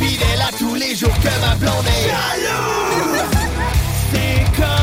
Fidèle 0.00 0.40
à 0.40 0.52
tous 0.56 0.74
les 0.74 0.94
jours 0.94 1.14
que 1.20 1.40
ma 1.40 1.54
blonde 1.56 1.86
est 1.86 2.08
jalouse. 2.08 3.24
C'est 4.12 4.44
comme 4.56 4.77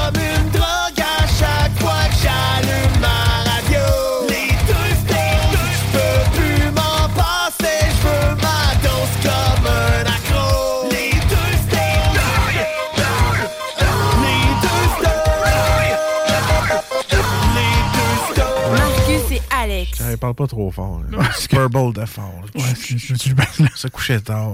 Elle 20.16 20.20
parle 20.20 20.34
pas 20.36 20.48
trop 20.48 20.72
fort. 20.72 21.02
là. 21.12 21.30
Super 21.38 21.70
Bowl 21.70 21.92
de 21.94 22.06
fort. 22.06 22.34
là. 22.56 22.62
Ouais, 22.62 22.70
je- 22.88 23.76
Ça 23.76 23.90
couchait 23.90 24.22
tard. 24.22 24.54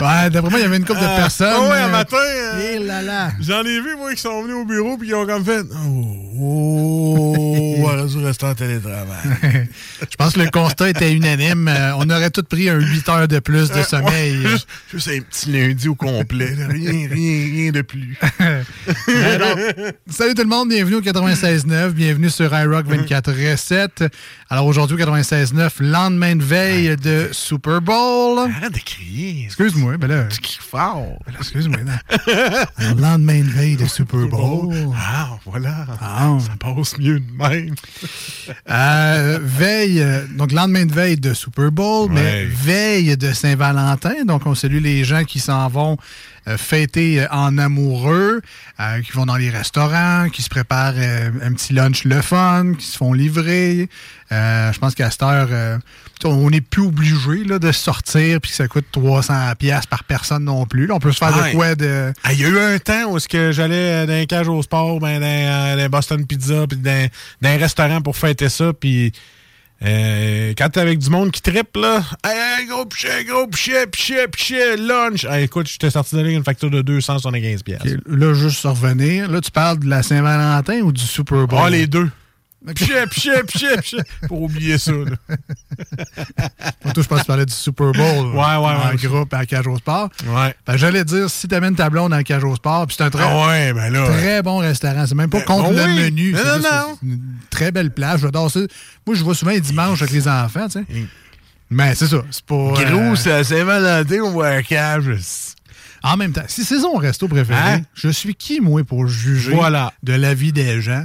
ouais, 0.00 0.30
d'après 0.30 0.50
moi, 0.50 0.58
il 0.58 0.62
y 0.62 0.64
avait 0.64 0.78
une 0.78 0.84
couple 0.86 1.00
de 1.00 1.04
Ah, 1.04 1.16
personnes. 1.18 1.52
ah 1.54 1.68
ouais, 1.68 1.76
un 1.76 1.88
euh, 1.88 1.92
matin, 1.92 2.16
euh, 2.16 2.72
eh 2.74 2.78
là 2.78 3.02
là. 3.02 3.32
J'en 3.38 3.60
ai 3.64 3.80
vu, 3.82 3.96
moi, 3.98 4.14
qui 4.14 4.20
sont 4.22 4.42
venus 4.42 4.56
au 4.56 4.64
bureau 4.64 4.96
puis 4.96 5.08
ils 5.08 5.14
ont 5.14 5.26
comme 5.26 5.44
fait 5.44 5.60
Oh, 6.40 7.34
oh, 7.44 7.74
voilà, 7.80 8.04
du 8.06 8.16
restant 8.24 8.48
en 8.48 8.54
télétravail. 8.54 9.18
Je 10.10 10.16
pense 10.16 10.32
que 10.32 10.40
le 10.40 10.48
constat 10.50 10.88
était 10.88 11.12
unanime. 11.12 11.68
Euh, 11.68 11.92
on 11.98 12.08
aurait 12.08 12.30
tous 12.30 12.44
pris 12.44 12.70
un 12.70 12.78
8 12.78 13.08
heures 13.10 13.28
de 13.28 13.40
plus 13.40 13.70
de 13.70 13.82
sommeil. 13.82 14.36
Juste, 14.46 14.66
juste 14.90 15.08
un 15.08 15.20
petit 15.20 15.52
lundi 15.52 15.88
au 15.88 15.94
complet. 15.94 16.54
Rien, 16.56 17.08
rien, 17.08 17.08
rien 17.10 17.72
de 17.72 17.82
plus. 17.82 18.16
Alors, 19.08 19.58
salut 20.08 20.32
tout 20.34 20.42
le 20.42 20.48
monde, 20.48 20.70
bienvenue 20.70 20.96
au 20.96 21.02
96.9, 21.02 21.90
bienvenue 21.90 22.30
sur 22.30 22.56
iRock 22.58 22.86
24 22.86 23.17
Recettes. 23.26 24.04
Alors 24.48 24.66
aujourd'hui 24.66 24.96
au 24.96 25.06
96.9, 25.06 25.82
lendemain 25.82 26.36
de 26.36 26.42
veille 26.44 26.96
de 26.96 27.28
Super 27.32 27.80
Bowl. 27.80 28.38
Arrête 28.38 28.72
de 28.72 28.78
crier. 28.78 29.44
Excuse-moi, 29.46 29.96
ben 29.96 30.06
là, 30.08 30.24
Tu 30.24 30.40
cries 30.40 30.58
fort. 30.60 31.18
ben 31.26 31.34
excuse-moi. 31.38 31.78
Alors, 32.76 32.94
lendemain 32.96 33.40
de 33.40 33.50
veille 33.50 33.76
de 33.76 33.86
Super 33.86 34.26
Bowl. 34.28 34.74
Ah, 34.96 35.38
voilà. 35.44 35.86
Ah. 36.00 36.36
Ça 36.40 36.52
passe 36.58 36.98
mieux 36.98 37.20
de 37.20 37.32
même. 37.36 37.74
Euh, 38.70 39.38
veille, 39.42 40.00
euh, 40.00 40.24
donc 40.36 40.52
lendemain 40.52 40.86
de 40.86 40.92
veille 40.92 41.16
de 41.16 41.34
Super 41.34 41.70
Bowl, 41.70 42.10
mais 42.10 42.44
veille 42.46 43.16
de 43.16 43.32
Saint-Valentin. 43.32 44.24
Donc 44.26 44.46
on 44.46 44.54
salue 44.54 44.80
les 44.82 45.04
gens 45.04 45.24
qui 45.24 45.38
s'en 45.38 45.68
vont 45.68 45.96
fêter 46.56 47.20
euh, 47.20 47.26
en 47.30 47.58
amoureux, 47.58 48.40
euh, 48.80 49.02
qui 49.02 49.12
vont 49.12 49.26
dans 49.26 49.36
les 49.36 49.50
restaurants, 49.50 50.28
qui 50.32 50.42
se 50.42 50.48
préparent 50.48 50.94
euh, 50.96 51.30
un 51.42 51.52
petit 51.52 51.72
lunch 51.72 52.04
le 52.04 52.20
fun, 52.22 52.74
qui 52.78 52.86
se 52.86 52.96
font 52.96 53.12
livrer. 53.12 53.88
Euh, 54.30 54.72
je 54.72 54.78
pense 54.78 54.94
qu'à 54.94 55.10
cette 55.10 55.22
heure, 55.22 55.48
euh, 55.50 55.78
on 56.24 56.50
n'est 56.50 56.60
plus 56.60 56.82
obligé 56.82 57.44
de 57.44 57.72
sortir 57.72 58.40
puis 58.40 58.50
que 58.50 58.56
ça 58.56 58.68
coûte 58.68 58.86
300 58.92 59.52
pièces 59.58 59.86
par 59.86 60.04
personne 60.04 60.44
non 60.44 60.66
plus. 60.66 60.86
Là, 60.86 60.94
on 60.94 61.00
peut 61.00 61.12
se 61.12 61.18
faire 61.18 61.32
de 61.32 61.52
quoi 61.52 61.74
de... 61.74 62.12
Ah, 62.24 62.32
Il 62.32 62.40
y 62.40 62.44
a 62.44 62.48
eu 62.48 62.58
un 62.58 62.78
temps 62.78 63.10
où 63.10 63.16
est-ce 63.16 63.28
que 63.28 63.52
j'allais 63.52 64.06
dans 64.06 64.12
un 64.12 64.26
cage 64.26 64.48
au 64.48 64.62
sport, 64.62 65.00
ben, 65.00 65.20
dans, 65.20 65.26
euh, 65.26 65.76
dans 65.76 65.88
Boston 65.88 66.26
Pizza, 66.26 66.66
puis 66.66 66.78
dans, 66.78 67.08
dans 67.40 67.48
un 67.48 67.56
restaurant 67.56 68.00
pour 68.00 68.16
fêter 68.16 68.48
ça, 68.48 68.72
puis 68.78 69.12
euh, 69.84 70.54
quand 70.58 70.70
t'es 70.70 70.80
avec 70.80 70.98
du 70.98 71.08
monde 71.08 71.30
qui 71.30 71.40
trippe, 71.40 71.76
là, 71.76 72.02
hey, 72.26 72.60
hey, 72.60 72.66
gros 72.66 72.84
pichet, 72.84 73.24
gros 73.24 73.46
pichet, 73.46 73.86
pichet, 73.86 74.26
pichet, 74.28 74.76
lunch. 74.76 75.24
Hey, 75.24 75.44
écoute, 75.44 75.68
j'étais 75.68 75.90
sorti 75.90 76.16
de 76.16 76.22
là 76.22 76.30
une 76.30 76.42
facture 76.42 76.70
de 76.70 76.82
275 76.82 77.62
pièces. 77.62 77.80
Ok, 77.84 78.00
Là, 78.06 78.34
juste 78.34 78.62
revenir. 78.64 79.30
Là, 79.30 79.40
tu 79.40 79.50
parles 79.52 79.78
de 79.78 79.88
la 79.88 80.02
Saint-Valentin 80.02 80.80
ou 80.80 80.90
du 80.90 81.02
Super 81.02 81.46
Bowl? 81.46 81.60
Ah, 81.62 81.70
les 81.70 81.86
deux. 81.86 82.10
Pichet, 82.74 83.06
pichet, 83.06 83.42
pichet, 83.44 83.76
pichet. 83.80 84.02
Pour 84.26 84.42
oublier 84.42 84.78
ça, 84.78 84.92
là. 84.92 85.36
Toi, 86.92 86.92
je 86.96 87.02
pense 87.02 87.18
que 87.18 87.20
tu 87.20 87.26
parlais 87.26 87.46
du 87.46 87.52
Super 87.52 87.92
Bowl. 87.92 88.26
Ouais, 88.28 88.34
ouais, 88.34 88.42
En 88.44 88.90
ouais. 88.90 88.96
groupe 88.96 89.32
à 89.32 89.46
cage 89.46 89.66
au 89.66 89.76
sport. 89.76 90.08
Ouais. 90.26 90.54
Que 90.66 90.76
J'allais 90.76 91.04
dire, 91.04 91.30
si 91.30 91.46
t'amènes 91.48 91.76
ta 91.76 91.88
blonde 91.88 92.10
dans 92.10 92.16
la 92.16 92.24
cage 92.24 92.44
au 92.44 92.54
sport, 92.56 92.86
puis 92.86 92.96
c'est 92.98 93.04
un 93.04 93.10
très, 93.10 93.22
Ah 93.24 93.46
ouais, 93.48 93.72
ben 93.72 93.92
là. 93.92 94.06
très 94.06 94.42
bon 94.42 94.58
restaurant. 94.58 95.06
C'est 95.06 95.14
même 95.14 95.30
pas 95.30 95.38
Ben, 95.38 95.44
contre 95.44 95.72
ben 95.72 95.86
le 95.86 95.94
oui. 95.94 96.02
menu. 96.10 96.32
Non, 96.32 96.40
non, 96.44 96.58
non. 96.62 96.98
une 97.04 97.20
très 97.50 97.70
belle 97.70 97.92
plage. 97.92 98.20
J'adore 98.20 98.50
ça. 98.50 98.60
Moi, 99.06 99.14
je 99.16 99.22
vois 99.24 99.34
souvent 99.34 99.52
les 99.52 99.60
dimanches 99.60 100.02
avec 100.02 100.12
les 100.14 100.26
enfants, 100.28 100.66
tu 100.66 100.80
sais. 100.80 100.84
Mais 101.70 101.94
c'est 101.94 102.08
ça. 102.08 102.22
C'est 102.30 102.44
pas. 102.44 102.54
euh, 102.54 102.90
Gros, 102.90 103.14
c'est 103.16 103.32
à 103.32 103.44
Saint-Valentin, 103.44 104.20
on 104.24 104.30
voit 104.30 104.48
un 104.48 104.62
cage. 104.62 105.10
En 106.02 106.16
même 106.16 106.32
temps, 106.32 106.42
si 106.48 106.64
c'est 106.64 106.80
son 106.80 106.94
resto 106.94 107.28
préféré, 107.28 107.60
Hein? 107.60 107.80
je 107.94 108.08
suis 108.08 108.34
qui, 108.34 108.60
moi, 108.60 108.82
pour 108.84 109.06
juger 109.06 109.52
Voilà. 109.54 109.92
de 110.02 110.12
la 110.14 110.32
vie 110.34 110.52
des 110.52 110.80
gens? 110.80 111.04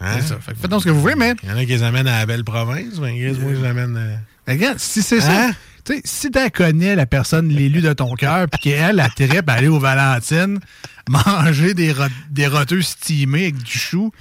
Hein? 0.00 0.18
C'est 0.20 0.28
ça. 0.28 0.38
Fait 0.40 0.52
que 0.52 0.58
faites 0.58 0.70
donc 0.70 0.80
ce 0.80 0.86
que 0.86 0.90
vous 0.90 1.00
voulez, 1.00 1.14
mais 1.16 1.34
Il 1.42 1.48
y 1.48 1.52
en 1.52 1.56
a 1.56 1.60
qui 1.60 1.66
les 1.72 1.82
amènent 1.82 2.06
à 2.08 2.18
la 2.20 2.26
belle 2.26 2.44
province, 2.44 3.00
Gris, 3.00 3.32
moi, 3.40 3.52
je 3.54 3.60
les 3.60 3.66
amène. 3.66 3.96
euh, 3.96 4.16
Regarde, 4.46 4.78
si 4.78 5.02
c'est 5.02 5.20
ça. 5.20 5.48
Hein? 5.48 5.52
Tu 5.84 5.94
sais, 5.94 6.00
si 6.04 6.30
tu 6.30 6.50
connais 6.50 6.94
la 6.96 7.06
personne, 7.06 7.48
l'élu 7.48 7.80
de 7.80 7.92
ton 7.92 8.14
cœur, 8.14 8.46
puis 8.48 8.60
qu'elle 8.60 9.00
a 9.00 9.08
tripe 9.08 9.48
à 9.48 9.54
aller 9.54 9.68
aux 9.68 9.78
Valentines, 9.80 10.58
manger 11.08 11.74
des, 11.74 11.94
des 12.30 12.46
roteux 12.46 12.82
stimés 12.82 13.44
avec 13.44 13.56
du 13.62 13.78
chou, 13.78 14.12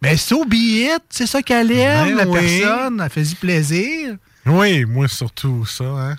ben 0.00 0.16
so 0.16 0.44
be 0.44 0.54
it, 0.54 1.02
c'est 1.10 1.26
ça 1.26 1.42
qu'elle 1.42 1.72
aime, 1.72 2.08
Ben 2.08 2.16
la 2.16 2.26
oui. 2.28 2.38
personne, 2.60 3.00
elle 3.04 3.10
fait 3.10 3.22
du 3.22 3.34
plaisir. 3.34 4.16
Oui, 4.46 4.84
moi, 4.84 5.08
surtout 5.08 5.66
ça, 5.66 5.84
hein. 5.84 6.16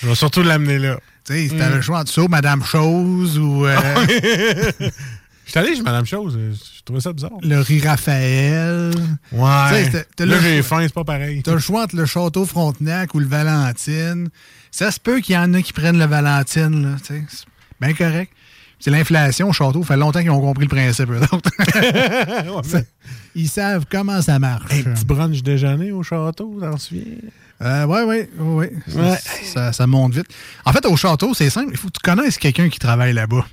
Je 0.00 0.06
vais 0.08 0.14
surtout 0.14 0.42
l'amener 0.42 0.78
là. 0.78 0.98
Tu 1.24 1.34
sais, 1.34 1.48
si 1.48 1.56
t'avais 1.56 1.76
le 1.76 1.82
choix 1.82 2.00
entre 2.00 2.12
ça, 2.12 2.22
ou 2.22 2.28
Madame 2.28 2.64
Chose, 2.64 3.38
ou 3.38 3.66
euh, 3.66 3.76
Je 4.80 5.50
suis 5.50 5.58
allé 5.58 5.74
chez 5.76 5.82
Madame 5.82 6.06
Chose, 6.06 6.36
euh, 6.38 6.52
je 6.82 6.86
trouvais 6.86 7.00
ça 7.00 7.12
bizarre. 7.12 7.30
le 7.42 7.58
riz 7.60 7.80
Raphaël. 7.80 8.92
Ouais. 9.30 9.40
Là, 9.40 10.02
le 10.18 10.40
j'ai 10.40 10.62
faim, 10.62 10.78
c'est 10.82 10.92
pas 10.92 11.04
pareil. 11.04 11.42
T'as 11.42 11.52
le 11.52 11.58
choix 11.60 11.84
entre 11.84 11.94
le 11.96 12.06
Château 12.06 12.44
Frontenac 12.44 13.14
ou 13.14 13.20
le 13.20 13.26
Valentine. 13.26 14.28
Ça 14.70 14.90
se 14.90 14.98
peut 14.98 15.20
qu'il 15.20 15.34
y 15.34 15.38
en 15.38 15.54
a 15.54 15.62
qui 15.62 15.72
prennent 15.72 15.98
le 15.98 16.06
Valentine, 16.06 16.82
là. 16.82 16.96
C'est 17.02 17.22
bien 17.80 17.94
correct. 17.94 18.32
c'est 18.80 18.90
l'inflation 18.90 19.48
au 19.48 19.52
château. 19.52 19.82
Ça 19.82 19.88
fait 19.88 19.96
longtemps 19.96 20.20
qu'ils 20.20 20.30
ont 20.30 20.40
compris 20.40 20.64
le 20.64 20.70
principe, 20.70 21.10
eux. 21.10 21.20
Ça- 22.64 22.80
Ils 23.34 23.48
savent 23.48 23.86
comment 23.90 24.20
ça 24.20 24.38
marche. 24.38 24.72
Un 24.72 24.92
petit 24.92 25.04
brunch 25.04 25.42
déjeuner 25.42 25.90
au 25.92 26.02
château, 26.02 26.58
t'en 26.60 26.76
souviens? 26.76 27.04
Euh, 27.62 27.86
ouais, 27.86 28.02
ouais, 28.02 28.28
ouais, 28.38 28.54
ouais. 28.54 28.72
Ouais. 28.94 29.18
Ça, 29.44 29.72
ça 29.72 29.86
monte 29.86 30.14
vite. 30.14 30.26
En 30.64 30.72
fait, 30.72 30.84
au 30.84 30.96
château, 30.96 31.32
c'est 31.32 31.48
simple. 31.48 31.70
Il 31.72 31.76
faut 31.78 31.88
que 31.88 31.92
tu 31.92 32.00
connaisses 32.02 32.36
quelqu'un 32.36 32.68
qui 32.68 32.78
travaille 32.78 33.12
là-bas. 33.12 33.46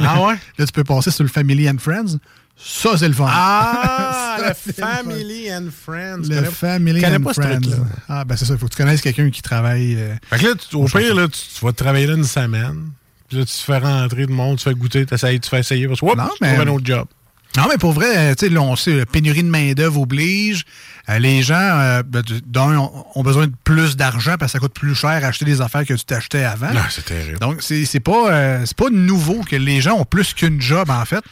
Ah 0.00 0.22
ouais? 0.22 0.34
Là, 0.58 0.64
tu 0.66 0.72
peux 0.72 0.84
passer 0.84 1.10
sur 1.10 1.24
le 1.24 1.28
Family 1.28 1.68
and 1.68 1.78
Friends. 1.78 2.18
Ça, 2.60 2.96
c'est 2.98 3.08
le 3.08 3.14
fun. 3.14 3.26
Ah, 3.28 4.36
Ça, 4.38 4.48
le. 4.48 4.72
Family 4.74 5.52
and 5.52 5.68
Friends. 5.84 6.22
Le 6.28 6.34
connais- 6.36 6.50
Family 6.50 7.06
and 7.06 7.20
pas 7.22 7.32
Friends. 7.34 7.60
Ah, 8.08 8.24
ben 8.24 8.36
c'est 8.36 8.44
ça. 8.44 8.54
Il 8.54 8.58
faut 8.58 8.66
que 8.66 8.72
tu 8.74 8.76
connaisses 8.82 9.00
quelqu'un 9.00 9.30
qui 9.30 9.42
travaille. 9.42 9.94
euh, 9.96 10.14
Fait 10.30 10.38
que 10.38 10.46
là, 10.46 10.54
tu- 10.54 10.76
au 10.76 10.84
pire, 10.86 11.14
là, 11.14 11.28
tu, 11.28 11.40
tu 11.58 11.64
vas 11.64 11.72
travailler 11.72 12.06
là 12.06 12.14
une 12.14 12.24
semaine. 12.24 12.90
Puis 13.28 13.38
là, 13.38 13.44
tu 13.44 13.52
te 13.52 13.58
fais 13.60 13.78
rentrer 13.78 14.26
de 14.26 14.32
monde, 14.32 14.56
tu 14.58 14.64
fais 14.64 14.74
goûter, 14.74 15.04
tu 15.06 15.14
essayes, 15.14 15.38
tu 15.38 15.48
fais 15.50 15.60
essayer. 15.60 15.86
Parce 15.86 16.00
que, 16.00 16.06
tu 16.06 16.38
trouves 16.44 16.60
un 16.60 16.66
autre 16.68 16.86
job. 16.86 17.06
Non, 17.56 17.64
mais 17.68 17.78
pour 17.78 17.92
vrai, 17.92 18.16
euh, 18.16 18.34
tu 18.34 18.46
sais, 18.46 18.52
là, 18.52 18.60
on 18.60 18.76
sait, 18.76 18.94
la 18.94 19.06
pénurie 19.06 19.42
de 19.42 19.48
main-d'œuvre 19.48 20.00
oblige. 20.02 20.64
Euh, 21.08 21.18
les 21.18 21.42
gens, 21.42 21.54
euh, 21.56 22.02
ben, 22.06 22.22
d'un, 22.46 22.76
ont, 22.78 23.22
besoin 23.22 23.46
de 23.46 23.52
plus 23.64 23.96
d'argent 23.96 24.36
parce 24.38 24.52
que 24.52 24.58
ça 24.58 24.60
coûte 24.60 24.74
plus 24.74 24.94
cher 24.94 25.24
acheter 25.24 25.44
des 25.46 25.60
affaires 25.60 25.84
que 25.86 25.94
tu 25.94 26.04
t'achetais 26.04 26.44
avant. 26.44 26.72
Non, 26.72 26.80
c'est 26.90 27.04
terrible. 27.06 27.38
Donc, 27.38 27.62
c'est 27.62 27.84
c'est 27.86 28.00
pas, 28.00 28.30
euh, 28.32 28.62
c'est 28.66 28.76
pas 28.76 28.90
nouveau 28.90 29.42
que 29.42 29.56
les 29.56 29.80
gens 29.80 29.94
ont 29.94 30.04
plus 30.04 30.34
qu'une 30.34 30.60
job, 30.60 30.90
en 30.90 31.04
fait. 31.06 31.24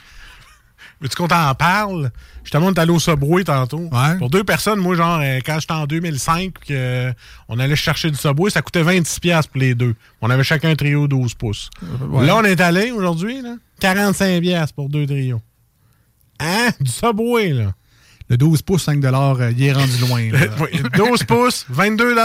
Mais 1.00 1.08
tu 1.08 1.16
qu'on 1.16 1.28
t'en 1.28 1.54
parle? 1.54 2.10
Justement, 2.42 2.66
on 2.66 2.72
est 2.72 2.78
allé 2.78 2.90
au 2.90 2.98
Subway 2.98 3.44
tantôt. 3.44 3.88
Ouais. 3.92 4.16
Pour 4.18 4.30
deux 4.30 4.44
personnes, 4.44 4.78
moi, 4.80 4.96
genre, 4.96 5.20
euh, 5.22 5.40
quand 5.44 5.58
j'étais 5.60 5.74
en 5.74 5.86
2005, 5.86 6.54
que, 6.54 6.64
euh, 6.70 7.12
on 7.48 7.58
allait 7.58 7.76
chercher 7.76 8.10
du 8.10 8.16
Subway, 8.16 8.50
ça 8.50 8.62
coûtait 8.62 8.82
26$ 8.82 9.20
piastres 9.20 9.50
pour 9.52 9.60
les 9.60 9.74
deux. 9.74 9.94
On 10.22 10.30
avait 10.30 10.44
chacun 10.44 10.70
un 10.70 10.76
trio 10.76 11.06
12 11.06 11.34
pouces. 11.34 11.68
ouais. 12.00 12.26
Là, 12.26 12.36
on 12.36 12.44
est 12.44 12.60
allé 12.60 12.92
aujourd'hui, 12.92 13.42
là, 13.42 13.56
45$ 13.80 14.40
piastres 14.40 14.74
pour 14.74 14.88
deux 14.88 15.06
trios. 15.06 15.42
Hein? 16.40 16.70
Du 16.80 16.90
Subway, 16.90 17.50
là. 17.50 17.72
Le 18.28 18.36
12 18.36 18.62
pouces, 18.62 18.82
5 18.84 19.04
euh, 19.04 19.52
il 19.56 19.64
est 19.64 19.72
rendu 19.72 19.98
loin. 19.98 20.30
là. 20.32 20.40
Oui, 20.60 20.82
12 20.96 21.22
pouces, 21.24 21.64
22 21.68 22.16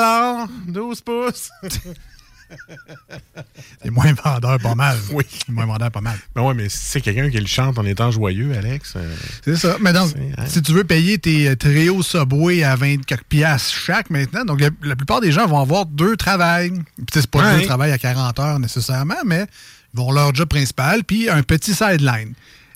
12 0.67 1.01
pouces. 1.01 1.50
C'est 3.83 3.89
moins 3.89 4.13
vendeur, 4.13 4.59
pas 4.59 4.75
mal. 4.75 4.98
Oui. 5.12 5.24
C'est 5.30 5.50
moins 5.51 5.65
vendeur, 5.65 5.92
pas 5.92 6.01
mal. 6.01 6.18
Ben 6.36 6.42
ouais, 6.44 6.53
mais 6.53 6.69
si 6.69 6.77
c'est 6.80 7.01
quelqu'un 7.01 7.30
qui 7.30 7.38
le 7.39 7.48
chante 7.48 7.77
en 7.80 7.86
étant 7.86 8.12
joyeux, 8.12 8.53
Alex. 8.57 8.94
euh, 8.95 9.15
C'est 9.44 9.56
ça. 9.56 9.77
Mais 9.81 9.94
donc, 9.94 10.12
hein? 10.38 10.44
si 10.48 10.62
tu 10.62 10.71
veux 10.74 10.83
payer 10.83 11.18
tes 11.18 11.50
euh, 11.50 11.56
trios 11.56 12.03
Subway 12.03 12.63
à 12.63 12.75
20 12.75 13.06
quelques 13.06 13.24
piastres 13.24 13.74
chaque 13.74 14.09
maintenant, 14.09 14.45
donc 14.45 14.62
la, 14.62 14.69
la 14.83 14.95
plupart 14.95 15.21
des 15.21 15.31
gens 15.31 15.48
vont 15.48 15.59
avoir 15.59 15.86
deux 15.86 16.15
travails. 16.18 16.71
Puis, 16.71 17.06
c'est 17.13 17.27
pas 17.30 17.42
Ouais. 17.53 17.59
deux 17.62 17.65
travails 17.65 17.92
à 17.92 17.98
40 17.98 18.39
heures 18.39 18.59
nécessairement, 18.59 19.15
mais 19.25 19.45
ils 19.94 19.98
vont 19.98 20.09
avoir 20.09 20.25
leur 20.25 20.36
job 20.36 20.48
principal, 20.48 21.03
puis 21.03 21.30
un 21.30 21.42
petit 21.44 21.74
sideline. 21.74 22.33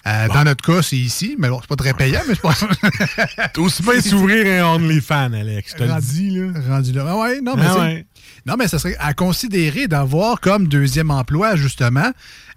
Euh, 0.08 0.28
Dans 0.28 0.44
notre 0.44 0.64
cas, 0.64 0.84
c'est 0.84 0.98
ici, 0.98 1.36
mais 1.40 1.50
bon, 1.50 1.60
c'est 1.62 1.68
pas 1.68 1.76
très 1.76 1.94
payant, 1.96 2.22
mais 2.28 2.36
c'est 2.36 2.42
pas. 2.42 2.54
T'as 3.54 3.62
aussi 3.62 3.82
bien 3.82 4.00
s'ouvrir 4.02 4.64
un 4.64 4.76
OnlyFans, 4.76 5.34
Alex. 5.34 5.72
Je 5.72 5.78
te 5.78 5.84
le 5.84 5.90
Rendu- 5.92 6.06
dis, 6.06 6.30
là. 6.32 6.52
rendu 6.76 6.92
là. 6.92 7.06
Ah 7.10 7.18
ouais, 7.18 7.42
non, 7.42 7.56
mais 7.56 7.66
Ah 7.68 7.80
ouais. 7.80 8.06
Non, 8.48 8.58
mais 8.60 8.68
ça 8.68 8.78
serait 8.78 8.96
à 9.00 9.16
considérer 9.16 9.88
d'avoir 9.88 10.40
comme 10.40 10.68
deuxième 10.68 11.10
emploi, 11.10 11.56
justement, 11.56 12.12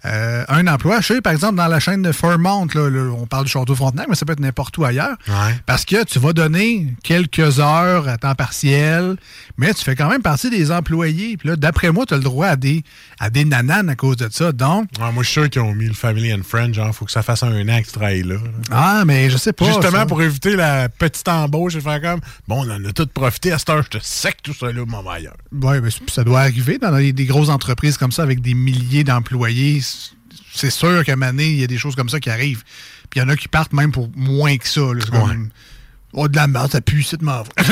euh, 0.05 0.43
un 0.47 0.65
emploi, 0.67 1.01
je 1.01 1.07
sais, 1.07 1.21
par 1.21 1.33
exemple, 1.33 1.55
dans 1.55 1.67
la 1.67 1.79
chaîne 1.79 2.01
de 2.01 2.11
Fairmont, 2.11 2.67
là, 2.73 2.89
là, 2.89 3.11
on 3.17 3.25
parle 3.27 3.45
du 3.45 3.51
Château 3.51 3.75
Frontenac, 3.75 4.07
mais 4.09 4.15
ça 4.15 4.25
peut 4.25 4.31
être 4.33 4.39
n'importe 4.39 4.77
où 4.77 4.85
ailleurs. 4.85 5.17
Ouais. 5.27 5.55
Parce 5.65 5.83
que 5.85 6.03
tu 6.05 6.19
vas 6.19 6.31
donner 6.33 6.87
quelques 7.03 7.59
heures 7.59 8.07
à 8.07 8.17
temps 8.17 8.35
partiel, 8.35 9.17
mais 9.57 9.73
tu 9.73 9.83
fais 9.83 9.95
quand 9.95 10.09
même 10.09 10.21
partie 10.21 10.49
des 10.49 10.71
employés. 10.71 11.35
Puis 11.37 11.49
là, 11.49 11.55
d'après 11.55 11.91
moi, 11.91 12.05
tu 12.05 12.13
as 12.13 12.17
le 12.17 12.23
droit 12.23 12.47
à 12.47 12.55
des, 12.55 12.83
à 13.19 13.29
des 13.29 13.43
nananes 13.45 13.89
à 13.89 13.95
cause 13.95 14.17
de 14.17 14.29
ça. 14.31 14.51
Donc, 14.51 14.87
Ouais, 14.99 15.11
moi, 15.11 15.23
je 15.23 15.29
suis 15.29 15.41
sûr 15.41 15.49
qu'ils 15.49 15.61
ont 15.61 15.73
mis 15.75 15.87
le 15.87 15.93
Family 15.93 16.33
and 16.33 16.43
Friends. 16.47 16.73
Genre, 16.73 16.93
faut 16.95 17.05
que 17.05 17.11
ça 17.11 17.21
fasse 17.21 17.43
un 17.43 17.67
an 17.67 17.79
que 17.81 17.85
tu 17.87 17.91
travailles 17.91 18.23
là. 18.23 18.35
ah, 18.71 19.03
mais 19.05 19.29
je 19.29 19.37
sais 19.37 19.53
pas. 19.53 19.65
Justement, 19.65 19.91
ça. 19.99 20.05
pour 20.05 20.21
éviter 20.21 20.55
la 20.55 20.87
petite 20.89 21.27
embauche 21.27 21.75
et 21.75 21.81
faire 21.81 22.01
comme 22.01 22.19
bon, 22.47 22.65
on 22.65 22.71
en 22.71 22.85
a 22.85 22.91
tout 22.93 23.07
profité. 23.07 23.51
À 23.51 23.57
cette 23.59 23.69
heure, 23.69 23.83
je 23.83 23.97
te 23.97 24.03
sec 24.03 24.37
tout 24.41 24.53
ça 24.53 24.71
là, 24.71 24.83
mon 24.87 25.07
ailleurs. 25.09 25.35
Oui, 25.51 25.75
mais 25.83 25.89
ça 26.07 26.23
doit 26.23 26.39
arriver 26.41 26.77
dans 26.77 26.95
des 26.95 27.25
grosses 27.25 27.49
entreprises 27.49 27.97
comme 27.97 28.11
ça 28.11 28.23
avec 28.23 28.41
des 28.41 28.53
milliers 28.53 29.03
d'employés. 29.03 29.81
C'est 30.59 30.69
sûr 30.69 31.03
qu'à 31.05 31.15
donné, 31.15 31.47
il 31.47 31.59
y 31.59 31.63
a 31.63 31.67
des 31.67 31.77
choses 31.77 31.95
comme 31.95 32.09
ça 32.09 32.19
qui 32.19 32.29
arrivent. 32.29 32.63
Puis 33.09 33.19
il 33.19 33.23
y 33.23 33.25
en 33.25 33.29
a 33.29 33.35
qui 33.35 33.47
partent 33.47 33.73
même 33.73 33.91
pour 33.91 34.09
moins 34.15 34.57
que 34.57 34.67
ça. 34.67 34.81
là. 34.81 35.03
Oh, 36.13 36.27
de 36.27 36.35
la 36.35 36.47
merde, 36.47 36.71
ça 36.71 36.81
pue, 36.81 37.03
c'est 37.03 37.17
de 37.17 37.23
m'en. 37.23 37.43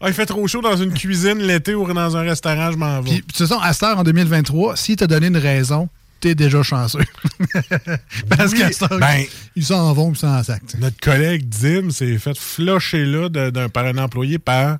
Ah, 0.00 0.08
il 0.08 0.12
fait 0.14 0.26
trop 0.26 0.46
chaud 0.46 0.62
dans 0.62 0.76
une 0.76 0.92
cuisine 0.94 1.38
l'été 1.38 1.74
ou 1.74 1.90
dans 1.92 2.16
un 2.16 2.22
restaurant, 2.22 2.70
je 2.72 2.76
m'en 2.76 3.00
vais. 3.00 3.10
Puis, 3.10 3.20
de 3.20 3.26
toute 3.26 3.36
façon, 3.36 3.58
à 3.60 3.72
cette 3.72 3.82
heure, 3.82 3.98
en 3.98 4.04
2023, 4.04 4.76
s'il 4.76 4.96
t'a 4.96 5.06
donné 5.06 5.26
une 5.26 5.36
raison, 5.36 5.88
t'es 6.20 6.34
déjà 6.34 6.62
chanceux. 6.62 7.04
Parce 8.28 8.52
Oui, 8.52 8.58
qu'à 8.58 8.72
cette 8.72 8.90
heure, 8.90 8.98
ben- 8.98 9.24
ils 9.56 9.64
s'en 9.64 9.92
vont 9.92 10.12
puis 10.12 10.20
s'en 10.20 10.42
sac. 10.42 10.62
Notre 10.78 10.98
collègue 11.00 11.48
Dim 11.48 11.90
s'est 11.90 12.18
fait 12.18 12.36
flusher 12.38 13.04
là 13.04 13.28
de- 13.50 13.66
par 13.66 13.84
un 13.84 13.98
employé 13.98 14.38
par 14.38 14.78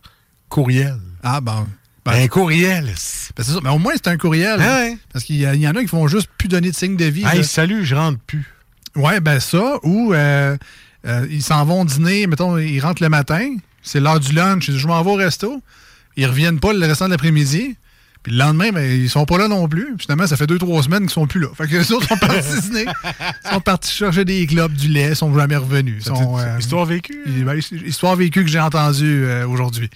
courriel. 0.49 0.99
Ah, 1.23 1.41
bon. 1.41 1.67
Un 2.13 2.29
courriel. 2.29 2.85
ben, 2.87 2.95
c'est 2.97 3.53
ça. 3.53 3.59
Mais 3.63 3.71
au 3.71 3.79
moins, 3.79 3.93
c'est 3.95 4.09
un 4.09 4.17
courriel. 4.17 4.59
Ah 4.61 4.81
ouais. 4.83 4.99
Parce 5.13 5.25
qu'il 5.25 5.37
y, 5.37 5.69
en 5.69 5.75
a 5.77 5.81
qui 5.83 5.89
font 5.89 6.09
juste 6.09 6.29
plus 6.39 6.49
donner 6.49 6.71
de 6.71 6.77
signe 6.77 6.97
de 6.97 7.05
vie. 7.05 7.25
Hey, 7.25 7.39
là. 7.39 7.43
salut, 7.45 7.85
je 7.85 7.95
rentre 7.95 8.19
plus. 8.27 8.47
Ouais, 8.97 9.21
ben 9.21 9.39
ça, 9.39 9.77
ou 9.85 10.13
euh, 10.13 10.57
euh, 11.07 11.27
ils 11.31 11.43
s'en 11.43 11.65
vont 11.65 11.85
dîner, 11.85 12.27
mettons, 12.27 12.59
ils 12.59 12.81
rentrent 12.81 13.03
le 13.03 13.09
matin, 13.09 13.55
c'est 13.83 14.01
l'heure 14.01 14.19
du 14.19 14.33
lunch, 14.33 14.71
je 14.71 14.87
m'en 14.89 15.01
vais 15.03 15.11
au 15.11 15.15
resto, 15.15 15.63
ils 16.17 16.27
reviennent 16.27 16.59
pas 16.59 16.73
le 16.73 16.85
restant 16.85 17.05
de 17.07 17.11
l'après-midi, 17.13 17.77
puis 18.25 18.33
le 18.33 18.39
lendemain, 18.39 18.71
ben, 18.73 18.81
ils 18.85 19.09
sont 19.09 19.25
pas 19.25 19.39
là 19.39 19.47
non 19.47 19.69
plus. 19.69 19.95
Finalement, 20.01 20.27
ça 20.27 20.37
fait 20.37 20.49
deux, 20.49 20.59
trois 20.59 20.83
semaines 20.83 21.03
qu'ils 21.03 21.11
sont 21.11 21.29
plus 21.29 21.41
là. 21.41 21.49
Fait 21.57 21.69
que 21.69 21.77
les 21.77 21.93
autres 21.93 22.09
sont 22.09 22.17
partis 22.17 22.61
dîner, 22.63 22.87
ils 23.45 23.51
sont 23.53 23.61
partis 23.61 23.93
chercher 23.93 24.25
des 24.25 24.45
clubs, 24.47 24.73
du 24.73 24.89
lait, 24.89 25.11
ils 25.11 25.17
sont 25.17 25.33
jamais 25.39 25.57
revenus. 25.57 26.03
Sont, 26.05 26.37
euh, 26.39 26.59
Histoire 26.59 26.85
vécue. 26.85 27.21
ils- 27.27 27.45
ben, 27.45 27.61
histoire 27.87 28.17
vécue 28.17 28.43
que 28.45 28.51
j'ai 28.51 28.59
entendue 28.59 29.23
euh, 29.25 29.47
aujourd'hui. 29.47 29.91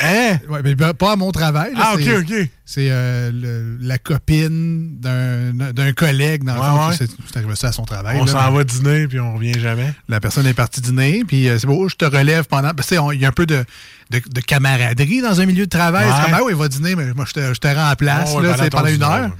Hein? 0.00 0.38
Ouais, 0.48 0.60
mais 0.62 0.74
ben, 0.74 0.92
pas 0.94 1.12
à 1.12 1.16
mon 1.16 1.32
travail. 1.32 1.72
là, 1.74 1.80
Ah, 1.90 1.94
ok, 1.94 2.02
ok. 2.20 2.48
C'est 2.64 2.88
euh, 2.90 3.30
le- 3.32 3.78
la 3.80 3.98
copine 3.98 4.98
d'un 5.00 5.92
collègue, 5.92 6.44
dans 6.44 6.54
le 6.54 6.60
fond, 6.60 6.88
ouais. 6.88 6.94
c'est 6.98 7.36
arrivé 7.36 7.54
ça 7.56 7.68
à 7.68 7.72
son 7.72 7.84
travail. 7.84 8.18
On 8.20 8.26
s'en 8.26 8.50
va 8.52 8.64
dîner 8.64 9.08
puis 9.08 9.18
on 9.20 9.34
revient 9.34 9.58
jamais. 9.58 9.92
La 10.08 10.20
personne 10.20 10.46
est 10.46 10.54
partie 10.54 10.80
dîner, 10.80 11.24
puis 11.26 11.48
euh, 11.48 11.58
c'est 11.58 11.66
beau, 11.66 11.88
je 11.88 11.96
te 11.96 12.04
relève 12.04 12.44
pendant. 12.44 12.74
Parce 12.74 12.88
que, 12.88 12.94
tu 12.94 12.94
sais, 12.94 12.98
on- 12.98 13.12
il 13.12 13.20
y 13.20 13.24
a 13.24 13.28
un 13.28 13.32
peu 13.32 13.46
de, 13.46 13.64
de, 14.10 14.20
de 14.28 14.40
camaraderie 14.40 15.20
dans 15.22 15.40
un 15.40 15.46
milieu 15.46 15.64
de 15.64 15.70
travail. 15.70 16.08
C'est 16.16 16.24
comme, 16.26 16.34
ah 16.34 16.44
oui, 16.44 16.52
il 16.52 16.58
va 16.58 16.68
dîner, 16.68 16.94
mais 16.94 17.12
moi, 17.14 17.24
je 17.26 17.32
te, 17.32 17.54
je 17.54 17.58
te 17.58 17.68
rends 17.68 17.90
en 17.90 17.94
place, 17.96 18.34
là, 18.42 18.54
ton 18.54 18.68
pendant 18.68 18.88
une 18.88 19.02
heure. 19.02 19.30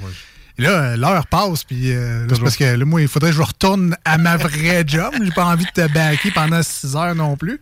Et 0.58 0.62
là, 0.62 0.70
euh, 0.70 0.96
l'heure 0.96 1.26
passe, 1.28 1.62
puis 1.62 1.93
euh, 1.93 2.26
parce 2.40 2.56
que 2.56 2.64
là, 2.64 2.84
moi, 2.84 3.00
il 3.00 3.06
faudrait 3.06 3.31
que 3.31 3.37
je 3.37 3.43
retourne 3.43 3.94
à 4.05 4.19
ma 4.19 4.37
vraie 4.37 4.82
job. 4.87 5.14
J'ai 5.22 5.31
pas 5.31 5.44
envie 5.44 5.64
de 5.64 5.70
te 5.70 5.93
baquer 5.93 6.32
pendant 6.32 6.60
six 6.64 6.96
heures 6.96 7.14
non 7.14 7.37
plus. 7.37 7.60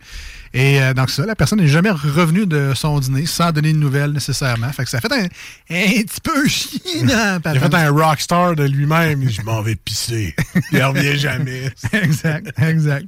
Et 0.57 0.81
euh, 0.81 0.95
donc 0.95 1.11
ça, 1.11 1.23
la 1.23 1.35
personne 1.35 1.59
n'est 1.59 1.67
jamais 1.67 1.91
revenue 1.91 2.47
de 2.47 2.71
son 2.73 2.99
dîner 2.99 3.27
sans 3.27 3.51
donner 3.51 3.73
de 3.73 3.77
nouvelles 3.77 4.09
nécessairement. 4.09 4.71
Fait 4.71 4.85
que 4.85 4.89
ça 4.89 4.99
fait 4.99 5.13
un, 5.13 5.25
un 5.25 6.01
petit 6.01 6.19
peu 6.23 6.47
chiant. 6.47 6.79
Il 6.95 7.11
a 7.11 7.39
fait 7.39 7.75
un 7.75 7.91
rockstar 7.91 8.55
de 8.55 8.63
lui-même. 8.63 9.29
Je 9.29 9.43
m'en 9.43 9.61
vais 9.61 9.75
pisser. 9.75 10.35
Il 10.71 10.83
revient 10.83 11.15
jamais. 11.15 11.71
exact, 11.93 12.59
exact. 12.59 13.05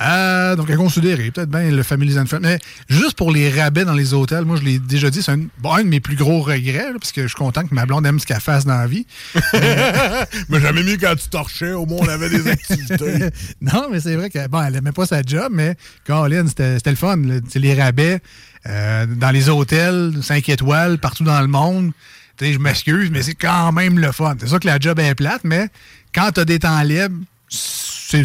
Euh, 0.00 0.56
donc, 0.56 0.70
à 0.70 0.76
considérer, 0.76 1.30
peut-être 1.30 1.50
bien 1.50 1.70
le 1.70 1.82
Family 1.82 2.18
and 2.18 2.24
Friends. 2.24 2.40
Mais 2.40 2.58
juste 2.88 3.18
pour 3.18 3.32
les 3.32 3.50
rabais 3.50 3.84
dans 3.84 3.92
les 3.92 4.14
hôtels, 4.14 4.46
moi, 4.46 4.56
je 4.56 4.64
l'ai 4.64 4.78
déjà 4.78 5.10
dit, 5.10 5.22
c'est 5.22 5.32
un, 5.32 5.40
bon, 5.58 5.74
un 5.74 5.84
de 5.84 5.88
mes 5.88 6.00
plus 6.00 6.16
gros 6.16 6.40
regrets, 6.40 6.90
là, 6.90 6.98
parce 6.98 7.12
que 7.12 7.24
je 7.24 7.28
suis 7.28 7.36
content 7.36 7.66
que 7.66 7.74
ma 7.74 7.84
blonde 7.84 8.06
aime 8.06 8.18
ce 8.18 8.24
qu'elle 8.24 8.40
fasse 8.40 8.64
dans 8.64 8.78
la 8.78 8.86
vie. 8.86 9.04
Mais 10.48 10.58
jamais 10.58 10.82
mieux 10.82 10.96
quand 10.96 11.14
tu 11.16 11.28
torchais. 11.28 11.72
Au 11.72 11.84
moins, 11.84 11.98
on 12.00 12.08
avait 12.08 12.30
des 12.30 12.48
activités. 12.48 13.28
non, 13.60 13.88
mais 13.90 14.00
c'est 14.00 14.16
vrai 14.16 14.30
que, 14.30 14.48
bon, 14.48 14.62
elle 14.62 14.76
aimait 14.76 14.92
pas 14.92 15.04
sa 15.04 15.20
job, 15.22 15.48
mais 15.50 15.76
Caroline, 16.04 16.48
c'était 16.48 16.61
c'était 16.76 16.90
le 16.90 16.96
fun. 16.96 17.16
Tu 17.50 17.58
les 17.58 17.74
rabais 17.74 18.20
euh, 18.66 19.06
dans 19.06 19.30
les 19.30 19.48
hôtels, 19.48 20.12
5 20.22 20.48
étoiles, 20.48 20.98
partout 20.98 21.24
dans 21.24 21.40
le 21.40 21.48
monde. 21.48 21.92
Tu 22.36 22.52
je 22.52 22.58
m'excuse, 22.58 23.10
mais 23.10 23.22
c'est 23.22 23.34
quand 23.34 23.72
même 23.72 23.98
le 23.98 24.12
fun. 24.12 24.34
C'est 24.38 24.48
sûr 24.48 24.60
que 24.60 24.66
la 24.66 24.78
job 24.78 24.98
est 24.98 25.14
plate, 25.14 25.42
mais 25.44 25.68
quand 26.14 26.30
t'as 26.32 26.44
des 26.44 26.58
temps 26.58 26.82
libres, 26.82 27.18
c'est 27.48 28.24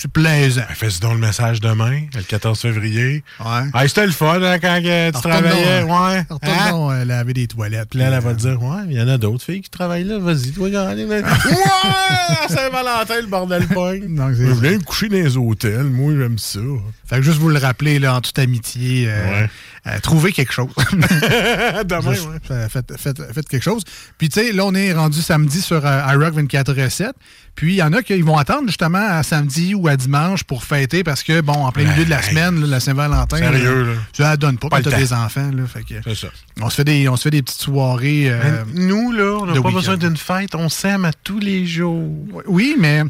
c'est 0.00 0.10
plaisant. 0.10 0.62
Fais-y 0.74 0.98
donc 1.00 1.12
le 1.14 1.18
message 1.18 1.60
demain, 1.60 2.02
le 2.14 2.22
14 2.22 2.58
février. 2.58 3.22
Ouais. 3.38 3.62
Hey, 3.74 3.88
C'était 3.88 4.06
le 4.06 4.12
fun 4.12 4.40
hein, 4.42 4.58
quand 4.58 4.80
que 4.82 5.10
tu 5.10 5.20
travaillais. 5.20 5.82
ouais. 5.82 6.20
Retourne 6.30 6.38
Hein? 6.42 6.70
donc, 6.70 6.92
euh, 6.92 7.04
laver 7.04 7.32
des 7.34 7.46
toilettes. 7.46 7.90
Puis 7.90 7.98
là, 7.98 8.06
elle 8.06 8.22
va 8.22 8.30
euh, 8.30 8.34
te 8.34 8.38
dire, 8.40 8.62
ouais, 8.62 8.82
il 8.88 8.94
y 8.96 9.02
en 9.02 9.08
a 9.08 9.18
d'autres 9.18 9.44
filles 9.44 9.60
qui 9.60 9.70
travaillent 9.70 10.04
là. 10.04 10.18
Vas-y, 10.18 10.52
toi, 10.52 10.70
gagner. 10.70 11.04
ouais! 11.06 11.22
à 11.22 12.48
Saint-Valentin, 12.48 13.20
le 13.20 13.26
bordel 13.26 13.66
pogne. 13.68 14.16
Je 14.36 14.44
voulais 14.44 14.78
me 14.78 14.82
coucher 14.84 15.08
dans 15.08 15.16
les 15.16 15.36
hôtels. 15.36 15.84
Moi, 15.84 16.14
j'aime 16.18 16.38
ça. 16.38 16.60
Fait 17.06 17.16
que 17.16 17.22
juste 17.22 17.38
vous 17.38 17.48
le 17.50 17.58
rappeler, 17.58 17.98
là, 17.98 18.14
en 18.16 18.20
toute 18.20 18.38
amitié, 18.38 19.06
euh, 19.08 19.30
Ouais. 19.42 19.50
Euh, 19.86 19.98
trouvez 20.00 20.32
quelque 20.32 20.52
chose. 20.52 20.70
Demain, 20.92 22.12
Juste, 22.12 22.28
ouais. 22.50 22.68
faites, 22.68 22.96
faites- 22.98 23.32
faites 23.32 23.48
quelque 23.48 23.62
chose. 23.62 23.82
Puis, 24.18 24.28
tu 24.28 24.40
sais, 24.40 24.52
là, 24.52 24.64
on 24.66 24.74
est 24.74 24.92
rendu 24.92 25.20
samedi 25.22 25.60
sur 25.62 25.84
euh, 25.86 26.02
iRock 26.12 26.34
24 26.34 26.88
7 26.90 27.12
Puis, 27.54 27.72
il 27.72 27.76
y 27.76 27.82
en 27.82 27.92
a 27.92 28.02
qui 28.02 28.14
ils 28.14 28.24
vont 28.24 28.36
attendre 28.36 28.66
justement 28.66 28.98
à 29.06 29.22
samedi 29.22 29.74
ou 29.74 29.88
à 29.88 29.96
dimanche 29.96 30.44
pour 30.44 30.64
fêter 30.64 31.02
parce 31.02 31.22
que, 31.22 31.40
bon, 31.40 31.54
en 31.64 31.72
plein 31.72 31.84
milieu 31.84 32.04
de 32.04 32.10
la 32.10 32.20
semaine, 32.22 32.60
là, 32.60 32.66
la 32.66 32.80
Saint-Valentin, 32.80 33.38
Sérieux, 33.38 33.84
là. 33.84 33.92
ça 34.12 34.36
donne 34.36 34.58
pas, 34.58 34.68
Pas 34.68 34.82
quand 34.82 34.90
t'as 34.90 34.98
des 34.98 35.12
enfants. 35.12 35.50
Là, 35.52 35.62
fait 35.66 35.82
que, 35.84 36.14
ça. 36.14 36.28
on, 36.60 36.68
se 36.68 36.74
fait 36.76 36.84
des, 36.84 37.08
on 37.08 37.16
se 37.16 37.22
fait 37.22 37.30
des 37.30 37.42
petites 37.42 37.60
soirées. 37.62 38.30
euh, 38.30 38.64
Mais 38.74 38.80
nous, 38.86 39.12
là, 39.12 39.38
on 39.40 39.46
n'a 39.46 39.52
pas 39.54 39.58
week-end. 39.60 39.72
besoin 39.72 39.96
d'une 39.96 40.16
fête. 40.16 40.54
On 40.54 40.68
s'aime 40.68 41.04
à 41.06 41.12
tous 41.12 41.38
les 41.38 41.66
jours. 41.66 42.10
Oui, 42.46 42.76
mais. 42.78 43.02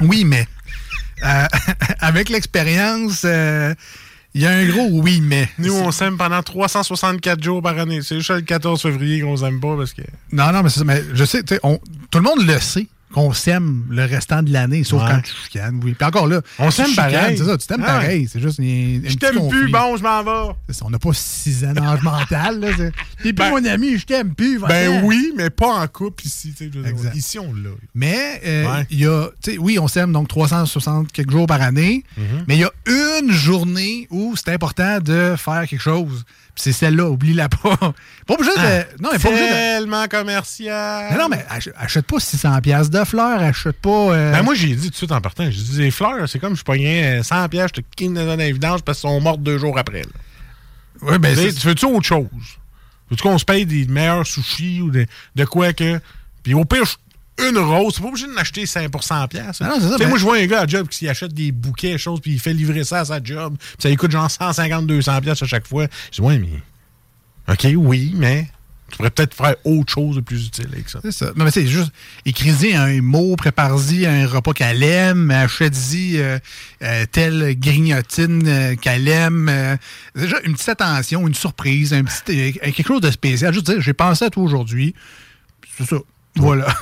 Oui, 0.00 0.24
mais. 0.24 0.46
euh, 1.24 1.46
avec 2.00 2.28
l'expérience, 2.28 3.22
euh, 3.24 3.74
il 4.34 4.42
y 4.42 4.46
a 4.46 4.50
un 4.50 4.66
gros 4.66 4.88
oui, 4.90 5.20
mais. 5.22 5.48
Nous, 5.58 5.74
on 5.74 5.90
s'aime 5.92 6.16
pendant 6.16 6.42
364 6.42 7.42
jours 7.42 7.62
par 7.62 7.78
année. 7.78 8.00
C'est 8.02 8.16
juste 8.16 8.30
le 8.30 8.40
14 8.40 8.80
février 8.80 9.20
qu'on 9.20 9.36
s'aime 9.36 9.60
pas 9.60 9.76
parce 9.76 9.92
que. 9.92 10.02
Non, 10.32 10.52
non, 10.52 10.62
mais 10.62 10.70
c'est 10.70 10.78
ça. 10.80 10.84
Mais 10.84 11.02
je 11.12 11.24
sais, 11.24 11.42
tu 11.42 11.54
sais, 11.54 11.60
on- 11.62 11.78
tout 12.10 12.18
le 12.18 12.24
monde 12.24 12.46
le 12.46 12.58
sait 12.58 12.86
qu'on 13.12 13.32
s'aime 13.32 13.84
le 13.90 14.04
restant 14.04 14.42
de 14.42 14.52
l'année, 14.52 14.84
sauf 14.84 15.02
Ouais. 15.02 15.08
quand 15.10 15.20
tu 15.22 15.32
chicanes, 15.44 15.80
oui. 15.84 15.94
Puis 15.94 16.06
encore 16.06 16.26
là, 16.26 16.40
On 16.58 16.66
tu 16.66 16.72
s'aime 16.72 16.94
pareil. 16.94 17.36
C'est 17.38 17.44
ça, 17.44 17.56
tu 17.58 17.66
t'aimes 17.66 17.80
ouais. 17.80 17.86
pareil. 17.86 18.28
C'est 18.30 18.40
juste 18.40 18.58
un, 18.60 18.62
un 18.62 19.08
Je 19.08 19.16
t'aime 19.16 19.48
plus, 19.48 19.70
bon, 19.70 19.96
je 19.96 20.02
m'en 20.02 20.22
vais. 20.22 20.52
Ça, 20.70 20.84
on 20.86 20.90
n'a 20.90 20.98
pas 20.98 21.10
six 21.12 21.64
ans 21.64 21.72
d'âge 21.72 22.02
mental. 22.02 22.60
Là, 22.60 22.68
T'es 22.76 22.90
plus 23.22 23.32
Ben- 23.34 23.50
mon 23.50 23.64
ami, 23.64 23.98
je 23.98 24.06
t'aime 24.06 24.34
plus. 24.34 24.58
Ben 24.58 25.02
oui, 25.04 25.32
mais 25.36 25.50
pas 25.50 25.74
en 25.82 25.86
couple 25.86 26.26
ici. 26.26 26.54
Exact. 26.60 27.14
Ici, 27.14 27.38
on 27.38 27.52
l'a. 27.54 27.70
Mais 27.94 28.40
euh, 28.44 28.64
Ouais. 28.72 28.86
il 28.90 28.98
y 29.00 29.06
a, 29.06 29.28
tu 29.42 29.52
sais, 29.52 29.58
oui, 29.58 29.78
on 29.78 29.88
s'aime 29.88 30.12
donc 30.12 30.28
360 30.28 31.12
quelques 31.12 31.30
jours 31.30 31.46
par 31.46 31.60
année, 31.62 32.04
Mhm. 32.16 32.44
mais 32.48 32.56
il 32.56 32.60
y 32.60 32.64
a 32.64 32.72
une 33.20 33.30
journée 33.30 34.06
où 34.10 34.34
c'est 34.36 34.52
important 34.52 34.98
de 35.00 35.34
faire 35.36 35.66
quelque 35.68 35.80
chose. 35.82 36.24
C'est 36.54 36.72
celle-là, 36.72 37.08
oublie-la 37.08 37.48
pas. 37.48 37.76
Pas 38.26 38.34
obligé 38.34 38.50
de. 38.50 39.02
Non, 39.02 39.08
mais 39.12 39.18
pas 39.18 39.28
obligé 39.30 39.44
de. 39.48 39.52
Tellement 39.52 40.06
commercial. 40.06 41.12
Non, 41.12 41.22
non, 41.22 41.28
mais 41.30 41.44
ach- 41.48 41.70
achète 41.76 42.06
pas 42.06 42.20
600 42.20 42.60
pièces 42.60 42.90
de 42.90 43.02
fleurs, 43.04 43.40
achète 43.40 43.76
pas. 43.80 43.88
euh, 44.14 44.32
Ben 44.32 44.42
moi, 44.42 44.54
j'ai 44.54 44.74
dit 44.76 44.84
tout 44.86 44.90
de 44.90 44.94
suite 44.96 45.12
en 45.12 45.20
partant, 45.20 45.44
j'ai 45.50 45.62
dit, 45.62 45.78
les 45.78 45.90
fleurs, 45.90 46.28
c'est 46.28 46.38
comme 46.38 46.54
je 46.54 46.62
pognais 46.62 47.20
euh, 47.20 47.22
100 47.22 47.48
pièces, 47.48 47.70
je 47.74 47.80
te 47.80 47.86
quitte 47.96 48.12
dans 48.12 48.36
la 48.36 48.50
vidange 48.52 48.82
parce 48.82 49.00
qu'ils 49.00 49.08
sont 49.08 49.20
mortes 49.20 49.42
deux 49.42 49.58
jours 49.58 49.78
après. 49.78 50.02
ouais, 51.00 51.18
ben, 51.18 51.34
tu 51.34 51.66
veux-tu 51.66 51.86
autre 51.86 52.06
chose? 52.06 52.26
Veux-tu 53.10 53.22
qu'on 53.22 53.38
se 53.38 53.44
paye 53.44 53.66
des 53.66 53.86
meilleurs 53.86 54.26
sushis 54.26 54.80
ou 54.82 54.90
de, 54.90 55.06
de 55.34 55.44
quoi 55.44 55.72
que... 55.72 56.00
Puis 56.42 56.54
au 56.54 56.64
pire, 56.64 56.84
je- 56.84 56.96
une 57.50 57.58
rose, 57.58 57.94
c'est 57.96 58.02
pas 58.02 58.08
obligé 58.08 58.26
de 58.26 58.32
m'acheter 58.32 58.64
5% 58.64 59.28
pièces. 59.28 59.58
Ah 59.60 59.68
non, 59.68 59.74
c'est 59.80 59.88
ça, 59.88 59.98
ben- 59.98 60.08
moi, 60.08 60.18
je 60.18 60.24
vois 60.24 60.36
un 60.38 60.46
gars 60.46 60.60
à 60.62 60.66
job 60.66 60.88
qui 60.88 61.08
achète 61.08 61.32
des 61.32 61.52
bouquets, 61.52 61.98
choses, 61.98 62.20
puis 62.20 62.32
il 62.32 62.40
fait 62.40 62.52
livrer 62.52 62.84
ça 62.84 63.00
à 63.00 63.04
sa 63.04 63.22
job, 63.22 63.56
puis 63.58 63.76
ça 63.78 63.88
lui 63.88 63.96
coûte 63.96 64.10
genre 64.10 64.26
150-200 64.28 65.20
pièces 65.20 65.42
à 65.42 65.46
chaque 65.46 65.66
fois. 65.66 65.86
Je 66.10 66.16
dis, 66.16 66.26
ouais, 66.26 66.38
mais... 66.38 66.48
OK, 67.52 67.66
oui, 67.76 68.12
mais 68.16 68.46
tu 68.90 68.98
pourrais 68.98 69.10
peut-être 69.10 69.34
faire 69.34 69.54
autre 69.64 69.90
chose 69.92 70.16
de 70.16 70.20
plus 70.20 70.46
utile 70.46 70.68
avec 70.70 70.88
ça. 70.88 71.00
C'est 71.02 71.12
ça. 71.12 71.32
Non, 71.34 71.44
mais 71.44 71.50
c'est 71.50 71.66
juste, 71.66 71.90
écris-y 72.26 72.74
un 72.74 73.00
mot, 73.00 73.34
prépare-y 73.36 74.06
un 74.06 74.26
repas 74.26 74.52
qu'elle 74.52 74.82
aime, 74.82 75.30
achète-y 75.30 76.18
euh, 76.18 76.38
euh, 76.82 77.04
telle 77.10 77.58
grignotine 77.58 78.42
euh, 78.46 78.76
qu'elle 78.76 79.08
aime. 79.08 79.48
euh, 79.48 79.76
déjà, 80.14 80.36
une 80.44 80.52
petite 80.52 80.68
attention, 80.68 81.26
une 81.26 81.34
surprise, 81.34 81.92
un 81.94 82.04
petit, 82.04 82.52
quelque 82.52 82.86
chose 82.86 83.00
de 83.00 83.10
spécial. 83.10 83.52
Juste 83.52 83.66
dire, 83.66 83.80
j'ai 83.80 83.94
pensé 83.94 84.26
à 84.26 84.30
toi 84.30 84.42
aujourd'hui. 84.44 84.94
C'est 85.78 85.86
ça. 85.88 85.96
Voilà. 86.36 86.72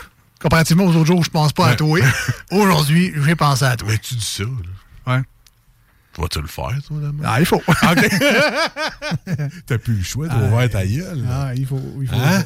Comparativement 0.41 0.85
aux 0.85 0.95
autres 0.97 1.07
jours 1.07 1.19
où 1.21 1.25
je 1.25 1.31
pense 1.31 1.53
pas 1.53 1.69
à 1.69 1.77
toi, 1.77 2.01
aujourd'hui, 2.51 3.13
j'ai 3.25 3.37
pensé 3.37 3.65
à 3.65 3.77
toi. 3.77 3.89
Mais 3.91 3.99
tu 3.99 4.15
dis 4.15 4.25
ça, 4.25 4.45
là. 4.45 5.15
Ouais. 5.17 5.23
Vas-tu 6.19 6.41
le 6.41 6.49
faire, 6.49 6.77
toi, 6.87 6.97
demain? 7.01 7.23
Ah, 7.25 7.39
il 7.41 7.47
faut. 7.47 7.57
OK. 7.69 8.11
T'as 9.67 9.79
plus 9.79 9.95
le 9.95 10.03
choix 10.03 10.29
de 10.29 10.35
ouvrir 10.35 10.69
ta 10.69 10.85
gueule. 10.85 11.23
là. 11.23 11.29
Ah, 11.49 11.55
il 11.55 11.65
faut. 11.67 11.81
Il 12.01 12.09
faut. 12.09 12.17
Hein? 12.17 12.43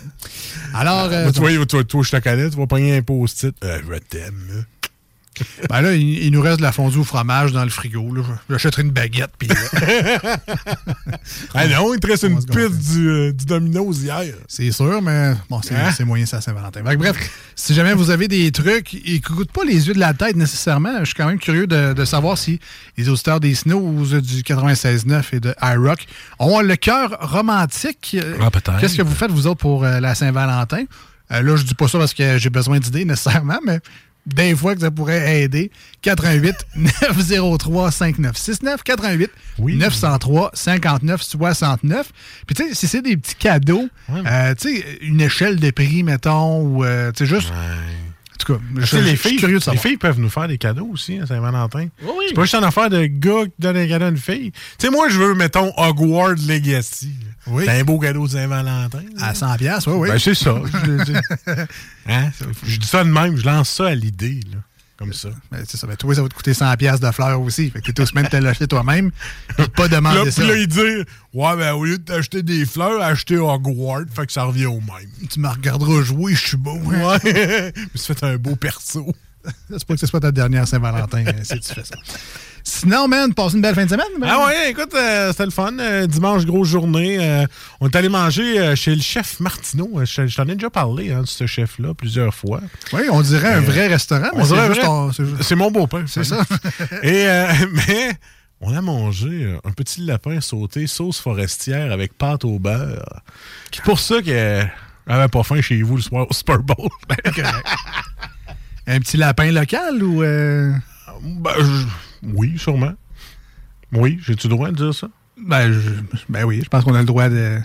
Alors, 0.74 1.04
euh, 1.10 1.22
Moi, 1.24 1.32
tu 1.32 1.40
vois, 1.40 1.66
toi, 1.66 1.82
toi, 1.84 2.02
je 2.02 2.10
te 2.10 2.16
connais, 2.18 2.50
tu 2.50 2.56
vas 2.56 2.66
pogner 2.66 2.96
un 2.98 3.02
post-it. 3.02 3.54
Euh, 3.64 3.80
je 3.90 3.98
t'aime. 4.00 4.44
là. 4.50 4.62
ben 5.68 5.80
là, 5.80 5.94
il, 5.94 6.24
il 6.24 6.30
nous 6.32 6.40
reste 6.40 6.58
de 6.58 6.62
la 6.62 6.72
fondue 6.72 6.98
au 6.98 7.04
fromage 7.04 7.52
dans 7.52 7.64
le 7.64 7.70
frigo. 7.70 8.14
là. 8.14 8.22
J'achèterai 8.50 8.82
une 8.82 8.90
baguette. 8.90 9.30
Puis, 9.38 9.48
euh, 9.50 10.16
Ah 11.54 11.66
non, 11.66 11.94
il 11.94 12.00
te 12.00 12.06
reste 12.06 12.24
On 12.24 12.28
une 12.28 12.44
piste 12.44 12.92
du, 12.92 13.08
euh, 13.08 13.32
du 13.32 13.44
Domino's 13.44 13.98
hier. 13.98 14.34
C'est 14.48 14.70
sûr, 14.72 15.00
mais 15.02 15.34
bon, 15.48 15.60
c'est 15.62 15.74
Hein? 15.74 15.90
c'est 15.96 16.04
moyen, 16.04 16.26
ça 16.26 16.40
Saint-Valentin. 16.40 16.82
Bref, 16.82 17.16
si 17.54 17.74
jamais 17.74 17.94
vous 17.94 18.10
avez 18.10 18.28
des 18.28 18.50
trucs, 18.52 18.94
écoute 18.94 19.50
pas 19.52 19.64
les 19.64 19.88
yeux 19.88 19.94
de 19.94 19.98
la 20.00 20.14
tête 20.14 20.36
nécessairement. 20.36 21.00
Je 21.00 21.06
suis 21.06 21.14
quand 21.14 21.26
même 21.26 21.38
curieux 21.38 21.66
de, 21.66 21.92
de 21.92 22.04
savoir 22.04 22.38
si 22.38 22.60
les 22.96 23.08
auditeurs 23.08 23.40
des 23.40 23.54
Snows 23.54 24.20
du 24.20 24.42
96.9 24.42 25.22
et 25.32 25.40
de 25.40 25.54
iRock 25.62 26.06
ont 26.38 26.60
le 26.60 26.76
cœur 26.76 27.16
romantique. 27.20 28.16
Euh, 28.18 28.36
Ah, 28.40 28.50
peut-être. 28.50 28.78
Qu'est-ce 28.80 28.96
que 28.96 29.02
vous 29.02 29.14
faites, 29.14 29.30
vous 29.30 29.46
autres, 29.46 29.60
pour 29.60 29.84
euh, 29.84 30.00
la 30.00 30.14
Saint-Valentin? 30.14 30.84
Euh, 31.32 31.42
là, 31.42 31.56
je 31.56 31.62
dis 31.64 31.74
pas 31.74 31.88
ça 31.88 31.98
parce 31.98 32.12
que 32.14 32.38
j'ai 32.38 32.50
besoin 32.50 32.78
d'idées 32.78 33.04
nécessairement, 33.04 33.58
mais 33.64 33.80
des 34.26 34.54
fois 34.56 34.74
que 34.74 34.80
ça 34.80 34.90
pourrait 34.90 35.42
aider. 35.42 35.70
88 36.02 36.54
903 36.76 37.90
5969 37.90 38.82
88 38.82 39.30
Oui. 39.58 39.76
903 39.76 40.50
59 40.54 41.22
69. 41.22 42.10
Puis 42.46 42.54
tu 42.54 42.68
sais, 42.68 42.74
si 42.74 42.88
c'est 42.88 43.02
des 43.02 43.16
petits 43.16 43.34
cadeaux, 43.34 43.88
euh, 44.10 44.54
tu 44.54 44.76
sais, 44.76 44.84
une 45.02 45.20
échelle 45.20 45.60
de 45.60 45.70
prix, 45.70 46.02
mettons, 46.02 46.60
ou 46.62 46.84
euh, 46.84 47.12
tu 47.12 47.26
sais, 47.26 47.34
juste. 47.34 47.52
Tout 48.44 48.54
cas, 48.54 48.60
je, 48.76 48.80
Tu 48.82 48.86
sais, 48.86 48.96
je- 48.98 49.02
les 49.04 49.10
je 49.12 49.16
suis 49.16 49.28
filles, 49.30 49.38
curieux 49.38 49.54
de 49.54 49.58
les 49.60 49.64
savoir. 49.64 49.82
filles 49.82 49.96
peuvent 49.96 50.18
nous 50.20 50.28
faire 50.30 50.48
des 50.48 50.58
cadeaux 50.58 50.88
aussi 50.92 51.18
à 51.18 51.26
Saint-Valentin. 51.26 51.86
oui. 52.02 52.24
C'est 52.28 52.34
pas 52.34 52.42
juste 52.42 52.54
une 52.54 52.64
affaire 52.64 52.90
de 52.90 53.04
gars 53.06 53.44
qui 53.46 53.52
donne 53.58 53.76
un 53.76 53.86
cadeau 53.88 54.04
à 54.04 54.08
une 54.08 54.16
fille. 54.16 54.52
Tu 54.52 54.58
sais, 54.86 54.90
moi, 54.90 55.08
je 55.08 55.18
veux, 55.18 55.34
mettons, 55.34 55.72
Hogwarts 55.76 56.34
Legacy. 56.48 57.12
Oui. 57.46 57.64
C'est 57.66 57.80
un 57.80 57.84
beau 57.84 57.98
cadeau 57.98 58.26
de 58.26 58.32
Saint-Valentin. 58.32 59.02
À 59.20 59.34
100 59.34 59.56
pièces, 59.56 59.86
oui, 59.86 59.94
oui. 59.96 60.08
Ben, 60.08 60.18
c'est 60.18 60.34
ça. 60.34 60.54
je, 60.86 61.04
je- 61.04 61.52
hein? 62.12 62.30
Je 62.66 62.76
dis 62.78 62.86
ça 62.86 63.04
de 63.04 63.10
même, 63.10 63.36
je 63.36 63.44
lance 63.44 63.68
ça 63.70 63.86
à 63.88 63.94
l'idée, 63.94 64.40
là. 64.52 64.58
Comme 64.96 65.12
ça. 65.12 65.28
Ben, 65.50 65.64
c'est 65.68 65.76
ça. 65.76 65.86
Ben, 65.88 65.96
toi, 65.96 66.14
ça 66.14 66.22
va 66.22 66.28
te 66.28 66.34
coûter 66.34 66.54
100 66.54 66.72
pièces 66.76 67.00
de 67.00 67.10
fleurs 67.10 67.40
aussi. 67.40 67.68
Fait 67.70 67.80
que 67.80 67.90
t'es 67.90 68.00
aussi 68.00 68.14
même 68.14 68.28
te 68.28 68.36
l'acheter 68.36 68.68
toi-même. 68.68 69.10
Pas 69.76 69.88
demander 69.88 70.24
là, 70.24 70.30
ça. 70.30 70.40
puis 70.42 70.50
là, 70.50 70.56
il 70.56 70.68
dit 70.68 70.78
Ouais, 71.32 71.56
ben, 71.56 71.72
au 71.74 71.84
lieu 71.84 71.98
de 71.98 72.04
t'acheter 72.04 72.42
des 72.44 72.64
fleurs, 72.64 73.02
acheter 73.02 73.36
Hogwarts, 73.36 74.04
fait 74.14 74.26
que 74.26 74.32
ça 74.32 74.44
revient 74.44 74.66
au 74.66 74.80
même. 74.80 75.10
Tu 75.28 75.40
me 75.40 75.48
regarderas 75.48 76.02
jouer, 76.02 76.34
je 76.34 76.46
suis 76.46 76.56
beau. 76.56 76.78
hein. 76.92 77.18
Ouais. 77.24 77.72
je 77.76 77.80
me 77.80 77.98
suis 77.98 78.14
fait 78.14 78.22
un 78.24 78.36
beau 78.36 78.54
perso. 78.54 79.12
C'est 79.68 79.84
pas 79.84 79.94
que 79.94 80.00
ce 80.00 80.06
soit 80.06 80.20
ta 80.20 80.30
dernière 80.32 80.66
Saint-Valentin 80.68 81.24
euh, 81.26 81.32
si 81.42 81.58
tu 81.60 81.74
fais 81.74 81.84
ça. 81.84 81.96
Sinon, 82.66 83.08
man, 83.08 83.34
passe 83.34 83.52
une 83.52 83.60
belle 83.60 83.74
fin 83.74 83.84
de 83.84 83.90
semaine. 83.90 84.06
man. 84.18 84.30
Ah 84.32 84.46
ouais, 84.46 84.70
écoute, 84.70 84.94
euh, 84.94 85.30
c'était 85.32 85.44
le 85.44 85.50
fun. 85.50 85.78
Euh, 85.78 86.06
dimanche, 86.06 86.46
grosse 86.46 86.68
journée. 86.68 87.18
Euh, 87.20 87.46
on 87.80 87.88
est 87.88 87.94
allé 87.96 88.08
manger 88.08 88.74
chez 88.74 88.94
le 88.94 89.02
chef 89.02 89.38
Martineau. 89.40 89.90
Je, 90.02 90.26
je 90.26 90.34
t'en 90.36 90.44
ai 90.48 90.54
déjà 90.54 90.70
parlé 90.70 91.12
hein, 91.12 91.20
de 91.22 91.26
ce 91.26 91.46
chef-là 91.46 91.92
plusieurs 91.94 92.34
fois. 92.34 92.60
Oui, 92.94 93.02
on 93.12 93.20
dirait 93.20 93.52
un 93.52 93.60
vrai 93.60 93.86
restaurant, 93.88 94.30
mais 94.34 94.42
On 94.50 95.12
c'est 95.12 95.24
c'est 95.42 95.54
mon 95.56 95.70
beau-père. 95.70 96.04
C'est 96.06 96.24
ça. 96.24 96.42
Et, 97.02 97.26
mais 97.72 98.12
on 98.62 98.74
a 98.74 98.80
mangé 98.80 99.58
un 99.62 99.70
petit 99.72 100.00
lapin 100.00 100.40
sauté 100.40 100.86
sauce 100.86 101.18
forestière 101.20 101.92
avec 101.92 102.16
pâte 102.16 102.46
au 102.46 102.58
beurre. 102.58 103.20
C'est 103.72 103.84
pour 103.84 103.98
ça 104.00 104.22
que 104.22 104.62
j'avais 105.06 105.28
pas 105.28 105.42
faim 105.42 105.60
chez 105.60 105.82
vous 105.82 105.96
le 105.96 106.02
soir 106.02 106.26
au 106.30 106.32
Super 106.32 106.60
Bowl. 106.60 106.88
Un 108.86 108.98
petit 109.00 109.16
lapin 109.18 109.50
local 109.50 110.02
ou. 110.02 110.22
euh, 110.22 110.72
Ben, 111.22 111.52
je- 111.58 111.86
Oui, 112.32 112.58
sûrement. 112.58 112.94
Oui, 113.92 114.18
j'ai-tu 114.24 114.48
le 114.48 114.54
droit 114.54 114.70
de 114.70 114.76
dire 114.76 114.94
ça? 114.94 115.08
Ben, 115.36 115.72
je- 115.72 115.90
ben 116.28 116.44
oui, 116.44 116.60
je 116.64 116.68
pense 116.68 116.84
qu'on 116.84 116.94
a 116.94 117.00
le 117.00 117.04
droit 117.04 117.28
de. 117.28 117.58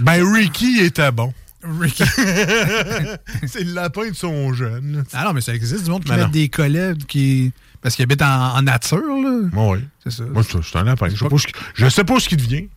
Ben, 0.00 0.22
Ricky 0.32 0.80
était 0.80 1.10
bon. 1.12 1.32
Ricky. 1.62 2.04
C'est 3.46 3.64
le 3.64 3.72
lapin 3.74 4.08
de 4.10 4.14
son 4.14 4.52
jeune. 4.52 5.04
Ah 5.12 5.24
non, 5.24 5.32
mais 5.32 5.40
ça 5.40 5.54
existe 5.54 5.84
du 5.84 5.90
monde 5.90 6.04
qui 6.04 6.10
Ben 6.10 6.18
met 6.26 6.30
des 6.30 6.48
collets 6.48 6.94
qui. 7.08 7.52
Parce 7.82 7.94
qu'ils 7.96 8.04
habitent 8.04 8.22
en, 8.22 8.56
en 8.56 8.62
nature, 8.62 8.98
là. 8.98 9.40
Oui. 9.52 9.78
C'est 10.04 10.10
ça. 10.12 10.24
Moi, 10.24 10.42
je 10.48 10.58
je 10.60 10.66
suis 10.68 10.78
un 10.78 10.84
lapin. 10.84 11.08
Je 11.08 11.16
sais 11.16 11.28
pas, 11.28 11.36
je 11.74 11.88
sais 11.88 12.04
pas 12.04 12.20
ce 12.20 12.28
qui 12.28 12.36
devient, 12.36 12.68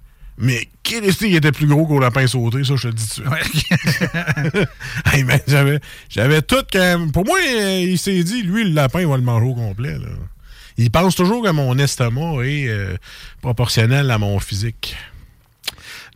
mais 0.41 0.69
quel 0.83 1.03
est 1.03 1.21
il 1.21 1.35
était 1.35 1.51
plus 1.51 1.67
gros 1.67 1.85
qu'au 1.85 1.99
lapin 1.99 2.25
sauté, 2.25 2.63
ça, 2.63 2.75
je 2.77 2.83
te 2.83 2.87
le 2.87 2.93
dis 2.93 3.09
tout 3.09 3.21
de 3.21 3.27
suite. 3.27 4.69
Hey, 5.13 5.23
man, 5.25 5.39
j'avais, 5.45 5.79
j'avais 6.07 6.41
tout 6.41 6.63
quand 6.71 6.79
même. 6.79 7.11
Pour 7.11 7.25
moi, 7.25 7.37
euh, 7.39 7.81
il 7.81 7.97
s'est 7.97 8.23
dit, 8.23 8.41
lui, 8.43 8.63
le 8.63 8.73
lapin, 8.73 9.01
il 9.01 9.07
va 9.07 9.17
le 9.17 9.23
manger 9.23 9.47
au 9.47 9.53
complet. 9.53 9.97
Là. 9.97 10.07
Il 10.77 10.91
pense 10.91 11.15
toujours 11.15 11.43
que 11.43 11.49
mon 11.49 11.77
estomac 11.77 12.45
est 12.45 12.69
euh, 12.69 12.95
proportionnel 13.41 14.09
à 14.11 14.17
mon 14.17 14.39
physique. 14.39 14.95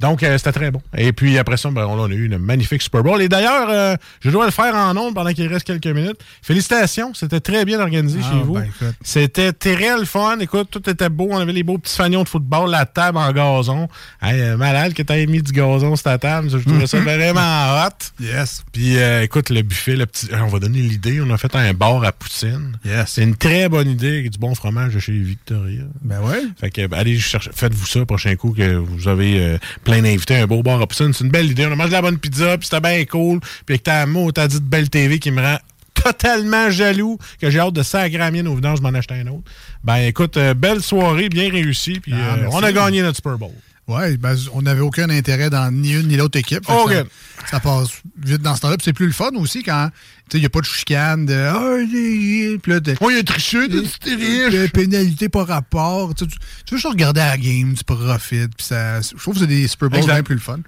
Donc, 0.03 0.21
euh, 0.21 0.37
c'était 0.37 0.51
très 0.51 0.69
bon. 0.69 0.81
Et 0.97 1.13
puis, 1.13 1.37
après 1.37 1.55
ça, 1.55 1.71
ben, 1.71 1.85
on 1.85 2.03
a 2.03 2.09
eu 2.09 2.25
une 2.25 2.37
magnifique 2.37 2.81
Super 2.81 3.03
Bowl. 3.03 3.21
Et 3.21 3.29
d'ailleurs, 3.29 3.69
euh, 3.69 3.95
je 4.19 4.29
dois 4.29 4.43
le 4.43 4.51
faire 4.51 4.75
en 4.75 4.97
ondes 4.97 5.15
pendant 5.15 5.31
qu'il 5.31 5.47
reste 5.47 5.65
quelques 5.65 5.87
minutes. 5.87 6.17
Félicitations, 6.41 7.13
c'était 7.13 7.39
très 7.39 7.63
bien 7.63 7.79
organisé 7.79 8.19
Ah, 8.21 8.29
chez 8.33 8.43
vous. 8.43 8.55
ben. 8.55 8.67
C'était 9.01 9.53
très 9.53 9.97
le 9.97 10.03
fun. 10.03 10.39
Écoute, 10.39 10.67
tout 10.69 10.89
était 10.89 11.07
beau. 11.07 11.29
On 11.31 11.37
avait 11.37 11.53
les 11.53 11.63
beaux 11.63 11.77
petits 11.77 11.95
fanions 11.95 12.23
de 12.23 12.27
football, 12.27 12.69
la 12.69 12.85
table 12.85 13.17
en 13.17 13.31
gazon. 13.31 13.87
Hey, 14.21 14.41
euh, 14.41 14.57
malade 14.57 14.93
que 14.93 15.03
t'aies 15.03 15.25
mis 15.25 15.41
du 15.41 15.53
gazon 15.53 15.95
sur 15.95 16.03
ta 16.03 16.17
table. 16.17 16.49
Je 16.49 16.57
trouvais 16.57 16.85
ça 16.85 16.99
vraiment 17.01 17.85
hot. 17.85 17.95
Yes. 18.19 18.65
Puis, 18.73 18.97
euh, 18.97 19.23
écoute, 19.23 19.51
le 19.51 19.61
buffet, 19.61 19.95
le 19.95 20.05
petit... 20.05 20.27
on 20.33 20.47
va 20.47 20.59
donner 20.59 20.79
l'idée. 20.79 21.21
On 21.21 21.29
a 21.29 21.37
fait 21.37 21.55
un 21.55 21.73
bar 21.73 22.03
à 22.03 22.11
poutine. 22.11 22.77
Yes. 22.83 23.05
C'est 23.07 23.23
une 23.23 23.37
très 23.37 23.69
bonne 23.69 23.89
idée 23.89 24.19
avec 24.19 24.31
du 24.31 24.37
bon 24.37 24.53
fromage 24.53 24.95
de 24.95 24.99
chez 24.99 25.13
Victoria. 25.13 25.83
Ben 26.01 26.19
ouais. 26.19 26.41
Fait 26.59 26.71
que, 26.71 26.87
ben, 26.87 26.97
allez 26.97 27.17
chercher, 27.17 27.51
faites-vous 27.55 27.85
ça 27.85 28.05
prochain 28.05 28.35
coup 28.35 28.51
que 28.51 28.75
vous 28.75 29.07
avez 29.07 29.39
euh, 29.39 29.57
plein 29.93 30.01
d'invités, 30.01 30.35
un 30.37 30.47
beau 30.47 30.63
bar 30.63 30.81
à 30.81 30.87
poutine. 30.87 31.13
C'est 31.13 31.23
une 31.23 31.29
belle 31.29 31.51
idée. 31.51 31.65
On 31.65 31.71
a 31.71 31.75
mangé 31.75 31.89
de 31.89 31.93
la 31.93 32.01
bonne 32.01 32.17
pizza, 32.17 32.57
puis 32.57 32.67
c'était 32.67 32.81
bien 32.81 33.05
cool. 33.05 33.39
Puis 33.39 33.75
avec 33.75 33.83
ta 33.83 34.05
mot, 34.05 34.31
t'as 34.31 34.47
dit 34.47 34.59
de 34.59 34.65
belle 34.65 34.89
TV 34.89 35.19
qui 35.19 35.31
me 35.31 35.41
rend 35.41 35.57
totalement 35.93 36.69
jaloux 36.71 37.17
que 37.39 37.49
j'ai 37.49 37.59
hâte 37.59 37.73
de 37.73 37.83
sacrer 37.83 38.17
la 38.17 38.31
mienne 38.31 38.47
au 38.47 38.55
vidange, 38.55 38.79
je 38.79 38.83
m'en 38.83 38.89
acheter 38.89 39.13
un 39.15 39.27
autre. 39.27 39.43
Ben 39.83 39.97
écoute, 39.97 40.37
euh, 40.37 40.53
belle 40.53 40.81
soirée, 40.81 41.29
bien 41.29 41.49
réussie, 41.51 41.99
puis 41.99 42.13
Ah, 42.15 42.35
euh, 42.35 42.47
on 42.51 42.63
a 42.63 42.71
gagné 42.71 43.01
notre 43.01 43.17
Super 43.17 43.37
Bowl. 43.37 43.51
Oui, 43.87 44.17
ben, 44.17 44.35
on 44.53 44.61
n'avait 44.61 44.81
aucun 44.81 45.09
intérêt 45.09 45.49
dans 45.49 45.69
ni 45.71 45.91
une 45.91 46.07
ni 46.07 46.15
l'autre 46.15 46.39
équipe. 46.39 46.63
Ok. 46.69 46.91
Ça, 46.93 47.03
ça 47.51 47.59
passe 47.59 47.89
vite 48.21 48.41
dans 48.41 48.55
ce 48.55 48.61
temps-là. 48.61 48.77
Puis 48.77 48.85
c'est 48.85 48.93
plus 48.93 49.07
le 49.07 49.11
fun 49.11 49.31
aussi 49.35 49.61
quand 49.61 49.89
il 50.33 50.39
n'y 50.39 50.45
a 50.45 50.49
pas 50.49 50.61
de 50.61 50.65
chicane 50.65 51.25
de 51.25 51.33
il 51.33 52.59
Oh, 53.01 53.09
il 53.09 53.17
a 53.17 53.23
triché, 53.23 53.67
c'était 53.85 54.15
riche. 54.15 54.71
pénalité 54.71 55.29
par 55.29 55.47
rapport. 55.47 56.13
Tu, 56.15 56.25
veux 56.25 56.77
juste 56.77 56.87
regarder 56.87 57.19
la 57.19 57.37
game, 57.37 57.73
tu 57.73 57.83
profites. 57.83 58.55
Puis 58.55 58.65
ça, 58.65 59.01
je 59.01 59.15
trouve 59.15 59.35
que 59.35 59.41
c'est 59.41 59.47
des 59.47 59.67
Super 59.67 59.89
Bowls 59.89 60.05
bien 60.05 60.23
plus 60.23 60.35
le 60.35 60.41
fun. 60.41 60.59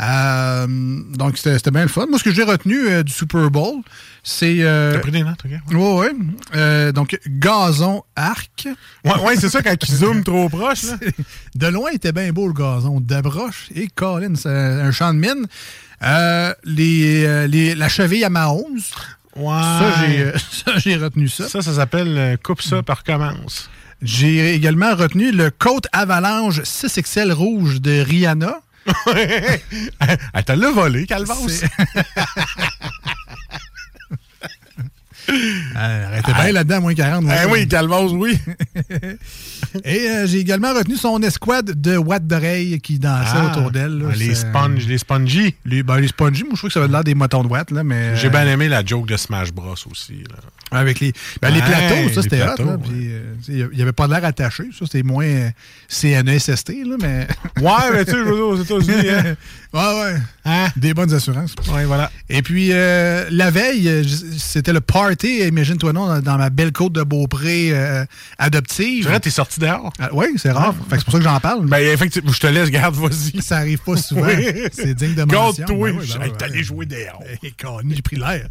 Euh, 0.00 0.66
donc 1.14 1.36
c'était 1.36 1.70
bien 1.70 1.82
le 1.82 1.88
fun. 1.88 2.06
Moi, 2.08 2.18
ce 2.18 2.24
que 2.24 2.32
j'ai 2.32 2.42
retenu 2.42 2.88
euh, 2.88 3.02
du 3.02 3.12
Super 3.12 3.50
Bowl, 3.50 3.82
c'est. 4.22 4.56
euh, 4.60 4.94
T'as 4.94 4.98
pris 5.00 5.10
des 5.10 5.22
notes, 5.22 5.40
OK? 5.44 5.74
Ouais, 5.74 5.92
ouais. 6.00 6.10
Euh, 6.56 6.90
donc, 6.92 7.18
gazon 7.26 8.02
arc. 8.16 8.66
Ouais, 9.04 9.18
ouais, 9.24 9.36
c'est 9.36 9.50
ça, 9.50 9.62
quand 9.62 9.74
ils 9.80 9.94
zooment 9.94 10.22
trop 10.24 10.48
proche, 10.48 10.84
là. 10.84 10.96
De 11.54 11.66
loin, 11.66 11.90
il 11.92 11.96
était 11.96 12.12
bien 12.12 12.32
beau 12.32 12.46
le 12.46 12.54
gazon. 12.54 13.00
D'abroche 13.00 13.68
et 13.74 13.88
Colin, 13.88 14.34
c'est 14.36 14.48
un 14.48 14.90
champ 14.90 15.12
de 15.12 15.18
mine. 15.18 15.46
Euh, 16.02 16.54
les, 16.64 17.46
les- 17.48 17.74
la 17.74 17.88
cheville 17.90 18.24
à 18.24 18.30
Mahomes. 18.30 18.80
Ouais. 19.36 19.52
Ça, 19.52 19.94
j'ai 20.06 20.32
ça, 20.64 20.78
j'ai 20.78 20.96
retenu 20.96 21.28
ça. 21.28 21.46
Ça, 21.48 21.60
ça 21.60 21.74
s'appelle 21.74 22.38
Coupe 22.42 22.62
ça, 22.62 22.82
par 22.82 23.04
commence. 23.04 23.68
J'ai 24.02 24.54
également 24.54 24.94
retenu 24.94 25.30
le 25.30 25.50
Côte 25.50 25.86
Avalanche 25.92 26.60
6XL 26.62 27.32
rouge 27.32 27.82
de 27.82 28.00
Rihanna. 28.00 28.60
Elle 30.34 30.44
t'a 30.44 30.56
l'a 30.56 30.70
volé, 30.70 31.06
Calvas. 31.06 31.36
Euh, 35.30 36.06
arrêtez 36.06 36.32
bien 36.32 36.52
là-dedans, 36.52 36.76
à 36.76 36.80
moins 36.80 36.94
40. 36.94 37.24
Eh 37.30 37.50
oui, 37.50 37.68
Calvas, 37.68 38.06
oui. 38.12 38.38
Et 39.84 40.08
euh, 40.08 40.26
j'ai 40.26 40.38
également 40.38 40.72
retenu 40.74 40.96
son 40.96 41.22
escouade 41.22 41.80
de 41.80 41.96
Watt 41.96 42.26
d'oreille 42.26 42.80
qui 42.80 42.98
dansait 42.98 43.30
Ah, 43.34 43.50
autour 43.56 43.70
d'elle. 43.70 44.04
Les 44.16 44.34
sponges, 44.34 44.86
les 44.86 44.98
spongy. 44.98 45.54
Les, 45.64 45.82
ben, 45.82 45.98
les 45.98 46.08
spongy, 46.08 46.42
moi, 46.42 46.52
je 46.54 46.58
trouve 46.58 46.70
que 46.70 46.74
ça 46.74 46.80
va 46.80 46.88
de 46.88 46.92
l'air 46.92 47.04
des 47.04 47.14
motons 47.14 47.44
de 47.44 47.48
Watt, 47.48 47.70
là, 47.70 47.84
mais... 47.84 48.16
J'ai 48.16 48.26
euh, 48.26 48.30
bien 48.30 48.46
aimé 48.46 48.68
la 48.68 48.84
joke 48.84 49.06
de 49.06 49.16
Smash 49.16 49.52
Bros 49.52 49.74
aussi. 49.90 50.24
Là. 50.28 50.36
Avec 50.78 50.98
les, 51.00 51.12
ben, 51.40 51.50
les 51.50 51.60
plateaux, 51.60 52.08
ça, 52.14 52.22
c'était 52.22 52.42
hot. 52.42 52.54
euh, 52.60 53.34
Il 53.48 53.68
n'y 53.76 53.82
avait 53.82 53.92
pas 53.92 54.06
de 54.08 54.12
l'air 54.12 54.24
attaché. 54.24 54.64
Ça, 54.76 54.86
c'était 54.86 55.02
moins 55.04 55.24
euh, 55.24 55.50
CNESST, 55.88 56.68
là, 56.86 56.96
mais... 57.00 57.28
Ouais, 57.60 57.92
mais 57.92 58.04
tu 58.04 58.10
sais, 58.12 58.16
je 58.18 58.22
veux 58.24 58.34
dire, 58.34 58.46
aux 58.46 58.56
États-Unis, 58.62 59.08
hein. 59.08 59.36
ouais, 59.72 60.02
ouais. 60.02 60.16
Hein? 60.50 60.68
Des 60.76 60.94
bonnes 60.94 61.12
assurances. 61.12 61.54
Ouais, 61.72 61.84
voilà. 61.84 62.10
Et 62.28 62.42
puis, 62.42 62.70
euh, 62.72 63.26
la 63.30 63.50
veille, 63.50 64.04
c'était 64.36 64.72
le 64.72 64.80
party, 64.80 65.46
imagine-toi 65.46 65.92
non, 65.92 66.18
dans, 66.20 66.38
ma 66.38 66.50
belle 66.50 66.72
côte 66.72 66.92
de 66.92 67.02
Beaupré 67.02 67.70
euh, 67.72 68.04
adoptive. 68.38 69.04
C'est 69.04 69.08
vrai, 69.08 69.20
t'es 69.20 69.30
sorti 69.30 69.60
dehors? 69.60 69.92
Ah, 70.00 70.08
oui, 70.12 70.26
c'est 70.36 70.50
rare. 70.50 70.74
Que 70.90 70.96
c'est 70.96 71.04
pour 71.04 71.12
ça 71.12 71.18
que 71.18 71.24
j'en 71.24 71.38
parle. 71.40 71.66
Ben, 71.66 71.78
effectivement, 71.78 72.32
je 72.32 72.40
te 72.40 72.46
laisse, 72.48 72.70
garde, 72.70 72.96
vas-y. 72.96 73.40
ça 73.42 73.58
arrive 73.58 73.78
pas 73.78 73.96
souvent. 73.96 74.26
Oui. 74.26 74.68
C'est 74.72 74.94
digne 74.94 75.14
de 75.14 75.22
mention. 75.22 75.64
Garde-toi. 75.64 75.66
Ben 75.66 75.98
oui, 75.98 76.08
ben 76.12 76.20
oui, 76.22 76.32
T'es 76.36 76.44
allé 76.44 76.62
jouer 76.62 76.86
dehors. 76.86 77.22
J'ai 77.42 78.02
pris 78.02 78.16
l'air. 78.16 78.48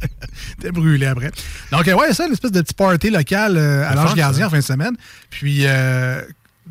T'es 0.60 0.70
brûlé 0.70 1.06
après. 1.06 1.30
Donc, 1.70 1.86
euh, 1.88 1.94
ouais, 1.94 2.12
ça, 2.12 2.26
une 2.26 2.32
espèce 2.32 2.52
de 2.52 2.60
petit 2.60 2.74
party 2.74 3.10
local 3.10 3.56
euh, 3.56 3.88
à 3.88 3.94
l'Ange 3.94 4.14
Gardien 4.14 4.46
en 4.46 4.50
fin 4.50 4.58
de 4.58 4.62
semaine. 4.62 4.96
Puis, 5.30 5.60
euh, 5.62 6.22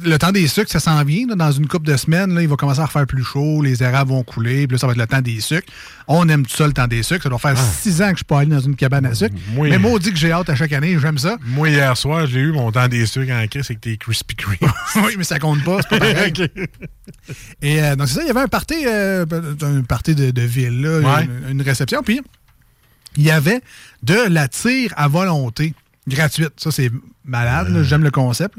le 0.04 0.18
temps 0.18 0.32
des 0.32 0.48
sucres, 0.48 0.70
ça 0.70 0.80
s'en 0.80 1.04
vient. 1.04 1.26
là, 1.28 1.36
dans 1.36 1.52
une 1.52 1.68
couple 1.68 1.88
de 1.88 1.96
semaines, 1.96 2.34
là, 2.36 2.42
il 2.42 2.48
va 2.48 2.56
commencer 2.56 2.82
à 2.82 2.86
refaire 2.86 3.06
plus 3.08 3.24
chaud, 3.24 3.62
les 3.62 3.82
érables 3.82 4.10
vont 4.12 4.24
couler, 4.24 4.68
puis 4.68 4.76
là, 4.76 4.80
ça 4.80 4.88
va 4.88 4.94
être 4.94 5.00
le 5.00 5.08
temps 5.08 5.22
des 5.22 5.40
sucres. 5.40 5.68
On 6.08 6.28
aime 6.28 6.46
tout 6.46 6.56
ça, 6.56 6.68
le 6.68 6.74
temps 6.74 6.88
des 6.88 7.02
sucres. 7.04 7.24
Ça 7.24 7.30
doit 7.30 7.40
faire 7.40 7.58
six 7.58 8.02
ans 8.02 8.06
que 8.08 8.12
je 8.12 8.18
suis 8.18 8.26
pas 8.26 8.40
allé 8.40 8.50
dans 8.52 8.60
une 8.60 8.76
cabane 8.76 9.06
à 9.06 9.14
sucre. 9.16 9.36
Oui. 9.56 9.70
Mais 9.70 9.78
maudit 9.78 10.12
que 10.12 10.18
j'ai 10.18 10.32
hâte 10.32 10.50
à 10.50 10.56
chaque 10.56 10.74
année, 10.74 10.98
j'aime 11.00 11.18
ça. 11.18 11.38
Moi, 11.46 11.70
hier 11.70 11.96
soir, 11.96 12.26
j'ai 12.28 12.40
eu 12.42 12.52
mon 12.52 12.72
temps 12.72 12.88
des 12.88 13.06
sucres 13.06 13.32
en 13.34 13.48
crise 13.48 13.66
avec 13.68 13.82
tes 13.82 13.96
Krispy 13.98 14.36
Kreme. 14.36 14.58
oui, 14.98 15.16
mais 15.18 15.24
ça 15.24 15.40
compte 15.40 15.64
pas, 15.64 15.78
c'est 15.82 15.98
pas 15.98 16.00
pareil. 16.00 16.34
Et 17.62 17.82
euh, 17.82 17.96
donc, 17.96 18.08
c'est 18.08 18.16
ça, 18.16 18.22
il 18.24 18.28
y 18.28 18.32
avait 18.32 18.42
un 18.42 18.48
party, 18.48 18.76
euh, 18.88 19.26
un 19.62 19.82
party 19.82 20.16
de, 20.16 20.32
de 20.32 20.42
ville, 20.42 20.82
là, 20.82 21.00
Ouais. 21.00 21.24
une, 21.48 21.52
une 21.52 21.62
réception. 21.62 22.04
Puis, 22.04 22.22
il 23.18 23.24
y 23.24 23.32
avait 23.32 23.62
de 24.04 24.16
la 24.30 24.48
tire 24.50 24.94
à 24.98 25.08
volonté 25.08 25.74
gratuite. 26.08 26.54
Ça, 26.58 26.72
c'est 26.72 26.92
malade. 27.24 27.82
J'aime 27.84 28.04
le 28.04 28.12
concept. 28.12 28.56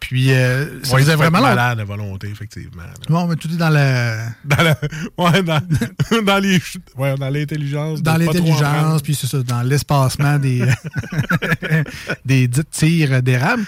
Puis, 0.00 0.32
euh, 0.32 0.82
ça 0.82 0.94
Ouais, 0.94 1.00
faisait 1.00 1.12
tu 1.12 1.18
peux 1.18 1.24
vraiment 1.24 1.42
malade 1.42 1.80
à 1.80 1.84
volonté, 1.84 2.28
effectivement. 2.28 2.82
là. 2.82 2.92
Bon, 3.08 3.26
mais 3.26 3.36
tout 3.36 3.48
est 3.52 3.56
dans 3.56 3.68
la 3.68 4.28
Dans 4.44 4.62
la, 4.62 4.78
ouais, 5.18 5.42
dans, 5.42 5.60
dans 6.24 6.38
les, 6.38 6.60
ouais, 6.96 7.14
dans 7.16 7.28
l'intelligence. 7.28 8.02
dans 8.02 8.16
l'intelligence, 8.16 9.02
puis 9.02 9.14
c'est 9.14 9.26
ça, 9.26 9.42
dans 9.42 9.62
l'espacement 9.62 10.38
des 10.38 10.64
des 12.24 12.48
dites 12.48 12.70
tirs 12.70 13.22
d'érable. 13.22 13.64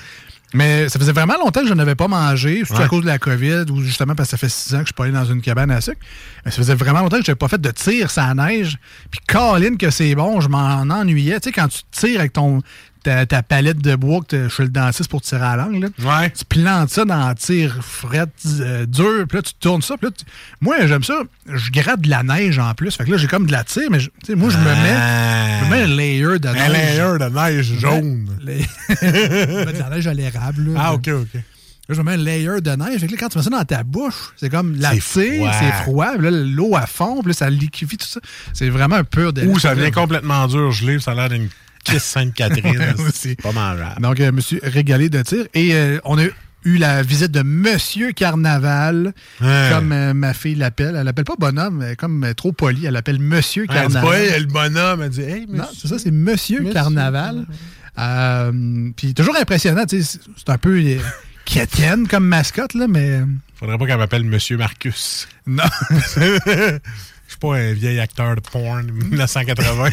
Mais 0.54 0.88
ça 0.88 0.98
faisait 0.98 1.12
vraiment 1.12 1.34
longtemps 1.38 1.60
que 1.60 1.68
je 1.68 1.74
n'avais 1.74 1.94
pas 1.94 2.08
mangé, 2.08 2.64
surtout 2.64 2.78
Ouais. 2.80 2.84
à 2.84 2.88
cause 2.88 3.02
de 3.02 3.06
la 3.06 3.18
COVID, 3.18 3.66
ou 3.70 3.82
justement 3.82 4.14
parce 4.14 4.28
que 4.28 4.30
ça 4.30 4.36
fait 4.38 4.48
six 4.48 4.74
ans 4.74 4.78
que 4.78 4.84
je 4.84 4.86
suis 4.86 4.94
pas 4.94 5.04
allé 5.04 5.12
dans 5.12 5.26
une 5.26 5.42
cabane 5.42 5.70
à 5.70 5.82
sucre. 5.82 5.98
Mais 6.42 6.50
ça 6.50 6.56
faisait 6.56 6.74
vraiment 6.74 7.00
longtemps 7.00 7.18
que 7.18 7.24
je 7.26 7.30
n'avais 7.30 7.36
pas 7.38 7.48
fait 7.48 7.60
de 7.60 7.70
tir 7.70 8.10
sans 8.10 8.34
neige. 8.34 8.78
Puis 9.10 9.20
Colin, 9.28 9.76
que 9.76 9.90
c'est 9.90 10.14
bon, 10.14 10.40
je 10.40 10.48
m'en 10.48 10.80
ennuyais. 10.88 11.38
Tu 11.40 11.50
sais, 11.50 11.52
quand 11.52 11.68
tu 11.68 11.80
tires 11.90 12.20
avec 12.20 12.32
ton 12.32 12.62
ta, 13.02 13.26
ta 13.26 13.42
palette 13.42 13.78
de 13.78 13.94
bois 13.96 14.20
que 14.20 14.36
t'as 14.36 14.48
chez 14.48 14.62
le 14.64 14.68
dentiste 14.68 15.08
pour 15.10 15.20
tirer 15.22 15.42
à 15.44 15.56
la 15.56 15.64
langue, 15.64 15.82
là, 15.82 15.88
Ouais. 16.20 16.30
tu 16.30 16.44
plantes 16.44 16.90
ça 16.90 17.04
dans 17.04 17.28
le 17.28 17.34
tir 17.34 17.78
fret 17.82 18.26
euh, 18.60 18.86
dur, 18.86 19.24
puis 19.28 19.36
là, 19.38 19.42
tu 19.42 19.52
tournes 19.60 19.82
ça. 19.82 19.96
Puis 19.96 20.06
là, 20.08 20.12
tu- 20.16 20.24
moi, 20.60 20.86
j'aime 20.86 21.02
ça. 21.04 21.20
Je 21.52 21.70
gratte 21.70 22.00
de 22.02 22.10
la 22.10 22.22
neige 22.22 22.58
en 22.58 22.74
plus. 22.74 22.94
Fait 22.96 23.04
que 23.04 23.10
là, 23.10 23.16
j'ai 23.16 23.26
comme 23.26 23.46
de 23.46 23.52
la 23.52 23.64
tire, 23.64 23.88
mais 23.90 24.00
je- 24.00 24.10
moi, 24.34 24.50
je 24.50 24.58
me 24.58 24.64
mets, 24.64 25.60
je 25.60 25.64
me 25.64 25.70
mets 25.70 25.82
un 25.82 25.86
layer 25.96 26.38
de 26.38 26.48
Un 26.48 26.52
neige. 26.52 26.72
layer 26.72 27.18
de 27.18 27.28
neige 27.34 27.78
jaune. 27.78 28.28
Les- 28.42 28.62
je 28.88 29.64
mets 29.64 29.72
de 29.72 29.78
la 29.78 29.90
neige 29.90 30.06
à 30.06 30.14
l'érable. 30.14 30.70
Ah, 30.76 30.94
OK, 30.94 31.08
OK. 31.08 31.40
Là, 31.90 31.94
je 31.94 32.02
mets 32.02 32.12
un 32.12 32.16
layer 32.18 32.60
de 32.60 32.70
neige. 32.72 33.00
Fait 33.00 33.06
que 33.06 33.12
là, 33.12 33.18
quand 33.18 33.28
tu 33.30 33.38
mets 33.38 33.44
ça 33.44 33.48
dans 33.50 33.64
ta 33.64 33.82
bouche, 33.82 34.32
c'est 34.36 34.50
comme 34.50 34.76
la 34.76 34.90
tire, 34.90 35.50
c'est 35.58 35.72
froid. 35.84 36.12
Puis 36.18 36.24
là, 36.24 36.30
l'eau 36.30 36.76
à 36.76 36.86
fond, 36.86 37.20
puis 37.22 37.28
là, 37.28 37.32
ça 37.32 37.48
liquéfie 37.48 37.96
tout 37.96 38.06
ça. 38.06 38.20
C'est 38.52 38.68
vraiment 38.68 38.96
un 38.96 39.04
pur 39.04 39.32
délire. 39.32 39.50
Ou 39.50 39.58
ça 39.58 39.74
devient 39.74 39.90
complètement 39.90 40.46
dur, 40.48 40.70
gelé, 40.70 40.98
ça 41.00 41.12
a 41.12 41.14
l'air 41.14 41.28
d'une 41.30 41.48
kiss 41.92 42.02
Sainte-Catherine. 42.04 42.94
Aussi. 43.08 43.36
pas 43.36 43.52
mangeable. 43.52 44.00
Donc, 44.00 44.20
euh, 44.20 44.26
je 44.26 44.30
me 44.32 44.40
suis 44.40 44.60
régalé 44.62 45.08
de 45.08 45.22
tir. 45.22 45.46
Et 45.54 45.74
euh, 45.74 45.98
on 46.04 46.18
a 46.18 46.24
eu 46.64 46.76
la 46.76 47.02
visite 47.02 47.30
de 47.30 47.42
Monsieur 47.42 48.12
Carnaval, 48.12 49.12
Ouais. 49.40 49.68
comme 49.72 49.92
euh, 49.92 50.12
ma 50.14 50.34
fille 50.34 50.54
l'appelle. 50.56 50.96
Elle 50.96 51.04
l'appelle 51.04 51.24
pas 51.24 51.36
bonhomme, 51.38 51.82
elle 51.82 51.92
est 51.92 51.96
comme 51.96 52.24
euh, 52.24 52.34
trop 52.34 52.52
polie. 52.52 52.84
Elle 52.86 52.94
l'appelle 52.94 53.20
Monsieur 53.20 53.62
Elle 53.68 53.86
dit 53.88 53.94
Carnaval. 53.94 54.10
pas, 54.10 54.18
hey, 54.18 54.40
le 54.40 54.46
bonhomme, 54.46 55.02
elle 55.02 55.10
dit, 55.10 55.22
hey, 55.22 55.46
Non, 55.48 55.58
monsieur. 55.64 55.76
c'est 55.80 55.88
ça, 55.88 55.98
c'est 55.98 56.10
Monsieur, 56.10 56.58
Monsieur 56.60 56.72
Carnaval. 56.74 57.46
Euh, 57.98 58.90
Puis 58.96 59.14
toujours 59.14 59.36
impressionnant, 59.36 59.84
c'est 59.88 60.48
un 60.48 60.58
peu 60.58 60.82
quétaine 61.44 62.06
comme 62.06 62.26
mascotte, 62.26 62.74
là, 62.74 62.86
mais 62.88 63.20
Faudrait 63.54 63.78
pas 63.78 63.86
qu'elle 63.86 63.98
m'appelle 63.98 64.24
Monsieur 64.24 64.56
Marcus. 64.56 65.26
non. 65.46 65.64
Je 67.40 67.46
suis 67.46 67.52
pas 67.54 67.56
un 67.60 67.72
vieil 67.72 68.00
acteur 68.00 68.34
de 68.34 68.40
porn 68.40 68.82
1980. 69.10 69.90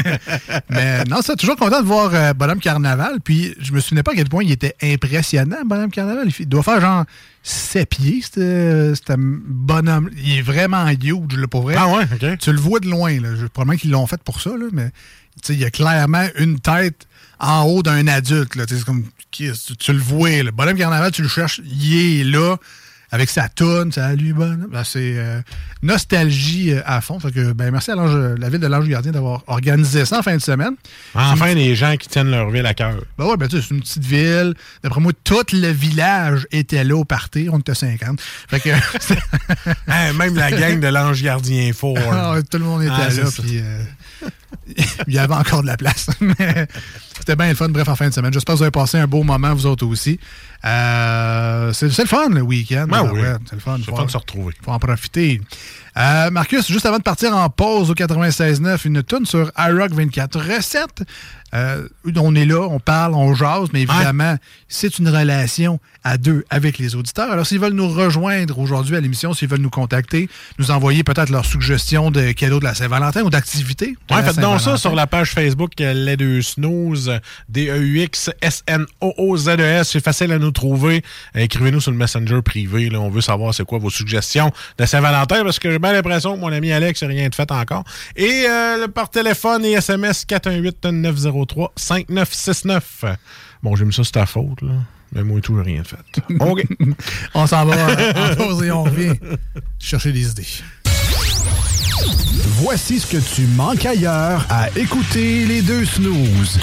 mais 0.70 1.04
non, 1.04 1.22
ça, 1.22 1.36
toujours 1.36 1.56
content 1.56 1.80
de 1.80 1.86
voir 1.86 2.10
euh, 2.12 2.32
Bonhomme 2.34 2.58
Carnaval. 2.60 3.20
Puis 3.22 3.54
je 3.60 3.72
me 3.72 3.80
souvenais 3.80 4.02
pas 4.02 4.12
à 4.12 4.14
quel 4.14 4.28
point 4.28 4.42
il 4.42 4.50
était 4.52 4.74
impressionnant, 4.82 5.58
Bonhomme 5.64 5.90
Carnaval. 5.90 6.28
Il 6.38 6.48
doit 6.48 6.62
faire 6.62 6.80
genre 6.80 7.04
7 7.42 7.88
pieds, 7.88 8.22
ce 8.22 8.94
ce 8.96 9.12
bonhomme. 9.16 10.10
Il 10.16 10.38
est 10.38 10.42
vraiment 10.42 10.88
huge, 10.88 11.36
là, 11.36 11.46
pour 11.48 11.62
vrai. 11.62 11.74
ah 11.78 11.88
ouais, 11.88 12.04
OK. 12.12 12.38
Tu 12.38 12.52
le 12.52 12.58
vois 12.60 12.80
de 12.80 12.88
loin, 12.88 13.20
là. 13.20 13.28
Je- 13.36 13.46
probablement 13.46 13.78
qu'ils 13.78 13.90
l'ont 13.90 14.06
fait 14.06 14.22
pour 14.22 14.40
ça, 14.40 14.50
là, 14.50 14.66
mais 14.72 14.90
tu 15.42 15.48
sais, 15.48 15.54
il 15.54 15.60
y 15.60 15.64
a 15.64 15.70
clairement 15.70 16.26
une 16.38 16.58
tête 16.60 17.06
en 17.38 17.62
haut 17.64 17.82
d'un 17.82 18.06
adulte. 18.08 18.54
Là. 18.56 18.66
Tu 18.66 18.74
sais, 18.74 18.80
C'est 18.80 18.86
comme, 18.86 19.04
tu, 19.30 19.50
tu 19.78 19.92
le 19.92 19.98
vois. 19.98 20.42
Le 20.42 20.50
bonhomme 20.50 20.76
carnaval, 20.76 21.10
tu 21.12 21.22
le 21.22 21.28
cherches, 21.28 21.60
il 21.64 22.20
est 22.20 22.24
là, 22.24 22.56
avec 23.14 23.28
sa 23.28 23.48
toune, 23.50 23.92
salut 23.92 24.32
bonhomme. 24.32 24.68
Ben, 24.72 24.84
c'est 24.84 25.14
euh, 25.18 25.40
nostalgie 25.82 26.72
euh, 26.72 26.80
à 26.86 27.00
fond. 27.02 27.20
Fait 27.20 27.30
que, 27.30 27.52
ben, 27.52 27.70
merci 27.70 27.90
à 27.90 27.94
l'Ange- 27.94 28.38
la 28.38 28.48
ville 28.48 28.58
de 28.58 28.66
l'Ange 28.66 28.88
Gardien 28.88 29.12
d'avoir 29.12 29.42
organisé 29.48 30.06
ça 30.06 30.20
en 30.20 30.22
fin 30.22 30.34
de 30.34 30.40
semaine. 30.40 30.72
Enfin, 31.14 31.52
les 31.52 31.74
gens 31.74 31.94
qui 31.98 32.08
tiennent 32.08 32.30
leur 32.30 32.48
ville 32.50 32.64
à 32.64 32.72
cœur. 32.72 32.96
Ben 33.18 33.26
ouais, 33.26 33.36
ben 33.36 33.48
tu 33.48 33.56
sais, 33.60 33.66
c'est 33.68 33.74
une 33.74 33.82
petite 33.82 34.02
ville. 34.04 34.54
D'après 34.82 35.00
moi, 35.00 35.12
tout 35.24 35.44
le 35.52 35.68
village 35.68 36.46
était 36.52 36.84
là 36.84 36.96
au 36.96 37.04
party. 37.04 37.48
On 37.52 37.58
était 37.58 37.74
50. 37.74 38.18
Fait 38.20 38.60
que 38.60 38.70
Hein, 39.88 40.12
même 40.14 40.34
la 40.34 40.50
gang 40.50 40.80
de 40.80 40.88
l'Ange 40.88 41.22
Gardien 41.22 41.70
Fort. 41.74 41.98
Ah, 42.10 42.36
tout 42.50 42.58
le 42.58 42.64
monde 42.64 42.82
était 42.82 42.92
Ah, 42.94 43.08
là. 43.10 43.24
puis, 43.42 43.58
euh, 43.60 43.82
il 45.06 45.12
y 45.14 45.18
avait 45.18 45.34
encore 45.34 45.60
de 45.62 45.66
la 45.66 45.76
place. 45.76 46.06
C'était 47.18 47.36
bien 47.36 47.48
le 47.50 47.54
fun, 47.54 47.68
bref, 47.68 47.88
en 47.88 47.94
fin 47.96 48.08
de 48.08 48.14
semaine. 48.14 48.32
J'espère 48.32 48.54
que 48.54 48.58
vous 48.58 48.62
avez 48.64 48.70
passé 48.70 48.98
un 48.98 49.06
beau 49.06 49.22
moment, 49.22 49.54
vous 49.54 49.66
autres 49.66 49.86
aussi. 49.86 50.18
Euh, 50.64 51.72
c'est 51.72 51.86
le 51.98 52.06
fun, 52.06 52.28
le 52.28 52.40
week-end. 52.42 52.86
Ben 52.88 53.08
oui. 53.12 53.20
Ouais, 53.20 53.34
c'est 53.48 53.54
le 53.56 53.60
fun. 53.60 53.76
C'est 53.78 53.90
Faut- 53.90 53.96
fun 53.96 54.04
de 54.06 54.10
se 54.10 54.16
retrouver. 54.16 54.54
faut 54.64 54.70
en 54.70 54.78
profiter. 54.78 55.40
Euh, 55.98 56.30
Marcus, 56.30 56.68
juste 56.72 56.86
avant 56.86 56.96
de 56.98 57.02
partir 57.02 57.36
en 57.36 57.50
pause 57.50 57.90
au 57.90 57.94
96.9, 57.94 58.86
une 58.86 59.02
tune 59.02 59.26
sur 59.26 59.50
iRock 59.58 59.92
24. 59.92 60.38
Recette, 60.40 61.02
euh, 61.54 61.86
on 62.16 62.34
est 62.34 62.46
là, 62.46 62.60
on 62.62 62.78
parle, 62.80 63.12
on 63.12 63.34
jase, 63.34 63.68
mais 63.74 63.82
évidemment, 63.82 64.36
c'est 64.68 64.98
une 64.98 65.10
relation 65.10 65.80
à 66.02 66.16
deux 66.16 66.44
avec 66.48 66.78
les 66.78 66.94
auditeurs. 66.94 67.30
Alors, 67.30 67.46
s'ils 67.46 67.58
veulent 67.60 67.74
nous 67.74 67.90
rejoindre 67.90 68.58
aujourd'hui 68.58 68.96
à 68.96 69.00
l'émission, 69.00 69.34
s'ils 69.34 69.48
veulent 69.50 69.60
nous 69.60 69.68
contacter, 69.68 70.30
nous 70.58 70.70
envoyer 70.70 71.04
peut-être 71.04 71.28
leurs 71.28 71.44
suggestions 71.44 72.10
de 72.10 72.32
cadeaux 72.32 72.58
de 72.58 72.64
la 72.64 72.74
Saint-Valentin 72.74 73.20
ou 73.22 73.28
d'activités. 73.28 73.94
Ouais, 74.10 74.22
faites 74.22 74.38
donc 74.40 74.62
ça 74.62 74.78
sur 74.78 74.94
la 74.94 75.06
page 75.06 75.32
Facebook 75.32 75.72
Les 75.78 76.16
Deux 76.16 76.40
Snooze, 76.40 77.10
E 77.10 77.20
D-E-U-X-S-N-O-O-Z-E-S. 78.62 79.90
C'est 79.90 80.02
facile 80.02 80.32
à 80.32 80.38
nous 80.38 80.51
trouver. 80.52 81.02
Euh, 81.36 81.40
Écrivez-nous 81.40 81.80
sur 81.80 81.90
le 81.90 81.96
Messenger 81.96 82.40
privé. 82.42 82.88
Là. 82.90 83.00
On 83.00 83.10
veut 83.10 83.20
savoir 83.20 83.54
c'est 83.54 83.64
quoi 83.64 83.78
vos 83.78 83.90
suggestions 83.90 84.50
de 84.78 84.86
Saint-Valentin 84.86 85.42
parce 85.44 85.58
que 85.58 85.70
j'ai 85.70 85.78
bien 85.78 85.92
l'impression 85.92 86.34
que 86.36 86.40
mon 86.40 86.52
ami 86.52 86.72
Alex 86.72 87.02
n'a 87.02 87.08
rien 87.08 87.28
de 87.28 87.34
fait 87.34 87.50
encore. 87.50 87.84
Et 88.16 88.44
euh, 88.48 88.88
par 88.88 89.10
téléphone 89.10 89.64
et 89.64 89.72
SMS 89.72 90.24
418-903-5969. 90.28 92.80
Bon, 93.62 93.76
j'ai 93.76 93.84
mis 93.84 93.92
ça, 93.92 94.04
c'est 94.04 94.12
ta 94.12 94.26
faute. 94.26 94.62
Là. 94.62 94.72
Mais 95.14 95.22
moi 95.22 95.38
et 95.38 95.42
tout, 95.42 95.54
j'ai 95.56 95.62
rien 95.72 95.82
de 95.82 95.86
fait. 95.86 95.96
OK. 96.40 96.64
On 97.34 97.46
s'en 97.46 97.64
va 97.66 97.86
en 97.86 98.34
pause 98.34 98.64
et 98.64 98.70
on 98.70 98.84
revient 98.84 99.12
chercher 99.78 100.12
des 100.12 100.30
idées. 100.30 100.46
Voici 102.62 103.00
ce 103.00 103.06
que 103.06 103.18
tu 103.18 103.42
manques 103.48 103.84
ailleurs 103.84 104.46
à 104.48 104.68
écouter 104.76 105.44
les 105.46 105.60
deux 105.62 105.84
snooze. 105.84 106.58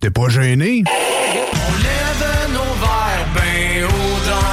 T'es 0.00 0.10
pas 0.10 0.28
gêné? 0.28 0.84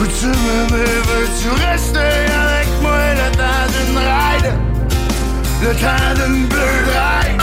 Peux-tu 0.00 0.28
m'aimer, 0.28 0.86
veux-tu 1.04 1.50
rester 1.62 1.98
avec 1.98 2.68
moi 2.80 2.96
le 3.12 3.36
temps 3.36 3.66
d'une 3.68 3.98
ride 3.98 4.54
Le 5.60 5.74
temps 5.74 6.24
d'une 6.24 6.46
bleue 6.46 6.58
ride 6.86 7.42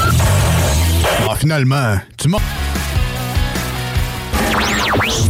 Ah, 1.29 1.35
finalement, 1.35 1.99
tu 2.17 2.29
m'as... 2.29 2.39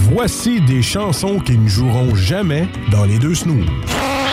Voici 0.10 0.62
des 0.62 0.82
chansons 0.82 1.40
qui 1.40 1.58
ne 1.58 1.68
joueront 1.68 2.16
jamais 2.16 2.66
dans 2.92 3.04
les 3.04 3.20
deux 3.20 3.36
snooze. 3.36 3.66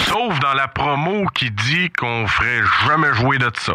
Sauf 0.07 0.39
dans 0.39 0.55
la 0.55 0.69
promo 0.69 1.25
qui 1.35 1.51
dit 1.51 1.91
qu'on 1.99 2.29
ferait 2.29 2.63
jamais 2.87 3.13
jouer 3.15 3.39
de 3.39 3.51
ça. 3.59 3.75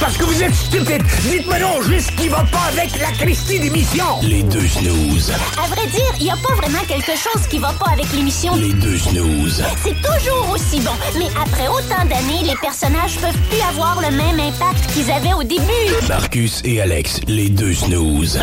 Parce 0.00 0.16
que 0.16 0.24
vous 0.24 0.42
êtes 0.42 0.54
stupide 0.54 1.02
Dites-moi 1.30 1.58
donc 1.58 1.82
juste 1.82 2.10
ce 2.10 2.22
qui 2.22 2.28
va 2.28 2.42
pas 2.50 2.70
avec 2.72 2.98
la 2.98 3.10
Christie 3.12 3.60
d'émission 3.60 4.04
Les 4.22 4.42
deux 4.42 4.66
snooze. 4.66 5.30
À 5.62 5.66
vrai 5.68 5.86
dire, 5.88 6.12
il 6.18 6.24
n'y 6.24 6.30
a 6.30 6.36
pas 6.36 6.54
vraiment 6.54 6.82
quelque 6.88 7.12
chose 7.12 7.46
qui 7.48 7.58
va 7.58 7.72
pas 7.74 7.92
avec 7.92 8.10
l'émission. 8.12 8.56
Les 8.56 8.72
deux 8.72 8.96
snooze. 8.96 9.62
C'est 9.84 10.00
toujours 10.00 10.50
aussi 10.54 10.80
bon. 10.80 10.92
Mais 11.18 11.28
après 11.40 11.68
autant 11.68 12.04
d'années, 12.04 12.42
les 12.44 12.56
personnages 12.62 13.16
peuvent 13.18 13.38
plus 13.50 13.60
avoir 13.68 14.00
le 14.00 14.16
même 14.16 14.40
impact 14.40 14.90
qu'ils 14.94 15.10
avaient 15.10 15.34
au 15.34 15.42
début. 15.42 16.06
Marcus 16.08 16.62
et 16.64 16.80
Alex, 16.80 17.20
les 17.28 17.50
deux 17.50 17.74
snooze. 17.74 18.40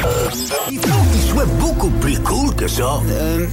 Il 0.71 0.79
faut 0.79 1.11
qu'il 1.11 1.21
soit 1.31 1.45
beaucoup 1.59 1.89
plus 1.89 2.19
cool 2.19 2.53
que 2.55 2.67
ça. 2.67 3.01
Euh, 3.09 3.47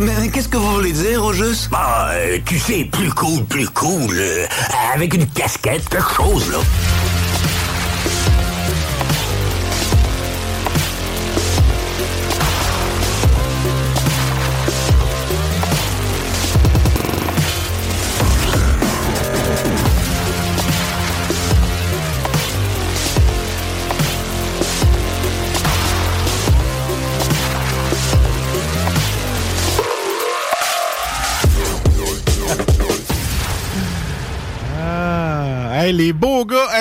mais 0.00 0.28
qu'est-ce 0.28 0.48
que 0.48 0.56
vous 0.56 0.74
voulez 0.74 0.92
dire 0.92 1.24
au? 1.24 1.32
Bah, 1.70 2.08
euh, 2.12 2.38
tu 2.44 2.58
sais, 2.58 2.84
plus 2.84 3.10
cool, 3.10 3.44
plus 3.44 3.68
cool. 3.68 4.16
euh, 4.18 4.46
avec 4.94 5.14
une 5.14 5.26
casquette, 5.28 5.88
quelque 5.88 6.12
chose, 6.14 6.50
là. 6.50 6.58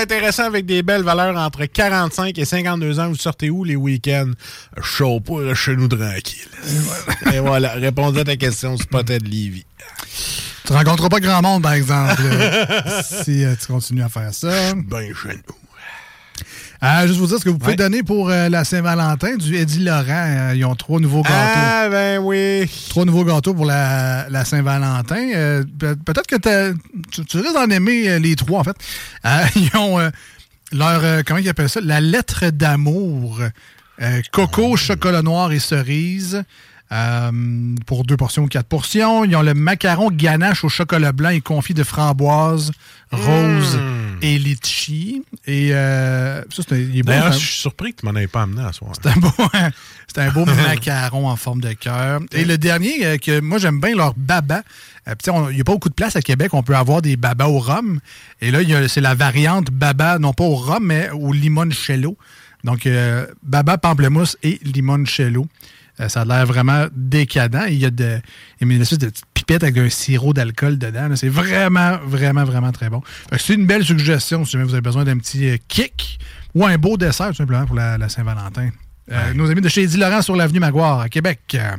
Intéressants 0.06 0.44
avec 0.46 0.68
des 0.68 0.84
belles 0.84 1.02
valeurs 1.02 1.36
entre 1.36 1.66
45 1.66 2.38
et 2.38 2.46
52 2.46 3.00
ans, 3.00 3.10
vous 3.10 3.16
sortez 3.16 3.50
où 3.50 3.64
les 3.64 3.76
week-ends? 3.76 4.32
Chaud 4.80 5.20
pas, 5.20 5.56
chez 5.56 5.76
nous 5.76 5.88
tranquille. 5.88 6.48
et 7.34 7.40
voilà, 7.40 7.74
répondez 7.74 8.20
à 8.20 8.24
ta 8.24 8.36
question, 8.36 8.78
Spotted 8.78 9.24
Levy. 9.24 9.66
Tu 10.66 10.74
rencontreras 10.74 11.10
pas 11.10 11.20
grand 11.20 11.42
monde, 11.42 11.64
par 11.64 11.74
exemple, 11.74 12.22
si 13.04 13.44
euh, 13.44 13.56
tu 13.60 13.66
continues 13.66 14.04
à 14.04 14.10
faire 14.10 14.32
ça. 14.32 14.76
Ben 14.76 15.12
chez 15.16 15.30
nous. 15.30 15.65
Euh, 16.86 17.08
juste 17.08 17.20
vous 17.20 17.28
dire 17.28 17.40
ce 17.40 17.44
que 17.46 17.50
vous 17.50 17.58
pouvez 17.58 17.72
Ouais. 17.72 17.78
donner 17.78 18.04
pour 18.04 18.30
euh, 18.30 18.48
la 18.50 18.64
Saint-Valentin 18.64 19.38
du 19.38 19.56
Eddie 19.56 19.80
Laurent. 19.84 20.06
Euh, 20.10 20.54
ils 20.56 20.64
ont 20.66 20.76
trois 20.76 21.00
nouveaux 21.00 21.24
gâteaux. 21.24 21.36
Ah, 21.36 21.88
ben 21.90 22.20
oui. 22.22 22.70
Trois 22.90 23.06
nouveaux 23.06 23.26
gâteaux 23.26 23.54
pour 23.54 23.66
la, 23.66 24.28
la 24.30 24.46
Saint-Valentin. 24.46 25.64
Pe- 25.80 25.96
Peut-être 25.96 26.28
que 26.28 26.36
tu, 27.12 27.26
tu 27.26 27.38
risques 27.38 27.54
d'en 27.56 27.70
aimer 27.70 28.20
les 28.20 28.36
trois, 28.36 28.60
en 28.60 28.64
fait. 28.64 28.76
Ils 29.56 29.76
ont 29.76 29.98
leur, 30.72 31.24
comment 31.26 31.40
ils 31.40 31.50
appellent 31.50 31.70
ça? 31.70 31.80
La 31.82 32.02
lettre 32.02 32.50
d'amour. 32.52 33.40
Coco, 34.32 34.76
chocolat 34.76 35.22
noir 35.22 35.52
et 35.54 35.60
cerise. 35.60 36.44
pour 37.86 38.04
deux 38.04 38.18
portions 38.18 38.44
ou 38.44 38.48
quatre 38.48 38.68
portions. 38.68 39.24
Ils 39.26 39.36
ont 39.36 39.42
le 39.42 39.54
macaron 39.54 40.12
ganache 40.12 40.64
au 40.64 40.70
chocolat 40.70 41.12
blanc 41.14 41.30
et 41.30 41.42
confit 41.42 41.74
de 41.74 41.84
framboise, 41.84 42.72
rose 43.12 43.80
et 44.22 44.38
litchi. 44.38 45.24
Et 45.46 45.70
euh, 45.74 46.42
ça, 46.50 46.64
c'est 46.68 46.82
il 46.82 46.98
est 47.00 47.04
beau, 47.04 47.12
D'ailleurs, 47.12 47.28
un- 47.28 47.32
je 47.32 47.38
suis 47.46 47.60
surpris 47.62 47.94
que 47.94 48.02
tu 48.02 48.06
m'en 48.06 48.16
aies 48.20 48.28
pas 48.28 48.44
amené 48.44 48.62
à 48.64 48.74
soir. 48.74 48.92
c'est 49.02 49.10
un 49.10 49.16
beau, 49.16 49.30
c'est 50.08 50.22
un 50.22 50.32
beau 50.32 50.46
macaron 50.68 51.28
en 51.30 51.36
forme 51.36 51.62
de 51.62 51.74
cœur. 51.74 52.22
Et 52.32 52.46
le 52.46 52.58
dernier, 52.58 53.06
euh, 53.06 53.18
que 53.18 53.40
moi 53.40 53.58
j'aime 53.58 53.80
bien, 53.80 53.96
leur 53.96 54.14
baba. 54.16 54.64
Euh, 55.08 55.14
Il 55.50 55.56
n'y 55.56 55.62
a 55.62 55.64
pas 55.64 55.74
beaucoup 55.74 55.90
de 55.90 55.94
place 55.94 56.16
à 56.16 56.22
Québec. 56.22 56.54
On 56.54 56.64
peut 56.64 56.76
avoir 56.76 57.02
des 57.02 57.16
babas 57.16 57.46
au 57.46 57.60
rhum. 57.60 58.00
Et 58.42 58.50
là, 58.52 58.60
c'est 58.88 59.02
la 59.02 59.14
variante 59.14 59.70
baba, 59.72 60.18
non 60.20 60.34
pas 60.34 60.44
au 60.46 60.56
rhum, 60.56 60.84
mais 60.86 61.10
au 61.12 61.32
limoncello. 61.32 62.18
Donc, 62.64 62.88
euh, 62.88 63.28
baba 63.44 63.78
pamplemousse 63.78 64.38
et 64.42 64.60
limoncello. 64.64 65.46
Euh, 66.00 66.10
ça 66.10 66.22
a 66.22 66.26
l'air 66.26 66.46
vraiment 66.46 66.88
décadent. 66.94 67.66
Il 67.70 67.76
y 67.78 67.86
a 67.86 67.90
de, 67.90 68.20
il 68.62 68.68
y 68.68 68.72
a 68.72 68.76
une 68.76 68.82
espèce 68.82 69.00
de 69.00 69.08
petite 69.10 69.26
pipette 69.34 69.64
avec 69.64 69.78
un 69.78 69.90
sirop 69.90 70.34
d'alcool 70.34 70.78
dedans. 70.78 71.10
C'est 71.16 71.30
vraiment, 71.30 71.98
vraiment, 72.06 72.44
vraiment 72.44 72.72
très 72.72 72.90
bon. 72.90 73.02
C'est 73.38 73.54
une 73.54 73.66
belle 73.66 73.86
suggestion 73.86 74.44
si 74.46 74.52
jamais 74.52 74.66
vous 74.66 74.74
avez 74.74 74.82
besoin 74.82 75.04
d'un 75.06 75.18
petit 75.18 75.50
euh, 75.50 75.58
kick 75.68 76.20
ou 76.54 76.66
un 76.66 76.78
beau 76.78 76.98
dessert, 76.98 77.28
tout 77.30 77.36
simplement, 77.36 77.66
pour 77.66 77.76
la, 77.76 77.98
la 77.98 78.10
Saint-Valentin. 78.10 78.70
Euh, 79.12 79.34
Nos 79.34 79.50
amis 79.52 79.62
de 79.62 79.70
chez 79.70 79.84
Eddie 79.84 79.98
Laurent 79.98 80.22
sur 80.22 80.36
l'avenue 80.36 80.60
Maguire, 80.60 81.00
à 81.00 81.10
Québec. 81.10 81.40
euh, 81.54 81.76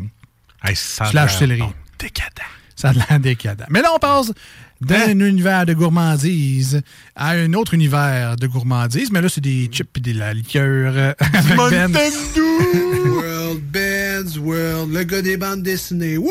ça 0.74 1.04
a 1.04 1.10
slash 1.10 1.12
l'air 1.12 1.30
céleri. 1.30 1.62
Décadent. 1.98 2.46
Ça 2.74 2.90
a 2.90 2.92
l'air 2.92 3.20
décadent. 3.20 3.64
Mais 3.70 3.80
là, 3.82 3.88
on 3.94 3.98
passe 3.98 4.32
d'un 4.80 5.20
univers 5.20 5.64
de 5.66 5.74
gourmandise 5.74 6.82
à 7.14 7.30
un 7.30 7.52
autre 7.54 7.74
univers 7.74 8.36
de 8.36 8.46
gourmandise. 8.46 9.10
Mais 9.10 9.20
là, 9.20 9.28
c'est 9.28 9.40
des 9.40 9.68
chips 9.72 9.96
et 9.96 10.00
de 10.00 10.18
la 10.18 10.34
liqueur. 10.34 10.92
euh, 10.96 11.12
Ben. 11.56 11.92
World 13.06 13.62
Bands 13.72 14.38
World, 14.40 14.92
le 14.92 15.02
gars 15.04 15.22
des 15.22 15.36
bandes 15.36 15.62
dessinées. 15.62 16.18
Wouh! 16.18 16.30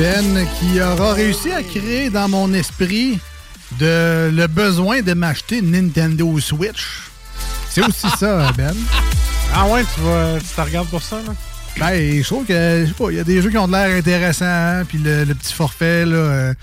Ben 0.00 0.46
qui 0.58 0.80
aura 0.80 1.12
réussi 1.12 1.52
à 1.52 1.62
créer 1.62 2.08
dans 2.08 2.26
mon 2.26 2.54
esprit 2.54 3.18
de, 3.78 4.30
le 4.32 4.46
besoin 4.46 5.02
de 5.02 5.12
m'acheter 5.12 5.58
une 5.58 5.72
Nintendo 5.72 6.40
Switch. 6.40 7.02
C'est 7.68 7.86
aussi 7.86 8.08
ça, 8.18 8.50
Ben. 8.56 8.74
Ah 9.54 9.66
ouais, 9.66 9.84
tu 9.94 10.00
vas, 10.00 10.38
tu 10.38 10.46
te 10.46 10.60
regardes 10.62 10.88
pour 10.88 11.02
ça, 11.02 11.16
là? 11.16 11.34
Ben, 11.78 12.22
je 12.22 12.26
trouve 12.26 12.46
que, 12.46 12.84
je 12.84 12.86
sais 12.86 12.94
pas, 12.94 13.10
il 13.10 13.18
y 13.18 13.20
a 13.20 13.24
des 13.24 13.42
jeux 13.42 13.50
qui 13.50 13.58
ont 13.58 13.66
de 13.66 13.72
l'air 13.72 13.94
intéressants, 13.94 14.46
hein, 14.46 14.84
puis 14.88 14.96
le, 14.96 15.24
le 15.24 15.34
petit 15.34 15.52
forfait, 15.52 16.06
là, 16.06 16.16
euh, 16.16 16.54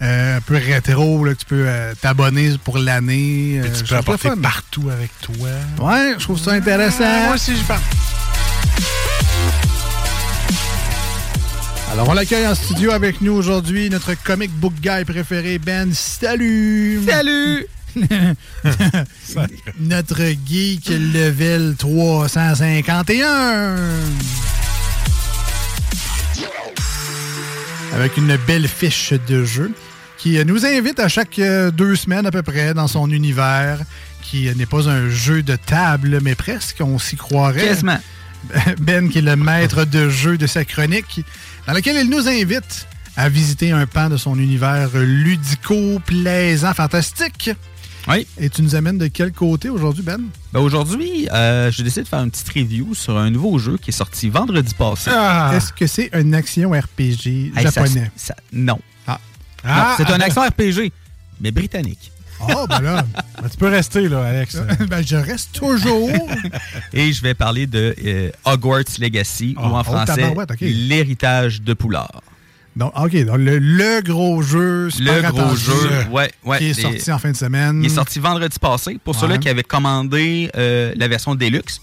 euh, 0.00 0.36
un 0.36 0.40
peu 0.40 0.54
rétro, 0.54 1.24
là, 1.24 1.34
que 1.34 1.40
tu 1.40 1.46
peux 1.46 1.64
euh, 1.66 1.94
t'abonner 2.00 2.52
pour 2.62 2.78
l'année. 2.78 3.60
Tu 3.76 3.82
peux 3.82 3.96
apporter 3.96 4.30
partout 4.40 4.88
avec 4.88 5.10
toi. 5.20 5.48
Ouais, 5.80 6.14
je 6.16 6.22
trouve 6.22 6.38
ça 6.38 6.52
intéressant. 6.52 7.24
Moi 7.26 7.34
aussi, 7.34 7.56
je 7.56 7.62
parle. 7.64 7.80
Alors, 11.94 12.08
on 12.08 12.12
l'accueille 12.14 12.46
en 12.48 12.56
studio 12.56 12.90
avec 12.90 13.20
nous 13.20 13.34
aujourd'hui, 13.34 13.88
notre 13.88 14.20
comic 14.20 14.50
book 14.50 14.72
guy 14.82 15.04
préféré, 15.04 15.60
Ben. 15.60 15.92
Salut! 15.94 17.00
Salut! 17.06 17.68
notre 19.78 20.22
geek 20.44 20.88
level 20.88 21.76
351. 21.78 23.76
Avec 27.94 28.16
une 28.16 28.36
belle 28.44 28.66
fiche 28.66 29.12
de 29.28 29.44
jeu 29.44 29.70
qui 30.18 30.44
nous 30.44 30.66
invite 30.66 30.98
à 30.98 31.06
chaque 31.06 31.38
euh, 31.38 31.70
deux 31.70 31.94
semaines 31.94 32.26
à 32.26 32.32
peu 32.32 32.42
près 32.42 32.74
dans 32.74 32.88
son 32.88 33.08
univers, 33.08 33.78
qui 34.20 34.52
n'est 34.56 34.66
pas 34.66 34.88
un 34.88 35.08
jeu 35.10 35.44
de 35.44 35.54
table, 35.54 36.18
mais 36.20 36.34
presque, 36.34 36.78
on 36.80 36.98
s'y 36.98 37.14
croirait. 37.14 37.68
Quasiment. 37.68 38.00
Ben, 38.80 39.08
qui 39.08 39.18
est 39.18 39.22
le 39.22 39.36
maître 39.36 39.84
de 39.84 40.08
jeu 40.10 40.36
de 40.36 40.46
sa 40.46 40.64
chronique, 40.64 41.24
dans 41.66 41.72
lequel 41.72 41.96
il 42.04 42.10
nous 42.10 42.28
invite 42.28 42.86
à 43.16 43.28
visiter 43.28 43.70
un 43.72 43.86
pan 43.86 44.08
de 44.08 44.16
son 44.16 44.38
univers 44.38 44.90
ludico, 44.94 46.00
plaisant, 46.04 46.74
fantastique. 46.74 47.50
Oui. 48.06 48.26
Et 48.38 48.50
tu 48.50 48.60
nous 48.62 48.74
amènes 48.74 48.98
de 48.98 49.06
quel 49.06 49.32
côté 49.32 49.70
aujourd'hui, 49.70 50.02
Ben? 50.02 50.20
Ben, 50.52 50.60
Aujourd'hui, 50.60 51.26
euh, 51.32 51.70
j'ai 51.70 51.82
décidé 51.82 52.02
de 52.02 52.08
faire 52.08 52.22
une 52.22 52.30
petite 52.30 52.48
review 52.50 52.94
sur 52.94 53.16
un 53.16 53.30
nouveau 53.30 53.58
jeu 53.58 53.78
qui 53.80 53.90
est 53.90 53.94
sorti 53.94 54.28
vendredi 54.28 54.74
passé. 54.74 55.10
Est-ce 55.54 55.72
que 55.72 55.86
c'est 55.86 56.10
une 56.12 56.34
action 56.34 56.70
RPG 56.72 57.52
Hey, 57.56 57.64
ça- 57.64 57.70
japonais? 57.70 58.10
ça- 58.14 58.36
non. 58.52 58.78
Ah. 59.06 59.20
Non, 59.64 59.70
Ah. 59.72 59.94
c'est 59.96 60.10
un 60.10 60.20
action 60.20 60.42
RPG, 60.42 60.92
mais 61.40 61.50
britannique. 61.50 62.12
Oh, 62.40 62.66
ben 62.68 62.80
là. 62.80 63.04
tu 63.50 63.56
peux 63.56 63.68
rester, 63.68 64.08
là, 64.08 64.24
Alex. 64.24 64.56
ben, 64.88 65.02
je 65.06 65.16
reste 65.16 65.52
toujours. 65.52 66.10
Et 66.92 67.12
je 67.12 67.22
vais 67.22 67.34
parler 67.34 67.66
de 67.66 67.94
euh, 68.04 68.30
Hogwarts 68.44 68.98
Legacy, 68.98 69.54
ou 69.58 69.62
en 69.62 69.80
oh, 69.80 69.84
français. 69.84 70.34
L'héritage 70.60 71.62
de 71.62 71.74
Poulard. 71.74 72.22
Donc, 72.76 72.92
OK, 72.98 73.14
donc 73.24 73.38
le, 73.38 73.58
le 73.58 74.02
gros 74.02 74.42
jeu. 74.42 74.90
super 74.90 75.22
Le 75.22 75.30
gros 75.30 75.54
jeu, 75.54 76.06
ouais, 76.10 76.32
ouais. 76.44 76.58
Qui 76.58 76.64
est 76.70 76.76
les- 76.76 76.82
sorti 76.82 77.12
en 77.12 77.18
fin 77.18 77.30
de 77.30 77.36
semaine. 77.36 77.80
Il 77.82 77.86
est 77.86 77.94
sorti 77.94 78.18
vendredi 78.18 78.58
passé. 78.58 78.98
Pour 79.02 79.14
Ouais. 79.14 79.20
ceux-là 79.20 79.38
qui 79.38 79.48
avaient 79.48 79.62
commandé 79.62 80.50
euh, 80.56 80.92
la 80.96 81.06
version 81.06 81.36
Deluxe, 81.36 81.80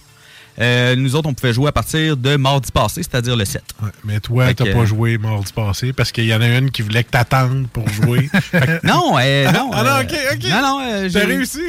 euh, 0.60 0.96
nous 0.96 1.16
autres, 1.16 1.30
on 1.30 1.34
pouvait 1.34 1.54
jouer 1.54 1.70
à 1.70 1.72
partir 1.72 2.18
de 2.18 2.36
mardi 2.36 2.72
passé, 2.72 3.04
c'est-à-dire 3.04 3.36
le 3.36 3.46
7. 3.46 3.64
Mais 4.04 4.20
toi, 4.20 4.54
t'as 4.54 4.66
que- 4.66 4.74
pas 4.74 4.86
joué 4.86 5.18
mardi 5.18 5.52
passé 5.54 5.94
parce 5.94 6.12
qu'il 6.12 6.26
y 6.26 6.34
en 6.36 6.42
a 6.42 6.48
une 6.58 6.72
qui 6.72 6.82
voulait 6.82 7.04
que 7.04 7.12
t'attendes 7.12 7.68
pour 7.72 7.88
jouer. 7.90 8.30
Que- 8.52 8.86
Non, 8.86 9.16
euh, 9.20 9.52
non. 9.54 9.72
Ah 9.74 9.84
non, 9.84 9.90
euh, 9.90 10.02
ok, 10.04 10.14
ok. 10.34 10.50
Non, 10.50 10.80
euh, 10.84 11.10
j'ai- 11.10 11.20
réussi? 11.24 11.62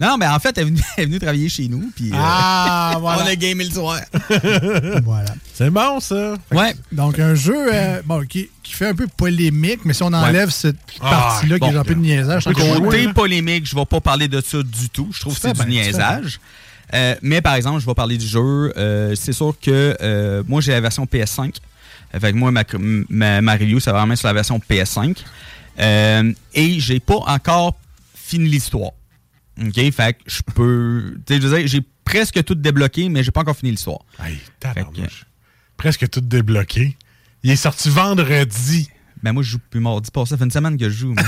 Non, 0.00 0.16
mais 0.18 0.26
en 0.26 0.38
fait, 0.38 0.56
elle 0.56 0.62
est 0.62 0.70
venue, 0.70 0.80
elle 0.96 1.02
est 1.04 1.06
venue 1.08 1.18
travailler 1.18 1.48
chez 1.50 1.68
nous. 1.68 1.90
Puis, 1.94 2.10
euh, 2.10 2.16
Ah, 2.16 2.96
voilà. 2.98 3.22
On 3.22 3.26
a 3.26 3.36
gamé 3.36 3.64
le 3.64 3.70
soir. 3.70 4.00
voilà. 5.04 5.34
C'est 5.52 5.68
bon, 5.70 6.00
ça. 6.00 6.34
Ouais. 6.52 6.74
Donc, 6.92 7.18
un 7.18 7.34
jeu 7.34 7.54
euh, 7.72 8.00
bon, 8.06 8.24
qui, 8.26 8.48
qui 8.62 8.72
fait 8.72 8.86
un 8.88 8.94
peu 8.94 9.06
polémique, 9.14 9.80
mais 9.84 9.92
si 9.92 10.02
on 10.02 10.06
enlève 10.12 10.48
cette 10.50 10.76
Ah, 11.02 11.10
partie-là 11.10 11.58
qui 11.58 11.66
est 11.66 11.76
un 11.76 11.84
peu 11.84 11.94
de 11.94 12.00
niaisage, 12.00 12.44
je 12.44 12.50
trouve 12.50 12.80
Côté 12.80 13.04
que- 13.06 13.12
polémique, 13.12 13.66
je 13.66 13.76
vais 13.76 13.84
pas 13.84 14.00
parler 14.00 14.28
de 14.28 14.40
ça 14.40 14.62
du 14.62 14.88
tout. 14.88 15.10
Je 15.12 15.20
trouve 15.20 15.34
que 15.34 15.40
c'est 15.40 15.52
du 15.52 15.64
bien, 15.64 15.82
tu 15.84 15.90
fais 15.92 15.98
niaisage. 15.98 16.40
Euh, 16.94 17.14
mais 17.22 17.40
par 17.40 17.54
exemple, 17.54 17.80
je 17.80 17.86
vais 17.86 17.94
parler 17.94 18.18
du 18.18 18.26
jeu. 18.26 18.72
Euh, 18.76 19.14
c'est 19.14 19.32
sûr 19.32 19.54
que 19.60 19.96
euh, 20.00 20.42
moi, 20.46 20.60
j'ai 20.60 20.72
la 20.72 20.80
version 20.80 21.04
PS5. 21.04 21.54
Euh, 22.14 22.20
Fait 22.20 22.32
que 22.32 22.36
moi, 22.36 22.50
ma, 22.50 22.64
ma, 23.08 23.40
ma 23.40 23.52
review, 23.52 23.78
c'est 23.80 23.90
vraiment 23.92 24.16
sur 24.16 24.26
la 24.28 24.34
version 24.34 24.58
PS5. 24.58 25.16
Euh, 25.78 26.32
et 26.54 26.80
j'ai 26.80 27.00
pas 27.00 27.16
encore 27.26 27.78
fini 28.14 28.48
l'histoire. 28.48 28.90
OK? 29.60 29.74
Fait 29.92 30.14
que 30.14 30.18
je 30.26 30.42
peux. 30.54 31.14
Tu 31.26 31.34
sais, 31.34 31.40
je 31.40 31.46
veux 31.46 31.58
dire, 31.58 31.66
j'ai 31.68 31.80
presque 32.04 32.42
tout 32.44 32.54
débloqué, 32.54 33.08
mais 33.08 33.22
j'ai 33.22 33.30
pas 33.30 33.40
encore 33.42 33.56
fini 33.56 33.70
l'histoire. 33.72 34.00
Hey, 34.22 34.38
tabarnouche. 34.58 35.26
Presque 35.76 36.08
tout 36.10 36.20
débloqué. 36.20 36.96
Il 37.42 37.50
est 37.50 37.56
sorti 37.56 37.88
vendredi. 37.88 38.90
Ben 39.22 39.32
moi, 39.32 39.42
je 39.42 39.50
joue 39.52 39.58
plus 39.70 39.80
mardi 39.80 40.10
passé. 40.10 40.30
Ça 40.30 40.36
fait 40.38 40.44
une 40.44 40.50
semaine 40.50 40.76
que 40.76 40.88
je 40.88 40.94
joue. 40.96 41.14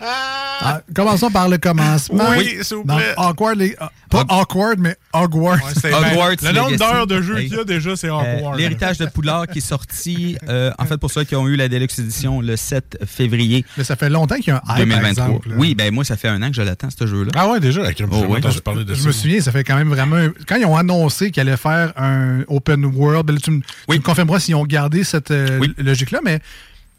Ah, 0.00 0.80
commençons 0.94 1.30
par 1.30 1.48
le 1.48 1.58
commencement. 1.58 2.24
Oui, 2.36 2.58
s'il 2.62 2.76
vous 2.78 2.84
Donc, 2.84 3.00
awkward, 3.16 3.58
les- 3.58 3.76
ah, 3.80 3.90
pas 4.10 4.24
awkward, 4.28 4.78
mais 4.78 4.96
Hogwarts. 5.12 5.58
Hogwarts 5.84 6.36
Le 6.42 6.52
nombre 6.52 6.76
d'heures 6.76 7.06
de 7.06 7.20
jeu 7.22 7.38
Hey. 7.38 7.48
qu'il 7.48 7.56
y 7.56 7.60
a 7.60 7.64
déjà, 7.64 7.96
c'est 7.96 8.08
Euh, 8.08 8.14
awkward. 8.14 8.58
L'héritage 8.58 8.98
de 8.98 9.06
Poulard 9.06 9.46
qui 9.48 9.58
est 9.58 9.62
sorti, 9.62 10.36
euh, 10.48 10.70
en 10.78 10.84
fait, 10.84 10.96
pour 10.98 11.10
ceux 11.10 11.24
qui 11.24 11.34
ont 11.36 11.46
eu 11.48 11.56
la 11.56 11.68
Deluxe 11.68 11.98
Edition 11.98 12.40
le 12.40 12.56
7 12.56 12.98
février 13.06 13.64
Mais 13.76 13.84
ça 13.84 13.96
fait 13.96 14.08
longtemps 14.10 14.36
qu'il 14.36 14.48
y 14.48 14.50
a 14.50 14.56
un 14.56 14.58
hype, 14.60 14.66
par 14.66 14.76
2023. 14.76 15.08
exemple. 15.26 15.48
oui, 15.56 15.74
ben 15.74 15.92
moi, 15.92 16.04
ça 16.04 16.16
fait 16.16 16.28
un 16.28 16.42
an 16.42 16.48
que 16.48 16.54
je 16.56 16.62
l'attends, 16.62 16.88
ce 16.96 17.06
jeu-là. 17.06 17.32
Ah 17.34 17.48
ouais, 17.48 17.60
déjà, 17.60 17.82
avec 17.82 18.02
Oh, 18.10 18.16
ouais. 18.26 18.40
je 18.50 18.58
parlais 18.60 18.84
de 18.84 18.94
Je 18.94 19.00
ça. 19.00 19.06
me 19.08 19.12
souviens, 19.12 19.40
ça 19.40 19.52
fait 19.52 19.64
quand 19.64 19.76
même 19.76 19.88
vraiment. 19.88 20.16
un- 20.16 20.32
Quand 20.46 20.56
ils 20.56 20.66
ont 20.66 20.76
annoncé 20.76 21.30
qu'ils 21.30 21.40
allaient 21.40 21.56
faire 21.56 21.92
un 21.96 22.40
open 22.48 22.84
world, 22.84 23.26
ben 23.26 23.34
là, 23.34 23.40
tu, 23.42 23.50
me, 23.50 23.60
tu 23.60 23.98
me 23.98 24.02
confirmeras 24.02 24.40
s'ils 24.40 24.54
ont 24.54 24.64
gardé 24.64 25.04
cette 25.04 25.30
euh, 25.30 25.60
logique-là, 25.78 26.20
mais 26.24 26.40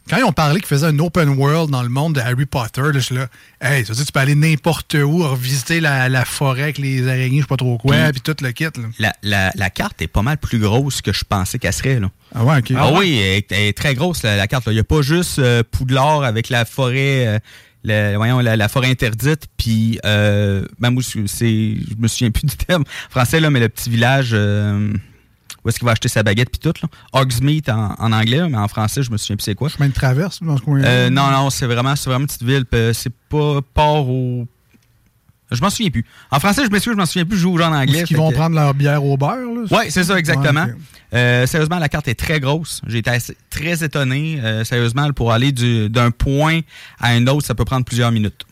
quand 0.10 0.18
ils 0.18 0.24
ont 0.24 0.32
parlé 0.32 0.60
qu'ils 0.60 0.68
faisaient 0.68 0.88
un 0.88 1.00
open 1.00 1.30
world 1.30 1.72
dans 1.72 1.82
le 1.84 1.90
monde 1.90 2.16
de 2.16 2.20
Harry 2.22 2.46
Potter, 2.46 2.82
là, 2.82 2.92
je 2.94 3.00
suis 3.00 3.16
là, 3.16 3.28
hey, 3.62 3.84
ça 3.86 3.94
veut 3.94 3.96
dire 3.96 4.04
que 4.04 4.08
tu 4.08 4.12
peux 4.12 4.20
aller 4.20 4.36
n'importe 4.36 4.94
où, 4.96 5.24
revisiter 5.24 5.80
la, 5.80 6.10
la 6.10 6.26
forêt 6.26 6.64
avec 6.64 6.78
les 6.78 7.08
araignées, 7.08 7.38
je 7.38 7.42
sais 7.42 7.48
pas 7.48 7.58
trop 7.58 7.78
quoi, 7.78 7.96
Puis- 8.12 8.22
puis 8.22 8.34
tout 8.34 8.44
le 8.44 8.52
kit. 8.52 8.64
Là. 8.66 8.88
La, 9.00 9.14
la- 9.24 9.52
la 9.56 9.70
carte 9.70 10.02
est 10.02 10.08
pas 10.08 10.22
mal 10.22 10.38
plus 10.38 10.60
grosse 10.60 11.02
que 11.02 11.12
je 11.14 11.24
pensais 11.28 11.58
qu'elle 11.60 11.74
serait. 11.74 12.00
Là. 12.00 12.10
Ah 12.34 12.44
ouais, 12.44 12.58
ok. 12.60 12.74
Ah 12.78 12.92
oui, 12.94 13.18
elle 13.18 13.38
est, 13.38 13.52
elle 13.52 13.68
est 13.68 13.78
très 13.78 13.96
grosse, 13.96 14.24
la, 14.24 14.48
carte. 14.48 14.66
Il 14.68 14.74
n'y 14.74 14.80
a 14.80 14.84
pas 14.84 15.02
juste 15.02 15.40
euh, 15.40 15.64
Poudlard 15.70 16.24
avec 16.24 16.50
la 16.50 16.66
forêt, 16.66 17.28
euh, 17.28 17.40
le- 17.84 18.16
voyons, 18.18 18.40
la, 18.40 18.56
la 18.58 18.68
forêt 18.68 18.90
interdite, 18.90 19.44
puis 19.58 20.00
euh, 20.06 20.66
ben, 20.80 20.96
c'est, 21.28 21.48
je 21.48 21.96
me 22.00 22.08
souviens 22.08 22.32
plus 22.32 22.46
du 22.46 22.56
terme 22.58 22.84
français, 23.10 23.40
là, 23.40 23.50
mais 23.50 23.60
le 23.60 23.70
petit 23.70 23.90
village 23.90 24.30
euh, 24.34 24.92
où 25.66 25.70
est-ce 25.70 25.80
qu'il 25.80 25.86
va 25.88 25.94
acheter 25.94 26.08
sa 26.08 26.22
baguette, 26.24 26.50
puis 26.52 26.60
tout. 26.60 26.74
Là? 26.82 26.88
Hogsmeade 27.20 27.70
en, 27.70 27.96
en 27.98 28.12
anglais, 28.14 28.38
là, 28.38 28.48
mais 28.50 28.58
en 28.58 28.68
français, 28.68 29.02
je 29.04 29.10
me 29.12 29.18
souviens 29.18 29.36
plus 29.36 29.44
c'est 29.44 29.56
quoi. 29.56 29.68
Chemin 29.68 29.88
de 29.90 29.94
traverse 29.94 30.42
dans 30.44 30.56
ce 30.58 30.62
coin 30.62 30.80
Euh, 30.84 31.10
non, 31.10 31.30
non, 31.32 31.50
c'est 31.50 31.66
vraiment, 31.66 31.96
c'est 31.96 32.10
vraiment 32.10 32.22
une 32.22 32.28
petite 32.28 32.44
ville. 32.44 32.66
puis 32.66 32.80
C'est 32.94 33.12
pas 33.30 33.60
port 33.74 34.08
au. 34.10 34.48
Je 35.52 35.62
m'en 35.62 35.70
souviens 35.70 35.92
plus. 35.92 36.06
En 36.32 36.40
français, 36.40 36.64
je 36.66 36.72
m'excuse, 36.72 36.94
je 36.94 36.98
m'en 36.98 37.06
souviens 37.06 37.26
plus. 37.26 37.38
Je 37.38 37.42
joue 37.44 37.54
aux 37.54 37.58
gens 37.58 37.72
en 37.72 37.76
anglais. 37.76 38.00
Est-ce 38.00 38.06
qu'ils 38.08 38.18
vont 38.18 38.30
que- 38.32 38.36
prendre 38.36 38.56
leur 38.56 38.74
bière 38.74 39.04
au 39.04 39.16
beurre? 39.16 39.38
Là? 39.38 39.62
Oui, 39.70 39.86
c'est 39.90 40.04
ça, 40.04 40.18
exactement. 40.18 40.66
Ouais. 40.66 40.74
Euh, 41.14 41.46
sérieusement, 41.46 41.78
la 41.78 41.88
carte 41.88 42.08
est 42.08 42.16
très 42.16 42.40
grosse. 42.40 42.82
J'ai 42.88 42.98
été 42.98 43.12
assez- 43.12 43.38
très 43.52 43.84
étonné. 43.84 44.40
Euh, 44.44 44.64
sérieusement, 44.64 45.12
pour 45.14 45.32
aller 45.32 45.52
du- 45.52 45.88
d'un 45.90 46.10
point 46.12 46.62
à 47.00 47.10
un 47.10 47.26
autre, 47.28 47.46
ça 47.46 47.54
peut 47.56 47.64
prendre 47.66 47.86
plusieurs 47.86 48.12
minutes. 48.12 48.44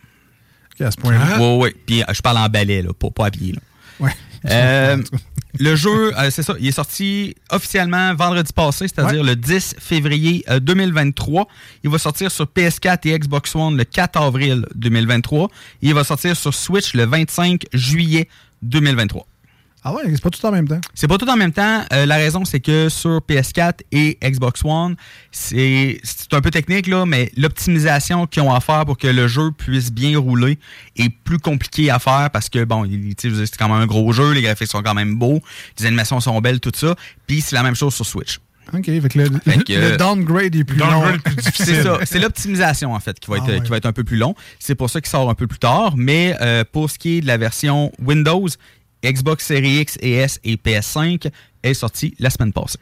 Ok, 0.75 0.81
à 0.85 0.91
ce 0.91 0.97
point-là. 0.97 1.37
Oui, 1.39 1.57
oui. 1.63 1.75
Puis 1.85 2.01
euh, 2.03 2.05
je 2.13 2.21
parle 2.21 2.37
en 2.37 2.47
balai, 2.47 2.81
là, 2.83 2.91
pas, 2.93 3.09
pas 3.09 3.25
à 3.25 3.31
pied. 3.31 3.53
Là. 3.53 3.59
Ouais. 3.99 4.11
Euh, 4.49 4.97
le 5.59 5.75
jeu, 5.75 6.17
euh, 6.17 6.31
c'est 6.31 6.41
ça, 6.41 6.55
il 6.59 6.67
est 6.67 6.71
sorti 6.71 7.35
officiellement 7.51 8.15
vendredi 8.15 8.51
passé, 8.53 8.87
c'est-à-dire 8.87 9.23
le 9.23 9.35
10 9.35 9.75
février 9.79 10.43
euh, 10.49 10.59
2023. 10.59 11.47
Il 11.83 11.89
va 11.91 11.97
sortir 11.99 12.31
sur 12.31 12.45
PS4 12.45 13.07
et 13.07 13.19
Xbox 13.19 13.55
One 13.55 13.77
le 13.77 13.83
4 13.83 14.19
avril 14.19 14.65
2023. 14.75 15.45
Et 15.81 15.87
il 15.87 15.93
va 15.93 16.03
sortir 16.03 16.35
sur 16.35 16.53
Switch 16.53 16.93
le 16.95 17.05
25 17.05 17.65
juillet 17.73 18.27
2023. 18.63 19.27
Ah 19.85 19.93
ouais, 19.93 20.03
c'est 20.05 20.21
pas 20.21 20.29
tout 20.29 20.45
en 20.45 20.51
même 20.51 20.67
temps. 20.67 20.79
C'est 20.93 21.09
pas 21.09 21.17
tout 21.17 21.29
en 21.29 21.35
même 21.35 21.51
temps. 21.51 21.83
Euh, 21.91 22.05
la 22.05 22.15
raison, 22.15 22.45
c'est 22.45 22.61
que 22.61 22.87
sur 22.87 23.19
PS4 23.19 23.79
et 23.91 24.17
Xbox 24.23 24.61
One, 24.63 24.95
c'est 25.31 25.99
c'est 26.03 26.33
un 26.33 26.39
peu 26.39 26.51
technique, 26.51 26.87
là, 26.87 27.05
mais 27.05 27.31
l'optimisation 27.35 28.25
qu'ils 28.25 28.43
ont 28.43 28.53
à 28.53 28.61
faire 28.61 28.85
pour 28.85 28.97
que 28.97 29.07
le 29.07 29.27
jeu 29.27 29.51
puisse 29.51 29.91
bien 29.91 30.17
rouler 30.17 30.57
est 30.95 31.09
plus 31.09 31.39
compliqué 31.39 31.89
à 31.89 31.99
faire 31.99 32.29
parce 32.31 32.47
que, 32.47 32.63
bon, 32.63 32.87
c'est 33.17 33.57
quand 33.57 33.67
même 33.67 33.81
un 33.81 33.85
gros 33.85 34.13
jeu, 34.13 34.31
les 34.31 34.41
graphiques 34.41 34.69
sont 34.69 34.83
quand 34.83 34.93
même 34.93 35.15
beaux, 35.15 35.41
les 35.77 35.85
animations 35.85 36.21
sont 36.21 36.39
belles, 36.39 36.61
tout 36.61 36.71
ça. 36.73 36.95
Puis 37.27 37.41
c'est 37.41 37.55
la 37.55 37.63
même 37.63 37.75
chose 37.75 37.93
sur 37.93 38.05
Switch. 38.05 38.39
OK, 38.71 38.85
fait 38.85 39.09
que 39.09 39.19
le, 39.19 39.25
Fait 39.43 39.63
que, 39.63 39.73
le 39.73 39.97
downgrade 39.97 40.55
est 40.55 40.63
plus 40.63 40.77
long. 40.77 41.03
C'est 41.53 41.83
ça. 41.83 41.99
C'est 42.05 42.19
l'optimisation, 42.19 42.93
en 42.93 42.99
fait, 42.99 43.19
qui 43.19 43.29
va, 43.29 43.37
être, 43.37 43.43
Ah 43.47 43.51
ouais. 43.51 43.61
qui 43.61 43.69
va 43.69 43.77
être 43.77 43.85
un 43.85 43.91
peu 43.91 44.03
plus 44.03 44.17
long. 44.17 44.35
C'est 44.59 44.75
pour 44.75 44.89
ça 44.89 45.01
qu'il 45.01 45.09
sort 45.09 45.29
un 45.29 45.35
peu 45.35 45.47
plus 45.47 45.59
tard. 45.59 45.95
Mais 45.97 46.35
euh, 46.41 46.63
pour 46.71 46.89
ce 46.89 46.97
qui 46.97 47.17
est 47.17 47.21
de 47.21 47.27
la 47.27 47.37
version 47.37 47.91
Windows, 48.03 48.47
Xbox 49.03 49.45
Series 49.45 49.79
X 49.81 49.97
et 50.01 50.13
S 50.13 50.39
et 50.43 50.55
PS5 50.55 51.29
est 51.63 51.73
sorti 51.73 52.15
la 52.19 52.29
semaine 52.29 52.53
passée. 52.53 52.79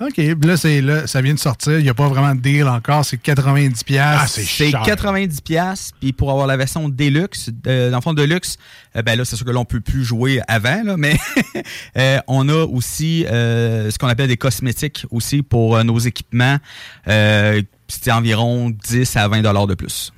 OK, 0.00 0.16
là, 0.16 0.56
c'est 0.56 0.80
là, 0.80 1.06
ça 1.06 1.22
vient 1.22 1.34
de 1.34 1.38
sortir. 1.38 1.78
Il 1.78 1.84
n'y 1.84 1.88
a 1.88 1.94
pas 1.94 2.08
vraiment 2.08 2.34
de 2.34 2.40
deal 2.40 2.66
encore. 2.66 3.04
C'est 3.04 3.22
90$. 3.22 3.96
Ah, 4.02 4.26
c'est 4.26 4.72
90 4.72 5.40
pièces 5.40 5.92
puis 6.00 6.12
pour 6.12 6.32
avoir 6.32 6.48
la 6.48 6.56
version 6.56 6.88
Deluxe, 6.88 7.50
euh, 7.68 7.90
dans 7.92 7.98
le 7.98 8.02
fond 8.02 8.12
Deluxe, 8.12 8.56
euh, 8.96 9.02
ben 9.02 9.16
là 9.16 9.24
c'est 9.24 9.36
sûr 9.36 9.46
que 9.46 9.52
l'on 9.52 9.64
peut 9.64 9.80
plus 9.80 10.02
jouer 10.04 10.40
avant 10.48 10.82
là, 10.82 10.96
mais 10.96 11.16
euh, 11.96 12.18
on 12.26 12.48
a 12.48 12.64
aussi 12.64 13.24
euh, 13.26 13.88
ce 13.92 13.98
qu'on 13.98 14.08
appelle 14.08 14.26
des 14.26 14.36
cosmétiques 14.36 15.06
aussi 15.12 15.42
pour 15.42 15.76
euh, 15.76 15.84
nos 15.84 16.00
équipements. 16.00 16.58
Euh, 17.06 17.62
C'était 17.86 18.10
environ 18.10 18.70
10 18.70 19.16
à 19.16 19.28
20 19.28 19.42
dollars 19.42 19.68
de 19.68 19.74
plus. 19.74 20.12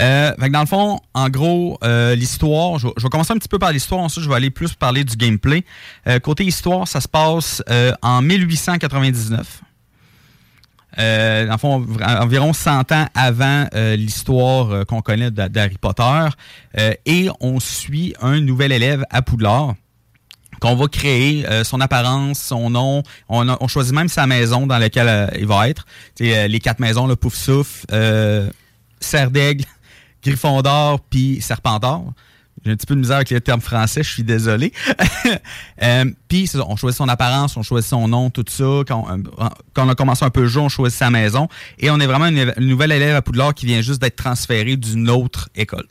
Euh, 0.00 0.32
fait 0.40 0.46
que 0.48 0.52
dans 0.52 0.60
le 0.60 0.66
fond, 0.66 1.00
en 1.14 1.28
gros, 1.28 1.78
euh, 1.84 2.14
l'histoire, 2.14 2.78
je, 2.78 2.86
vais- 2.88 3.08
commencer 3.10 3.32
un 3.32 3.36
petit 3.38 3.48
peu 3.48 3.58
par 3.58 3.72
l'histoire, 3.72 4.00
ensuite 4.00 4.24
je 4.24 4.28
vais 4.28 4.36
aller 4.36 4.50
plus 4.50 4.72
parler 4.74 5.04
du 5.04 5.16
gameplay. 5.16 5.64
Euh, 6.06 6.18
côté 6.18 6.44
histoire, 6.44 6.88
ça 6.88 7.00
se 7.00 7.08
passe 7.08 7.62
euh, 7.68 7.92
en 8.02 8.22
1899. 8.22 9.60
Euh, 10.98 11.46
dans 11.46 11.52
le 11.52 11.58
fond, 11.58 11.86
environ 12.20 12.52
100 12.52 12.92
ans 12.92 13.06
avant 13.14 13.66
euh, 13.74 13.96
l'histoire 13.96 14.84
qu'on 14.86 15.00
connaît 15.00 15.30
d'Ha- 15.30 15.48
d'Harry 15.48 15.78
Potter. 15.78 16.28
Et 17.06 17.28
on 17.40 17.60
suit 17.60 18.14
un 18.20 18.40
nouvel 18.40 18.72
élève 18.72 19.04
à 19.10 19.22
Poudlard 19.22 19.74
qu'on 20.60 20.76
va 20.76 20.86
créer, 20.86 21.44
euh, 21.48 21.64
son 21.64 21.80
apparence, 21.80 22.38
son 22.38 22.70
nom. 22.70 23.02
On, 23.28 23.68
choisit 23.68 23.94
même 23.94 24.08
sa 24.08 24.26
maison 24.26 24.66
dans 24.66 24.78
laquelle 24.78 25.30
il 25.38 25.46
va 25.46 25.68
être. 25.68 25.86
Les 26.20 26.60
quatre 26.60 26.78
maisons, 26.78 27.06
le 27.06 27.16
Pouf 27.16 27.34
Souffle, 27.34 27.86
Serre 29.00 29.30
d'Aigle, 29.30 29.64
Gryffondor, 30.24 31.00
puis 31.00 31.40
Serpentard. 31.40 32.02
J'ai 32.64 32.70
un 32.70 32.76
petit 32.76 32.86
peu 32.86 32.94
de 32.94 33.00
misère 33.00 33.16
avec 33.16 33.30
les 33.30 33.40
termes 33.40 33.60
français, 33.60 34.02
je 34.04 34.10
suis 34.12 34.22
désolé. 34.22 34.72
Euh, 35.82 36.04
puis, 36.28 36.46
c'est 36.46 36.58
ça, 36.58 36.64
on 36.68 36.76
choisit 36.76 36.98
son 36.98 37.08
apparence, 37.08 37.56
on 37.56 37.62
choisit 37.62 37.88
son 37.90 38.06
nom, 38.06 38.30
tout 38.30 38.44
ça. 38.48 38.82
Quand, 38.86 39.04
on- 39.08 39.18
euh, 39.44 39.48
quand 39.72 39.86
on 39.86 39.88
a 39.88 39.94
commencé 39.96 40.24
un 40.24 40.30
peu 40.30 40.42
le 40.42 40.46
jeu, 40.48 40.60
on 40.60 40.68
choisit 40.68 40.96
sa 40.96 41.10
maison. 41.10 41.48
Et 41.80 41.90
on 41.90 41.98
est 41.98 42.06
vraiment 42.06 42.26
une, 42.26 42.52
une 42.56 42.68
nouvelle 42.68 42.92
élève 42.92 43.16
à 43.16 43.22
Poudlard 43.22 43.52
qui 43.54 43.66
vient 43.66 43.80
juste 43.80 44.00
d'être 44.00 44.14
transférée 44.16 44.76
d'une 44.76 45.10
autre 45.10 45.48
école. 45.56 45.86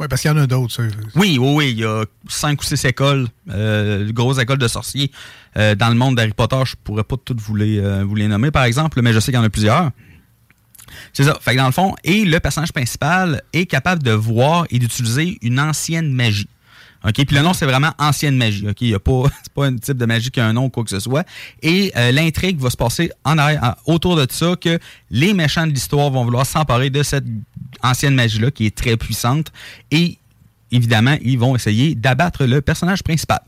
Oui, 0.00 0.06
parce 0.08 0.22
qu'il 0.22 0.30
y 0.30 0.34
en 0.34 0.38
a 0.38 0.46
d'autres, 0.46 0.72
ça. 0.72 0.82
Oui, 1.14 1.36
oui, 1.38 1.52
oui. 1.54 1.70
Il 1.72 1.78
y 1.80 1.84
a 1.84 2.04
cinq 2.28 2.62
ou 2.62 2.64
six 2.64 2.82
écoles, 2.86 3.26
euh, 3.50 4.10
grosses 4.12 4.38
écoles 4.38 4.58
de 4.58 4.68
sorciers 4.68 5.10
euh, 5.58 5.74
dans 5.74 5.88
le 5.88 5.96
monde 5.96 6.14
d'Harry 6.16 6.32
Potter. 6.32 6.60
Je 6.64 6.74
pourrais 6.82 7.04
pas 7.04 7.16
toutes 7.22 7.40
vous 7.40 7.56
les, 7.56 7.80
vous 8.04 8.14
les 8.14 8.28
nommer, 8.28 8.50
par 8.50 8.64
exemple, 8.64 9.02
mais 9.02 9.12
je 9.12 9.18
sais 9.20 9.32
qu'il 9.32 9.38
y 9.40 9.42
en 9.42 9.44
a 9.44 9.50
plusieurs. 9.50 9.90
C'est 11.12 11.24
ça. 11.24 11.38
Fait 11.40 11.52
que 11.52 11.58
dans 11.58 11.66
le 11.66 11.72
fond, 11.72 11.94
et 12.04 12.24
le 12.24 12.40
personnage 12.40 12.72
principal 12.72 13.42
est 13.52 13.66
capable 13.66 14.02
de 14.02 14.12
voir 14.12 14.66
et 14.70 14.78
d'utiliser 14.78 15.38
une 15.42 15.60
ancienne 15.60 16.12
magie. 16.12 16.48
OK? 17.04 17.14
Puis 17.14 17.36
le 17.36 17.42
nom, 17.42 17.52
c'est 17.52 17.66
vraiment 17.66 17.92
ancienne 17.98 18.36
magie. 18.36 18.68
OK? 18.68 18.80
Il 18.80 18.88
y 18.88 18.94
a 18.94 18.98
pas, 18.98 19.24
un 19.58 19.76
type 19.76 19.96
de 19.96 20.06
magie 20.06 20.30
qui 20.30 20.40
a 20.40 20.46
un 20.46 20.52
nom 20.52 20.66
ou 20.66 20.68
quoi 20.68 20.84
que 20.84 20.90
ce 20.90 21.00
soit. 21.00 21.26
Et 21.62 21.92
euh, 21.96 22.12
l'intrigue 22.12 22.58
va 22.58 22.70
se 22.70 22.76
passer 22.76 23.10
autour 23.86 24.16
de 24.16 24.26
ça 24.30 24.54
que 24.60 24.78
les 25.10 25.34
méchants 25.34 25.66
de 25.66 25.72
l'histoire 25.72 26.10
vont 26.10 26.24
vouloir 26.24 26.46
s'emparer 26.46 26.90
de 26.90 27.02
cette 27.02 27.24
ancienne 27.82 28.14
magie-là 28.14 28.50
qui 28.50 28.66
est 28.66 28.74
très 28.74 28.96
puissante. 28.96 29.52
Et 29.90 30.18
évidemment, 30.72 31.16
ils 31.22 31.38
vont 31.38 31.54
essayer 31.54 31.94
d'abattre 31.94 32.44
le 32.44 32.60
personnage 32.60 33.02
principal. 33.02 33.40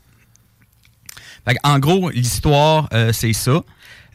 Fait 1.45 1.57
en 1.63 1.79
gros, 1.79 2.09
l'histoire, 2.11 2.87
euh, 2.93 3.11
c'est 3.11 3.33
ça. 3.33 3.63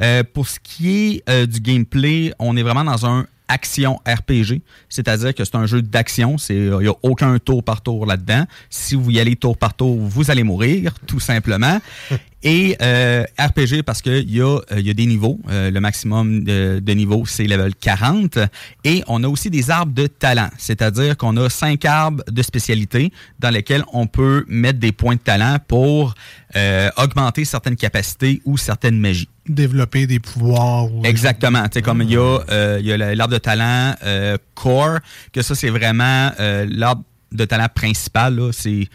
Euh, 0.00 0.22
pour 0.24 0.48
ce 0.48 0.58
qui 0.60 0.90
est 0.90 1.30
euh, 1.30 1.46
du 1.46 1.60
gameplay, 1.60 2.32
on 2.38 2.56
est 2.56 2.62
vraiment 2.62 2.84
dans 2.84 3.06
un 3.06 3.26
action 3.48 4.00
RPG, 4.06 4.60
c'est-à-dire 4.88 5.34
que 5.34 5.44
c'est 5.44 5.54
un 5.54 5.66
jeu 5.66 5.80
d'action, 5.80 6.36
il 6.48 6.70
n'y 6.78 6.88
a 6.88 6.94
aucun 7.02 7.38
tour 7.38 7.62
par 7.62 7.80
tour 7.80 8.04
là-dedans. 8.04 8.44
Si 8.70 8.96
vous 8.96 9.10
y 9.10 9.20
allez 9.20 9.36
tour 9.36 9.56
par 9.56 9.74
tour, 9.74 9.96
vous 9.96 10.30
allez 10.30 10.42
mourir, 10.42 10.94
tout 11.06 11.20
simplement. 11.20 11.78
Et 12.48 12.76
euh, 12.80 13.24
RPG 13.40 13.82
parce 13.84 14.00
qu'il 14.02 14.30
y, 14.30 14.40
a, 14.40 14.58
euh, 14.70 14.80
y 14.80 14.88
a 14.88 14.94
des 14.94 15.06
niveaux. 15.06 15.40
Euh, 15.50 15.68
le 15.72 15.80
maximum 15.80 16.44
de, 16.44 16.78
de 16.80 16.92
niveaux, 16.92 17.24
c'est 17.26 17.44
level 17.44 17.74
40. 17.74 18.38
Et 18.84 19.02
on 19.08 19.24
a 19.24 19.28
aussi 19.28 19.50
des 19.50 19.68
arbres 19.68 19.92
de 19.92 20.06
talent. 20.06 20.48
C'est-à-dire 20.56 21.16
qu'on 21.16 21.36
a 21.38 21.50
cinq 21.50 21.84
arbres 21.84 22.22
de 22.30 22.42
spécialité 22.42 23.12
dans 23.40 23.50
lesquels 23.50 23.82
on 23.92 24.06
peut 24.06 24.44
mettre 24.46 24.78
des 24.78 24.92
points 24.92 25.16
de 25.16 25.20
talent 25.20 25.56
pour 25.66 26.14
euh, 26.54 26.88
augmenter 26.96 27.44
certaines 27.44 27.74
capacités 27.74 28.40
ou 28.44 28.56
certaines 28.56 29.00
magies. 29.00 29.28
Développer 29.48 30.06
des 30.06 30.20
pouvoirs. 30.20 30.84
ou- 30.94 31.04
Exactement. 31.04 31.64
Tu 31.64 31.70
sais, 31.74 31.82
comme 31.82 32.00
il 32.02 32.12
y 32.12 32.16
a, 32.16 32.38
euh, 32.48 32.78
y 32.80 32.92
a 32.92 32.96
l'arbre 33.16 33.34
de 33.34 33.38
talent 33.38 33.96
euh, 34.04 34.36
core, 34.54 35.00
que 35.32 35.42
ça, 35.42 35.56
c'est 35.56 35.70
vraiment 35.70 36.30
euh, 36.38 36.64
l'arbre 36.70 37.02
de 37.32 37.44
talent 37.44 37.66
principal. 37.74 38.36
Là, 38.36 38.50
c'est, 38.52 38.86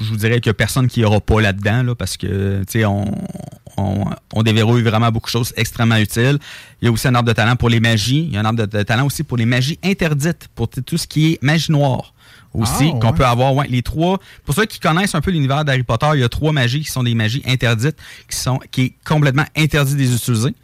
je 0.00 0.04
vous 0.04 0.16
dirais 0.16 0.40
qu'il 0.40 0.50
n'y 0.50 0.54
a 0.54 0.54
personne 0.54 0.88
qui 0.88 1.04
aura 1.04 1.20
pas 1.20 1.40
là-dedans, 1.40 1.82
là, 1.82 1.94
parce 1.94 2.16
que 2.16 2.60
tu 2.60 2.64
sais, 2.80 2.84
on, 2.84 3.04
on, 3.76 4.04
on 4.32 4.42
déverrouille 4.42 4.82
vraiment 4.82 5.10
beaucoup 5.10 5.26
de 5.26 5.32
choses 5.32 5.52
extrêmement 5.56 5.96
utiles. 5.96 6.38
Il 6.80 6.86
y 6.86 6.88
a 6.88 6.92
aussi 6.92 7.06
un 7.08 7.14
arbre 7.14 7.28
de 7.28 7.34
talent 7.34 7.56
pour 7.56 7.68
les 7.68 7.80
magies. 7.80 8.24
Il 8.28 8.34
y 8.34 8.36
a 8.36 8.40
un 8.40 8.44
arbre 8.44 8.66
de, 8.66 8.78
de 8.78 8.82
talent 8.82 9.06
aussi 9.06 9.22
pour 9.22 9.36
les 9.36 9.46
magies 9.46 9.78
interdites, 9.84 10.48
pour 10.54 10.68
tout 10.68 10.98
ce 10.98 11.06
qui 11.06 11.32
est 11.32 11.42
magie 11.42 11.70
noire 11.72 12.12
aussi, 12.52 12.92
Ah, 12.94 12.98
qu'on 13.00 13.12
peut 13.12 13.24
avoir. 13.26 13.54
Ouais, 13.54 13.66
les 13.68 13.82
trois. 13.82 14.20
Pour 14.44 14.54
ceux 14.54 14.64
qui 14.66 14.78
connaissent 14.78 15.14
un 15.14 15.20
peu 15.20 15.32
l'univers 15.32 15.64
d'Harry 15.64 15.82
Potter, 15.82 16.06
il 16.14 16.20
y 16.20 16.24
a 16.24 16.28
trois 16.28 16.52
magies 16.52 16.80
qui 16.80 16.90
sont 16.90 17.02
des 17.02 17.14
magies 17.14 17.42
interdites, 17.46 17.96
qui 18.30 18.36
sont 18.36 18.60
qui 18.70 18.82
est 18.82 18.92
complètement 19.04 19.44
interdit 19.56 19.94
de 19.94 19.98
les 19.98 20.14
utiliser. 20.14 20.54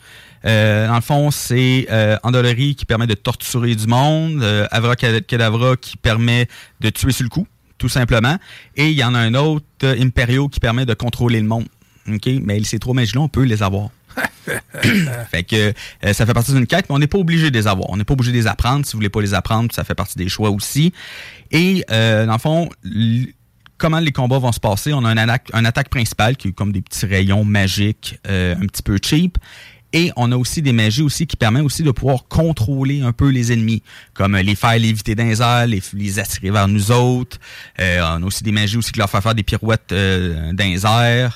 Euh, 0.47 0.87
dans 0.87 0.95
le 0.95 1.01
fond, 1.03 1.31
c'est 1.31 1.87
euh, 1.91 2.17
Andolorie 2.23 2.75
qui 2.75 2.87
permet 2.87 3.07
de 3.07 3.15
torturer 3.15 3.75
du 3.75 3.87
monde, 3.87 4.41
euh, 4.43 4.67
Avracadabra 4.71 5.77
qui 5.77 5.97
permet 5.97 6.49
de 6.81 6.91
tuer 6.91 7.13
sur 7.13 7.25
le 7.25 7.29
coup, 7.29 7.47
tout 7.81 7.89
simplement. 7.89 8.37
Et 8.77 8.91
il 8.91 8.97
y 8.97 9.03
en 9.03 9.15
a 9.15 9.19
un 9.19 9.35
autre, 9.35 9.67
euh, 9.83 9.97
Imperio, 9.99 10.49
qui 10.49 10.61
permet 10.61 10.87
de 10.87 10.95
contrôler 10.95 11.41
le 11.41 11.47
monde. 11.47 11.67
OK? 12.09 12.29
Mais 12.43 12.63
ces 12.63 12.79
trois 12.79 12.95
magies-là, 12.95 13.23
on 13.23 13.29
peut 13.29 13.43
les 13.43 13.65
avoir. 13.65 13.89
fait 15.31 15.45
que 15.45 15.73
euh, 16.05 16.13
ça 16.13 16.27
fait 16.27 16.35
partie 16.35 16.53
d'une 16.53 16.67
quête, 16.67 16.87
mais 16.89 16.95
on 16.95 16.99
n'est 16.99 17.07
pas 17.07 17.19
obligé 17.19 17.51
de 17.51 17.57
les 17.57 17.67
avoir. 17.67 17.91
On 17.91 17.97
n'est 17.97 18.05
pas 18.05 18.13
obligé 18.13 18.33
de 18.33 18.37
les 18.37 18.47
apprendre. 18.47 18.85
Si 18.85 18.93
vous 18.93 18.99
voulez 18.99 19.09
pas 19.09 19.23
les 19.23 19.35
apprendre, 19.35 19.73
ça 19.73 19.83
fait 19.83 19.95
partie 19.95 20.19
des 20.19 20.29
choix 20.29 20.51
aussi. 20.51 20.93
Et 21.51 21.85
euh, 21.91 22.27
dans 22.27 22.35
le 22.35 22.39
fond, 22.39 22.69
comment 23.79 23.99
les 23.99 24.13
combats 24.13 24.39
vont 24.39 24.53
se 24.53 24.61
passer? 24.61 24.93
On 24.93 25.05
a 25.05 25.09
un 25.09 25.17
attaque, 25.17 25.49
un 25.53 25.65
attaque 25.65 25.89
principale 25.89 26.37
qui 26.37 26.49
est 26.49 26.53
comme 26.53 26.73
des 26.73 26.83
petits 26.83 27.07
rayons 27.07 27.45
magiques, 27.45 28.19
euh, 28.29 28.55
un 28.55 28.67
petit 28.67 28.83
peu 28.83 28.99
cheap. 29.03 29.39
Et 29.93 30.13
on 30.17 30.31
a 30.31 30.37
aussi 30.37 30.63
des 30.63 30.73
magies 30.73 31.03
aussi 31.03 31.27
qui 31.27 31.37
permettent 31.37 31.65
aussi 31.65 31.83
de 31.83 31.91
pouvoir 31.91 32.29
contrôler 32.29 33.01
un 33.03 33.13
peu 33.13 33.29
les 33.29 33.53
ennemis, 33.53 33.83
comme 34.15 34.37
euh, 34.37 34.43
les 34.43 34.55
faire 34.55 34.79
léviter 34.79 35.15
dans 35.15 35.25
les 35.67 35.81
les, 35.95 36.19
attirer 36.19 36.51
vers 36.51 36.69
nous 36.69 36.93
autres. 36.93 37.39
Euh, 37.81 38.01
on 38.03 38.23
a 38.23 38.27
aussi 38.27 38.45
des 38.45 38.53
magies 38.53 38.77
aussi 38.77 38.93
qui 38.93 38.99
leur 38.99 39.11
font 39.11 39.21
faire 39.21 39.35
des 39.35 39.43
pirouettes 39.43 39.93
euh, 39.93 40.53
dans. 40.53 41.31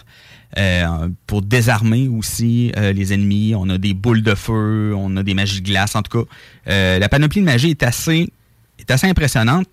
Euh, 0.56 1.08
pour 1.26 1.42
désarmer 1.42 2.06
aussi 2.06 2.70
euh, 2.76 2.92
les 2.92 3.12
ennemis. 3.12 3.54
On 3.56 3.68
a 3.70 3.78
des 3.78 3.92
boules 3.92 4.22
de 4.22 4.36
feu, 4.36 4.94
on 4.96 5.16
a 5.16 5.24
des 5.24 5.34
magies 5.34 5.60
de 5.60 5.66
glace. 5.66 5.96
En 5.96 6.02
tout 6.02 6.22
cas, 6.22 6.30
euh, 6.68 6.98
la 7.00 7.08
panoplie 7.08 7.40
de 7.40 7.44
magie 7.44 7.70
est 7.70 7.82
assez, 7.82 8.32
est 8.78 8.90
assez 8.90 9.08
impressionnante. 9.08 9.66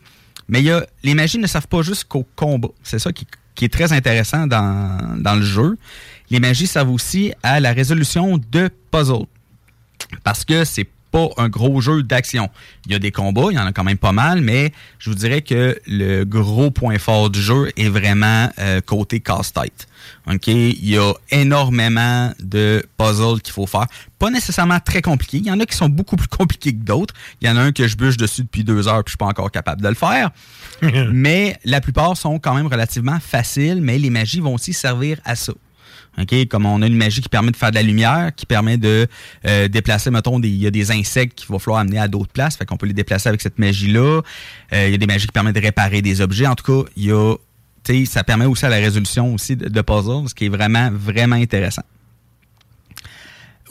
Mais 0.47 0.63
y 0.63 0.71
a, 0.71 0.83
les 1.03 1.13
magies 1.13 1.37
ne 1.37 1.45
servent 1.45 1.67
pas 1.67 1.83
juste 1.83 2.05
qu'au 2.05 2.25
combat. 2.35 2.69
C'est 2.81 2.97
ça 2.97 3.11
qui, 3.11 3.27
qui 3.53 3.65
est 3.65 3.69
très 3.69 3.93
intéressant 3.93 4.47
dans, 4.47 5.21
dans 5.21 5.35
le 5.35 5.43
jeu. 5.43 5.77
Les 6.31 6.39
magies 6.39 6.65
servent 6.65 6.91
aussi 6.91 7.33
à 7.43 7.59
la 7.59 7.73
résolution 7.73 8.39
de 8.51 8.69
puzzles. 8.89 9.25
Parce 10.23 10.45
que 10.45 10.63
c'est 10.63 10.87
pas 11.11 11.27
un 11.35 11.49
gros 11.49 11.81
jeu 11.81 12.03
d'action. 12.03 12.49
Il 12.85 12.93
y 12.93 12.95
a 12.95 12.99
des 12.99 13.11
combats, 13.11 13.47
il 13.51 13.55
y 13.55 13.59
en 13.59 13.65
a 13.65 13.73
quand 13.73 13.83
même 13.83 13.97
pas 13.97 14.13
mal, 14.13 14.39
mais 14.39 14.71
je 14.97 15.09
vous 15.09 15.15
dirais 15.15 15.41
que 15.41 15.77
le 15.85 16.23
gros 16.23 16.71
point 16.71 16.97
fort 16.99 17.29
du 17.29 17.41
jeu 17.41 17.69
est 17.75 17.89
vraiment 17.89 18.49
euh, 18.59 18.79
côté 18.79 19.19
casse-tête. 19.19 19.89
OK? 20.25 20.47
Il 20.47 20.89
y 20.89 20.97
a 20.97 21.11
énormément 21.31 22.31
de 22.39 22.81
puzzles 22.97 23.41
qu'il 23.41 23.53
faut 23.53 23.67
faire. 23.67 23.87
Pas 24.17 24.29
nécessairement 24.29 24.79
très 24.79 25.01
compliqués. 25.01 25.39
Il 25.39 25.47
y 25.47 25.51
en 25.51 25.59
a 25.59 25.65
qui 25.65 25.75
sont 25.75 25.89
beaucoup 25.89 26.15
plus 26.15 26.27
compliqués 26.29 26.71
que 26.71 26.81
d'autres. 26.81 27.13
Il 27.41 27.49
y 27.49 27.51
en 27.51 27.57
a 27.57 27.61
un 27.61 27.71
que 27.73 27.89
je 27.89 27.97
bûche 27.97 28.15
dessus 28.15 28.43
depuis 28.43 28.63
deux 28.63 28.87
heures 28.87 29.03
puis 29.03 29.11
je 29.11 29.11
suis 29.11 29.17
pas 29.17 29.25
encore 29.25 29.51
capable 29.51 29.81
de 29.81 29.89
le 29.89 29.95
faire. 29.95 30.31
mais 31.11 31.59
la 31.65 31.81
plupart 31.81 32.15
sont 32.15 32.39
quand 32.39 32.55
même 32.55 32.67
relativement 32.67 33.19
faciles, 33.19 33.81
mais 33.81 33.99
les 33.99 34.09
magies 34.09 34.39
vont 34.39 34.53
aussi 34.53 34.71
servir 34.71 35.19
à 35.25 35.35
ça. 35.35 35.51
OK, 36.19 36.47
comme 36.47 36.65
on 36.65 36.81
a 36.81 36.87
une 36.87 36.97
magie 36.97 37.21
qui 37.21 37.29
permet 37.29 37.51
de 37.51 37.55
faire 37.55 37.71
de 37.71 37.75
la 37.75 37.83
lumière, 37.83 38.31
qui 38.35 38.45
permet 38.45 38.77
de 38.77 39.07
euh, 39.47 39.67
déplacer, 39.67 40.11
mettons, 40.11 40.39
il 40.41 40.55
y 40.55 40.67
a 40.67 40.71
des 40.71 40.91
insectes 40.91 41.37
qu'il 41.37 41.47
va 41.49 41.57
falloir 41.57 41.79
amener 41.79 41.99
à 41.99 42.07
d'autres 42.07 42.31
places, 42.31 42.57
fait 42.57 42.65
qu'on 42.65 42.77
peut 42.77 42.85
les 42.85 42.93
déplacer 42.93 43.29
avec 43.29 43.41
cette 43.41 43.59
magie-là. 43.59 44.21
Euh, 44.73 44.87
il 44.87 44.91
y 44.91 44.95
a 44.95 44.97
des 44.97 45.07
magies 45.07 45.27
qui 45.27 45.31
permettent 45.31 45.55
de 45.55 45.61
réparer 45.61 46.01
des 46.01 46.19
objets. 46.19 46.47
En 46.47 46.55
tout 46.55 46.83
cas, 46.83 46.89
il 46.97 47.05
y 47.05 47.11
a 47.11 47.35
ça 48.05 48.23
permet 48.23 48.45
aussi 48.45 48.65
à 48.65 48.69
la 48.69 48.77
résolution 48.77 49.33
aussi 49.33 49.55
de, 49.55 49.67
de 49.67 49.81
puzzles, 49.81 50.29
ce 50.29 50.35
qui 50.35 50.45
est 50.45 50.49
vraiment, 50.49 50.89
vraiment 50.93 51.35
intéressant. 51.35 51.83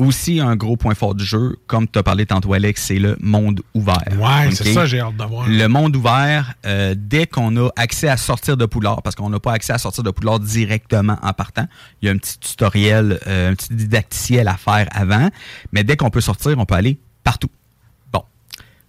Aussi, 0.01 0.41
un 0.41 0.57
gros 0.57 0.79
point 0.79 0.95
fort 0.95 1.15
du 1.15 1.27
jeu, 1.27 1.59
comme 1.67 1.87
tu 1.87 1.99
as 1.99 2.03
parlé 2.03 2.25
tantôt, 2.25 2.55
Alex, 2.55 2.87
c'est 2.87 2.99
le 2.99 3.19
monde 3.21 3.61
ouvert. 3.75 4.03
Ouais, 4.19 4.51
c'est 4.51 4.73
ça, 4.73 4.87
j'ai 4.87 4.99
hâte 4.99 5.17
de 5.17 5.25
voir. 5.25 5.47
Le 5.47 5.67
monde 5.67 5.95
ouvert, 5.95 6.55
euh, 6.65 6.95
dès 6.97 7.27
qu'on 7.27 7.55
a 7.59 7.69
accès 7.77 8.09
à 8.09 8.17
sortir 8.17 8.57
de 8.57 8.65
Poudlard, 8.65 9.03
parce 9.03 9.15
qu'on 9.15 9.29
n'a 9.29 9.41
pas 9.41 9.53
accès 9.53 9.75
à 9.75 9.79
sortir 9.79 10.03
de 10.03 10.11
Poudlard 10.11 10.41
directement 10.41 11.19
en 11.23 11.35
partant, 11.35 11.67
il 12.01 12.07
y 12.07 12.09
a 12.09 12.13
un 12.13 12.17
petit 12.17 12.39
tutoriel, 12.39 13.21
euh, 13.27 13.51
un 13.51 13.55
petit 13.55 13.75
didacticiel 13.75 14.49
à 14.49 14.57
faire 14.57 14.89
avant, 14.93 15.29
mais 15.73 15.85
dès 15.85 15.99
qu'on 15.99 16.09
peut 16.09 16.23
sortir, 16.23 16.55
on 16.57 16.65
peut 16.65 16.77
aller 16.77 16.99
partout. 17.23 17.51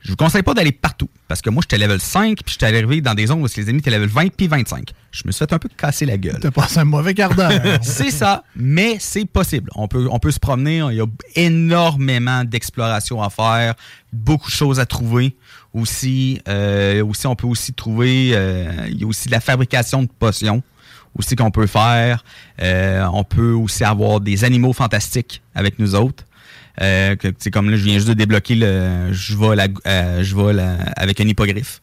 Je 0.04 0.10
vous 0.10 0.16
conseille 0.16 0.42
pas 0.42 0.54
d'aller 0.54 0.72
partout, 0.72 1.10
parce 1.28 1.42
que 1.42 1.50
moi, 1.50 1.62
j'étais 1.62 1.78
level 1.78 2.00
5, 2.00 2.40
puis 2.44 2.54
j'étais 2.54 2.66
arrivé 2.66 3.02
dans 3.02 3.14
des 3.14 3.28
zones 3.28 3.42
où 3.42 3.46
les 3.46 3.64
ennemis 3.64 3.80
étaient 3.80 3.92
level 3.92 4.10
20 4.10 4.36
puis 4.36 4.48
25. 4.48 4.92
Je 5.12 5.24
me 5.26 5.32
suis 5.32 5.40
fait 5.46 5.54
un 5.54 5.60
peu 5.60 5.70
casser 5.70 6.06
la 6.06 6.18
gueule. 6.18 6.40
T'as 6.42 6.50
passé 6.50 6.80
un 6.80 6.86
mauvais 6.86 7.14
quart 7.14 7.36
d'heure. 7.36 7.52
c'est 7.82 8.10
ça, 8.10 8.44
mais 8.56 8.98
c'est 9.00 9.26
possible. 9.26 9.70
On 9.76 9.88
peut, 9.88 10.08
on 10.10 10.18
peut 10.18 10.32
se 10.32 10.40
promener, 10.40 10.78
il 10.90 10.96
y 10.96 11.02
a 11.02 11.06
énormément 11.36 12.44
d'exploration 12.44 13.22
à 13.22 13.30
faire, 13.30 13.76
beaucoup 14.12 14.50
de 14.50 14.56
choses 14.56 14.80
à 14.80 14.86
trouver. 14.86 15.36
Aussi, 15.74 16.42
euh, 16.48 17.06
aussi 17.06 17.28
on 17.28 17.36
peut 17.36 17.48
aussi 17.48 17.74
trouver, 17.74 18.32
euh, 18.34 18.88
il 18.90 19.00
y 19.00 19.04
a 19.04 19.08
aussi 19.08 19.28
de 19.28 19.32
la 19.32 19.40
fabrication 19.40 20.04
de 20.04 20.10
potions 20.20 20.64
aussi 21.18 21.36
qu'on 21.36 21.52
peut 21.52 21.68
faire. 21.68 22.24
Euh, 22.62 23.06
on 23.14 23.24
peut 23.24 23.52
aussi 23.52 23.84
avoir 23.84 24.20
des 24.22 24.44
animaux 24.44 24.74
fantastiques 24.74 25.42
avec 25.56 25.80
nous 25.80 25.96
autres. 25.96 26.24
Euh, 26.80 27.16
que, 27.16 27.28
comme 27.50 27.70
là, 27.70 27.78
je 27.78 27.84
viens 27.84 27.96
juste 27.96 28.08
de 28.08 28.14
débloquer 28.14 28.56
le, 28.56 29.10
je 29.12 29.36
vais, 29.36 29.56
la, 29.56 29.68
euh, 29.88 30.24
je 30.24 30.36
vais 30.36 30.54
la- 30.54 30.78
avec 30.96 31.20
un 31.20 31.28
hippogriffe. 31.28 31.82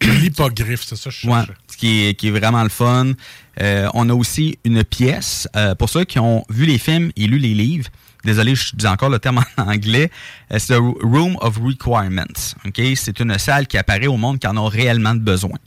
L'hippogriffe, 0.00 0.84
c'est 0.86 0.96
ça, 0.96 1.10
je 1.10 1.26
Ouais, 1.26 1.34
cherchais. 1.40 1.52
ce 1.70 1.76
qui 1.76 2.04
est, 2.06 2.14
qui 2.14 2.28
est 2.28 2.30
vraiment 2.30 2.62
le 2.62 2.68
fun. 2.68 3.12
Euh, 3.60 3.88
on 3.94 4.08
a 4.08 4.14
aussi 4.14 4.58
une 4.64 4.84
pièce, 4.84 5.48
euh, 5.56 5.74
pour 5.74 5.88
ceux 5.90 6.04
qui 6.04 6.18
ont 6.20 6.44
vu 6.50 6.66
les 6.66 6.78
films 6.78 7.10
et 7.16 7.26
lu 7.26 7.38
les 7.38 7.54
livres, 7.54 7.88
désolé, 8.24 8.54
je 8.54 8.76
dis 8.76 8.86
encore 8.86 9.08
le 9.10 9.18
terme 9.18 9.42
en 9.56 9.62
anglais, 9.68 10.10
euh, 10.52 10.58
c'est 10.60 10.74
le 10.74 10.80
Room 10.80 11.36
of 11.40 11.58
Requirements. 11.58 12.22
ok? 12.64 12.80
C'est 12.94 13.18
une 13.20 13.36
salle 13.38 13.66
qui 13.66 13.76
apparaît 13.76 14.06
au 14.06 14.16
monde 14.16 14.38
qui 14.38 14.46
en 14.46 14.56
a 14.56 14.68
réellement 14.68 15.14
besoin. 15.16 15.58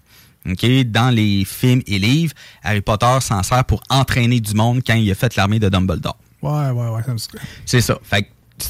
ok? 0.50 0.66
Dans 0.86 1.10
les 1.10 1.44
films 1.46 1.82
et 1.88 2.00
livres, 2.00 2.34
Harry 2.64 2.82
Potter 2.82 3.18
s'en 3.20 3.44
sert 3.44 3.66
pour 3.66 3.84
entraîner 3.90 4.40
du 4.40 4.54
monde 4.54 4.82
quand 4.86 4.94
il 4.96 5.12
a 5.12 5.16
fait 5.16 5.36
l'armée 5.36 5.60
de 5.60 5.68
Dumbledore. 5.68 6.18
Ouais, 6.42 6.70
ouais, 6.70 6.88
ouais. 6.88 7.02
C'est 7.66 7.82
ça. 7.82 8.00
Fait 8.02 8.24
que, 8.24 8.28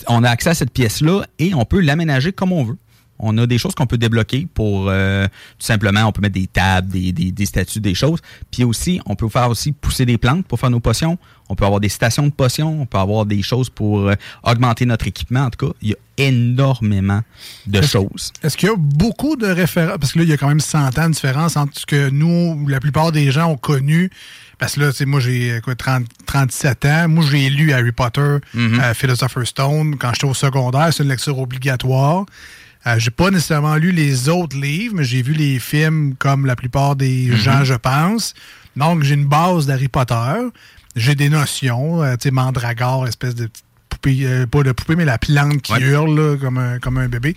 on 0.08 0.24
a 0.24 0.30
accès 0.30 0.50
à 0.50 0.54
cette 0.54 0.72
pièce-là 0.72 1.26
et 1.40 1.54
on 1.54 1.66
peut 1.66 1.80
l'aménager 1.80 2.32
comme 2.32 2.52
on 2.52 2.64
veut. 2.64 2.78
On 3.24 3.38
a 3.38 3.46
des 3.46 3.60
choses 3.60 3.76
qu'on 3.76 3.86
peut 3.86 4.00
débloquer 4.00 4.48
pour 4.52 4.88
euh, 4.90 5.28
tout 5.28 5.66
simplement, 5.66 6.06
on 6.06 6.12
peut 6.12 6.22
mettre 6.22 6.34
des 6.34 6.48
tables, 6.48 6.90
des, 6.90 7.12
des, 7.12 7.32
des 7.32 7.46
statues, 7.46 7.80
des 7.80 7.94
choses. 7.94 8.20
Puis 8.50 8.64
aussi, 8.64 9.00
on 9.06 9.16
peut 9.16 9.30
faire 9.30 9.50
aussi 9.50 9.72
pousser 9.72 10.08
des 10.08 10.18
plantes 10.18 10.46
pour 10.48 10.60
faire 10.60 10.72
nos 10.72 10.80
potions. 10.80 11.20
On 11.48 11.56
peut 11.56 11.66
avoir 11.66 11.80
des 11.80 11.90
stations 11.90 12.26
de 12.26 12.32
potions. 12.32 12.82
On 12.82 12.88
peut 12.88 12.98
avoir 12.98 13.28
des 13.28 13.44
choses 13.44 13.70
pour 13.70 14.08
euh, 14.08 14.16
augmenter 14.44 14.88
notre 14.88 15.06
équipement. 15.06 15.42
En 15.42 15.50
tout 15.52 15.68
cas, 15.68 15.74
il 15.84 15.90
y 15.90 15.94
a 15.94 15.98
énormément 16.18 17.22
de 17.68 17.82
choses. 17.82 18.34
Est-ce 18.42 18.58
qu'il 18.58 18.70
y 18.70 18.72
a 18.72 18.76
beaucoup 18.76 19.36
de 19.36 19.48
références? 19.48 19.98
Parce 20.00 20.14
que 20.14 20.20
là, 20.20 20.24
il 20.26 20.30
y 20.30 20.34
a 20.34 20.38
quand 20.38 20.48
même 20.48 20.60
100 20.60 20.98
ans 20.98 21.08
de 21.08 21.14
différence 21.14 21.58
entre 21.58 21.80
ce 21.80 21.86
que 21.86 22.10
nous, 22.10 22.58
ou 22.60 22.68
la 22.68 22.80
plupart 22.80 23.12
des 23.12 23.32
gens 23.32 23.52
ont 23.52 23.58
connu. 23.58 24.10
Parce 24.62 24.76
que 24.76 24.80
là, 24.82 24.92
tu 24.92 24.98
sais, 25.00 25.06
moi, 25.06 25.20
j'ai 25.20 25.60
quoi, 25.64 25.74
30, 25.74 26.06
37 26.28 26.86
ans. 26.86 27.08
Moi, 27.10 27.26
j'ai 27.30 27.50
lu 27.50 27.74
Harry 27.74 27.92
Potter, 27.92 28.22
euh, 28.80 28.94
Philosopher's 28.94 29.50
Stone, 29.50 29.98
quand 29.98 30.14
j'étais 30.14 30.28
au 30.28 30.36
secondaire. 30.36 30.90
C'est 30.94 31.02
une 31.02 31.10
lecture 31.10 31.40
obligatoire. 31.40 32.26
Euh, 32.86 32.96
j'ai 33.00 33.10
pas 33.10 33.32
nécessairement 33.32 33.76
lu 33.78 33.92
les 33.92 34.30
autres 34.30 34.56
livres, 34.56 34.94
mais 34.98 35.04
j'ai 35.04 35.24
vu 35.24 35.34
les 35.34 35.58
films 35.58 36.14
comme 36.18 36.46
la 36.46 36.56
plupart 36.56 36.96
des 36.96 37.36
gens, 37.36 37.64
je 37.64 37.74
pense. 37.74 38.36
Donc, 38.76 39.02
j'ai 39.04 39.16
une 39.16 39.26
base 39.26 39.66
d'Harry 39.66 39.88
Potter. 39.88 40.34
J'ai 40.96 41.16
des 41.16 41.30
notions. 41.30 42.04
euh, 42.04 42.14
tu 42.16 42.24
sais, 42.30 42.32
Mandragore, 42.32 43.08
espèce 43.08 43.34
de 43.34 43.48
petite 43.48 43.66
poupée, 43.90 44.20
euh, 44.26 44.46
pas 44.46 44.62
de 44.62 44.72
poupée, 44.74 44.96
mais 44.96 45.06
la 45.06 45.18
plante 45.18 45.62
qui 45.64 45.74
hurle 45.82 46.16
là, 46.20 46.38
comme, 46.38 46.58
un, 46.60 46.78
comme 46.80 46.98
un 47.00 47.08
bébé. 47.08 47.36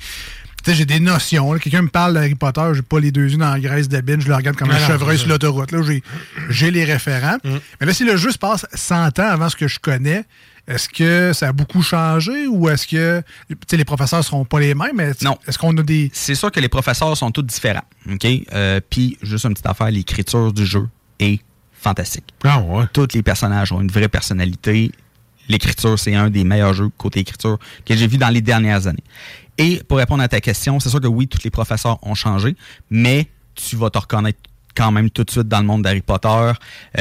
J'ai 0.66 0.86
des 0.86 1.00
notions. 1.00 1.52
Quelqu'un 1.58 1.82
me 1.82 1.88
parle 1.88 2.14
d'Harry 2.14 2.34
Potter, 2.34 2.62
j'ai 2.74 2.82
pas 2.82 2.98
les 3.00 3.12
deux 3.12 3.28
yeux 3.30 3.36
dans 3.36 3.50
la 3.50 3.60
graisse 3.60 3.88
de 3.88 4.00
bine, 4.00 4.20
je 4.20 4.28
le 4.28 4.34
regarde 4.34 4.56
comme 4.56 4.70
un 4.70 4.78
chevreuil 4.78 5.18
sur 5.18 5.28
l'autoroute. 5.28 5.72
Là, 5.72 5.82
j'ai, 5.82 6.02
j'ai 6.48 6.70
les 6.70 6.84
référents. 6.84 7.36
Mais 7.44 7.86
là, 7.86 7.92
si 7.92 8.04
le 8.04 8.16
jeu 8.16 8.30
se 8.30 8.38
passe 8.38 8.66
100 8.72 9.18
ans 9.18 9.28
avant 9.28 9.48
ce 9.48 9.56
que 9.56 9.68
je 9.68 9.78
connais, 9.78 10.24
est-ce 10.66 10.88
que 10.88 11.32
ça 11.34 11.48
a 11.48 11.52
beaucoup 11.52 11.82
changé 11.82 12.46
ou 12.46 12.68
est-ce 12.70 12.86
que 12.86 13.22
les 13.76 13.84
professeurs 13.84 14.24
seront 14.24 14.46
pas 14.46 14.60
les 14.60 14.74
mêmes? 14.74 14.92
mais 14.94 15.10
Non. 15.22 15.36
Est-ce 15.46 15.58
qu'on 15.58 15.76
a 15.76 15.82
des. 15.82 16.10
C'est 16.14 16.34
sûr 16.34 16.50
que 16.50 16.60
les 16.60 16.70
professeurs 16.70 17.14
sont 17.16 17.30
tous 17.30 17.42
différents. 17.42 17.84
OK? 18.10 18.26
Euh, 18.54 18.80
Puis, 18.88 19.18
juste 19.22 19.44
une 19.44 19.52
petite 19.52 19.66
affaire, 19.66 19.90
l'écriture 19.90 20.52
du 20.52 20.64
jeu 20.64 20.88
est 21.20 21.40
fantastique. 21.78 22.24
Ah 22.44 22.60
ouais. 22.60 22.84
Tous 22.94 23.08
les 23.12 23.22
personnages 23.22 23.70
ont 23.72 23.80
une 23.82 23.90
vraie 23.90 24.08
personnalité. 24.08 24.90
L'écriture, 25.50 25.98
c'est 25.98 26.14
un 26.14 26.30
des 26.30 26.42
meilleurs 26.44 26.72
jeux 26.72 26.88
côté 26.96 27.20
écriture 27.20 27.58
que 27.84 27.94
j'ai 27.94 28.06
vu 28.06 28.16
dans 28.16 28.30
les 28.30 28.40
dernières 28.40 28.86
années. 28.86 29.04
Et 29.58 29.82
pour 29.88 29.98
répondre 29.98 30.22
à 30.22 30.28
ta 30.28 30.40
question, 30.40 30.80
c'est 30.80 30.88
sûr 30.88 31.00
que 31.00 31.06
oui, 31.06 31.28
tous 31.28 31.42
les 31.44 31.50
professeurs 31.50 31.98
ont 32.02 32.14
changé, 32.14 32.56
mais 32.90 33.28
tu 33.54 33.76
vas 33.76 33.90
te 33.90 33.98
reconnaître 33.98 34.38
quand 34.74 34.90
même 34.90 35.10
tout 35.10 35.22
de 35.24 35.30
suite 35.30 35.46
dans 35.48 35.60
le 35.60 35.66
monde 35.66 35.82
d'Harry 35.82 36.00
Potter. 36.02 36.28
Euh, 36.28 36.52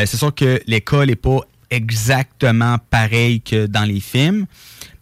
c'est 0.06 0.18
sûr 0.18 0.34
que 0.36 0.62
l'école 0.68 1.08
n'est 1.08 1.16
pas 1.16 1.40
exactement 1.72 2.78
pareille 2.92 3.42
que 3.42 3.66
dans 3.66 3.84
les 3.84 4.00
films, 4.00 4.46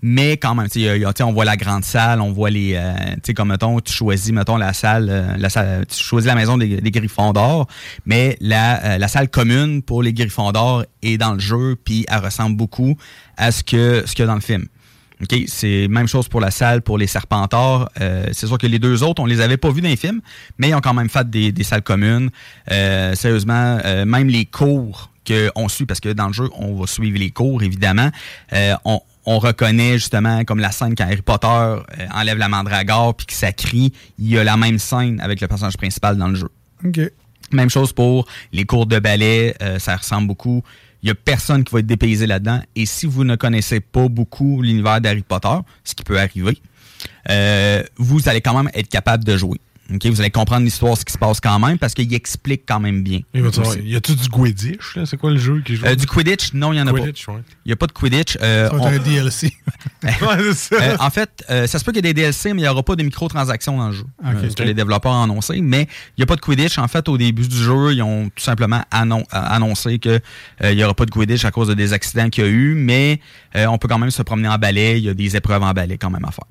mais 0.01 0.37
quand 0.37 0.55
même, 0.55 0.67
y 0.75 0.87
a- 0.87 1.13
on 1.25 1.33
voit 1.33 1.43
la 1.43 1.57
grande 1.57 1.83
salle, 1.83 2.21
on 2.21 2.31
voit 2.31 2.49
les, 2.49 2.73
euh, 2.75 2.93
tu 3.15 3.19
sais, 3.25 3.33
comme 3.33 3.49
mettons, 3.49 3.79
tu 3.81 3.91
choisis, 3.91 4.31
mettons, 4.31 4.55
la 4.55 4.71
salle, 4.71 5.09
euh, 5.09 5.35
la 5.37 5.49
salle, 5.49 5.85
tu 5.85 6.01
choisis 6.01 6.27
la 6.27 6.35
maison 6.35 6.57
des, 6.57 6.79
des 6.79 6.91
Griffons 6.91 7.33
d'or, 7.33 7.67
mais 8.05 8.37
la, 8.39 8.83
euh, 8.83 8.97
la 8.97 9.07
salle 9.09 9.29
commune 9.29 9.81
pour 9.83 10.01
les 10.01 10.13
Griffons 10.13 10.51
d'or 10.53 10.85
est 11.03 11.17
dans 11.17 11.33
le 11.33 11.39
jeu, 11.39 11.75
puis 11.83 12.05
elle 12.07 12.19
ressemble 12.23 12.55
beaucoup 12.55 12.95
à 13.35 13.51
ce 13.51 13.63
que 13.63 14.03
ce 14.05 14.13
qu'il 14.15 14.23
y 14.23 14.23
a 14.23 14.27
dans 14.27 14.35
le 14.35 14.41
film. 14.41 14.65
OK, 15.21 15.35
c'est 15.47 15.87
même 15.87 16.07
chose 16.07 16.27
pour 16.27 16.41
la 16.41 16.51
salle, 16.51 16.81
pour 16.81 16.97
les 16.97 17.07
Serpentards. 17.07 17.89
Euh, 17.99 18.27
c'est 18.31 18.47
sûr 18.47 18.57
que 18.57 18.67
les 18.67 18.79
deux 18.79 19.03
autres, 19.03 19.21
on 19.21 19.25
les 19.25 19.41
avait 19.41 19.57
pas 19.57 19.71
vus 19.71 19.81
dans 19.81 19.89
les 19.89 19.95
films, 19.95 20.21
mais 20.57 20.69
ils 20.69 20.75
ont 20.75 20.81
quand 20.81 20.93
même 20.93 21.09
fait 21.09 21.29
des, 21.29 21.51
des 21.51 21.63
salles 21.63 21.83
communes. 21.83 22.29
Euh, 22.71 23.13
sérieusement, 23.15 23.79
euh, 23.85 24.05
même 24.05 24.27
les 24.27 24.45
cours 24.45 25.11
qu'on 25.27 25.69
suit, 25.69 25.85
parce 25.85 25.99
que 25.99 26.09
dans 26.09 26.27
le 26.27 26.33
jeu, 26.33 26.49
on 26.55 26.75
va 26.75 26.87
suivre 26.87 27.19
les 27.19 27.29
cours, 27.29 27.61
évidemment. 27.61 28.09
Euh, 28.53 28.73
on, 28.85 29.01
on 29.25 29.39
reconnaît 29.39 29.93
justement 29.93 30.43
comme 30.43 30.59
la 30.59 30.71
scène 30.71 30.95
quand 30.95 31.03
Harry 31.03 31.21
Potter 31.21 31.47
euh, 31.47 31.79
enlève 32.13 32.37
la 32.37 32.49
mandragore 32.49 33.15
puis 33.15 33.27
que 33.27 33.33
ça 33.33 33.51
crie, 33.51 33.93
il 34.17 34.29
y 34.29 34.37
a 34.37 34.43
la 34.43 34.57
même 34.57 34.79
scène 34.79 35.19
avec 35.21 35.41
le 35.41 35.47
personnage 35.47 35.77
principal 35.77 36.17
dans 36.17 36.27
le 36.27 36.35
jeu. 36.35 36.49
OK. 36.85 36.99
Même 37.51 37.69
chose 37.69 37.91
pour 37.93 38.27
les 38.53 38.65
cours 38.65 38.85
de 38.85 38.97
ballet, 38.99 39.55
euh, 39.61 39.77
ça 39.77 39.97
ressemble 39.97 40.27
beaucoup. 40.27 40.63
Il 41.03 41.07
n'y 41.07 41.11
a 41.11 41.15
personne 41.15 41.63
qui 41.63 41.73
va 41.73 41.79
être 41.79 41.87
dépaysé 41.87 42.27
là-dedans. 42.27 42.61
Et 42.75 42.85
si 42.85 43.05
vous 43.05 43.23
ne 43.23 43.35
connaissez 43.35 43.79
pas 43.79 44.07
beaucoup 44.07 44.61
l'univers 44.61 45.01
d'Harry 45.01 45.23
Potter, 45.23 45.57
ce 45.83 45.95
qui 45.95 46.03
peut 46.03 46.19
arriver, 46.19 46.57
euh, 47.29 47.83
vous 47.97 48.29
allez 48.29 48.41
quand 48.41 48.55
même 48.55 48.69
être 48.73 48.89
capable 48.89 49.23
de 49.23 49.35
jouer. 49.35 49.59
Ok, 49.93 50.05
Vous 50.05 50.21
allez 50.21 50.29
comprendre 50.29 50.63
l'histoire, 50.63 50.97
ce 50.97 51.03
qui 51.05 51.11
se 51.13 51.17
passe 51.17 51.39
quand 51.41 51.59
même, 51.59 51.77
parce 51.77 51.93
qu'il 51.93 52.13
explique 52.13 52.63
quand 52.67 52.79
même 52.79 53.03
bien. 53.03 53.19
Il 53.33 53.41
va 53.43 53.51
te 53.51 53.59
aussi. 53.61 53.77
dire, 53.81 53.85
y 53.85 53.95
a-tu 53.95 54.15
du 54.15 54.29
Quidditch, 54.29 54.95
là? 54.95 55.05
C'est 55.05 55.17
quoi 55.17 55.31
le 55.31 55.37
jeu 55.37 55.61
qui 55.65 55.75
joue? 55.75 55.85
Euh, 55.85 55.95
du 55.95 56.05
Quidditch, 56.05 56.53
non, 56.53 56.71
il 56.73 56.77
n'y 56.77 56.81
en 56.81 56.87
a 56.87 56.93
Quidditch, 56.93 57.25
pas. 57.25 57.33
ouais. 57.33 57.41
Il 57.65 57.69
n'y 57.69 57.73
a 57.73 57.75
pas 57.75 57.87
de 57.87 57.91
Quidditch. 57.91 58.37
Euh, 58.41 58.69
Ça 58.69 58.75
va 58.75 58.81
on- 58.81 58.87
être 58.91 59.01
un 59.01 59.03
DLC. 59.03 59.53
Euh, 60.03 60.97
en 60.99 61.09
fait, 61.09 61.29
euh, 61.49 61.67
ça 61.67 61.77
se 61.79 61.83
peut 61.83 61.91
qu'il 61.91 62.03
y 62.05 62.09
ait 62.09 62.13
des 62.13 62.21
DLC, 62.21 62.53
mais 62.53 62.61
il 62.61 62.63
n'y 62.63 62.67
aura 62.69 62.83
pas 62.83 62.95
de 62.95 63.03
microtransactions 63.03 63.77
dans 63.77 63.89
le 63.89 63.93
jeu. 63.95 64.03
Euh, 64.25 64.49
ce 64.49 64.55
que 64.55 64.63
les 64.63 64.73
développeurs 64.73 65.11
ont 65.11 65.23
annoncé. 65.23 65.61
Mais 65.61 65.83
il 66.17 66.19
n'y 66.19 66.23
a 66.23 66.25
pas 66.25 66.35
de 66.35 66.41
Quidditch. 66.41 66.77
En 66.77 66.87
fait, 66.87 67.07
au 67.09 67.17
début 67.17 67.47
du 67.47 67.55
jeu, 67.55 67.93
ils 67.93 68.01
ont 68.01 68.29
tout 68.35 68.43
simplement 68.43 68.81
annon- 68.91 69.25
annoncé 69.31 69.99
qu'il 69.99 70.21
n'y 70.63 70.83
aura 70.83 70.93
pas 70.93 71.05
de 71.05 71.11
Quidditch 71.11 71.45
à 71.45 71.51
cause 71.51 71.67
de 71.67 71.73
des 71.73 71.93
accidents 71.93 72.29
qu'il 72.29 72.43
y 72.43 72.47
a 72.47 72.49
eu. 72.49 72.73
Mais 72.75 73.19
euh, 73.55 73.67
on 73.67 73.77
peut 73.77 73.87
quand 73.87 73.99
même 73.99 74.11
se 74.11 74.21
promener 74.23 74.47
en 74.47 74.57
balai. 74.57 74.97
Il 74.97 75.03
y 75.05 75.09
a 75.09 75.13
des 75.13 75.35
épreuves 75.35 75.63
en 75.63 75.71
balai 75.73 75.97
quand 75.97 76.09
même 76.09 76.25
à 76.25 76.31
faire. 76.31 76.45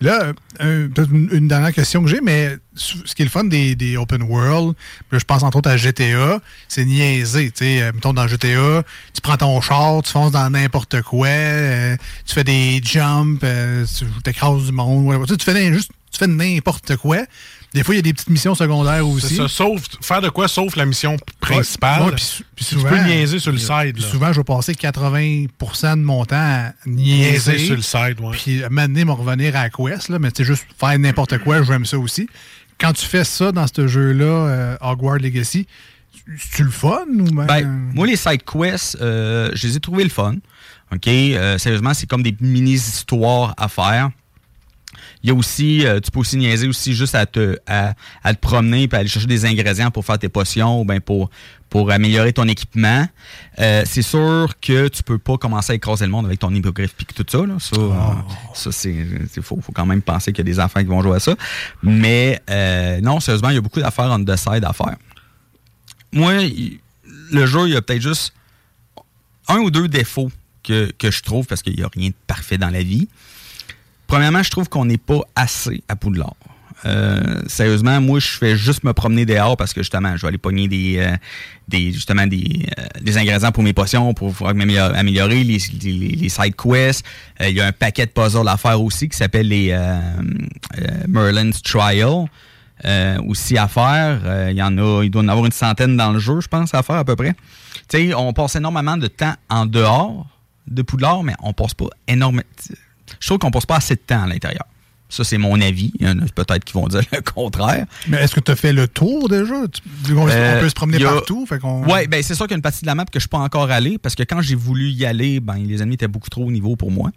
Là, 0.00 0.32
euh, 0.60 0.88
peut-être 0.88 1.10
une, 1.10 1.28
une 1.32 1.48
dernière 1.48 1.72
question 1.72 2.02
que 2.02 2.08
j'ai, 2.08 2.20
mais 2.20 2.56
ce 2.76 3.14
qui 3.14 3.22
est 3.22 3.24
le 3.24 3.30
fun 3.30 3.44
des, 3.44 3.74
des 3.74 3.96
open 3.96 4.22
world, 4.22 4.74
là, 5.10 5.18
je 5.18 5.24
pense 5.24 5.42
entre 5.42 5.58
autres 5.58 5.70
à 5.70 5.76
GTA, 5.76 6.40
c'est 6.68 6.84
niaiser. 6.84 7.50
Tu 7.50 7.64
sais, 7.64 7.82
euh, 7.82 7.92
mettons 7.92 8.12
dans 8.12 8.26
GTA, 8.26 8.84
tu 9.12 9.20
prends 9.22 9.36
ton 9.36 9.60
char, 9.60 10.02
tu 10.02 10.10
fonces 10.10 10.32
dans 10.32 10.50
n'importe 10.50 11.02
quoi, 11.02 11.28
euh, 11.28 11.96
tu 12.26 12.34
fais 12.34 12.44
des 12.44 12.80
jumps, 12.82 13.40
euh, 13.44 13.84
tu 13.86 14.04
t'écrases 14.22 14.66
du 14.66 14.72
monde, 14.72 15.06
whatever. 15.06 15.36
Tu 15.36 15.44
fais 15.44 15.72
juste, 15.72 15.90
tu 16.10 16.18
fais 16.18 16.26
n'importe 16.26 16.96
quoi. 16.96 17.18
Des 17.74 17.82
fois, 17.82 17.94
il 17.94 17.98
y 17.98 17.98
a 17.98 18.02
des 18.02 18.12
petites 18.12 18.30
missions 18.30 18.54
secondaires 18.54 19.06
aussi. 19.06 19.34
Ça, 19.34 19.48
sauf, 19.48 19.82
faire 20.00 20.20
de 20.20 20.28
quoi 20.28 20.46
sauf 20.46 20.76
la 20.76 20.86
mission 20.86 21.16
principale. 21.40 22.04
Ouais, 22.04 22.12
puis 22.14 22.44
puis 22.54 22.64
tu 22.64 22.74
souvent- 22.76 22.88
peux 22.88 22.98
niaiser 23.02 23.40
sur 23.40 23.50
le 23.50 23.58
side. 23.58 23.98
Là. 23.98 24.06
Souvent, 24.06 24.32
je 24.32 24.38
vais 24.40 24.44
passer 24.44 24.74
80% 24.74 25.96
de 25.96 26.02
mon 26.02 26.24
temps 26.24 26.36
à 26.36 26.72
niaiser. 26.86 27.52
Niaiser 27.52 27.58
sur 27.58 27.74
le 27.74 27.82
side, 27.82 28.20
ouais. 28.20 28.30
Puis 28.32 28.62
donné, 28.70 29.04
me 29.04 29.10
revenir 29.12 29.56
à 29.56 29.64
la 29.64 29.70
quest, 29.70 30.08
là, 30.08 30.20
mais 30.20 30.28
c'est 30.34 30.44
juste 30.44 30.66
faire 30.78 30.96
n'importe 30.98 31.38
quoi, 31.38 31.64
j'aime 31.64 31.84
ça 31.84 31.98
aussi. 31.98 32.28
Quand 32.78 32.92
tu 32.92 33.04
fais 33.04 33.24
ça 33.24 33.50
dans 33.50 33.66
ce 33.66 33.88
jeu-là, 33.88 34.24
euh, 34.24 34.76
Hogwarts 34.80 35.18
Legacy, 35.18 35.66
c'est-tu 36.38 36.64
le 36.64 36.70
fun 36.70 37.04
ou 37.08 37.32
même... 37.32 37.46
Ben, 37.46 37.90
moi, 37.92 38.06
les 38.06 38.16
side 38.16 38.42
quests, 38.44 38.98
euh, 39.00 39.50
je 39.54 39.66
les 39.66 39.76
ai 39.76 39.80
trouvés 39.80 40.04
le 40.04 40.10
fun. 40.10 40.36
OK? 40.92 41.08
Euh, 41.08 41.58
sérieusement, 41.58 41.92
c'est 41.92 42.08
comme 42.08 42.22
des 42.22 42.36
mini-histoires 42.40 43.54
à 43.56 43.68
faire. 43.68 44.10
Il 45.22 45.28
y 45.28 45.30
a 45.30 45.34
aussi, 45.34 45.86
euh, 45.86 46.00
tu 46.00 46.10
peux 46.10 46.20
aussi 46.20 46.36
niaiser 46.36 46.66
aussi 46.68 46.94
juste 46.94 47.14
à 47.14 47.26
te, 47.26 47.56
à, 47.66 47.94
à 48.22 48.34
te 48.34 48.40
promener 48.40 48.88
puis 48.88 48.98
aller 48.98 49.08
chercher 49.08 49.26
des 49.26 49.44
ingrédients 49.44 49.90
pour 49.90 50.04
faire 50.04 50.18
tes 50.18 50.28
potions 50.28 50.80
ou 50.80 50.86
pour, 51.00 51.30
pour 51.70 51.90
améliorer 51.90 52.32
ton 52.32 52.46
équipement. 52.48 53.06
Euh, 53.58 53.82
c'est 53.86 54.02
sûr 54.02 54.54
que 54.60 54.88
tu 54.88 55.02
peux 55.02 55.18
pas 55.18 55.36
commencer 55.38 55.72
à 55.72 55.74
écraser 55.76 56.04
le 56.06 56.10
monde 56.12 56.26
avec 56.26 56.38
ton 56.38 56.54
hippogriffe 56.54 56.94
puis 56.96 57.06
tout 57.06 57.24
ça. 57.28 57.46
Là. 57.46 57.56
Ça, 57.58 57.76
ça 58.54 58.72
c'est, 58.72 58.96
faux. 59.42 59.60
faut 59.60 59.72
quand 59.72 59.86
même 59.86 60.02
penser 60.02 60.32
qu'il 60.32 60.46
y 60.46 60.50
a 60.50 60.52
des 60.52 60.60
enfants 60.60 60.80
qui 60.80 60.86
vont 60.86 61.02
jouer 61.02 61.16
à 61.16 61.20
ça. 61.20 61.34
Mais 61.82 62.40
euh, 62.50 63.00
non, 63.00 63.20
sérieusement, 63.20 63.50
il 63.50 63.54
y 63.54 63.58
a 63.58 63.60
beaucoup 63.60 63.80
d'affaires 63.80 64.10
on 64.10 64.24
the 64.24 64.36
side 64.36 64.64
à 64.64 64.72
faire. 64.72 64.96
Moi, 66.12 66.34
il- 66.42 66.78
le 67.32 67.46
jeu, 67.46 67.66
il 67.66 67.72
y 67.74 67.76
a 67.76 67.82
peut-être 67.82 68.02
juste 68.02 68.32
un 69.48 69.56
ou 69.58 69.70
deux 69.70 69.88
défauts 69.88 70.30
que, 70.62 70.90
que 70.98 71.10
je 71.10 71.22
trouve, 71.22 71.46
parce 71.46 71.62
qu'il 71.62 71.74
n'y 71.76 71.82
a 71.82 71.88
rien 71.94 72.08
de 72.10 72.14
parfait 72.26 72.56
dans 72.58 72.70
la 72.70 72.82
vie. 72.82 73.08
Premièrement, 74.06 74.42
je 74.42 74.50
trouve 74.50 74.68
qu'on 74.68 74.84
n'est 74.84 74.98
pas 74.98 75.20
assez 75.34 75.82
à 75.88 75.96
Poudlard. 75.96 76.34
Euh, 76.86 77.40
sérieusement, 77.46 78.00
moi, 78.00 78.18
je 78.18 78.28
fais 78.28 78.56
juste 78.56 78.84
me 78.84 78.92
promener 78.92 79.24
dehors 79.24 79.56
parce 79.56 79.72
que 79.72 79.80
justement, 79.80 80.16
je 80.16 80.22
vais 80.22 80.28
aller 80.28 80.38
pogner 80.38 80.68
des, 80.68 80.98
euh, 80.98 81.16
justement 81.92 82.26
des, 82.26 82.66
euh, 82.78 82.82
des 83.00 83.16
ingrédients 83.16 83.52
pour 83.52 83.62
mes 83.62 83.72
potions 83.72 84.12
pour 84.12 84.32
pouvoir 84.32 84.52
les, 84.52 85.44
les, 85.44 86.28
side 86.28 86.54
quests. 86.56 87.04
Il 87.40 87.54
y 87.54 87.60
a 87.60 87.66
un 87.66 87.72
paquet 87.72 88.06
de 88.06 88.10
puzzles 88.10 88.48
à 88.48 88.56
faire 88.56 88.82
aussi 88.82 89.08
qui 89.08 89.16
s'appelle 89.16 89.48
les 89.48 89.76
Merlin's 91.08 91.62
Trial. 91.62 92.26
aussi 93.26 93.56
à 93.56 93.68
faire. 93.68 94.50
Il 94.50 94.56
y 94.56 94.62
en 94.62 94.76
a, 94.76 95.02
il 95.04 95.10
doit 95.10 95.22
en 95.22 95.28
avoir 95.28 95.46
une 95.46 95.52
centaine 95.52 95.96
dans 95.96 96.12
le 96.12 96.18
jeu, 96.18 96.40
je 96.40 96.48
pense, 96.48 96.74
à 96.74 96.82
faire 96.82 96.96
à 96.96 97.04
peu 97.04 97.16
près. 97.16 97.34
Tu 97.88 98.08
sais, 98.08 98.14
on 98.14 98.32
passe 98.32 98.56
énormément 98.56 98.96
de 98.96 99.06
temps 99.06 99.34
en 99.48 99.66
dehors 99.66 100.26
de 100.66 100.82
Poudlard, 100.82 101.22
mais 101.22 101.34
on 101.42 101.52
passe 101.52 101.74
pas 101.74 101.88
énormément. 102.08 102.42
Je 103.20 103.26
trouve 103.26 103.38
qu'on 103.38 103.50
passe 103.50 103.66
pas 103.66 103.76
assez 103.76 103.94
de 103.94 104.00
temps 104.00 104.22
à 104.22 104.26
l'intérieur. 104.26 104.64
Ça, 105.10 105.22
c'est 105.22 105.38
mon 105.38 105.60
avis. 105.60 105.92
Il 106.00 106.06
y 106.06 106.08
en 106.10 106.18
a 106.18 106.24
peut-être 106.34 106.64
qui 106.64 106.72
vont 106.72 106.88
dire 106.88 107.02
le 107.12 107.20
contraire. 107.20 107.86
Mais 108.08 108.16
est-ce 108.18 108.34
que 108.34 108.40
tu 108.40 108.50
as 108.50 108.56
fait 108.56 108.72
le 108.72 108.88
tour 108.88 109.28
déjà? 109.28 109.54
On, 109.54 110.26
Euh, 110.28 110.56
on 110.56 110.60
peut 110.60 110.68
se 110.68 110.74
promener 110.74 111.04
a- 111.04 111.12
partout. 111.12 111.46
Ouais, 111.86 112.06
ben 112.08 112.22
c'est 112.22 112.34
sûr 112.34 112.46
qu'il 112.46 112.52
y 112.52 112.54
a 112.54 112.56
une 112.56 112.62
partie 112.62 112.80
de 112.80 112.86
la 112.86 112.94
map 112.94 113.04
que 113.04 113.10
je 113.14 113.20
suis 113.20 113.28
pas 113.28 113.38
encore 113.38 113.70
allé 113.70 113.98
parce 113.98 114.14
que 114.14 114.22
quand 114.24 114.40
j'ai 114.40 114.54
voulu 114.56 114.88
y 114.90 115.04
aller, 115.04 115.38
ben 115.40 115.56
les 115.56 115.82
ennemis 115.82 115.94
étaient 115.94 116.08
beaucoup 116.08 116.30
trop 116.30 116.44
au 116.46 116.50
niveau 116.50 116.74
pour 116.74 116.90
moi. 116.90 117.10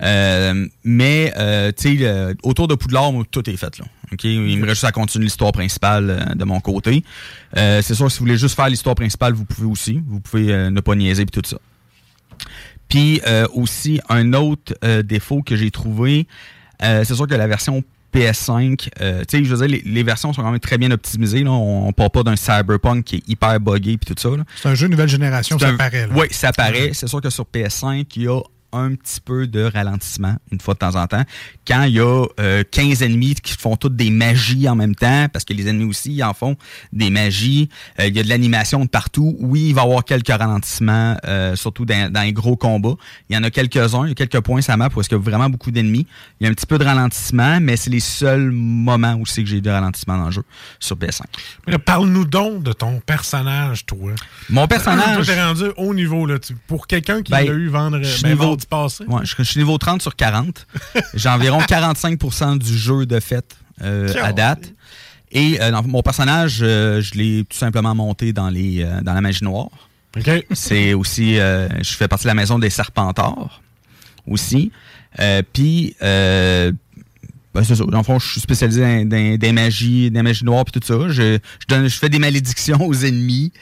Euh, 0.00 0.68
mais 0.84 1.32
euh, 1.36 1.72
tu 1.76 1.98
sais, 1.98 2.34
autour 2.44 2.68
de 2.68 2.74
Poudlard, 2.76 3.10
tout 3.32 3.48
est 3.50 3.56
fait 3.56 3.78
là. 3.78 3.84
Il 4.22 4.40
me 4.58 4.62
reste 4.62 4.74
juste 4.76 4.84
à 4.84 4.92
continuer 4.92 5.24
l'histoire 5.24 5.50
principale 5.52 6.34
de 6.36 6.44
mon 6.44 6.60
côté. 6.60 7.02
C'est 7.54 7.94
sûr, 7.94 8.10
si 8.10 8.18
vous 8.18 8.26
voulez 8.26 8.38
juste 8.38 8.54
faire 8.54 8.68
l'histoire 8.68 8.94
principale, 8.94 9.32
vous 9.32 9.44
pouvez 9.44 9.66
aussi. 9.66 10.00
Vous 10.06 10.20
pouvez 10.20 10.70
ne 10.70 10.80
pas 10.80 10.94
niaiser 10.94 11.22
et 11.22 11.26
tout 11.26 11.42
ça. 11.44 11.56
Puis 12.88 13.20
euh, 13.26 13.46
aussi, 13.54 14.00
un 14.08 14.32
autre 14.32 14.74
euh, 14.84 15.02
défaut 15.02 15.42
que 15.42 15.56
j'ai 15.56 15.70
trouvé, 15.70 16.26
euh, 16.82 17.04
c'est 17.04 17.14
sûr 17.14 17.26
que 17.26 17.34
la 17.34 17.46
version 17.46 17.82
PS5, 18.14 18.88
euh, 19.00 19.22
tu 19.28 19.38
sais, 19.38 19.44
je 19.44 19.54
veux 19.54 19.66
dire, 19.66 19.78
les, 19.84 19.90
les 19.90 20.02
versions 20.02 20.32
sont 20.32 20.42
quand 20.42 20.50
même 20.50 20.60
très 20.60 20.78
bien 20.78 20.90
optimisées. 20.90 21.44
Là. 21.44 21.50
On, 21.50 21.88
on 21.88 21.92
part 21.92 22.10
pas 22.10 22.22
d'un 22.22 22.36
Cyberpunk 22.36 23.04
qui 23.04 23.16
est 23.16 23.28
hyper 23.28 23.60
buggé 23.60 23.98
puis 23.98 24.14
tout 24.14 24.20
ça. 24.20 24.30
C'est 24.56 24.68
un 24.68 24.74
jeu 24.74 24.88
nouvelle 24.88 25.08
génération, 25.08 25.58
ça 25.58 25.68
un- 25.68 25.76
paraît. 25.76 26.06
là. 26.06 26.14
Oui, 26.16 26.26
ça 26.30 26.52
paraît. 26.52 26.90
C'est 26.94 27.06
sûr 27.08 27.20
que 27.20 27.28
sur 27.30 27.44
PS5, 27.44 28.06
il 28.16 28.22
y 28.22 28.28
a 28.28 28.40
un 28.72 28.94
petit 28.94 29.20
peu 29.20 29.46
de 29.46 29.62
ralentissement 29.62 30.36
une 30.52 30.60
fois 30.60 30.74
de 30.74 30.78
temps 30.78 30.94
en 30.94 31.06
temps. 31.06 31.22
Quand 31.66 31.84
il 31.84 31.94
y 31.94 32.00
a 32.00 32.24
euh, 32.40 32.62
15 32.70 33.02
ennemis 33.02 33.34
qui 33.36 33.54
font 33.54 33.76
toutes 33.76 33.96
des 33.96 34.10
magies 34.10 34.68
en 34.68 34.74
même 34.74 34.94
temps, 34.94 35.26
parce 35.32 35.44
que 35.44 35.52
les 35.54 35.68
ennemis 35.68 35.84
aussi 35.88 36.12
ils 36.12 36.22
en 36.22 36.34
font 36.34 36.56
des 36.92 37.10
magies, 37.10 37.68
euh, 38.00 38.06
il 38.06 38.16
y 38.16 38.20
a 38.20 38.22
de 38.22 38.28
l'animation 38.28 38.84
de 38.84 38.88
partout. 38.88 39.36
Oui, 39.40 39.68
il 39.68 39.74
va 39.74 39.82
y 39.82 39.84
avoir 39.84 40.04
quelques 40.04 40.28
ralentissements, 40.28 41.16
euh, 41.26 41.56
surtout 41.56 41.84
dans, 41.84 42.12
dans 42.12 42.22
les 42.22 42.32
gros 42.32 42.56
combats. 42.56 42.94
Il 43.30 43.36
y 43.36 43.38
en 43.38 43.42
a 43.42 43.50
quelques-uns, 43.50 44.04
il 44.04 44.08
y 44.08 44.12
a 44.12 44.14
quelques 44.14 44.40
points 44.40 44.60
sur 44.60 44.72
la 44.72 44.76
map 44.76 44.88
où 44.94 45.00
est-ce 45.00 45.08
qu'il 45.08 45.16
y 45.18 45.20
a 45.20 45.24
vraiment 45.24 45.48
beaucoup 45.48 45.70
d'ennemis. 45.70 46.06
Il 46.40 46.44
y 46.44 46.46
a 46.46 46.50
un 46.50 46.54
petit 46.54 46.66
peu 46.66 46.78
de 46.78 46.84
ralentissement, 46.84 47.60
mais 47.60 47.76
c'est 47.76 47.90
les 47.90 48.00
seuls 48.00 48.50
moments 48.50 49.14
où 49.14 49.26
c'est 49.26 49.42
que 49.42 49.48
j'ai 49.48 49.56
eu 49.58 49.62
de 49.62 49.70
ralentissement 49.70 50.18
dans 50.18 50.26
le 50.26 50.30
jeu 50.32 50.42
sur 50.78 50.96
PS5. 50.96 51.22
Mais 51.66 51.78
Parle-nous 51.78 52.24
donc 52.26 52.62
de 52.62 52.72
ton 52.72 53.00
personnage, 53.00 53.86
toi. 53.86 54.12
Mon 54.50 54.66
personnage- 54.66 55.24
Toi, 55.24 55.34
t'es 55.34 55.42
rendu 55.42 55.64
au 55.76 55.94
niveau, 55.94 56.26
là. 56.26 56.38
tu- 56.38 56.54
pour 56.66 56.86
quelqu'un 56.86 57.22
qui 57.22 57.32
Ben, 57.32 57.46
l'a 57.46 57.52
eu 57.52 57.68
vendre, 57.68 57.98
ben, 58.22 58.34
passé. 58.66 59.04
Ouais, 59.04 59.24
je, 59.24 59.34
je 59.38 59.42
suis 59.42 59.58
niveau 59.60 59.78
30 59.78 60.02
sur 60.02 60.16
40. 60.16 60.66
J'ai 61.14 61.28
environ 61.28 61.60
45% 61.60 62.58
du 62.58 62.76
jeu 62.76 63.06
de 63.06 63.20
fait 63.20 63.56
euh, 63.82 64.12
à 64.22 64.32
date. 64.32 64.72
Et 65.30 65.60
euh, 65.60 65.70
dans 65.70 65.82
mon 65.82 66.02
personnage, 66.02 66.60
euh, 66.62 67.00
je 67.02 67.14
l'ai 67.14 67.44
tout 67.44 67.56
simplement 67.56 67.94
monté 67.94 68.32
dans, 68.32 68.48
les, 68.48 68.84
dans 69.02 69.14
la 69.14 69.20
magie 69.20 69.44
noire. 69.44 69.68
C'est 70.52 70.94
aussi, 70.94 71.36
je 71.36 71.94
fais 71.96 72.08
partie 72.08 72.24
de 72.24 72.28
la 72.28 72.34
maison 72.34 72.58
des 72.58 72.70
Serpentards 72.70 73.60
aussi. 74.26 74.72
Puis, 75.52 75.94
euh, 76.02 76.72
ben, 77.58 77.64
c'est 77.64 77.74
ça. 77.74 77.84
Dans 77.84 77.98
le 77.98 78.04
fond, 78.04 78.18
je 78.18 78.28
suis 78.30 78.40
spécialisé 78.40 78.80
dans, 78.80 79.08
dans- 79.08 79.36
des 79.36 79.52
magies, 79.52 80.10
des 80.10 80.22
magies 80.22 80.44
noires 80.44 80.64
puis 80.64 80.80
tout 80.80 80.86
ça. 80.86 81.08
Je, 81.08 81.38
je, 81.60 81.66
donne, 81.68 81.88
je 81.88 81.96
fais 81.98 82.08
des 82.08 82.18
malédictions 82.18 82.80
aux 82.86 82.94
ennemis. 82.94 83.52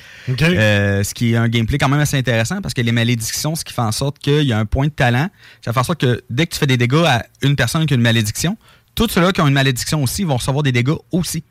Euh, 0.59 1.03
ce 1.03 1.15
qui 1.15 1.33
est 1.33 1.37
un 1.37 1.49
gameplay 1.49 1.79
quand 1.79 1.89
même 1.89 2.01
assez 2.01 2.17
intéressant 2.17 2.61
parce 2.61 2.75
que 2.75 2.83
les 2.83 2.93
malédictions, 2.93 3.55
ce 3.55 3.65
qui 3.65 3.73
fait 3.73 3.83
en 3.83 3.93
sorte 3.93 4.19
qu'il 4.19 4.43
y 4.43 4.53
a 4.53 4.59
un 4.59 4.67
point 4.67 4.87
de 4.87 4.93
talent, 4.93 5.29
ça 5.65 5.73
fait 5.73 5.81
en 5.81 5.85
sorte 5.85 6.01
que 6.01 6.23
dès 6.31 6.47
que 6.47 6.53
tu 6.55 6.59
fais 6.59 6.67
des 6.67 6.77
dégâts 6.77 7.05
à 7.07 7.25
une 7.43 7.57
personne 7.57 7.87
qui 7.87 7.95
a 7.95 7.97
une 7.97 8.03
malédiction, 8.03 8.57
tous 8.95 9.09
ceux-là 9.09 9.33
qui 9.33 9.41
ont 9.41 9.47
une 9.49 9.55
malédiction 9.55 10.03
aussi 10.03 10.25
vont 10.25 10.37
recevoir 10.37 10.63
des 10.63 10.73
dégâts 10.73 10.95
aussi. 11.13 11.43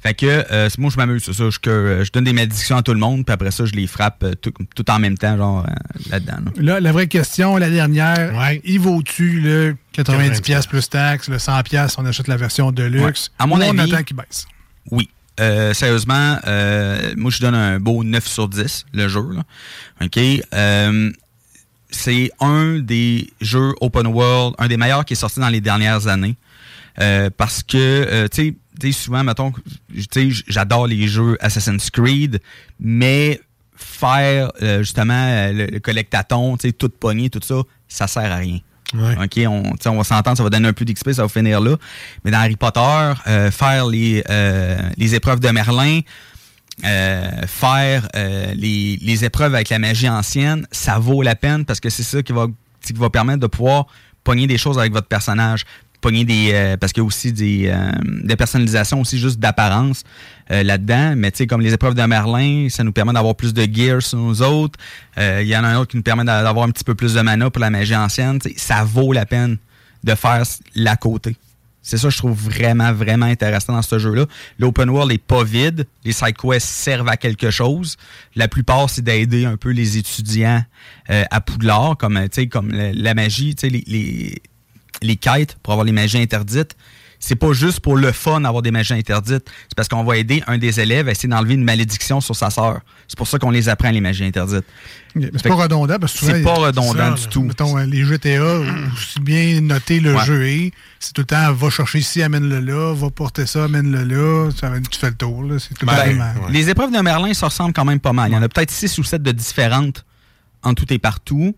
Fait 0.00 0.14
que 0.14 0.26
euh, 0.26 0.68
c'est- 0.68 0.78
moi 0.78 0.90
je 0.90 0.96
m'amuse, 0.96 1.24
c'est 1.24 1.32
ça. 1.32 1.50
Je, 1.50 1.58
que, 1.58 1.68
euh, 1.70 2.04
je 2.04 2.12
donne 2.12 2.24
des 2.24 2.32
malédictions 2.32 2.76
à 2.76 2.82
tout 2.82 2.92
le 2.94 3.00
monde, 3.00 3.24
puis 3.26 3.32
après 3.32 3.50
ça, 3.50 3.64
je 3.64 3.72
les 3.72 3.86
frappe 3.88 4.22
euh, 4.22 4.34
tout, 4.40 4.52
tout 4.76 4.88
en 4.90 4.98
même 5.00 5.18
temps, 5.18 5.36
genre 5.36 5.66
là-dedans. 6.10 6.36
là. 6.44 6.52
Là, 6.74 6.80
la 6.80 6.92
vraie 6.92 7.08
question, 7.08 7.56
la 7.56 7.68
dernière, 7.68 8.32
il 8.64 8.78
vaut-tu 8.78 9.40
le 9.40 9.76
90$ 9.94 10.04
90 10.04 10.40
piastres 10.42 10.70
plus 10.70 10.88
taxes, 10.88 11.28
le 11.28 11.38
100$, 11.38 11.62
piastres, 11.64 11.98
on 11.98 12.06
achète 12.06 12.28
la 12.28 12.36
version 12.36 12.70
de 12.70 12.84
luxe, 12.84 13.02
Ouais. 13.04 13.34
À 13.40 13.46
mon 13.48 13.56
ou 13.56 13.62
on 13.64 13.78
avis- 13.78 13.92
attend 13.92 14.04
qu'il 14.04 14.16
baisse? 14.16 14.46
Oui. 14.92 15.08
Euh, 15.40 15.72
sérieusement, 15.74 16.36
euh, 16.46 17.12
moi 17.16 17.30
je 17.30 17.40
donne 17.40 17.54
un 17.54 17.78
beau 17.80 18.02
9 18.04 18.26
sur 18.26 18.48
10, 18.48 18.86
le 18.92 19.08
jeu. 19.08 19.22
Là. 19.32 19.42
OK? 20.04 20.18
Euh, 20.52 21.10
c'est 21.90 22.30
un 22.40 22.78
des 22.78 23.30
jeux 23.40 23.72
open 23.80 24.06
world, 24.08 24.54
un 24.58 24.68
des 24.68 24.76
meilleurs 24.76 25.04
qui 25.04 25.14
est 25.14 25.16
sorti 25.16 25.40
dans 25.40 25.48
les 25.48 25.60
dernières 25.60 26.06
années. 26.06 26.36
Euh, 27.00 27.30
parce 27.36 27.62
que, 27.62 27.76
euh, 27.76 28.26
tu 28.28 28.42
sais, 28.48 28.54
tu 28.78 28.92
sais, 28.92 28.98
souvent, 28.98 29.24
mettons, 29.24 29.52
tu 29.52 30.04
sais, 30.10 30.42
j'adore 30.46 30.86
les 30.86 31.08
jeux 31.08 31.36
Assassin's 31.40 31.90
Creed, 31.90 32.40
mais 32.78 33.40
faire 33.76 34.50
euh, 34.62 34.80
justement 34.80 35.14
euh, 35.14 35.52
le, 35.52 35.66
le 35.66 35.80
collectaton, 35.80 36.56
tu 36.56 36.68
sais, 36.68 36.72
tout 36.72 36.88
pogné, 36.88 37.30
tout 37.30 37.40
ça, 37.42 37.62
ça 37.88 38.06
sert 38.06 38.30
à 38.30 38.36
rien. 38.36 38.60
OK, 38.94 39.40
on, 39.46 39.96
va 39.96 40.04
s'entendre, 40.04 40.36
ça 40.36 40.42
va 40.42 40.50
donner 40.50 40.68
un 40.68 40.72
peu 40.72 40.84
d'XP, 40.84 41.12
ça 41.12 41.22
va 41.22 41.28
finir 41.28 41.60
là. 41.60 41.76
Mais 42.24 42.30
dans 42.30 42.38
Harry 42.38 42.56
Potter, 42.56 43.12
euh, 43.26 43.50
faire 43.50 43.86
les, 43.86 44.24
euh, 44.30 44.78
les 44.96 45.14
épreuves 45.14 45.40
de 45.40 45.48
Merlin, 45.50 46.00
euh, 46.84 47.46
faire 47.46 48.08
les, 48.14 48.98
les 49.02 49.24
épreuves 49.24 49.54
avec 49.54 49.68
la 49.68 49.78
magie 49.78 50.08
ancienne, 50.08 50.66
ça 50.70 50.98
vaut 50.98 51.22
la 51.22 51.34
peine 51.34 51.64
parce 51.64 51.80
que 51.80 51.90
c'est 51.90 52.02
ça 52.02 52.22
qui 52.22 52.32
va, 52.32 52.46
qui 52.82 52.92
va 52.94 53.10
permettre 53.10 53.40
de 53.40 53.46
pouvoir 53.46 53.86
pogner 54.24 54.46
des 54.46 54.58
choses 54.58 54.78
avec 54.78 54.92
votre 54.92 55.08
personnage. 55.08 55.64
Pogner 56.00 56.24
des. 56.24 56.50
euh, 56.52 56.76
parce 56.76 56.92
qu'il 56.92 57.00
y 57.02 57.04
a 57.04 57.06
aussi 57.06 57.32
des, 57.32 57.64
euh, 57.66 57.90
des 58.24 58.36
personnalisations 58.36 59.00
aussi 59.00 59.18
juste 59.18 59.38
d'apparence 59.40 60.04
euh, 60.52 60.62
là-dedans. 60.62 61.14
Mais 61.16 61.30
tu 61.32 61.38
sais, 61.38 61.46
comme 61.48 61.60
les 61.60 61.72
épreuves 61.74 61.94
de 61.94 62.02
Merlin, 62.02 62.68
ça 62.70 62.84
nous 62.84 62.92
permet 62.92 63.12
d'avoir 63.12 63.34
plus 63.34 63.52
de 63.52 63.66
gear 63.70 64.00
sur 64.00 64.18
nous 64.18 64.40
autres. 64.42 64.78
Euh, 65.18 65.40
Il 65.42 65.48
y 65.48 65.56
en 65.56 65.64
a 65.64 65.68
un 65.68 65.78
autre 65.78 65.90
qui 65.90 65.96
nous 65.96 66.02
permet 66.04 66.24
d'a- 66.24 66.42
d'avoir 66.42 66.66
un 66.66 66.70
petit 66.70 66.84
peu 66.84 66.94
plus 66.94 67.14
de 67.14 67.20
mana 67.20 67.50
pour 67.50 67.60
la 67.60 67.70
magie 67.70 67.96
ancienne. 67.96 68.38
Ça 68.56 68.84
vaut 68.84 69.12
la 69.12 69.26
peine 69.26 69.58
de 70.04 70.14
faire 70.14 70.42
la 70.76 70.96
côté. 70.96 71.36
C'est 71.82 71.96
ça 71.96 72.08
que 72.08 72.12
je 72.12 72.18
trouve 72.18 72.38
vraiment, 72.38 72.92
vraiment 72.92 73.26
intéressant 73.26 73.72
dans 73.72 73.82
ce 73.82 73.98
jeu-là. 73.98 74.26
L'open 74.58 74.90
world 74.90 75.10
est 75.10 75.18
pas 75.24 75.42
vide. 75.42 75.86
Les 76.04 76.12
side 76.12 76.36
quests 76.36 76.68
servent 76.68 77.08
à 77.08 77.16
quelque 77.16 77.50
chose. 77.50 77.96
La 78.36 78.46
plupart, 78.46 78.90
c'est 78.90 79.00
d'aider 79.02 79.46
un 79.46 79.56
peu 79.56 79.70
les 79.70 79.96
étudiants 79.96 80.62
euh, 81.10 81.24
à 81.30 81.40
Poudlard, 81.40 81.96
comme, 81.96 82.20
comme 82.50 82.70
la, 82.72 82.92
la 82.92 83.14
magie, 83.14 83.56
les, 83.62 83.82
les, 83.86 84.42
les 85.02 85.16
quêtes 85.16 85.56
pour 85.62 85.72
avoir 85.72 85.84
les 85.84 85.92
magies 85.92 86.18
interdites. 86.18 86.76
C'est 87.20 87.34
pas 87.34 87.52
juste 87.52 87.80
pour 87.80 87.96
le 87.96 88.12
fun 88.12 88.42
d'avoir 88.42 88.62
des 88.62 88.70
magies 88.70 88.92
interdites. 88.92 89.44
C'est 89.68 89.74
parce 89.74 89.88
qu'on 89.88 90.04
va 90.04 90.18
aider 90.18 90.40
un 90.46 90.56
des 90.56 90.78
élèves 90.78 91.08
à 91.08 91.10
essayer 91.10 91.28
d'enlever 91.28 91.54
une 91.54 91.64
malédiction 91.64 92.20
sur 92.20 92.36
sa 92.36 92.48
sœur. 92.48 92.78
C'est 93.08 93.18
pour 93.18 93.26
ça 93.26 93.40
qu'on 93.40 93.50
les 93.50 93.68
apprend, 93.68 93.90
les 93.90 94.00
magies 94.00 94.24
interdites. 94.24 94.62
Mais 95.16 95.28
c'est 95.34 95.48
pas 95.48 95.56
redondant 95.56 95.98
parce 95.98 96.12
que 96.16 96.26
C'est 96.26 96.42
pas 96.44 96.54
redondant 96.54 97.16
ça, 97.16 97.22
du 97.22 97.26
tout. 97.26 97.42
Mettons, 97.42 97.76
euh, 97.76 97.86
les 97.86 98.04
GTA, 98.04 98.60
aussi 98.94 99.18
bien 99.20 99.60
noté 99.62 99.98
le 99.98 100.14
Ouais. 100.14 100.24
jeu 100.24 100.46
est, 100.46 100.72
c'est 101.00 101.12
tout 101.12 101.22
le 101.22 101.26
temps 101.26 101.52
va 101.52 101.70
chercher 101.70 101.98
ici, 101.98 102.22
amène-le 102.22 102.60
là, 102.60 102.94
va 102.94 103.10
porter 103.10 103.46
ça, 103.46 103.64
amène-le 103.64 104.04
là, 104.04 104.50
ça, 104.52 104.70
tu 104.88 104.96
fais 105.00 105.08
le 105.10 105.16
tour. 105.16 105.42
là, 105.42 105.56
le 105.80 105.86
Ben, 105.86 106.18
ouais. 106.18 106.52
Les 106.52 106.70
épreuves 106.70 106.92
de 106.92 107.00
Merlin, 107.00 107.34
ça 107.34 107.46
ressemble 107.48 107.72
quand 107.72 107.84
même 107.84 107.98
pas 107.98 108.12
mal. 108.12 108.30
Il 108.30 108.34
y 108.34 108.36
en 108.36 108.42
a 108.42 108.48
peut-être 108.48 108.70
six 108.70 108.96
ou 108.96 109.02
sept 109.02 109.24
de 109.24 109.32
différentes 109.32 110.04
en 110.62 110.72
tout 110.74 110.86
et 110.92 111.00
partout. 111.00 111.56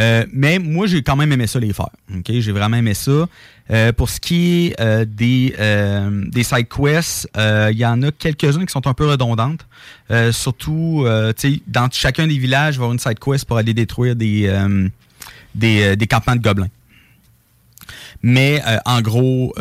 Euh, 0.00 0.26
mais 0.32 0.58
moi, 0.58 0.86
j'ai 0.86 1.02
quand 1.02 1.16
même 1.16 1.32
aimé 1.32 1.46
ça 1.46 1.60
les 1.60 1.72
faire. 1.72 1.90
J'ai 2.28 2.52
vraiment 2.52 2.76
aimé 2.76 2.94
ça. 2.94 3.28
Euh, 3.70 3.92
pour 3.92 4.10
ce 4.10 4.20
qui 4.20 4.66
est 4.66 4.80
euh, 4.80 5.04
des, 5.04 5.54
des 6.30 6.42
side 6.42 6.68
quests, 6.68 7.28
il 7.36 7.78
y 7.78 7.86
en 7.86 8.02
a 8.02 8.10
quelques-unes 8.12 8.66
qui 8.66 8.72
sont 8.72 8.86
un 8.86 8.94
peu 8.94 9.06
redondantes. 9.06 9.66
Surtout, 10.32 11.06
dans 11.66 11.88
chacun 11.90 12.26
des 12.26 12.38
villages, 12.38 12.74
il 12.74 12.78
va 12.78 12.84
y 12.84 12.86
avoir 12.86 12.92
une 12.92 12.98
side 12.98 13.18
quest 13.18 13.44
pour 13.44 13.56
aller 13.56 13.74
détruire 13.74 14.16
des, 14.16 14.52
des, 15.54 15.96
des 15.96 16.06
campements 16.06 16.36
de 16.36 16.42
gobelins. 16.42 16.68
Mais 18.22 18.62
en 18.84 19.00
gros, 19.00 19.54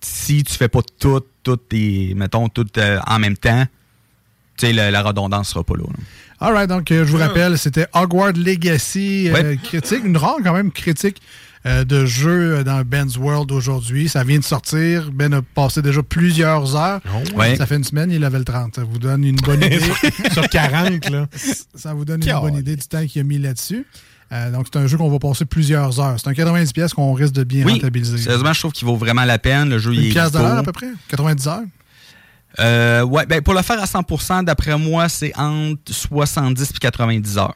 si 0.00 0.44
tu 0.44 0.54
fais 0.54 0.68
pas 0.68 0.80
tout, 0.98 1.20
tout 1.42 1.56
tes, 1.56 2.14
mettons, 2.14 2.48
tout 2.48 2.66
euh, 2.78 2.98
en 3.06 3.18
même 3.18 3.36
temps, 3.36 3.64
sais, 4.66 4.72
la, 4.72 4.90
la 4.90 5.02
redondance 5.02 5.48
sera 5.50 5.64
pas 5.64 5.74
là. 5.76 5.84
là. 5.88 5.98
All 6.40 6.52
right, 6.54 6.68
donc 6.68 6.90
euh, 6.92 7.04
je 7.04 7.10
vous 7.10 7.18
rappelle, 7.18 7.58
c'était 7.58 7.86
Hogwarts 7.94 8.32
Legacy, 8.36 9.28
euh, 9.28 9.32
Ouais. 9.32 9.58
critique, 9.62 10.02
une 10.04 10.16
rare 10.16 10.36
quand 10.44 10.52
même 10.52 10.70
critique 10.70 11.20
euh, 11.66 11.82
de 11.84 12.06
jeu 12.06 12.62
dans 12.62 12.82
Ben's 12.84 13.16
World 13.16 13.50
aujourd'hui. 13.50 14.08
Ça 14.08 14.22
vient 14.22 14.38
de 14.38 14.44
sortir. 14.44 15.10
Ben 15.12 15.34
a 15.34 15.42
passé 15.42 15.82
déjà 15.82 16.00
plusieurs 16.02 16.76
heures. 16.76 17.00
Ouais. 17.34 17.56
Ça 17.56 17.66
fait 17.66 17.74
une 17.74 17.82
semaine, 17.84 18.10
il 18.12 18.16
est 18.16 18.18
level 18.20 18.44
30. 18.44 18.76
Ça 18.76 18.84
vous 18.84 18.98
donne 19.00 19.24
une 19.24 19.34
bonne 19.36 19.62
idée. 19.64 19.80
Sur 20.32 20.48
40, 20.48 21.10
là. 21.10 21.26
Ça 21.74 21.92
vous 21.94 22.04
donne 22.04 22.22
une 22.24 22.40
bonne 22.40 22.56
idée 22.56 22.76
du 22.76 22.86
temps 22.86 23.04
qu'il 23.04 23.20
a 23.20 23.24
mis 23.24 23.38
là-dessus. 23.38 23.84
Euh, 24.30 24.50
donc, 24.52 24.66
c'est 24.70 24.78
un 24.78 24.86
jeu 24.86 24.96
qu'on 24.98 25.08
va 25.10 25.18
passer 25.18 25.44
plusieurs 25.46 25.98
heures. 26.00 26.16
C'est 26.22 26.28
un 26.28 26.34
90 26.34 26.72
pièces 26.74 26.92
qu'on 26.94 27.14
risque 27.14 27.32
de 27.32 27.44
bien 27.44 27.64
Oui, 27.64 27.72
rentabiliser. 27.72 28.18
sérieusement, 28.18 28.52
je 28.52 28.58
trouve 28.60 28.72
qu'il 28.72 28.86
vaut 28.86 28.96
vraiment 28.96 29.24
la 29.24 29.38
peine. 29.38 29.70
Le 29.70 29.78
jeu, 29.78 29.92
il 29.94 30.00
Une 30.00 30.06
est 30.06 30.10
pièce 30.10 30.30
de 30.32 30.36
beau. 30.38 30.44
l'heure 30.44 30.58
à 30.58 30.62
peu 30.62 30.72
près? 30.72 30.88
90 31.08 31.46
heures? 31.48 31.60
Euh, 32.60 33.02
ouais, 33.02 33.26
ben, 33.26 33.40
pour 33.42 33.54
le 33.54 33.62
faire 33.62 33.80
à 33.80 33.84
100%, 33.86 34.44
d'après 34.44 34.76
moi, 34.78 35.08
c'est 35.08 35.32
entre 35.38 35.80
70 35.92 36.70
et 36.70 36.78
90 36.78 37.38
heures. 37.38 37.54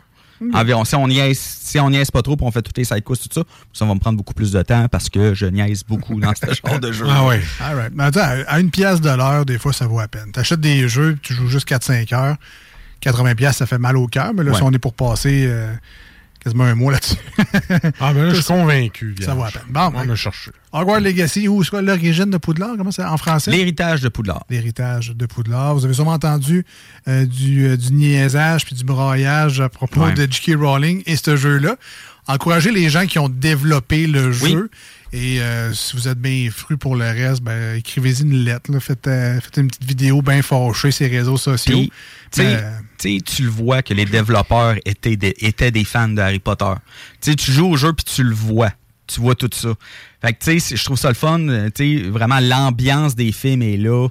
Environ. 0.54 0.84
Si 0.84 0.96
on 0.96 1.06
niaise, 1.06 1.38
si 1.38 1.78
on 1.78 1.88
niaise 1.88 2.10
pas 2.10 2.20
trop, 2.20 2.36
puis 2.36 2.44
on 2.44 2.50
fait 2.50 2.62
toutes 2.62 2.76
les 2.76 2.82
side 2.84 3.04
quests, 3.04 3.28
tout 3.28 3.40
ça, 3.40 3.46
ça 3.72 3.84
va 3.84 3.94
me 3.94 4.00
prendre 4.00 4.18
beaucoup 4.18 4.34
plus 4.34 4.50
de 4.50 4.60
temps 4.62 4.88
parce 4.88 5.08
que 5.08 5.34
je 5.34 5.46
niaise 5.46 5.84
beaucoup 5.84 6.18
dans 6.18 6.32
ce 6.34 6.46
genre 6.68 6.80
de 6.80 6.90
jeu. 6.90 7.06
Ah 7.08 7.24
ouais. 7.26 7.40
All 7.60 7.76
right. 7.76 7.92
Mais 7.94 8.02
attends, 8.04 8.26
à 8.48 8.58
une 8.58 8.70
pièce 8.72 9.00
de 9.00 9.10
l'heure, 9.10 9.46
des 9.46 9.56
fois, 9.58 9.72
ça 9.72 9.86
vaut 9.86 10.00
à 10.00 10.08
peine. 10.08 10.30
Tu 10.34 10.40
achètes 10.40 10.60
des 10.60 10.88
jeux, 10.88 11.16
tu 11.22 11.32
joues 11.32 11.46
juste 11.46 11.68
4-5 11.68 12.12
heures. 12.14 12.36
80 13.02 13.36
pièces, 13.36 13.56
ça 13.58 13.66
fait 13.66 13.78
mal 13.78 13.96
au 13.96 14.08
cœur, 14.08 14.32
mais 14.34 14.42
là, 14.42 14.50
Ouais. 14.50 14.56
si 14.56 14.62
on 14.64 14.72
est 14.72 14.78
pour 14.80 14.94
passer 14.94 15.44
euh, 15.48 15.72
quasiment 16.42 16.64
un 16.64 16.74
mois 16.74 16.92
là-dessus. 16.92 17.16
Ah, 18.00 18.12
mais 18.14 18.22
là, 18.24 18.30
je 18.30 18.34
suis 18.40 18.44
convaincu. 18.52 19.14
Ça 19.22 19.34
vaut 19.34 19.44
à 19.44 19.50
peine. 19.50 19.62
Bon, 19.70 19.92
on 19.94 20.08
a 20.08 20.14
cherché. 20.14 20.50
Hogwarts 20.72 21.00
Legacy, 21.00 21.48
où 21.48 21.62
c'est 21.62 21.70
quoi 21.70 21.82
l'origine 21.82 22.30
de 22.30 22.36
Poudlard? 22.38 22.74
Comment 22.76 22.90
c'est 22.90 23.04
en 23.04 23.16
français? 23.16 23.50
L'héritage 23.50 24.00
de 24.00 24.08
Poudlard. 24.08 24.44
L'héritage 24.50 25.10
de 25.14 25.26
Poudlard. 25.26 25.74
Vous 25.74 25.84
avez 25.84 25.94
sûrement 25.94 26.12
entendu 26.12 26.64
euh, 27.08 27.24
du, 27.26 27.66
euh, 27.66 27.76
du 27.76 27.92
niaisage 27.92 28.64
puis 28.64 28.74
du 28.74 28.84
broyage 28.84 29.60
à 29.60 29.68
propos 29.68 30.00
Ouais. 30.04 30.12
de 30.14 30.26
J.K. 30.30 30.56
Rowling 30.58 31.02
et 31.06 31.16
ce 31.16 31.36
jeu-là. 31.36 31.76
Encouragez 32.26 32.70
les 32.70 32.88
gens 32.88 33.06
qui 33.06 33.18
ont 33.18 33.28
développé 33.28 34.06
le 34.06 34.28
Oui. 34.42 34.52
jeu. 34.52 34.70
Et 35.12 35.40
euh, 35.42 35.72
si 35.74 35.94
vous 35.96 36.08
êtes 36.08 36.18
bien 36.18 36.48
fru 36.50 36.78
pour 36.78 36.96
le 36.96 37.04
reste, 37.04 37.42
ben, 37.42 37.76
écrivez-y 37.76 38.22
une 38.22 38.44
lettre. 38.44 38.72
là. 38.72 38.80
Faites, 38.80 39.04
faites 39.04 39.56
une 39.58 39.68
petite 39.68 39.84
vidéo 39.84 40.22
bien 40.22 40.40
fâchée 40.40 40.90
sur 40.90 41.06
les 41.06 41.18
réseaux 41.18 41.36
sociaux. 41.36 41.76
Puis, 42.32 42.44
tu 43.24 43.42
le 43.42 43.48
vois 43.50 43.82
que 43.82 43.94
les 43.94 44.04
développeurs 44.04 44.76
étaient 44.84 45.16
des, 45.16 45.34
étaient 45.40 45.70
des 45.70 45.84
fans 45.84 46.08
de 46.08 46.20
Harry 46.20 46.38
Potter. 46.38 46.72
Tu 47.20 47.34
joues 47.52 47.66
au 47.72 47.76
jeu 47.76 47.92
puis 47.92 48.04
tu 48.04 48.22
le 48.22 48.34
vois. 48.34 48.70
Tu 49.06 49.20
vois 49.20 49.34
tout 49.34 49.50
ça. 49.52 49.70
Fait 50.22 50.32
que, 50.32 50.38
tu 50.44 50.52
sais, 50.52 50.58
c'est- 50.60 50.76
je 50.76 50.84
trouve 50.84 50.96
ça 50.98 51.08
le 51.08 51.14
fun. 51.14 51.40
euh, 51.48 51.68
Tu 51.74 52.08
vraiment, 52.08 52.38
l'ambiance 52.40 53.14
des 53.14 53.32
films 53.32 53.62
est 53.62 53.76
là. 53.76 54.08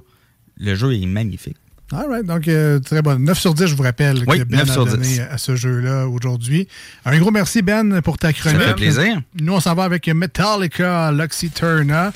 Le 0.58 0.74
jeu 0.74 0.92
est 0.94 1.06
magnifique. 1.06 1.56
All 1.94 2.08
right, 2.08 2.24
donc 2.24 2.46
euh, 2.48 2.78
très 2.78 3.02
bon. 3.02 3.18
9 3.18 3.38
sur 3.38 3.52
10, 3.52 3.66
je 3.66 3.74
vous 3.74 3.82
rappelle 3.82 4.22
Oui, 4.26 4.38
que 4.38 4.44
Ben 4.44 4.58
9 4.60 4.70
a 4.70 4.72
sur 4.72 4.86
donné 4.86 5.02
10. 5.06 5.20
à 5.20 5.36
ce 5.38 5.56
jeu-là 5.56 6.06
aujourd'hui. 6.08 6.66
Un 7.04 7.18
gros 7.18 7.30
merci, 7.30 7.60
Ben, 7.62 8.00
pour 8.00 8.16
ta 8.16 8.32
chronique. 8.32 8.60
fait 8.60 8.74
plaisir. 8.74 9.20
Nous, 9.40 9.52
on 9.52 9.60
s'en 9.60 9.74
va 9.74 9.84
avec 9.84 10.06
Metallica, 10.08 11.12
Luxy 11.12 11.50
Turner, 11.50 12.08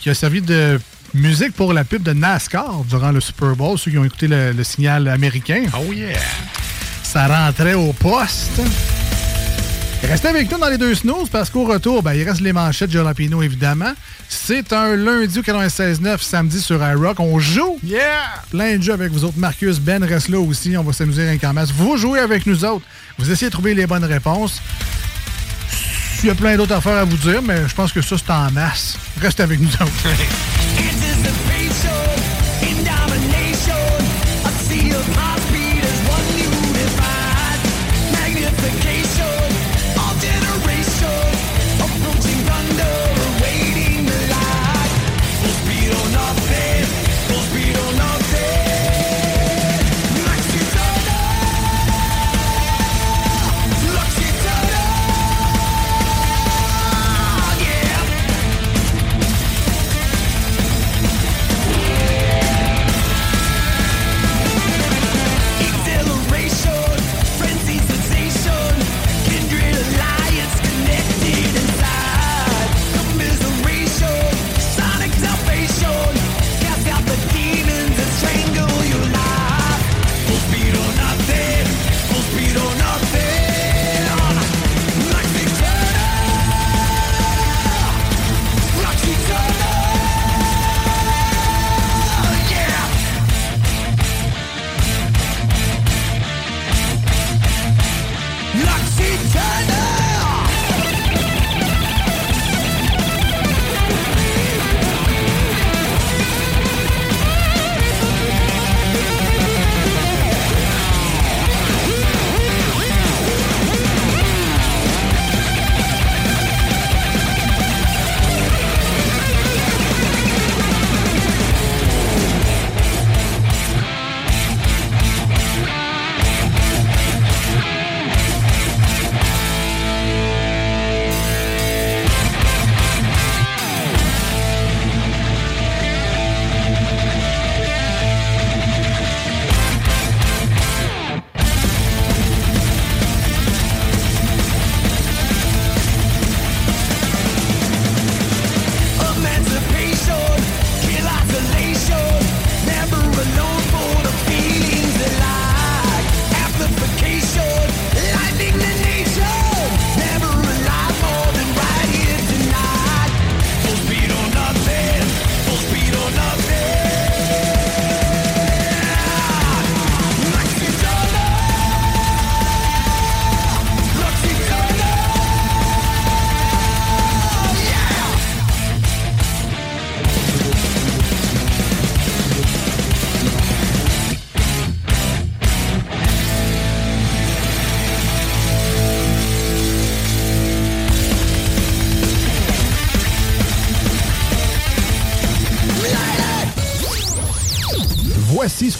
qui 0.00 0.10
a 0.10 0.14
servi 0.14 0.42
de 0.42 0.80
musique 1.14 1.52
pour 1.54 1.72
la 1.72 1.84
pub 1.84 2.02
de 2.02 2.12
NASCAR 2.12 2.84
durant 2.88 3.12
le 3.12 3.20
Super 3.20 3.54
Bowl, 3.56 3.78
ceux 3.78 3.90
qui 3.90 3.98
ont 3.98 4.04
écouté 4.04 4.28
le, 4.28 4.52
le 4.52 4.64
signal 4.64 5.08
américain. 5.08 5.64
Oh 5.78 5.92
yeah! 5.92 6.18
Ça 7.02 7.26
rentrait 7.26 7.74
au 7.74 7.92
poste. 7.92 8.60
Restez 10.02 10.28
avec 10.28 10.50
nous 10.50 10.58
dans 10.58 10.68
les 10.68 10.78
deux 10.78 10.94
snooze 10.94 11.28
parce 11.28 11.48
qu'au 11.48 11.64
retour, 11.64 12.02
ben, 12.02 12.12
il 12.14 12.28
reste 12.28 12.40
les 12.40 12.52
manchettes 12.52 12.90
de 12.90 12.94
Jalapino, 12.94 13.40
évidemment. 13.42 13.92
C'est 14.28 14.72
un 14.72 14.96
lundi 14.96 15.38
au 15.38 15.42
96.9, 15.42 16.20
samedi 16.20 16.60
sur 16.60 16.82
iRock. 16.82 17.20
On 17.20 17.38
joue. 17.38 17.78
Yeah! 17.84 18.00
Plein 18.50 18.78
de 18.78 18.82
jeux 18.82 18.94
avec 18.94 19.12
vous 19.12 19.24
autres. 19.24 19.38
Marcus, 19.38 19.78
Ben 19.78 20.02
reste 20.02 20.28
là 20.28 20.40
aussi. 20.40 20.76
On 20.76 20.82
va 20.82 20.92
s'amuser 20.92 21.28
rien 21.28 21.38
qu'en 21.38 21.52
masse. 21.52 21.70
Vous 21.70 21.96
jouez 21.96 22.18
avec 22.18 22.46
nous 22.46 22.64
autres. 22.64 22.84
Vous 23.18 23.30
essayez 23.30 23.48
de 23.48 23.52
trouver 23.52 23.74
les 23.74 23.86
bonnes 23.86 24.04
réponses. 24.04 24.60
Il 26.22 26.28
y 26.28 26.30
a 26.30 26.34
plein 26.34 26.56
d'autres 26.56 26.74
affaires 26.74 26.98
à 26.98 27.04
vous 27.04 27.16
dire, 27.16 27.42
mais 27.42 27.68
je 27.68 27.74
pense 27.74 27.92
que 27.92 28.00
ça, 28.00 28.16
c'est 28.18 28.32
en 28.32 28.50
masse. 28.50 28.96
Restez 29.20 29.42
avec 29.42 29.60
nous 29.60 29.68
autres. 29.68 30.08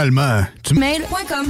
finalement, 0.00 0.46
mail.com. 0.74 1.46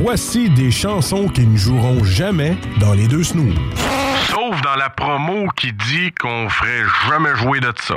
Voici 0.00 0.50
des 0.50 0.70
chansons 0.70 1.28
qui 1.28 1.46
ne 1.46 1.56
joueront 1.56 2.02
jamais 2.02 2.56
dans 2.80 2.92
les 2.92 3.06
deux 3.06 3.22
snooze. 3.22 3.54
Sauf 4.28 4.60
dans 4.62 4.74
la 4.74 4.90
promo 4.90 5.46
qui 5.56 5.72
dit 5.72 6.12
qu'on 6.20 6.48
ferait 6.48 6.82
jamais 7.08 7.36
jouer 7.36 7.60
de 7.60 7.72
ça. 7.80 7.96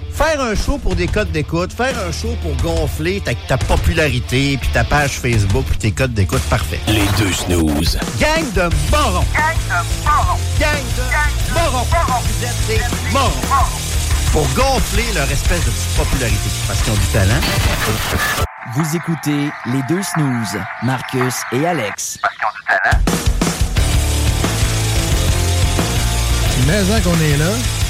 Faire 0.21 0.39
un 0.39 0.53
show 0.53 0.77
pour 0.77 0.95
des 0.95 1.07
codes 1.07 1.31
d'écoute, 1.31 1.73
faire 1.73 1.97
un 2.07 2.11
show 2.11 2.35
pour 2.43 2.55
gonfler 2.57 3.21
ta, 3.21 3.33
ta 3.33 3.57
popularité, 3.57 4.55
puis 4.61 4.69
ta 4.71 4.83
page 4.83 5.19
Facebook, 5.19 5.65
puis 5.65 5.79
tes 5.79 5.91
codes 5.91 6.13
d'écoute, 6.13 6.43
parfait. 6.47 6.79
Les 6.85 7.07
deux 7.17 7.33
snooze. 7.33 7.97
Gang 8.19 8.45
de 8.53 8.69
morons! 8.91 9.25
Gang 9.33 9.57
de 9.67 10.05
morons! 10.05 10.37
Gang 10.59 10.85
de 10.95 11.53
morons! 11.55 12.21
Vous 12.21 12.45
êtes 12.45 12.67
des 12.67 13.11
morons! 13.11 13.31
Pour 14.31 14.47
gonfler 14.53 15.05
leur 15.15 15.29
espèce 15.31 15.65
de 15.65 15.71
petite 15.71 15.97
popularité, 15.97 16.49
parce 16.67 16.81
qu'ils 16.83 16.93
ont 16.93 16.97
du 16.97 17.07
talent. 17.07 17.41
Vous 18.75 18.95
écoutez 18.95 19.49
les 19.73 19.81
deux 19.89 20.03
snooze, 20.03 20.61
Marcus 20.83 21.33
et 21.51 21.65
Alex. 21.65 22.19
Mais 26.67 27.01
qu'on 27.01 27.19
est 27.19 27.37
là. 27.37 27.80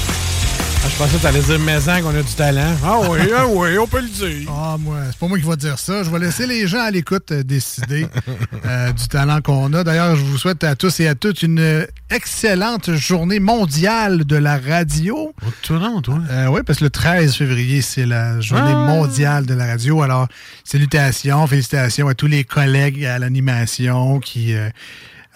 Ah, 0.84 0.88
je 0.90 0.96
pensais 0.96 1.16
que 1.16 1.22
t'allais 1.22 1.40
dire 1.40 1.60
maison 1.60 1.92
qu'on 2.02 2.08
a 2.16 2.22
du 2.22 2.32
talent. 2.34 2.74
Ah 2.84 2.98
oui, 3.08 3.20
ah 3.36 3.46
oui, 3.46 3.78
on 3.78 3.86
peut 3.86 4.00
le 4.00 4.08
dire. 4.08 4.50
Ah, 4.50 4.76
moi, 4.80 4.98
c'est 5.10 5.18
pas 5.18 5.28
moi 5.28 5.38
qui 5.38 5.44
vais 5.44 5.56
dire 5.56 5.78
ça. 5.78 6.02
Je 6.02 6.10
vais 6.10 6.18
laisser 6.18 6.44
les 6.44 6.66
gens 6.66 6.80
à 6.80 6.90
l'écoute 6.90 7.30
euh, 7.30 7.44
décider 7.44 8.06
euh, 8.66 8.92
du 8.92 9.06
talent 9.06 9.40
qu'on 9.40 9.72
a. 9.74 9.84
D'ailleurs, 9.84 10.16
je 10.16 10.22
vous 10.24 10.38
souhaite 10.38 10.64
à 10.64 10.74
tous 10.74 10.98
et 10.98 11.06
à 11.06 11.14
toutes 11.14 11.42
une 11.42 11.86
excellente 12.10 12.94
journée 12.94 13.38
mondiale 13.38 14.24
de 14.24 14.34
la 14.34 14.58
radio. 14.58 15.32
Tout 15.62 15.74
le 15.74 16.00
toi. 16.02 16.18
Euh, 16.30 16.46
oui, 16.48 16.62
parce 16.66 16.80
que 16.80 16.84
le 16.84 16.90
13 16.90 17.36
février, 17.36 17.80
c'est 17.80 18.06
la 18.06 18.40
journée 18.40 18.72
Ah. 18.74 18.86
mondiale 18.88 19.46
de 19.46 19.54
la 19.54 19.66
radio. 19.66 20.02
Alors, 20.02 20.26
salutations, 20.64 21.46
félicitations 21.46 22.08
à 22.08 22.14
tous 22.14 22.26
les 22.26 22.42
collègues 22.42 23.04
à 23.04 23.20
l'animation 23.20 24.18
qui 24.18 24.54
euh, 24.54 24.68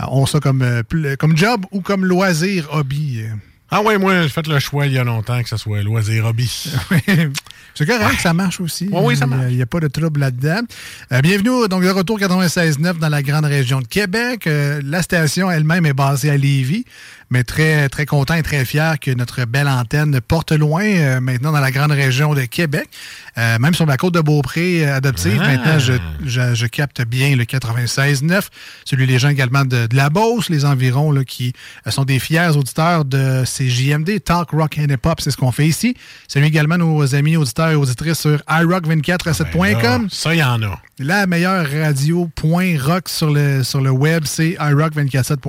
ont 0.09 0.27
ça 0.27 0.41
comme, 0.41 0.83
comme 1.21 1.37
job 1.37 1.65
ou 1.71 1.83
comme 1.83 2.05
loisir, 2.05 2.67
hobby. 2.73 3.23
Ah 3.71 3.83
ouais, 3.83 3.99
moi, 3.99 4.23
j'ai 4.23 4.29
fait 4.29 4.47
le 4.47 4.59
choix 4.61 4.87
il 4.87 4.93
y 4.93 4.99
a 4.99 5.03
longtemps 5.03 5.43
que 5.43 5.49
ce 5.49 5.57
soit 5.57 5.83
loisir 5.83 6.27
hobby. 6.27 6.47
C'est 7.75 7.85
correct, 7.85 8.21
ça 8.21 8.33
marche 8.33 8.61
aussi. 8.61 8.89
Ouais, 8.89 9.01
oui, 9.03 9.17
ça 9.17 9.27
marche. 9.27 9.47
Il 9.51 9.57
n'y 9.57 9.63
a, 9.63 9.67
pas 9.67 9.81
de 9.81 9.89
trouble 9.89 10.21
là-dedans. 10.21 10.61
Euh, 11.13 11.21
bienvenue 11.21 11.69
donc 11.69 11.83
de 11.83 11.91
retour 11.91 12.19
96.9 12.19 12.99
dans 12.99 13.09
la 13.09 13.23
grande 13.23 13.45
région 13.45 13.81
de 13.81 13.87
Québec. 13.87 14.47
Euh, 14.47 14.81
la 14.85 15.03
station 15.03 15.51
elle-même 15.51 15.85
est 15.85 15.93
basée 15.93 16.31
à 16.31 16.37
Lévis, 16.37 16.85
mais 17.31 17.43
très, 17.45 17.89
très 17.89 18.07
content 18.07 18.35
et 18.35 18.43
très 18.43 18.65
fier 18.65 18.99
que 19.01 19.11
notre 19.11 19.45
belle 19.45 19.69
antenne 19.69 20.21
porte 20.21 20.53
loin 20.53 20.85
euh, 20.85 21.21
maintenant 21.21 21.53
dans 21.53 21.61
la 21.61 21.71
grande 21.71 21.91
région 21.93 22.35
de 22.35 22.43
Québec. 22.43 22.89
Euh, 23.39 23.59
même 23.59 23.75
sur 23.75 23.85
la 23.87 23.97
côte 23.97 24.15
de 24.15 24.21
Beaupré 24.21 24.87
euh, 24.87 24.97
adoptive, 24.97 25.41
Ah. 25.43 25.49
maintenant, 25.49 25.79
je, 25.79 25.93
je- 26.25 26.55
je 26.55 26.67
capte 26.67 27.03
bien 27.03 27.35
le 27.37 27.45
96.9. 27.45 28.49
Celui 28.85 29.07
des 29.07 29.19
gens 29.19 29.29
également 29.29 29.65
de, 29.65 29.87
de 29.87 29.97
la 29.97 30.09
Beauce, 30.11 30.49
les 30.49 30.65
environs, 30.65 31.11
là, 31.13 31.25
qui 31.25 31.53
euh, 31.87 31.91
sont 31.91 32.05
des 32.05 32.19
fiers 32.19 32.51
auditeurs 32.57 33.05
de 33.05 33.43
ces 33.45 33.69
JMD, 33.69 34.21
Talk 34.25 34.51
Rock 34.53 34.79
and 34.79 34.91
Hip 34.93 35.05
Hop, 35.07 35.21
c'est 35.21 35.31
ce 35.31 35.37
qu'on 35.37 35.53
fait 35.53 35.67
ici. 35.67 35.97
Salut 36.29 36.47
également 36.47 36.79
nos 36.79 37.15
amis 37.15 37.37
auditeurs 37.37 37.71
et 37.71 37.75
auditrices 37.75 38.21
sur 38.21 38.39
iRock247.com. 38.49 39.53
Ben 39.53 39.83
là, 39.83 40.01
ça, 40.11 40.35
il 40.35 40.39
y 40.39 40.43
en 40.43 40.63
a. 40.63 40.81
La 40.99 41.27
meilleure 41.27 41.67
radio 41.71 42.29
point 42.35 42.77
rock 42.81 43.09
sur 43.09 43.31
le, 43.31 43.63
sur 43.65 43.81
le 43.81 43.91
web, 43.91 44.23
c'est 44.25 44.51
iRock247.com. 44.61 45.49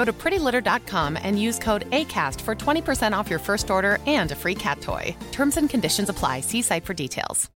Go 0.00 0.06
to 0.06 0.14
prettylitter.com 0.14 1.18
and 1.22 1.38
use 1.38 1.58
code 1.58 1.84
ACAST 1.90 2.40
for 2.40 2.54
20% 2.54 3.12
off 3.12 3.28
your 3.28 3.38
first 3.38 3.70
order 3.70 3.98
and 4.06 4.32
a 4.32 4.34
free 4.34 4.54
cat 4.54 4.80
toy. 4.80 5.14
Terms 5.30 5.58
and 5.58 5.68
conditions 5.68 6.08
apply. 6.08 6.40
See 6.40 6.62
site 6.62 6.86
for 6.86 6.94
details. 6.94 7.50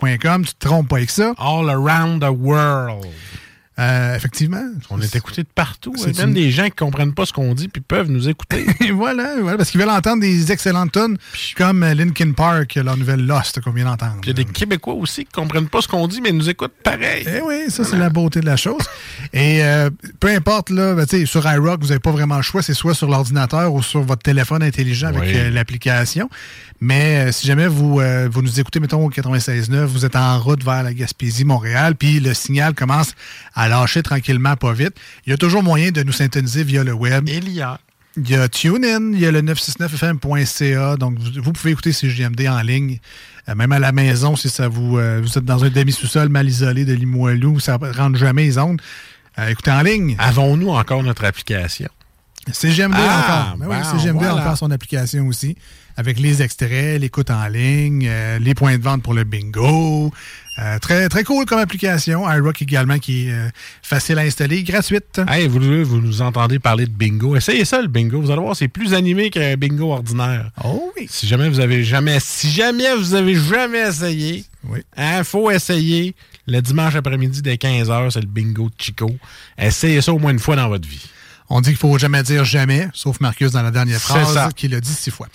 .com, 0.00 0.44
tu 0.44 0.54
te 0.54 0.66
trompes 0.66 0.88
pas 0.88 0.96
avec 0.96 1.10
ça. 1.10 1.34
All 1.38 1.70
around 1.70 2.22
the 2.22 2.32
world. 2.32 3.06
Euh, 3.80 4.14
effectivement. 4.14 4.62
On 4.90 5.00
est 5.00 5.16
écouté 5.16 5.42
de 5.42 5.48
partout. 5.54 5.94
C'est 5.96 6.16
même 6.18 6.28
une- 6.28 6.34
des 6.34 6.50
gens 6.50 6.64
qui 6.66 6.72
comprennent 6.76 7.14
pas 7.14 7.24
ce 7.24 7.32
qu'on 7.32 7.54
dit 7.54 7.68
puis 7.68 7.80
peuvent 7.80 8.10
nous 8.10 8.28
écouter. 8.28 8.66
Voilà, 8.92 9.34
voilà, 9.40 9.56
parce 9.56 9.70
qu'ils 9.70 9.80
veulent 9.80 9.88
entendre 9.88 10.20
des 10.20 10.52
excellentes 10.52 10.92
tunes 10.92 11.16
comme 11.56 11.82
euh, 11.82 11.94
Linkin 11.94 12.32
Park, 12.32 12.74
leur 12.74 12.96
nouvelle 12.96 13.24
Lost 13.24 13.60
qu'on 13.60 13.70
vient 13.70 13.84
d'entendre. 13.86 14.16
Il 14.24 14.28
y 14.28 14.30
a 14.30 14.34
des 14.34 14.44
Québécois 14.44 14.94
aussi 14.94 15.24
qui 15.24 15.32
comprennent 15.32 15.68
pas 15.68 15.80
ce 15.80 15.88
qu'on 15.88 16.06
dit, 16.06 16.20
mais 16.20 16.32
nous 16.32 16.48
écoutent 16.50 16.74
pareil. 16.84 17.24
Eh 17.26 17.40
oui, 17.40 17.70
ça, 17.70 17.84
c'est 17.84 17.96
la 17.96 18.10
beauté 18.10 18.40
de 18.40 18.46
la 18.46 18.56
chose. 18.56 18.82
Et 19.32 19.64
euh, 19.64 19.88
peu 20.18 20.28
importe, 20.28 20.70
là, 20.70 20.94
ben, 20.94 21.06
tu 21.06 21.18
sais, 21.20 21.26
sur 21.26 21.50
iRock, 21.50 21.80
vous 21.80 21.88
n'avez 21.88 22.00
pas 22.00 22.10
vraiment 22.10 22.36
le 22.36 22.42
choix. 22.42 22.62
C'est 22.62 22.74
soit 22.74 22.94
sur 22.94 23.08
l'ordinateur 23.08 23.72
ou 23.72 23.82
sur 23.82 24.02
votre 24.02 24.22
téléphone 24.22 24.62
intelligent 24.62 25.08
avec 25.08 25.22
Oui. 25.22 25.32
euh, 25.36 25.50
l'application. 25.50 26.28
Mais 26.82 27.30
si 27.32 27.46
jamais 27.46 27.66
vous, 27.66 28.00
vous 28.30 28.42
nous 28.42 28.58
écoutez, 28.60 28.80
mettons, 28.80 29.04
au 29.04 29.10
96.9, 29.10 29.84
vous 29.84 30.06
êtes 30.06 30.16
en 30.16 30.38
route 30.40 30.64
vers 30.64 30.82
la 30.82 30.94
Gaspésie, 30.94 31.44
Montréal, 31.44 31.94
puis 31.94 32.20
le 32.20 32.32
signal 32.32 32.72
commence 32.74 33.12
à 33.54 33.68
lâcher 33.70 34.02
tranquillement, 34.02 34.56
pas 34.56 34.72
vite, 34.72 34.94
il 35.26 35.30
y 35.30 35.32
a 35.32 35.36
toujours 35.38 35.62
moyen 35.62 35.90
de 35.90 36.02
nous 36.02 36.12
syntoniser 36.12 36.62
via 36.64 36.84
le 36.84 36.92
web. 36.92 37.28
Il 37.28 37.48
y 37.50 37.62
a. 37.62 37.80
Il 38.16 38.28
y 38.28 38.34
a 38.34 38.48
TuneIn, 38.48 39.12
il 39.12 39.20
y 39.20 39.26
a 39.26 39.30
le 39.30 39.40
969fm.ca, 39.40 40.96
donc 40.96 41.16
vous, 41.18 41.42
vous 41.42 41.52
pouvez 41.52 41.70
écouter 41.70 41.92
CGMD 41.92 42.48
en 42.48 42.60
ligne, 42.60 42.98
euh, 43.48 43.54
même 43.54 43.70
à 43.70 43.78
la 43.78 43.92
maison 43.92 44.34
si 44.34 44.48
ça 44.48 44.66
vous, 44.66 44.98
euh, 44.98 45.20
vous 45.22 45.38
êtes 45.38 45.44
dans 45.44 45.62
un 45.64 45.70
demi-sous-sol 45.70 46.28
mal 46.28 46.48
isolé 46.48 46.84
de 46.84 46.92
Limoilou, 46.92 47.60
ça 47.60 47.78
ne 47.78 47.92
rentre 47.92 48.18
jamais 48.18 48.42
les 48.42 48.58
ondes. 48.58 48.82
Euh, 49.38 49.48
écoutez 49.48 49.70
en 49.70 49.82
ligne. 49.82 50.16
Avons-nous 50.18 50.70
encore 50.70 51.04
notre 51.04 51.24
application? 51.24 51.88
CGMD 52.52 52.96
Ah, 52.98 53.52
encore. 53.52 53.58
Ben 53.58 53.66
oui, 53.70 53.76
bon, 53.80 53.98
CGMD 53.98 54.24
a 54.24 54.28
voilà. 54.30 54.42
encore 54.42 54.58
son 54.58 54.72
application 54.72 55.28
aussi, 55.28 55.56
avec 55.96 56.18
les 56.18 56.42
extraits, 56.42 57.00
l'écoute 57.00 57.30
en 57.30 57.46
ligne, 57.46 58.10
les 58.40 58.54
points 58.54 58.76
de 58.76 58.82
vente 58.82 59.04
pour 59.04 59.14
le 59.14 59.22
bingo. 59.22 60.12
Euh, 60.60 60.78
très, 60.78 61.08
très 61.08 61.24
cool 61.24 61.46
comme 61.46 61.58
application. 61.58 62.30
iRock 62.30 62.60
également 62.62 62.98
qui 62.98 63.28
est 63.28 63.32
euh, 63.32 63.48
facile 63.82 64.18
à 64.18 64.22
installer, 64.22 64.62
gratuite. 64.62 65.20
Hey, 65.28 65.48
vous, 65.48 65.58
vous 65.84 66.00
nous 66.00 66.20
entendez 66.22 66.58
parler 66.58 66.84
de 66.84 66.90
bingo. 66.90 67.34
Essayez 67.34 67.64
ça, 67.64 67.80
le 67.80 67.88
bingo. 67.88 68.20
Vous 68.20 68.30
allez 68.30 68.42
voir, 68.42 68.54
c'est 68.54 68.68
plus 68.68 68.92
animé 68.92 69.30
qu'un 69.30 69.56
bingo 69.56 69.92
ordinaire. 69.92 70.50
Oh 70.62 70.92
oui. 70.98 71.06
Si 71.08 71.26
jamais 71.26 71.48
vous 71.48 71.60
avez 71.60 71.82
jamais, 71.82 72.18
si 72.20 72.50
jamais 72.50 72.94
vous 72.94 73.14
avez 73.14 73.34
jamais 73.36 73.88
essayé, 73.88 74.44
oui. 74.68 74.80
hein, 74.96 75.24
faut 75.24 75.50
essayer. 75.50 76.14
Le 76.46 76.60
dimanche 76.60 76.94
après-midi 76.96 77.42
dès 77.42 77.54
15h, 77.54 78.10
c'est 78.10 78.20
le 78.20 78.26
bingo 78.26 78.64
de 78.68 78.74
Chico. 78.76 79.10
Essayez 79.56 80.00
ça 80.00 80.12
au 80.12 80.18
moins 80.18 80.32
une 80.32 80.38
fois 80.38 80.56
dans 80.56 80.68
votre 80.68 80.88
vie. 80.88 81.06
On 81.52 81.60
dit 81.60 81.70
qu'il 81.70 81.78
faut 81.78 81.98
jamais 81.98 82.22
dire 82.22 82.44
jamais, 82.44 82.88
sauf 82.94 83.18
Marcus 83.20 83.50
dans 83.50 83.62
la 83.62 83.72
dernière 83.72 84.00
phrase, 84.00 84.38
qui 84.54 84.68
l'a 84.68 84.80
dit 84.80 84.92
six 84.94 85.10
fois. 85.10 85.26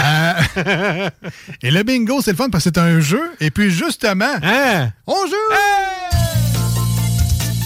Euh, 0.00 1.10
et 1.62 1.70
le 1.72 1.82
bingo, 1.82 2.20
c'est 2.22 2.30
le 2.30 2.36
fun 2.36 2.48
parce 2.48 2.62
que 2.64 2.70
c'est 2.72 2.78
un 2.80 3.00
jeu. 3.00 3.20
Et 3.40 3.50
puis 3.50 3.70
justement, 3.72 4.34
Hein? 4.42 4.90
on 5.06 5.26
joue! 5.26 5.34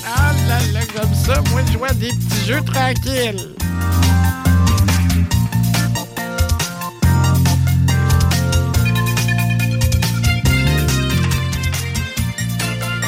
Ah 0.07 0.33
là 0.49 0.59
là, 0.73 0.81
comme 0.97 1.15
ça, 1.15 1.43
moi 1.51 1.61
je 1.71 1.77
vois 1.77 1.93
des 1.93 2.09
petits 2.09 2.47
jeux 2.47 2.63
tranquilles. 2.63 3.55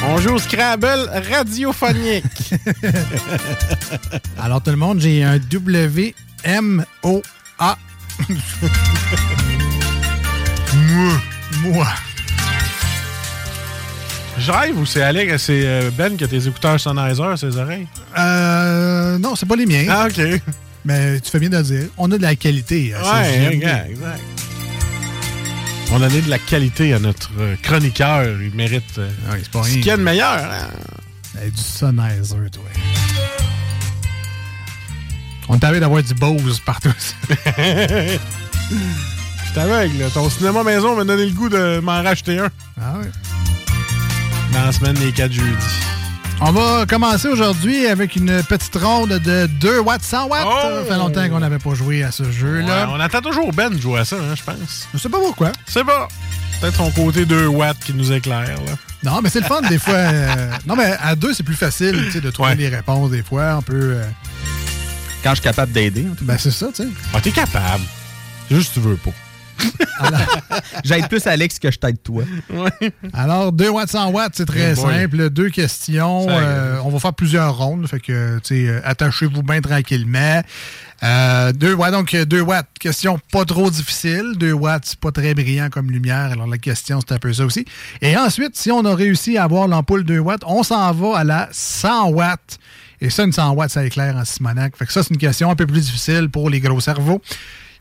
On 0.03 0.17
joue 0.17 0.31
au 0.31 0.39
Scrabble 0.39 1.09
radiophonique. 1.29 2.53
Alors 4.41 4.61
tout 4.61 4.71
le 4.71 4.77
monde, 4.77 4.99
j'ai 4.99 5.23
un 5.23 5.37
W-M-O-A. 5.37 6.17
Moi. 10.73 11.21
Moi. 11.63 11.87
Je 14.39 14.51
rêve 14.51 14.77
ou 14.79 14.85
c'est 14.87 15.03
Alex, 15.03 15.43
c'est 15.43 15.61
euh, 15.65 15.91
Ben 15.95 16.17
qui 16.17 16.23
a 16.23 16.27
tes 16.27 16.47
écouteurs 16.47 16.79
Sennheiser, 16.79 17.37
ses 17.37 17.57
oreilles? 17.57 17.87
Euh, 18.17 19.19
non, 19.19 19.35
c'est 19.35 19.45
pas 19.45 19.55
les 19.55 19.67
miens. 19.67 19.85
Ah, 19.87 20.07
OK. 20.09 20.19
Mais 20.83 21.19
tu 21.19 21.29
fais 21.29 21.37
bien 21.37 21.49
de 21.49 21.57
le 21.57 21.63
dire. 21.63 21.83
On 21.97 22.11
a 22.11 22.17
de 22.17 22.23
la 22.23 22.35
qualité. 22.35 22.91
à 22.95 23.21
Ouais, 23.21 23.53
exact. 23.53 23.91
On 25.91 26.01
a 26.01 26.07
donné 26.07 26.21
de 26.21 26.29
la 26.29 26.39
qualité 26.39 26.93
à 26.93 26.99
notre 26.99 27.31
euh, 27.39 27.55
chroniqueur. 27.61 28.23
Il 28.41 28.55
mérite 28.55 28.97
euh, 28.97 29.09
pas 29.51 29.63
ce 29.63 29.71
qu'il 29.73 29.85
y 29.85 29.91
a 29.91 29.97
de 29.97 30.01
meilleur. 30.03 30.31
hein? 30.39 30.69
Hey, 31.41 31.51
du 31.51 31.61
Sennheiser, 31.61 32.49
toi. 32.51 32.63
On 35.49 35.57
avide 35.59 35.81
d'avoir 35.81 36.01
du 36.01 36.13
Bose 36.13 36.59
partout. 36.65 36.93
Je 37.29 38.17
suis 39.51 39.59
aveugle. 39.59 39.97
là. 39.99 40.09
Ton 40.13 40.29
cinéma 40.29 40.63
maison 40.63 40.95
m'a 40.95 41.03
donné 41.03 41.25
le 41.25 41.31
goût 41.31 41.49
de 41.49 41.79
m'en 41.81 42.01
racheter 42.01 42.39
un. 42.39 42.49
Ah 42.81 42.93
ouais. 42.97 43.11
Dans 44.53 44.63
la 44.65 44.71
semaine 44.71 44.93
des 44.93 45.11
4 45.11 45.31
jeudis. 45.31 45.49
On 46.43 46.51
va 46.51 46.85
commencer 46.87 47.27
aujourd'hui 47.27 47.85
avec 47.85 48.15
une 48.15 48.41
petite 48.43 48.75
ronde 48.75 49.09
de 49.11 49.45
2 49.45 49.79
watts, 49.79 50.01
100 50.01 50.27
watts. 50.27 50.41
Ça 50.43 50.83
fait 50.87 50.97
longtemps 50.97 51.29
qu'on 51.29 51.39
n'avait 51.39 51.59
pas 51.59 51.75
joué 51.75 52.03
à 52.03 52.11
ce 52.11 52.29
jeu-là. 52.31 52.87
Ouais, 52.87 52.93
on 52.95 52.99
attend 52.99 53.21
toujours 53.21 53.53
Ben 53.53 53.69
de 53.69 53.77
jouer 53.79 53.99
à 53.99 54.05
ça, 54.05 54.15
hein, 54.15 54.33
je 54.35 54.41
pense. 54.43 54.87
Je 54.93 54.97
sais 54.97 55.09
pas 55.09 55.19
pourquoi. 55.19 55.51
C'est 55.67 55.83
pas. 55.83 56.07
Peut-être 56.59 56.75
son 56.77 56.91
côté 56.91 57.25
2 57.25 57.45
watts 57.47 57.77
qui 57.85 57.93
nous 57.93 58.11
éclaire. 58.11 58.55
Là. 58.65 58.73
Non, 59.03 59.21
mais 59.21 59.29
c'est 59.29 59.39
le 59.41 59.45
fun 59.45 59.61
des 59.61 59.77
fois. 59.79 59.93
euh, 59.93 60.51
Non, 60.67 60.75
mais 60.75 60.95
à 61.01 61.15
deux, 61.15 61.33
c'est 61.33 61.43
plus 61.43 61.55
facile 61.55 61.95
tu 62.05 62.11
sais, 62.13 62.21
de 62.21 62.29
trouver 62.31 62.55
les 62.55 62.69
réponses 62.69 63.11
des 63.11 63.23
fois. 63.23 63.55
On 63.57 63.61
peut. 63.61 63.93
euh, 63.97 64.03
Quand 65.23 65.31
je 65.31 65.35
suis 65.35 65.43
capable 65.43 65.71
d'aider. 65.71 66.05
Ben, 66.21 66.37
c'est 66.39 66.51
ça, 66.51 66.67
tu 66.73 66.83
sais. 66.83 66.89
Ah, 67.13 67.21
t'es 67.21 67.31
capable. 67.31 67.83
C'est 68.49 68.55
juste 68.55 68.69
que 68.73 68.79
tu 68.79 68.87
veux 68.87 68.95
pas. 68.95 69.11
J'aide 70.83 71.07
plus 71.07 71.25
Alex 71.27 71.59
que 71.59 71.71
je 71.71 71.77
t'aide 71.77 72.01
toi. 72.01 72.23
Alors, 73.13 73.51
2 73.51 73.69
watts, 73.69 73.89
100 73.89 74.11
watts, 74.11 74.33
c'est 74.35 74.45
très 74.45 74.73
Oh 74.73 74.87
simple. 74.87 75.29
Deux 75.29 75.49
questions. 75.49 76.27
Ça 76.27 76.39
euh, 76.39 76.79
on 76.83 76.89
va 76.89 76.99
faire 76.99 77.13
plusieurs 77.13 77.57
rondes. 77.57 77.87
Fait 77.87 77.99
que, 77.99 78.39
tu 78.39 78.55
sais, 78.55 78.67
euh, 78.67 78.81
attachez-vous 78.83 79.43
bien 79.43 79.61
tranquillement. 79.61 80.41
Euh, 81.03 81.51
2 81.53 81.73
watts, 81.73 81.91
donc 81.91 82.15
2 82.15 82.41
watts. 82.41 82.67
Question 82.79 83.19
pas 83.31 83.45
trop 83.45 83.69
difficile. 83.69 84.33
2 84.37 84.51
watts, 84.53 84.83
c'est 84.85 84.99
pas 84.99 85.11
très 85.11 85.33
brillant 85.33 85.69
comme 85.69 85.91
lumière. 85.91 86.31
Alors, 86.31 86.47
la 86.47 86.57
question, 86.57 86.99
c'est 86.99 87.13
un 87.13 87.19
peu 87.19 87.33
ça 87.33 87.45
aussi. 87.45 87.65
Et 88.01 88.17
ensuite, 88.17 88.55
si 88.55 88.71
on 88.71 88.83
a 88.85 88.95
réussi 88.95 89.37
à 89.37 89.43
avoir 89.43 89.67
l'ampoule 89.67 90.03
2 90.03 90.19
watts, 90.19 90.43
on 90.45 90.63
s'en 90.63 90.91
va 90.91 91.19
à 91.19 91.23
la 91.23 91.49
100 91.51 92.09
watts. 92.09 92.59
Et 93.01 93.09
ça, 93.09 93.23
une 93.23 93.31
100 93.31 93.53
watts, 93.53 93.71
ça 93.71 93.83
éclaire 93.83 94.15
en 94.15 94.25
Simonac. 94.25 94.77
Fait 94.77 94.85
que 94.85 94.93
ça, 94.93 95.01
c'est 95.01 95.09
une 95.09 95.17
question 95.17 95.49
un 95.49 95.55
peu 95.55 95.65
plus 95.65 95.81
difficile 95.81 96.29
pour 96.29 96.49
les 96.51 96.59
gros 96.59 96.79
cerveaux. 96.79 97.21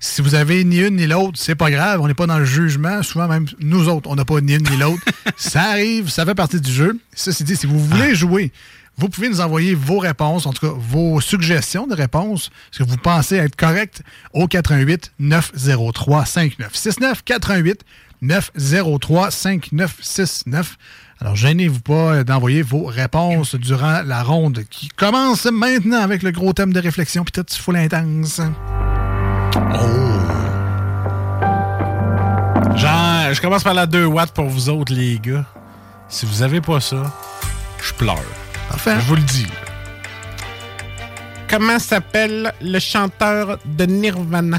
Si 0.02 0.22
vous 0.22 0.34
avez 0.34 0.64
ni 0.64 0.78
une 0.78 0.96
ni 0.96 1.06
l'autre, 1.06 1.38
c'est 1.38 1.54
pas 1.54 1.70
grave. 1.70 2.00
On 2.00 2.08
n'est 2.08 2.14
pas 2.14 2.26
dans 2.26 2.38
le 2.38 2.46
jugement. 2.46 3.02
Souvent, 3.02 3.28
même 3.28 3.46
nous 3.60 3.86
autres, 3.88 4.08
on 4.08 4.14
n'a 4.14 4.24
pas 4.24 4.40
ni 4.40 4.54
une 4.54 4.68
ni 4.68 4.76
l'autre. 4.78 5.02
ça 5.36 5.60
arrive, 5.60 6.08
ça 6.08 6.24
fait 6.24 6.34
partie 6.34 6.58
du 6.58 6.72
jeu. 6.72 6.98
Ceci 7.14 7.44
dit, 7.44 7.54
si 7.54 7.66
vous 7.66 7.78
voulez 7.78 8.14
jouer, 8.14 8.50
vous 8.96 9.10
pouvez 9.10 9.28
nous 9.28 9.42
envoyer 9.42 9.74
vos 9.74 9.98
réponses, 9.98 10.46
en 10.46 10.54
tout 10.54 10.66
cas 10.66 10.74
vos 10.74 11.20
suggestions 11.20 11.86
de 11.86 11.94
réponses, 11.94 12.50
ce 12.70 12.82
que 12.82 12.88
vous 12.88 12.96
pensez 12.96 13.36
être 13.36 13.56
correct, 13.56 14.02
au 14.32 14.46
88 14.46 15.12
903 15.18 16.24
5969 16.24 17.22
88 17.22 17.84
903 18.22 19.30
5969. 19.30 20.78
Alors, 21.20 21.36
gênez-vous 21.36 21.80
pas 21.80 22.24
d'envoyer 22.24 22.62
vos 22.62 22.86
réponses 22.86 23.54
durant 23.54 24.00
la 24.00 24.22
ronde 24.22 24.64
qui 24.70 24.88
commence 24.88 25.44
maintenant 25.44 26.00
avec 26.00 26.22
le 26.22 26.30
gros 26.30 26.54
thème 26.54 26.72
de 26.72 26.80
réflexion, 26.80 27.22
puis 27.24 27.32
tout 27.32 27.44
full 27.54 27.76
intense. 27.76 28.40
Genre, 32.76 33.34
je 33.34 33.40
commence 33.40 33.62
par 33.62 33.74
la 33.74 33.86
2 33.86 34.04
watts 34.06 34.32
pour 34.32 34.46
vous 34.46 34.68
autres, 34.68 34.92
les 34.94 35.18
gars. 35.18 35.44
Si 36.08 36.26
vous 36.26 36.42
avez 36.42 36.60
pas 36.60 36.80
ça, 36.80 37.12
je 37.82 37.92
pleure. 37.92 38.16
Parfait. 38.68 38.94
Je 38.96 39.06
vous 39.06 39.16
le 39.16 39.22
dis. 39.22 39.46
Comment 41.48 41.78
s'appelle 41.78 42.52
le 42.60 42.78
chanteur 42.78 43.58
de 43.64 43.84
Nirvana? 43.84 44.58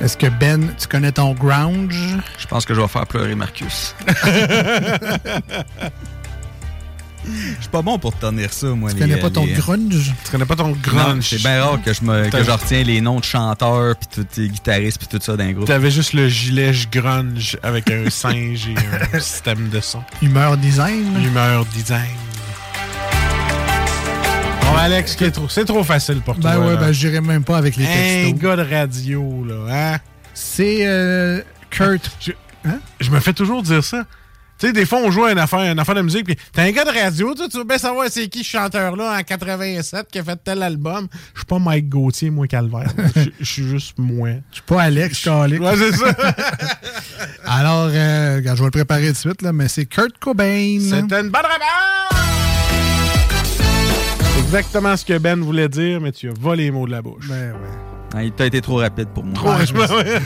Est-ce 0.00 0.16
que 0.16 0.26
Ben, 0.28 0.74
tu 0.78 0.88
connais 0.88 1.12
ton 1.12 1.34
grunge? 1.34 2.16
Je 2.38 2.46
pense 2.46 2.64
que 2.64 2.72
je 2.74 2.80
vais 2.80 2.88
faire 2.88 3.06
pleurer 3.06 3.34
Marcus. 3.34 3.94
Je 7.24 7.60
suis 7.60 7.70
pas 7.70 7.82
bon 7.82 7.98
pour 7.98 8.16
tenir 8.18 8.52
ça, 8.52 8.68
moi. 8.68 8.90
Tu 8.92 8.98
connais 8.98 9.16
pas 9.18 9.30
ton 9.30 9.44
grunge? 9.46 10.12
Tu 10.24 10.30
connais 10.30 10.46
pas 10.46 10.56
ton 10.56 10.70
grunge? 10.70 11.26
c'est 11.28 11.42
bien 11.42 11.62
rare 11.62 11.78
que 11.84 11.92
je, 11.92 12.02
me, 12.02 12.28
que 12.30 12.42
je 12.42 12.50
retiens 12.50 12.82
les 12.82 13.00
noms 13.00 13.20
de 13.20 13.24
chanteurs, 13.24 13.94
puis 13.96 14.08
tous 14.24 14.40
les 14.40 14.48
guitaristes, 14.48 14.98
puis 14.98 15.06
tout 15.08 15.22
ça 15.22 15.36
d'un 15.36 15.52
groupe. 15.52 15.66
T'avais 15.66 15.90
juste 15.90 16.12
le 16.14 16.28
gilet 16.28 16.72
grunge 16.90 17.58
avec 17.62 17.90
un 17.90 18.08
singe 18.10 18.68
et 18.68 19.16
un 19.16 19.20
système 19.20 19.68
de 19.68 19.80
son. 19.80 20.02
Humeur 20.22 20.56
design? 20.56 21.04
Humeur 21.22 21.64
design. 21.66 22.08
Bon, 24.62 24.76
Alex, 24.76 25.16
c'est 25.48 25.64
trop, 25.64 25.82
facile 25.84 26.20
pour 26.20 26.34
Ben 26.36 26.54
toi. 26.54 26.58
ouais, 26.66 26.74
là. 26.74 26.80
ben 26.80 26.92
j'irai 26.92 27.20
même 27.20 27.42
pas 27.44 27.58
avec 27.58 27.76
les 27.76 27.84
Un 27.84 27.88
textos. 27.88 28.40
gars 28.40 28.56
de 28.56 28.62
radio, 28.74 29.44
là, 29.46 29.94
hein? 29.94 29.98
C'est 30.32 30.86
euh, 30.86 31.42
Kurt. 31.70 32.10
Je, 32.20 32.32
je 33.00 33.10
me 33.10 33.20
fais 33.20 33.32
toujours 33.32 33.62
dire 33.62 33.82
ça. 33.84 34.04
Tu 34.60 34.66
sais, 34.66 34.72
des 34.74 34.84
fois, 34.84 34.98
on 35.02 35.10
joue 35.10 35.24
à 35.24 35.32
une 35.32 35.38
affaire, 35.38 35.60
une 35.60 35.78
affaire 35.78 35.94
de 35.94 36.02
musique, 36.02 36.26
puis 36.26 36.36
t'es 36.52 36.60
un 36.60 36.70
gars 36.70 36.84
de 36.84 36.90
radio, 36.90 37.34
tu 37.34 37.56
veux 37.56 37.64
bien 37.64 37.78
savoir 37.78 38.08
c'est 38.10 38.28
qui 38.28 38.44
ce 38.44 38.50
chanteur-là 38.50 39.18
en 39.18 39.22
87 39.22 40.08
qui 40.12 40.18
a 40.18 40.22
fait 40.22 40.38
tel 40.44 40.62
album. 40.62 41.08
Je 41.32 41.38
suis 41.38 41.46
pas 41.46 41.58
Mike 41.58 41.88
Gauthier, 41.88 42.28
moi, 42.28 42.46
Calvaire. 42.46 42.92
Je 43.16 43.30
je 43.40 43.44
suis 43.44 43.66
juste 43.66 43.94
moi. 43.96 44.28
Je 44.50 44.56
suis 44.56 44.62
pas 44.66 44.82
Alex 44.82 45.24
Calic. 45.24 45.62
Ouais, 45.62 45.76
c'est 45.78 45.96
ça. 45.96 46.14
Alors, 47.46 47.88
euh, 47.90 48.42
je 48.44 48.50
vais 48.50 48.64
le 48.64 48.70
préparer 48.70 49.06
tout 49.06 49.12
de 49.12 49.16
suite, 49.16 49.40
là, 49.40 49.54
mais 49.54 49.66
c'est 49.66 49.86
Kurt 49.86 50.18
Cobain. 50.18 50.76
C'est 50.78 50.98
une 50.98 51.06
bonne 51.08 51.24
réponse! 51.30 52.20
C'est 54.34 54.40
exactement 54.40 54.94
ce 54.94 55.06
que 55.06 55.16
Ben 55.16 55.40
voulait 55.40 55.70
dire, 55.70 56.02
mais 56.02 56.12
tu 56.12 56.28
as 56.28 56.34
volé 56.38 56.64
les 56.64 56.70
mots 56.70 56.86
de 56.86 56.90
la 56.92 57.00
bouche. 57.00 57.26
Ben 57.28 57.52
ouais. 57.52 57.58
Ah, 58.14 58.24
il 58.24 58.32
t'a 58.32 58.44
été 58.44 58.60
trop 58.60 58.76
rapide 58.76 59.08
pour 59.14 59.24
moi. 59.24 59.34
Trop 59.34 59.48
rapide. 59.52 59.72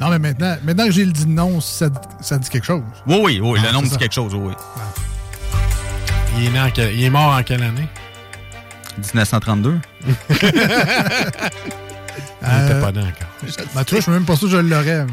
Non, 0.00 0.08
mais 0.08 0.18
maintenant, 0.18 0.56
maintenant 0.64 0.86
que 0.86 0.90
j'ai 0.92 1.04
le 1.04 1.12
dit 1.12 1.26
non, 1.26 1.60
ça, 1.60 1.86
ça 2.20 2.38
dit 2.38 2.48
quelque 2.48 2.64
chose. 2.66 2.82
Oui, 3.06 3.18
oui, 3.22 3.40
oui, 3.42 3.60
Ah, 3.62 3.66
le 3.68 3.72
nom 3.72 3.78
c'est 3.80 3.84
dit 3.86 3.90
ça. 3.92 3.96
quelque 3.98 4.14
chose, 4.14 4.34
oui. 4.34 4.52
Il 6.38 6.46
est, 6.46 6.50
né 6.50 6.60
en 6.60 6.70
quel- 6.70 6.94
il 6.94 7.04
est 7.04 7.10
mort 7.10 7.34
en 7.34 7.42
quelle 7.42 7.62
année? 7.62 7.86
1932. 8.98 9.78
Il 12.44 12.48
était 12.48 12.72
Euh, 12.74 12.80
pas 12.80 12.92
né 12.92 13.00
encore. 13.00 13.28
Ben, 13.74 13.84
tu 13.84 13.90
vois, 13.94 13.98
je 13.98 14.02
suis 14.02 14.10
même 14.12 14.24
pas 14.24 14.34
sûr 14.36 14.48
que 14.48 14.52
je 14.56 14.56
l'aurais. 14.58 15.06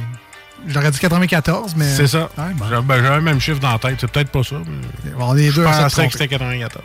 J'aurais 0.67 0.91
dit 0.91 0.99
94, 0.99 1.75
mais. 1.77 1.87
C'est 1.95 2.07
ça. 2.07 2.29
Ouais, 2.37 2.53
bon. 2.55 2.65
J'avais 2.69 2.81
ben, 2.81 3.03
j'avais 3.03 3.15
le 3.17 3.21
même 3.21 3.39
chiffre 3.39 3.59
dans 3.59 3.71
la 3.71 3.79
tête. 3.79 3.97
C'est 4.01 4.11
peut-être 4.11 4.29
pas 4.31 4.43
ça. 4.43 4.55
mais 5.03 5.11
On 5.19 5.37
est 5.37 5.49
je 5.51 5.61
deux 5.61 5.65
à 5.65 5.73
s'être 5.73 5.83
pensais 5.83 6.07
que 6.07 6.13
c'était 6.13 6.27
94. 6.27 6.83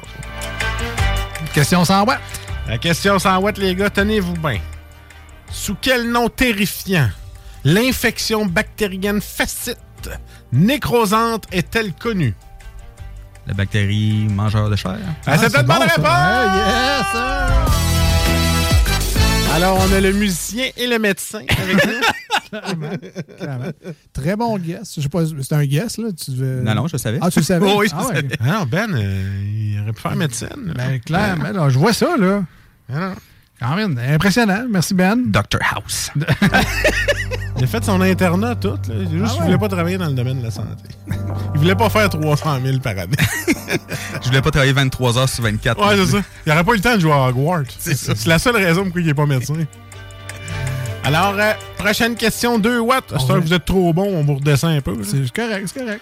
Question 1.53 1.85
sans 1.85 2.05
watts. 2.05 2.21
La 2.69 2.79
question 2.79 3.19
sans 3.19 3.39
watts, 3.39 3.59
les 3.59 3.75
gars, 3.75 3.91
tenez-vous 3.91 4.35
bien. 4.35 4.59
Sous 5.51 5.77
quel 5.81 6.11
nom 6.11 6.29
terrifiant 6.29 7.09
l'infection 7.65 8.47
bactérienne 8.47 9.21
facite 9.21 9.79
nécrosante 10.53 11.45
est-elle 11.53 11.93
connue? 11.93 12.35
La 13.47 13.55
bactérie 13.55 14.27
mangeur 14.31 14.69
de 14.71 14.77
chair. 14.77 14.99
Ah, 15.27 15.37
c'est 15.39 15.47
une 15.47 15.53
bonne 15.53 15.67
bon, 15.67 15.75
ça. 15.75 15.81
réponse! 15.85 16.07
Ah, 16.07 16.99
yes, 16.99 17.07
sir. 17.13 17.23
Alors, 19.55 19.79
on 19.89 19.93
a 19.95 20.01
le 20.01 20.13
musicien 20.13 20.67
et 20.77 20.87
le 20.87 20.99
médecin 20.99 21.41
avec 21.59 21.87
nous. 21.87 21.93
Clairement, 22.51 22.91
clairement. 23.39 23.71
Très 24.13 24.37
bon 24.37 24.59
guess. 24.59 24.95
Je 24.97 25.01
sais 25.01 25.09
pas, 25.09 25.23
c'est 25.43 25.55
un 25.55 25.65
guess, 25.65 25.97
là. 25.99 26.09
Tu 26.13 26.31
devais- 26.31 26.63
Non, 26.63 26.75
non, 26.77 26.87
je 26.87 26.93
le 26.93 26.99
savais. 26.99 27.19
Ah, 27.21 27.29
tu 27.31 27.41
le 27.41 27.45
savais? 27.45 27.67
Oh, 27.69 27.77
oui, 27.81 27.89
je 27.91 27.95
Ah, 27.97 28.07
ouais. 28.07 28.15
savais. 28.15 28.29
Ah 28.41 28.45
non, 28.61 28.67
Ben, 28.67 28.95
euh, 28.95 29.43
il 29.45 29.81
aurait 29.83 29.93
pu 29.93 30.01
faire 30.01 30.15
médecine. 30.15 30.73
Ben, 30.77 31.01
clairement, 31.01 31.51
là, 31.51 31.69
je 31.69 31.77
vois 31.79 31.93
ça, 31.93 32.17
là. 32.17 32.45
Ah 32.93 33.01
non. 33.01 33.15
Quand 33.67 33.77
même, 33.77 33.99
impressionnant. 34.11 34.67
Merci, 34.69 34.93
Ben. 34.95 35.17
Dr 35.27 35.59
House. 35.75 36.11
Il 37.57 37.65
a 37.65 37.67
fait 37.67 37.85
son 37.85 38.01
internat 38.01 38.57
tout. 38.57 38.69
Là. 38.89 38.95
Juste 39.11 39.25
Ah 39.27 39.39
ouais? 39.39 39.45
voulait 39.47 39.59
pas 39.59 39.69
travailler 39.69 39.97
dans 39.97 40.09
le 40.09 40.13
domaine 40.13 40.41
de 40.41 40.45
la 40.45 40.51
santé. 40.51 40.69
Il 41.55 41.61
voulait 41.61 41.75
pas 41.77 41.89
faire 41.89 42.11
300 42.11 42.59
000 42.63 42.79
par 42.81 42.93
année. 42.99 43.17
Je 44.23 44.27
voulais 44.27 44.43
pas 44.43 44.51
travailler 44.51 44.73
23 44.73 45.19
heures 45.19 45.29
sur 45.29 45.45
24. 45.45 45.81
Ouais, 45.81 45.97
c'est 45.97 46.17
ça. 46.17 46.23
Il 46.45 46.53
aurait 46.53 46.65
pas 46.65 46.73
eu 46.73 46.77
le 46.77 46.81
temps 46.83 46.95
de 46.97 47.01
jouer 47.01 47.13
à 47.13 47.29
Hogwarts. 47.29 47.63
C'est 47.79 48.27
la 48.27 48.39
seule 48.39 48.57
raison 48.57 48.83
pourquoi 48.85 49.01
il 49.01 49.09
est 49.09 49.15
pas 49.15 49.27
médecin. 49.27 49.55
Alors, 51.05 51.35
euh, 51.39 51.53
prochaine 51.79 52.17
question, 52.17 52.59
2 52.59 52.81
watts. 52.81 53.07
Temps, 53.07 53.35
ouais. 53.35 53.41
vous 53.41 53.53
êtes 53.55 53.65
trop 53.65 53.93
bon, 53.95 54.05
on 54.15 54.25
vous 54.25 54.35
redescend 54.35 54.77
un 54.77 54.81
peu. 54.81 54.97
C'est 55.05 55.31
correct, 55.33 55.71
c'est 55.73 55.81
correct. 55.81 56.01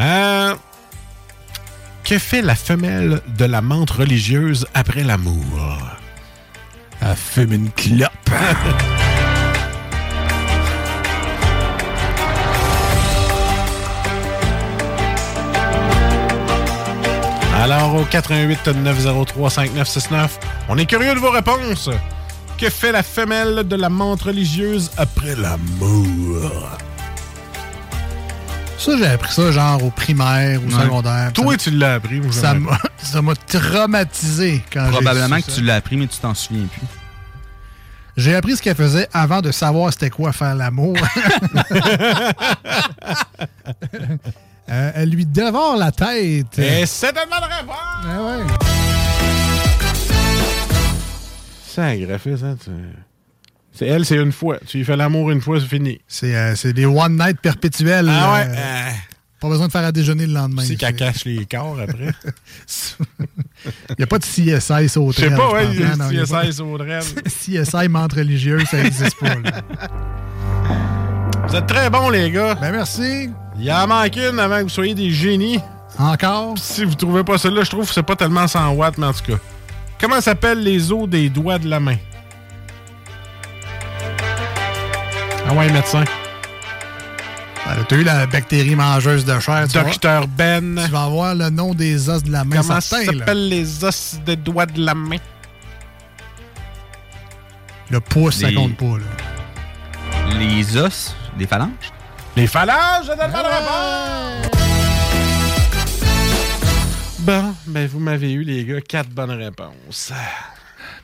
Euh, 0.00 0.54
que 2.02 2.18
fait 2.18 2.42
la 2.42 2.54
femelle 2.54 3.20
de 3.38 3.44
la 3.44 3.60
menthe 3.60 3.90
religieuse 3.90 4.66
après 4.74 5.04
l'amour? 5.04 5.44
Elle 7.06 7.16
fume 7.16 7.52
une 7.52 7.70
clope. 7.70 8.10
Alors, 17.60 17.94
au 17.94 18.04
88 18.04 18.68
903 18.68 19.50
5969, 19.50 20.38
on 20.68 20.78
est 20.78 20.86
curieux 20.86 21.14
de 21.14 21.18
vos 21.18 21.30
réponses. 21.30 21.90
Que 22.58 22.70
fait 22.70 22.92
la 22.92 23.02
femelle 23.02 23.64
de 23.68 23.76
la 23.76 23.90
menthe 23.90 24.22
religieuse 24.22 24.90
après 24.96 25.34
l'amour? 25.34 26.52
Ça, 28.84 28.96
j'ai 28.98 29.06
appris 29.06 29.32
ça 29.32 29.50
genre 29.50 29.82
au 29.82 29.90
primaire, 29.90 30.60
au 30.62 30.66
Ouais. 30.70 30.82
secondaire. 30.82 31.32
Toi, 31.32 31.52
Ça- 31.52 31.56
tu 31.58 31.70
l'as 31.70 31.94
appris. 31.94 32.20
je 32.22 32.30
Ça 32.30 32.52
m'a 32.54 32.78
ça 32.98 33.22
m'a 33.22 33.34
traumatisé 33.34 34.62
quand 34.72 34.84
j'ai 34.86 34.90
Probablement 34.92 35.36
que 35.40 35.50
ça. 35.50 35.52
tu 35.52 35.62
l'as 35.62 35.76
appris, 35.76 35.96
mais 35.96 36.06
tu 36.06 36.18
t'en 36.18 36.34
souviens 36.34 36.66
plus. 36.66 36.82
J'ai 38.16 38.34
appris 38.36 38.56
ce 38.56 38.62
qu'elle 38.62 38.76
faisait 38.76 39.08
avant 39.12 39.40
de 39.40 39.50
savoir 39.52 39.92
c'était 39.92 40.10
quoi 40.10 40.32
faire 40.32 40.54
l'amour. 40.54 40.96
Euh, 44.70 44.92
elle 44.94 45.10
lui 45.10 45.26
dévore 45.26 45.76
la 45.76 45.92
tête. 45.92 46.58
Et 46.58 46.86
c'est 46.86 47.12
tellement 47.12 47.36
de 47.36 47.54
réponse! 47.54 47.76
Ah 48.02 48.22
ouais. 48.22 48.44
C'est 51.68 51.82
un 51.82 51.96
graphiste, 51.98 52.42
hein? 52.44 52.56
tu- 52.64 52.70
C'est 53.76 53.86
elle, 53.86 54.04
c'est 54.04 54.16
une 54.16 54.30
fois. 54.32 54.58
Tu 54.66 54.78
lui 54.78 54.84
fais 54.84 54.96
l'amour 54.96 55.30
une 55.32 55.40
fois, 55.40 55.58
c'est 55.60 55.66
fini. 55.66 56.00
C'est 56.06 56.34
euh, 56.36 56.54
des 56.72 56.86
one 56.86 57.16
night 57.18 57.40
perpétuels. 57.40 58.08
Ah 58.08 58.34
ouais? 58.34 58.46
euh, 58.48 58.54
euh, 58.56 58.90
Pas 59.40 59.48
besoin 59.48 59.66
de 59.66 59.72
faire 59.72 59.84
à 59.84 59.90
déjeuner 59.90 60.26
le 60.26 60.32
lendemain. 60.34 60.62
c'est 60.64 60.76
qu'elle 60.76 60.94
cache 60.94 61.24
les 61.24 61.44
corps 61.44 61.76
après. 61.82 62.12
Il 63.90 63.94
n'y 63.98 64.04
a 64.04 64.06
pas 64.06 64.18
de 64.18 64.24
CSI 64.24 64.88
sauterelle. 64.88 65.30
Je 65.30 65.36
sais 65.36 65.36
pas, 65.36 65.62
y 65.64 66.14
y 66.14 66.26
pas- 66.26 66.42
CSI 66.44 66.52
sauterelle. 66.52 67.02
CSI 67.26 67.88
menthe 67.88 68.12
religieuse, 68.12 68.64
ça 68.70 68.82
n'existe 68.82 69.18
pas. 69.18 69.34
là. 69.34 69.60
Vous 71.48 71.56
êtes 71.56 71.66
très 71.66 71.90
bons, 71.90 72.10
les 72.10 72.30
gars. 72.30 72.54
Ben 72.54 72.72
merci. 72.72 73.30
Il 73.58 73.70
en 73.72 73.86
manque 73.86 74.16
une 74.16 74.38
avant 74.38 74.58
que 74.58 74.62
vous 74.64 74.68
soyez 74.68 74.94
des 74.94 75.10
génies. 75.10 75.58
Encore? 75.98 76.54
Si 76.58 76.84
vous 76.84 76.94
trouvez 76.94 77.22
pas 77.24 77.38
celle-là, 77.38 77.62
je 77.64 77.70
trouve 77.70 77.86
que 77.88 77.94
c'est 77.94 78.02
pas 78.02 78.16
tellement 78.16 78.46
100 78.48 78.72
watts, 78.74 78.98
mais 78.98 79.06
en 79.06 79.12
tout 79.12 79.32
cas. 79.32 79.38
Comment 80.00 80.20
s'appellent 80.20 80.62
les 80.62 80.90
os 80.92 81.08
des 81.08 81.28
doigts 81.28 81.58
de 81.58 81.68
la 81.68 81.80
main? 81.80 81.96
Ah 85.46 85.52
ouais, 85.54 85.70
médecin. 85.72 86.04
tu 87.88 87.94
as 87.94 87.98
eu 87.98 88.04
la 88.04 88.26
bactérie 88.26 88.74
mangeuse 88.74 89.24
de 89.24 89.38
chair. 89.40 89.66
tu 89.68 89.78
Docteur 89.78 90.26
Ben. 90.28 90.80
Tu 90.84 90.90
vas 90.90 91.04
avoir 91.04 91.34
le 91.34 91.50
nom 91.50 91.74
des 91.74 92.08
os 92.08 92.22
de 92.22 92.32
la 92.32 92.44
main. 92.44 92.56
Comment 92.62 92.74
là. 92.74 92.80
s'appellent 92.80 93.48
les 93.48 93.84
os 93.84 94.18
des 94.24 94.36
doigts 94.36 94.66
de 94.66 94.80
la 94.84 94.94
main? 94.94 95.16
Le 97.90 98.00
pouce, 98.00 98.36
ça 98.40 98.48
Les- 98.48 98.54
compte 98.54 98.76
pas. 98.76 98.98
Là. 98.98 100.34
Les 100.38 100.76
os, 100.76 101.14
des 101.36 101.46
phalanges? 101.46 101.68
Les 102.36 102.46
phalanges, 102.46 103.04
je 103.04 103.08
donne 103.08 103.30
pas 103.30 103.42
de 103.42 103.48
réponse! 103.48 104.50
Bon, 107.20 107.54
ben 107.66 107.86
vous 107.86 108.00
m'avez 108.00 108.32
eu, 108.32 108.42
les 108.42 108.64
gars, 108.64 108.80
quatre 108.80 109.08
bonnes 109.10 109.30
réponses. 109.30 110.12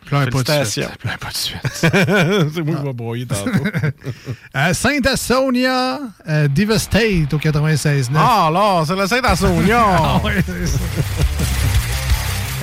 Pleure 0.06 0.28
pas 0.30 0.42
de 0.60 0.64
suite. 0.64 0.88
Pleure 0.98 1.18
pas 1.18 1.28
de 1.30 1.36
suite. 1.36 1.60
c'est 1.72 2.62
moi 2.62 2.76
qui 2.76 2.84
vais 2.84 2.92
broyer 2.92 3.26
tantôt. 3.26 3.50
Euh, 4.56 4.74
Saint-Assonia, 4.74 6.00
euh, 6.28 6.48
Devastate 6.48 7.32
au 7.32 7.38
96.9. 7.38 8.08
Ah, 8.16 8.50
là, 8.52 8.82
c'est 8.86 8.96
le 8.96 9.06
Saint-Assonia! 9.06 9.80
Ah 10.02 10.20
ouais, 10.24 10.42
c'est 10.44 10.66
ça. 10.66 10.78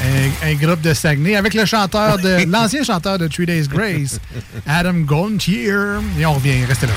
un, 0.04 0.50
un 0.50 0.54
groupe 0.56 0.82
de 0.82 0.94
Saguenay 0.94 1.36
avec 1.38 1.54
le 1.54 1.66
chanteur 1.66 2.18
de 2.18 2.50
l'ancien 2.52 2.84
chanteur 2.84 3.18
de 3.18 3.28
Three 3.28 3.46
Days 3.46 3.68
Grace, 3.68 4.20
Adam 4.68 4.94
Gontier. 5.06 5.70
Et 6.20 6.26
on 6.26 6.34
revient, 6.34 6.66
restez 6.66 6.88
là. 6.88 6.94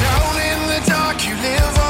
Down 0.00 0.40
in 0.40 0.80
the 0.82 0.88
dark, 0.88 1.24
you 1.24 1.34
live 1.36 1.62
on 1.84 1.89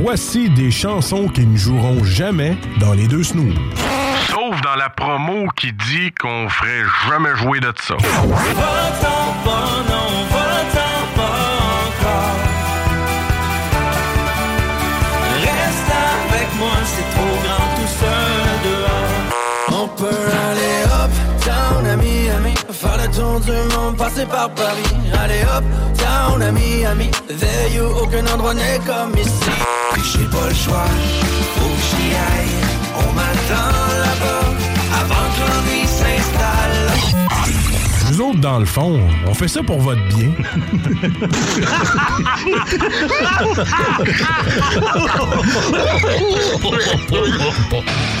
Voici 0.00 0.50
des 0.50 0.72
chansons 0.72 1.28
qui 1.28 1.46
ne 1.46 1.56
joueront 1.56 2.02
jamais 2.02 2.56
dans 2.80 2.92
les 2.92 3.06
deux 3.06 3.22
snooze. 3.22 3.54
Sauf 4.28 4.60
dans 4.62 4.74
la 4.74 4.90
promo 4.90 5.46
qui 5.56 5.72
dit 5.72 6.10
qu'on 6.20 6.48
ferait 6.48 6.82
jamais 7.08 7.36
jouer 7.36 7.60
de 7.60 7.72
ça. 7.80 7.94
Va-t'en 7.94 9.32
pas, 9.44 9.84
non, 9.88 10.24
va-t'en 10.30 11.06
pas 11.14 11.46
encore. 11.86 12.36
Reste 15.36 15.92
avec 16.28 16.48
moi, 16.58 16.76
c'est 16.84 17.08
trop 17.14 17.36
grand 17.44 17.68
tout 17.76 17.92
seul 18.00 18.27
faire 22.78 22.96
le 22.96 23.08
tour 23.10 23.40
du 23.40 23.50
monde, 23.74 23.96
passer 23.96 24.24
par 24.26 24.50
Paris. 24.54 24.94
Aller 25.12 25.42
up, 25.56 25.64
down 25.98 26.42
à 26.42 26.52
Miami, 26.52 27.10
there 27.26 27.68
you, 27.74 27.84
aucun 28.02 28.24
endroit 28.26 28.54
n'est 28.54 28.80
comme 28.86 29.16
ici. 29.18 29.50
J'ai 30.12 30.26
pas 30.26 30.46
le 30.48 30.54
choix, 30.54 30.86
faut 31.56 31.74
que 31.74 31.82
j'y 31.88 32.14
aille. 32.14 32.56
On 32.96 33.12
m'attend 33.12 33.72
là-bas, 34.04 34.44
avant 35.00 35.26
que 35.34 35.40
l'ennui 35.48 35.82
s'installe. 35.86 36.88
Nous 38.10 38.20
autres, 38.20 38.40
dans 38.40 38.58
le 38.58 38.66
fond, 38.66 39.00
on 39.26 39.34
fait 39.34 39.48
ça 39.48 39.62
pour 39.62 39.80
votre 39.80 40.02
bien. 40.08 40.32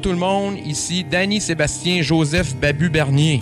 Allô 0.00 0.08
tout 0.08 0.12
le 0.12 0.16
monde, 0.16 0.56
ici 0.64 1.04
Danny 1.04 1.42
Sébastien 1.42 2.00
Joseph 2.00 2.56
Babu 2.56 2.88
Bernier. 2.88 3.38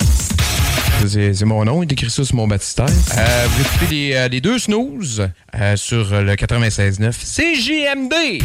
C'est 1.06 1.44
mon 1.44 1.64
nom, 1.64 1.84
il 1.84 1.92
écrit 1.92 2.10
ça 2.10 2.24
sur 2.24 2.34
mon 2.34 2.48
baptistère. 2.48 2.88
Euh, 2.88 3.46
vous 3.48 3.60
écoutez 3.60 3.86
les, 3.94 4.14
euh, 4.14 4.26
les 4.28 4.40
deux 4.40 4.58
snooze 4.58 5.28
euh, 5.54 5.76
sur 5.76 6.10
le 6.10 6.34
96.9 6.34 7.12
CJMD. 7.12 8.42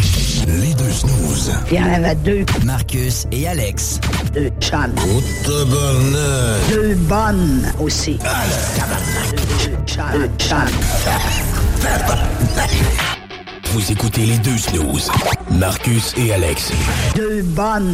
Les 0.48 0.74
deux 0.76 0.92
snooze. 0.92 1.54
Il 1.72 1.78
y 1.78 1.80
en 1.80 1.92
avait 1.92 2.14
deux. 2.16 2.46
Marcus 2.64 3.26
et 3.32 3.48
Alex. 3.48 4.00
Deux 4.34 4.52
chums. 4.60 4.94
Deux 6.70 6.96
bonnes 6.96 7.74
aussi. 7.80 8.20
Deux 8.20 9.80
chums. 9.88 10.06
Deux 10.14 10.30
chums. 10.38 10.70
Vous 13.74 13.92
écoutez 13.92 14.28
les 14.28 14.38
deux 14.38 14.56
snooze. 14.56 15.10
Marcus 15.50 16.14
et 16.16 16.32
Alex. 16.32 16.72
Deux 17.16 17.42
bonnes. 17.42 17.92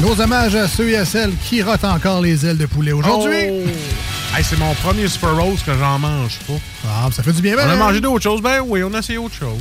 Nos 0.00 0.20
hommages 0.20 0.54
à 0.54 0.68
ceux 0.68 0.90
et 0.90 0.96
à 0.96 1.04
celles 1.04 1.34
qui 1.38 1.62
rotent 1.62 1.82
encore 1.82 2.20
les 2.20 2.46
ailes 2.46 2.58
de 2.58 2.66
poulet 2.66 2.92
aujourd'hui. 2.92 3.48
Oh! 3.50 4.36
Hey, 4.36 4.44
c'est 4.44 4.58
mon 4.60 4.72
premier 4.74 5.08
Super 5.08 5.36
Rose 5.36 5.64
que 5.64 5.72
j'en 5.74 5.98
mange 5.98 6.38
pas. 6.46 6.54
Ah, 6.86 7.08
ça 7.10 7.24
fait 7.24 7.32
du 7.32 7.42
bien, 7.42 7.56
On 7.56 7.58
a 7.58 7.66
ben, 7.66 7.76
mangé 7.76 8.00
d'autres 8.00 8.22
choses. 8.22 8.40
Ben 8.40 8.60
oui, 8.64 8.84
on 8.84 8.94
a 8.94 9.00
essayé 9.00 9.18
autre 9.18 9.34
chose. 9.34 9.58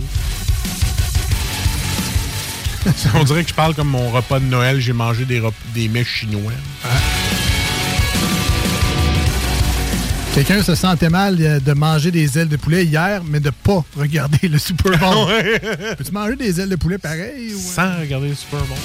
on 3.15 3.23
dirait 3.23 3.43
que 3.43 3.49
je 3.49 3.55
parle 3.55 3.75
comme 3.75 3.89
mon 3.89 4.09
repas 4.09 4.39
de 4.39 4.45
Noël. 4.45 4.79
J'ai 4.79 4.93
mangé 4.93 5.25
des, 5.25 5.41
des 5.73 5.87
mets 5.87 6.03
chinois. 6.03 6.51
Quelqu'un 10.33 10.63
se 10.63 10.75
sentait 10.75 11.09
mal 11.09 11.35
euh, 11.41 11.59
de 11.59 11.73
manger 11.73 12.09
des 12.09 12.39
ailes 12.39 12.47
de 12.47 12.55
poulet 12.55 12.85
hier, 12.85 13.21
mais 13.25 13.41
de 13.41 13.49
pas 13.49 13.83
regarder 13.97 14.47
le 14.47 14.57
Super 14.57 14.97
Bowl. 14.97 15.27
Peux-tu 15.97 16.11
manger 16.13 16.37
des 16.37 16.61
ailes 16.61 16.69
de 16.69 16.77
poulet 16.77 16.97
pareil? 16.97 17.53
Ou... 17.53 17.59
Sans 17.59 17.99
regarder 17.99 18.29
le 18.29 18.35
Super 18.35 18.61
Bowl. 18.61 18.77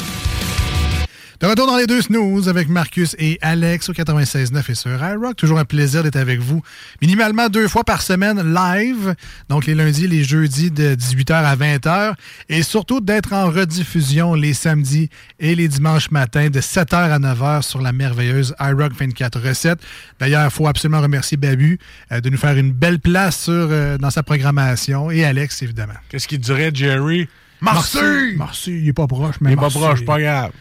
De 1.38 1.46
retour 1.46 1.66
dans 1.66 1.76
les 1.76 1.86
deux 1.86 2.00
snooze 2.00 2.48
avec 2.48 2.70
Marcus 2.70 3.14
et 3.18 3.38
Alex 3.42 3.90
au 3.90 3.92
96.9 3.92 4.70
et 4.70 4.74
sur 4.74 4.90
iRock. 4.90 5.36
Toujours 5.36 5.58
un 5.58 5.66
plaisir 5.66 6.02
d'être 6.02 6.16
avec 6.16 6.40
vous. 6.40 6.62
Minimalement 7.02 7.50
deux 7.50 7.68
fois 7.68 7.84
par 7.84 8.00
semaine 8.00 8.54
live. 8.54 9.14
Donc 9.50 9.66
les 9.66 9.74
lundis 9.74 10.06
et 10.06 10.08
les 10.08 10.24
jeudis 10.24 10.70
de 10.70 10.94
18h 10.94 11.34
à 11.34 11.54
20h. 11.54 12.14
Et 12.48 12.62
surtout 12.62 13.02
d'être 13.02 13.34
en 13.34 13.50
rediffusion 13.50 14.32
les 14.32 14.54
samedis 14.54 15.10
et 15.38 15.54
les 15.54 15.68
dimanches 15.68 16.10
matins 16.10 16.48
de 16.48 16.58
7h 16.58 16.94
à 16.94 17.18
9h 17.18 17.60
sur 17.60 17.82
la 17.82 17.92
merveilleuse 17.92 18.54
iRock 18.58 18.94
24 18.94 19.38
recettes. 19.38 19.80
D'ailleurs, 20.18 20.46
il 20.46 20.50
faut 20.50 20.68
absolument 20.68 21.02
remercier 21.02 21.36
Babu 21.36 21.78
euh, 22.12 22.22
de 22.22 22.30
nous 22.30 22.38
faire 22.38 22.56
une 22.56 22.72
belle 22.72 22.98
place 22.98 23.42
sur, 23.42 23.52
euh, 23.52 23.98
dans 23.98 24.10
sa 24.10 24.22
programmation. 24.22 25.10
Et 25.10 25.22
Alex, 25.22 25.60
évidemment. 25.60 25.92
Qu'est-ce 26.08 26.28
qu'il 26.28 26.40
dirait, 26.40 26.70
Jerry? 26.72 27.28
Merci! 27.60 27.98
Merci, 28.38 28.80
il 28.80 28.88
est 28.88 28.92
pas 28.94 29.06
proche, 29.06 29.36
mais 29.42 29.50
Il 29.50 29.52
est 29.52 29.56
pas 29.56 29.68
proche, 29.68 30.02
pas 30.02 30.18
grave. 30.18 30.52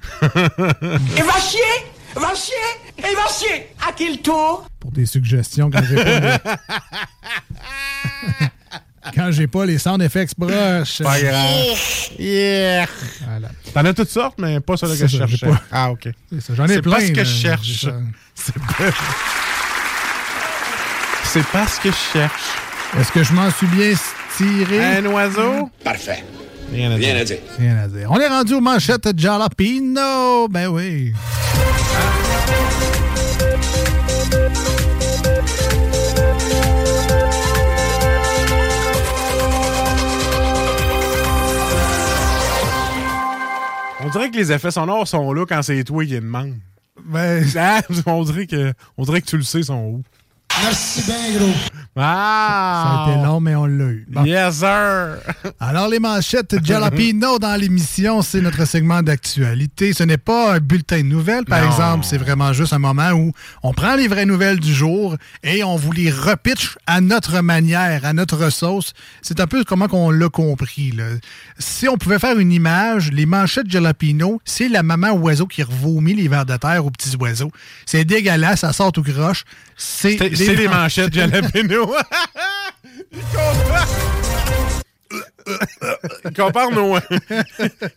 Et 0.22 1.22
va 1.22 1.38
chier 1.40 1.60
Va 2.14 2.34
chier 2.34 2.98
Et 2.98 3.14
va 3.14 3.26
chier 3.32 3.68
À 3.86 3.92
quel 3.96 4.18
tour? 4.18 4.66
Pour 4.80 4.90
des 4.92 5.06
suggestions 5.06 5.70
quand 5.70 5.82
j'ai 5.88 5.96
pas 5.96 6.20
les... 6.20 6.38
quand 9.14 9.30
j'ai 9.32 9.46
pas 9.46 9.64
les 9.66 9.78
sound 9.78 10.02
effects 10.02 10.34
proches. 10.34 11.02
Pas 11.02 11.20
grave. 11.20 11.78
Yeah. 12.18 12.86
Voilà. 13.26 13.48
T'en 13.72 13.84
as 13.84 13.94
toutes 13.94 14.10
sortes, 14.10 14.38
mais 14.38 14.60
pas 14.60 14.76
celle 14.76 14.90
que 14.90 14.96
C'est 14.96 15.08
je 15.08 15.18
ça, 15.18 15.26
j'ai 15.26 15.36
cherchais. 15.36 15.54
pas- 15.56 15.62
Ah, 15.72 15.90
OK. 15.90 16.08
C'est 16.40 16.54
j'en 16.54 16.64
ai 16.66 16.74
C'est 16.74 16.82
plein, 16.82 16.96
pas 16.96 17.00
ce 17.00 17.12
que 17.12 17.24
je 17.24 17.34
cherche. 17.34 17.80
c'est. 17.80 17.94
C'est 18.34 18.58
pas... 18.58 18.90
C'est 21.24 21.46
pas 21.46 21.66
ce 21.66 21.80
que 21.80 21.90
je 21.90 21.96
cherche. 22.12 22.42
Est-ce 22.98 23.12
que 23.12 23.22
je 23.22 23.32
m'en 23.32 23.50
suis 23.52 23.66
bien 23.68 23.92
tiré? 24.36 24.84
Un 24.96 25.06
oiseau? 25.06 25.70
Parfait. 25.84 26.24
Rien 26.72 26.90
à 26.92 26.98
dire. 26.98 27.08
Rien 27.08 27.16
à 27.20 27.24
dire. 27.24 27.38
Rien 27.58 27.76
à 27.78 27.88
dire. 27.88 28.08
On 28.10 28.20
est 28.20 28.28
rendu 28.28 28.54
aux 28.54 28.60
manchettes 28.60 29.08
Jalapino. 29.18 30.48
Ben 30.48 30.68
oui. 30.68 31.12
On 44.02 44.08
dirait 44.08 44.30
que 44.30 44.36
les 44.36 44.50
effets 44.52 44.70
sonores 44.70 45.06
sont 45.06 45.32
là 45.32 45.44
quand 45.46 45.62
c'est 45.62 45.84
toi 45.84 46.04
qui 46.04 46.12
demande. 46.14 46.54
Ben, 47.04 47.44
Ah, 47.56 47.80
on, 48.06 48.22
dirait 48.24 48.46
que, 48.46 48.72
on 48.96 49.04
dirait 49.04 49.20
que 49.20 49.26
tu 49.26 49.36
le 49.36 49.42
sais, 49.42 49.62
sont 49.62 49.74
où. 49.84 50.02
Merci 50.62 51.02
bien, 51.06 51.38
gros. 51.38 51.52
Ah! 51.96 52.84
Ça 53.04 53.10
a 53.10 53.12
été 53.14 53.24
long, 53.24 53.40
mais 53.40 53.54
on 53.56 53.66
l'a 53.66 53.84
eu. 53.86 54.06
Bon. 54.08 54.24
Yes, 54.24 54.58
sir! 54.58 55.16
Alors, 55.58 55.88
les 55.88 55.98
manchettes 55.98 56.56
Jalapino 56.64 57.38
dans 57.38 57.56
l'émission, 57.60 58.22
c'est 58.22 58.40
notre 58.40 58.64
segment 58.66 59.02
d'actualité. 59.02 59.92
Ce 59.92 60.04
n'est 60.04 60.16
pas 60.16 60.54
un 60.54 60.58
bulletin 60.60 60.98
de 60.98 61.02
nouvelles, 61.06 61.44
par 61.44 61.60
Non. 61.60 61.66
exemple. 61.66 62.04
C'est 62.08 62.16
vraiment 62.16 62.52
juste 62.52 62.72
un 62.72 62.78
moment 62.78 63.10
où 63.10 63.32
on 63.62 63.74
prend 63.74 63.96
les 63.96 64.06
vraies 64.08 64.24
nouvelles 64.24 64.60
du 64.60 64.72
jour 64.72 65.16
et 65.42 65.64
on 65.64 65.76
vous 65.76 65.92
les 65.92 66.10
repitche 66.10 66.78
à 66.86 67.00
notre 67.00 67.40
manière, 67.40 68.04
à 68.04 68.12
notre 68.12 68.50
sauce. 68.50 68.92
C'est 69.20 69.40
un 69.40 69.46
peu 69.46 69.64
comment 69.64 69.88
qu'on 69.88 70.10
l'a 70.10 70.28
compris. 70.28 70.92
là. 70.92 71.04
Si 71.58 71.88
on 71.88 71.96
pouvait 71.96 72.18
faire 72.20 72.38
une 72.38 72.52
image, 72.52 73.10
les 73.12 73.26
manchettes 73.26 73.68
Jalapino, 73.70 74.40
c'est 74.44 74.68
la 74.68 74.82
maman 74.82 75.10
oiseau 75.12 75.46
qui 75.46 75.62
revomit 75.62 76.14
les 76.14 76.28
vers 76.28 76.46
de 76.46 76.56
terre 76.56 76.86
aux 76.86 76.90
petits 76.90 77.16
oiseaux. 77.16 77.50
C'est 77.84 78.04
dégueulasse, 78.04 78.60
ça 78.60 78.72
sort 78.72 78.92
tout 78.92 79.02
croche. 79.02 79.44
C'est 79.76 80.16
C'est 80.36 80.49
c'est 80.50 80.56
des 80.56 80.68
manchettes 80.68 81.12
jalapeno. 81.12 81.94
Il 86.24 86.32
compare 86.34 86.70
nos... 86.70 86.94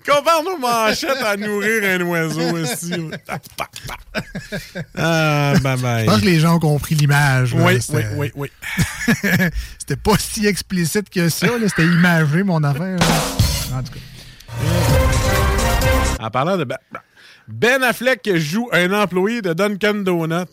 compare 0.05 0.43
nos 0.43 0.57
manchettes 0.57 1.21
à 1.23 1.35
nourrir 1.37 1.83
un 1.83 2.01
oiseau 2.01 2.57
aussi. 2.57 2.93
ah, 4.97 5.53
bye 5.61 5.77
bye. 5.77 6.05
Je 6.05 6.09
pense 6.09 6.21
que 6.21 6.25
les 6.25 6.39
gens 6.39 6.55
ont 6.55 6.59
compris 6.59 6.95
l'image. 6.95 7.53
Oui, 7.53 7.79
oui, 7.89 8.01
oui, 8.15 8.31
oui. 8.35 8.51
C'était 9.79 9.95
pas 9.95 10.17
si 10.17 10.47
explicite 10.47 11.09
que 11.09 11.29
ça. 11.29 11.47
C'était 11.67 11.85
imagé, 11.85 12.43
mon 12.43 12.63
affaire. 12.63 12.97
là. 12.97 13.77
En 13.77 13.83
tout 13.83 13.93
cas. 13.93 13.99
En 16.19 16.29
parlant 16.29 16.57
de 16.57 16.63
Ben, 16.63 16.77
ben 17.47 17.83
Affleck 17.83 18.29
joue 18.35 18.69
un 18.71 18.91
employé 18.93 19.41
de 19.41 19.53
Dunkin' 19.53 20.03
Donut, 20.03 20.47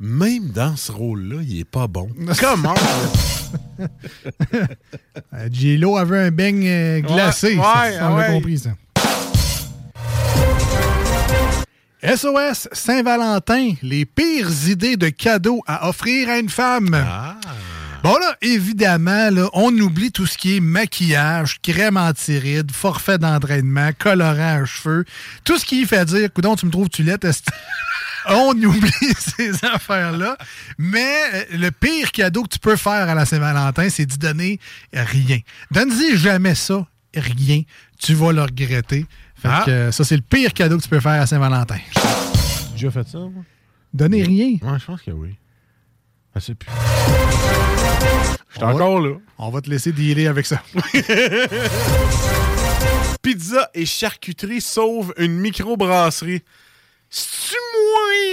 même 0.00 0.48
dans 0.48 0.76
ce 0.76 0.92
rôle-là, 0.92 1.36
il 1.42 1.60
est 1.60 1.64
pas 1.64 1.86
bon. 1.86 2.08
Comment? 2.40 2.74
Euh, 5.32 5.48
J-Lo 5.50 5.96
avait 5.96 6.18
un 6.18 6.30
beigne 6.30 6.66
euh, 6.66 7.00
glacé. 7.00 7.56
Ouais, 7.56 7.62
ça, 7.62 7.84
ouais, 7.84 7.92
ça, 7.92 8.10
on 8.10 8.16
l'a 8.16 8.28
ouais. 8.28 8.34
compris, 8.34 8.58
ça. 8.58 8.70
SOS 12.04 12.68
Saint-Valentin, 12.72 13.74
les 13.82 14.04
pires 14.04 14.50
idées 14.68 14.96
de 14.96 15.08
cadeaux 15.08 15.62
à 15.66 15.88
offrir 15.88 16.28
à 16.28 16.38
une 16.38 16.48
femme. 16.50 16.94
Ah. 16.94 17.36
Bon 18.02 18.14
là, 18.18 18.36
évidemment, 18.42 19.30
là, 19.30 19.48
on 19.54 19.72
oublie 19.78 20.12
tout 20.12 20.26
ce 20.26 20.36
qui 20.36 20.58
est 20.58 20.60
maquillage, 20.60 21.60
crème 21.62 21.96
antiride, 21.96 22.70
forfait 22.70 23.16
d'entraînement, 23.16 23.90
colorant 23.98 24.62
à 24.62 24.64
cheveux, 24.66 25.06
tout 25.44 25.56
ce 25.56 25.64
qui 25.64 25.86
fait 25.86 26.04
dire, 26.04 26.30
coudon, 26.30 26.54
tu 26.54 26.66
me 26.66 26.70
trouves 26.70 26.90
tu 26.90 27.02
l'es, 27.02 27.16
on 28.28 28.50
oublie 28.52 28.90
ces 29.18 29.64
affaires-là. 29.64 30.36
Mais 30.78 31.14
euh, 31.34 31.44
le 31.52 31.70
pire 31.70 32.10
cadeau 32.12 32.42
que 32.44 32.48
tu 32.48 32.58
peux 32.58 32.76
faire 32.76 33.08
à 33.08 33.14
la 33.14 33.24
Saint-Valentin, 33.26 33.88
c'est 33.90 34.06
d'y 34.06 34.18
donner 34.18 34.58
rien. 34.92 35.38
Donne-y 35.70 36.16
jamais 36.16 36.54
ça, 36.54 36.86
rien. 37.14 37.62
Tu 37.98 38.14
vas 38.14 38.32
le 38.32 38.42
regretter. 38.42 39.06
Fait 39.36 39.48
Ah. 39.50 39.62
que, 39.66 39.90
ça, 39.90 40.04
c'est 40.04 40.16
le 40.16 40.22
pire 40.22 40.52
cadeau 40.52 40.78
que 40.78 40.82
tu 40.82 40.88
peux 40.88 41.00
faire 41.00 41.20
à 41.20 41.26
Saint-Valentin. 41.26 41.78
J'ai 42.68 42.72
déjà 42.88 42.90
fait 42.90 43.08
ça, 43.08 43.18
moi? 43.18 43.44
Donner 43.92 44.22
rien? 44.22 44.56
Ouais, 44.62 44.78
je 44.78 44.84
pense 44.84 45.02
que 45.02 45.10
oui. 45.10 45.36
Sais 46.40 46.54
plus. 46.56 46.68
Je 48.50 48.54
suis 48.58 48.60
va- 48.60 48.66
encore 48.74 49.00
là. 49.00 49.14
On 49.38 49.50
va 49.50 49.60
te 49.60 49.70
laisser 49.70 49.92
dealer 49.92 50.26
avec 50.26 50.46
ça. 50.46 50.60
Pizza 53.22 53.70
et 53.74 53.86
charcuterie 53.86 54.60
sauvent 54.60 55.14
une 55.16 55.38
microbrasserie. 55.38 56.42
C'est-tu 57.16 57.54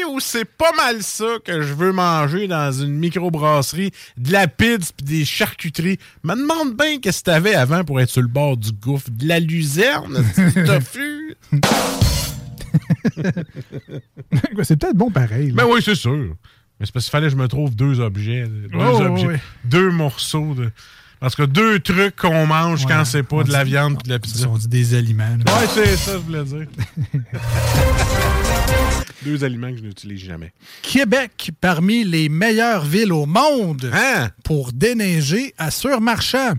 moi 0.03 0.11
ou 0.15 0.19
c'est 0.19 0.43
pas 0.45 0.71
mal 0.75 1.03
ça 1.03 1.35
que 1.45 1.61
je 1.61 1.71
veux 1.71 1.91
manger 1.91 2.47
dans 2.47 2.71
une 2.71 2.93
microbrasserie? 2.97 3.91
De 4.17 4.31
la 4.31 4.47
pizza 4.47 4.91
pis 4.97 5.03
des 5.03 5.23
charcuteries? 5.23 5.99
Me 6.23 6.33
demande 6.33 6.75
bien 6.75 6.99
qu'est-ce 6.99 7.19
que 7.19 7.25
t'avais 7.25 7.53
avant 7.53 7.83
pour 7.83 8.01
être 8.01 8.09
sur 8.09 8.23
le 8.23 8.27
bord 8.27 8.57
du 8.57 8.71
gouffre. 8.71 9.07
De 9.11 9.27
la 9.27 9.39
luzerne? 9.39 10.23
du 10.35 10.63
tofu? 10.63 11.35
c'est 14.63 14.79
peut-être 14.79 14.95
bon 14.95 15.11
pareil. 15.11 15.51
là. 15.51 15.63
Ben 15.63 15.69
oui, 15.71 15.81
c'est 15.83 15.93
sûr. 15.93 16.35
Mais 16.79 16.85
c'est 16.87 16.91
parce 16.91 17.05
qu'il 17.05 17.11
fallait 17.11 17.27
que 17.27 17.33
je 17.33 17.37
me 17.37 17.47
trouve 17.47 17.75
deux 17.75 17.99
objets. 17.99 18.45
Deux, 18.47 18.69
Oh, 18.73 19.01
objets, 19.01 19.27
oui. 19.27 19.35
deux 19.65 19.91
morceaux 19.91 20.55
de. 20.55 20.71
Parce 21.21 21.35
que 21.35 21.43
deux 21.43 21.79
trucs 21.79 22.15
qu'on 22.17 22.45
mange 22.47 22.83
Ouais, 22.85 22.91
quand 22.91 23.05
c'est 23.05 23.21
pas 23.23 23.43
de 23.43 23.51
la 23.51 23.63
viande 23.63 23.93
et 24.03 24.07
de 24.07 24.09
la 24.13 24.19
pizza. 24.19 24.47
On 24.49 24.57
dit 24.57 24.67
des 24.67 24.95
aliments. 24.95 25.37
là. 25.45 25.53
Ouais, 25.53 25.67
c'est 25.73 25.95
ça, 25.95 26.13
je 26.13 26.17
voulais 26.17 26.43
dire. 26.43 26.65
Deux 29.23 29.43
aliments 29.43 29.69
que 29.71 29.77
je 29.77 29.83
n'utilise 29.83 30.19
jamais. 30.25 30.51
Québec, 30.81 31.51
parmi 31.61 32.03
les 32.03 32.27
meilleures 32.27 32.83
villes 32.85 33.13
au 33.13 33.27
monde 33.27 33.91
Hein? 33.93 34.29
pour 34.43 34.71
déneiger 34.73 35.53
à 35.59 35.69
Surmarchand. 35.69 36.53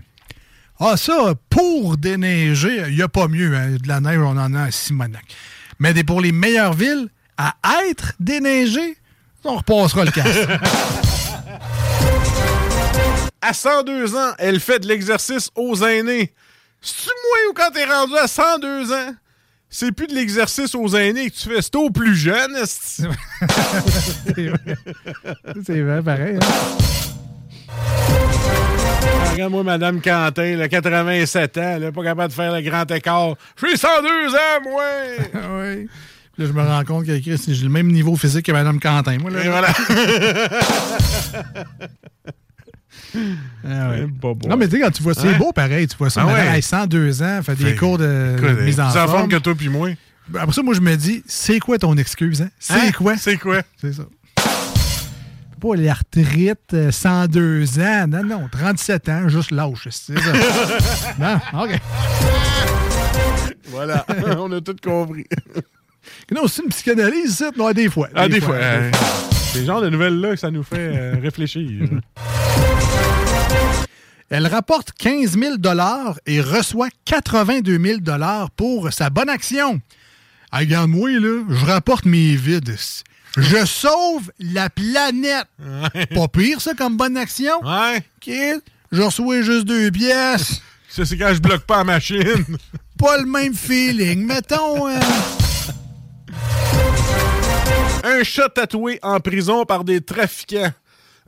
Ah, 0.79 0.95
ça, 0.95 1.33
pour 1.49 1.97
déneiger, 1.97 2.83
il 2.87 2.95
n'y 2.95 3.01
a 3.01 3.09
pas 3.09 3.27
mieux. 3.27 3.55
hein. 3.57 3.75
De 3.81 3.87
la 3.87 3.99
neige, 3.99 4.19
on 4.19 4.37
en 4.37 4.53
a 4.53 4.61
à 4.63 4.71
Simonac. 4.71 5.25
Mais 5.79 5.93
des- 5.93 6.05
pour 6.05 6.21
les 6.21 6.31
meilleures 6.31 6.73
villes, 6.73 7.09
à 7.37 7.53
être 7.89 8.13
déneigées, 8.19 8.95
on 9.43 9.57
repassera 9.57 10.05
le 10.05 10.11
casque. 10.11 10.47
À 13.45 13.53
102 13.53 14.15
ans, 14.15 14.31
elle 14.37 14.59
fait 14.59 14.79
de 14.79 14.87
l'exercice 14.87 15.49
aux 15.55 15.75
aînés. 15.83 16.31
C'est-tu 16.81 17.09
moi 17.09 17.37
ou 17.49 17.53
quand 17.53 17.71
t'es 17.73 17.83
rendu 17.85 18.15
à 18.17 18.27
102 18.27 18.91
ans, 18.93 19.13
c'est 19.69 19.91
plus 19.91 20.07
de 20.07 20.13
l'exercice 20.15 20.73
aux 20.75 20.87
aînés 20.95 21.29
que 21.29 21.35
tu 21.35 21.49
fais, 21.49 21.61
c'est 21.61 21.75
aux 21.75 21.89
plus 21.89 22.15
jeunes, 22.15 22.55
esti. 22.55 23.03
C'est 25.65 25.81
vrai, 25.81 26.01
pareil. 26.01 26.37
hein. 26.41 26.45
Regarde-moi, 29.31 29.63
Madame 29.63 29.99
Quentin, 29.99 30.55
là, 30.55 30.67
87 30.69 31.57
ans, 31.57 31.77
là, 31.79 31.91
pas 31.91 32.03
capable 32.03 32.29
de 32.29 32.33
faire 32.35 32.53
le 32.53 32.61
grand 32.61 32.89
écart. 32.91 33.33
Je 33.61 33.67
suis 33.67 33.77
102 33.77 34.07
ans, 34.35 34.61
moi! 34.69 34.83
oui. 35.33 35.87
Là, 36.37 36.45
je 36.45 36.51
me 36.51 36.61
rends 36.61 36.83
compte 36.85 37.05
que 37.05 37.17
j'ai 37.19 37.63
le 37.63 37.69
même 37.69 37.91
niveau 37.91 38.15
physique 38.15 38.45
que 38.45 38.51
Mme 38.51 38.79
Quentin. 38.79 39.17
Moi, 39.19 39.31
là, 39.31 39.43
Et 39.43 39.49
voilà. 39.49 39.67
Ah 43.67 43.89
ouais. 43.89 44.07
Pas 44.21 44.33
beau. 44.33 44.47
Non, 44.49 44.57
mais 44.57 44.67
tu 44.67 44.75
sais, 44.77 44.81
quand 44.81 44.91
tu 44.91 45.03
vois, 45.03 45.13
c'est 45.13 45.27
Ouais. 45.27 45.37
beau 45.37 45.51
pareil. 45.51 45.87
Tu 45.87 45.95
vois 45.97 46.09
ça, 46.09 46.21
Ah 46.23 46.25
madame, 46.25 46.47
ouais. 46.47 46.51
elle, 46.55 46.63
102 46.63 47.21
ans, 47.23 47.39
fait 47.43 47.55
des 47.55 47.63
Fait- 47.65 47.75
cours 47.75 47.97
de 47.97 48.35
Écoute, 48.37 48.61
mise 48.61 48.79
en 48.79 48.89
plus 48.89 48.99
en 48.99 49.03
forme 49.07 49.09
forme. 49.17 49.29
que 49.29 49.35
toi 49.37 49.53
puis 49.55 49.69
moi. 49.69 49.89
Ben, 50.29 50.41
Après 50.41 50.53
ça, 50.53 50.63
moi, 50.63 50.73
je 50.73 50.79
me 50.81 50.95
dis, 50.95 51.23
c'est 51.27 51.59
quoi 51.59 51.77
ton 51.77 51.95
excuse? 51.97 52.41
Hein? 52.41 52.49
C'est 52.59 52.73
Hein? 52.73 52.91
quoi? 52.97 53.15
C'est 53.17 53.37
quoi? 53.37 53.61
C'est 53.79 53.93
ça. 53.93 54.03
Pas 55.61 55.75
l'arthrite, 55.77 56.73
euh, 56.73 56.91
102 56.91 57.79
ans. 57.79 58.05
Non, 58.07 58.23
non, 58.23 58.49
37 58.51 59.07
ans, 59.09 59.29
juste 59.29 59.51
lâche. 59.51 59.87
C'est 59.91 60.19
ça. 60.19 60.31
non, 61.19 61.63
OK. 61.63 61.79
Voilà, 63.69 64.05
on 64.39 64.51
a 64.51 64.59
tout 64.61 64.75
compris. 64.83 65.25
Non, 66.33 66.47
c'est 66.47 66.63
une 66.63 66.69
psychanalyse, 66.69 67.37
ça. 67.37 67.51
Non, 67.57 67.71
des 67.71 67.89
fois. 67.89 68.09
Ah, 68.13 68.27
des 68.27 68.41
fois. 68.41 68.55
euh, 68.55 68.91
C'est 69.53 69.59
le 69.59 69.65
genre 69.65 69.81
de 69.81 69.89
nouvelles-là 69.89 70.31
que 70.31 70.35
ça 70.39 70.51
nous 70.51 70.63
fait 70.63 70.75
euh, 70.93 71.15
réfléchir. 71.21 71.69
Elle 74.35 74.47
rapporte 74.47 74.93
15 74.93 75.37
000 75.37 75.55
et 76.25 76.41
reçoit 76.41 76.89
82 77.05 77.77
000 77.79 77.99
pour 78.55 78.91
sa 78.91 79.11
bonne 79.11 79.29
action. 79.29 79.79
Ah, 80.51 80.57
Regarde-moi, 80.57 81.11
là, 81.19 81.43
je 81.51 81.65
rapporte 81.67 82.05
mes 82.05 82.35
vides. 82.35 82.75
Je 83.37 83.63
sauve 83.63 84.31
la 84.39 84.71
planète. 84.71 85.45
Pas 86.15 86.27
pire, 86.29 86.59
ça, 86.61 86.73
comme 86.73 86.97
bonne 86.97 87.15
action? 87.15 87.63
Ouais. 87.63 87.97
OK. 87.97 88.33
Je 88.91 89.01
reçois 89.03 89.43
juste 89.43 89.65
deux 89.65 89.91
pièces. 89.91 90.61
Ça, 90.89 91.05
c'est 91.05 91.15
quand 91.17 91.31
je 91.31 91.39
bloque 91.39 91.65
pas 91.67 91.77
la 91.77 91.83
machine. 91.83 92.57
Pas 92.97 93.17
le 93.19 93.25
même 93.27 93.53
feeling. 93.53 94.25
Mettons... 94.25 94.87
euh, 94.87 94.97
Un 98.03 98.23
chat 98.23 98.49
tatoué 98.49 98.97
en 99.03 99.19
prison 99.19 99.63
par 99.65 99.83
des 99.83 100.01
trafiquants. 100.01 100.71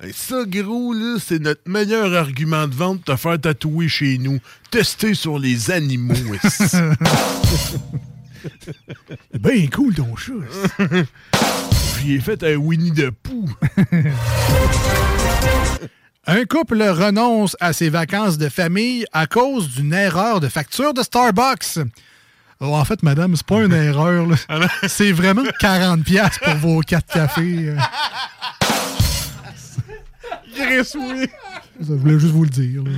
Hey, 0.01 0.11
ça, 0.11 0.43
gros, 0.45 0.93
là, 0.93 1.15
c'est 1.25 1.39
notre 1.39 1.61
meilleur 1.65 2.13
argument 2.13 2.67
de 2.67 2.75
vente 2.75 2.99
de 2.99 3.13
te 3.13 3.15
faire 3.15 3.39
tatouer 3.39 3.87
chez 3.87 4.17
nous. 4.17 4.39
Tester 4.69 5.13
sur 5.13 5.39
les 5.39 5.71
animaux. 5.71 6.13
bien 9.39 9.67
cool, 9.67 9.95
ton 9.95 10.13
chat. 10.17 10.33
J'y 12.01 12.15
ai 12.15 12.19
fait 12.19 12.43
un 12.43 12.55
Winnie 12.55 12.91
the 12.91 13.09
Pooh. 13.09 13.49
Un 16.27 16.43
couple 16.45 16.81
renonce 16.81 17.55
à 17.59 17.71
ses 17.71 17.89
vacances 17.89 18.39
de 18.39 18.49
famille 18.49 19.05
à 19.13 19.27
cause 19.27 19.69
d'une 19.69 19.93
erreur 19.93 20.39
de 20.39 20.47
facture 20.49 20.91
de 20.95 21.03
Starbucks. 21.03 21.77
Oh, 22.59 22.73
en 22.75 22.83
fait, 22.83 23.03
madame, 23.03 23.35
c'est 23.35 23.45
pas 23.45 23.61
une 23.63 23.73
erreur. 23.73 24.25
là. 24.25 24.35
C'est 24.87 25.11
vraiment 25.11 25.43
40$ 25.61 26.01
piastres 26.03 26.39
pour 26.43 26.55
vos 26.55 26.81
quatre 26.81 27.13
cafés. 27.13 27.75
Euh. 30.59 30.83
Chris, 30.83 30.97
oui. 30.99 31.27
Ça, 31.81 31.85
Je 31.89 31.93
voulais 31.93 32.19
juste 32.19 32.33
vous 32.33 32.43
le 32.43 32.49
dire. 32.49 32.83
là. 32.83 32.91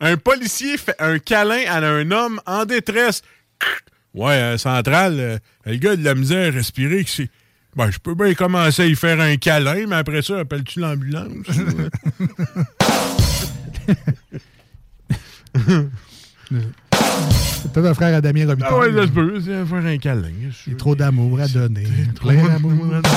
Un 0.02 0.16
policier 0.16 0.78
fait 0.78 0.96
un 0.98 1.18
câlin 1.18 1.60
à 1.68 1.76
un 1.86 2.10
homme 2.10 2.40
en 2.46 2.64
détresse. 2.64 3.20
Ouais, 4.14 4.32
euh, 4.32 4.56
central, 4.58 5.16
euh, 5.20 5.38
le 5.66 5.76
gars 5.76 5.94
de 5.94 6.02
la 6.02 6.14
misère 6.14 6.52
à 6.52 6.56
respirer. 6.56 7.04
que 7.04 7.10
c'est- 7.10 7.28
Ben, 7.76 7.90
je 7.90 7.98
peux 7.98 8.14
bien 8.14 8.32
commencer 8.34 8.82
à 8.82 8.86
y 8.86 8.96
faire 8.96 9.20
un 9.20 9.36
câlin, 9.36 9.84
mais 9.86 9.96
après 9.96 10.22
ça, 10.22 10.38
appelles-tu 10.38 10.80
l'ambulance? 10.80 11.28
C'est 15.52 15.54
peut-être 17.72 17.86
un 17.86 17.94
frère 17.94 18.16
à 18.16 18.20
Damien 18.20 18.46
Robitaille. 18.46 18.72
ah 18.72 18.78
ouais, 18.78 19.06
se 19.06 19.12
peut, 19.12 19.40
c'est 19.44 19.64
faire 19.66 19.86
un 19.86 19.98
câlin. 19.98 20.28
Il 20.66 20.72
y 20.72 20.74
a 20.74 20.78
trop 20.78 20.94
d'amour 20.96 21.40
à 21.40 21.48
donner. 21.48 21.84
Plein 22.20 22.46
d'amour. 22.46 22.72
Ah, 23.04 23.10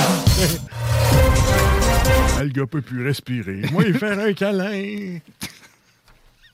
le 2.40 2.48
gars 2.48 2.66
peut 2.66 2.82
plus 2.82 3.04
respirer. 3.04 3.62
Moi, 3.72 3.84
il 3.86 3.94
fait 3.98 4.12
un 4.12 4.32
câlin. 4.32 5.18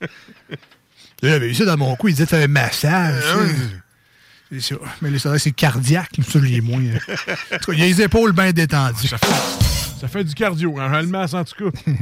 Il 1.22 1.28
avait 1.28 1.50
eu 1.50 1.54
ça 1.54 1.66
dans 1.66 1.76
mon 1.76 1.94
cou, 1.96 2.08
il 2.08 2.12
disait 2.14 2.24
c'était 2.24 2.44
un 2.44 2.48
massage. 2.48 3.22
Ah. 3.26 3.36
C'est 4.50 4.60
ça. 4.60 4.76
Mais 5.02 5.18
ça, 5.18 5.38
c'est 5.38 5.52
cardiaque. 5.52 6.12
Je 6.18 6.38
l'ai 6.38 6.62
moins. 6.62 6.80
euh. 6.80 6.98
En 7.52 7.58
tout 7.58 7.72
cas, 7.72 7.76
il 7.76 7.82
a 7.82 7.86
les 7.86 8.00
épaules 8.02 8.32
bien 8.32 8.52
détendues. 8.52 9.06
Ça 9.06 9.18
fait, 9.18 10.00
ça 10.00 10.08
fait 10.08 10.24
du 10.24 10.34
cardio, 10.34 10.78
hein, 10.80 10.90
je 10.94 11.00
le 11.04 11.08
masse 11.08 11.34
en 11.34 11.44
tout 11.44 11.70
cas. 11.70 11.78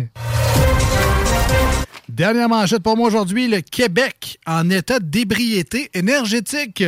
Dernière 2.08 2.48
manchette 2.48 2.82
pour 2.82 2.96
moi 2.96 3.08
aujourd'hui, 3.08 3.48
le 3.48 3.60
Québec 3.60 4.38
en 4.46 4.70
état 4.70 4.98
d'ébriété 4.98 5.90
énergétique. 5.94 6.82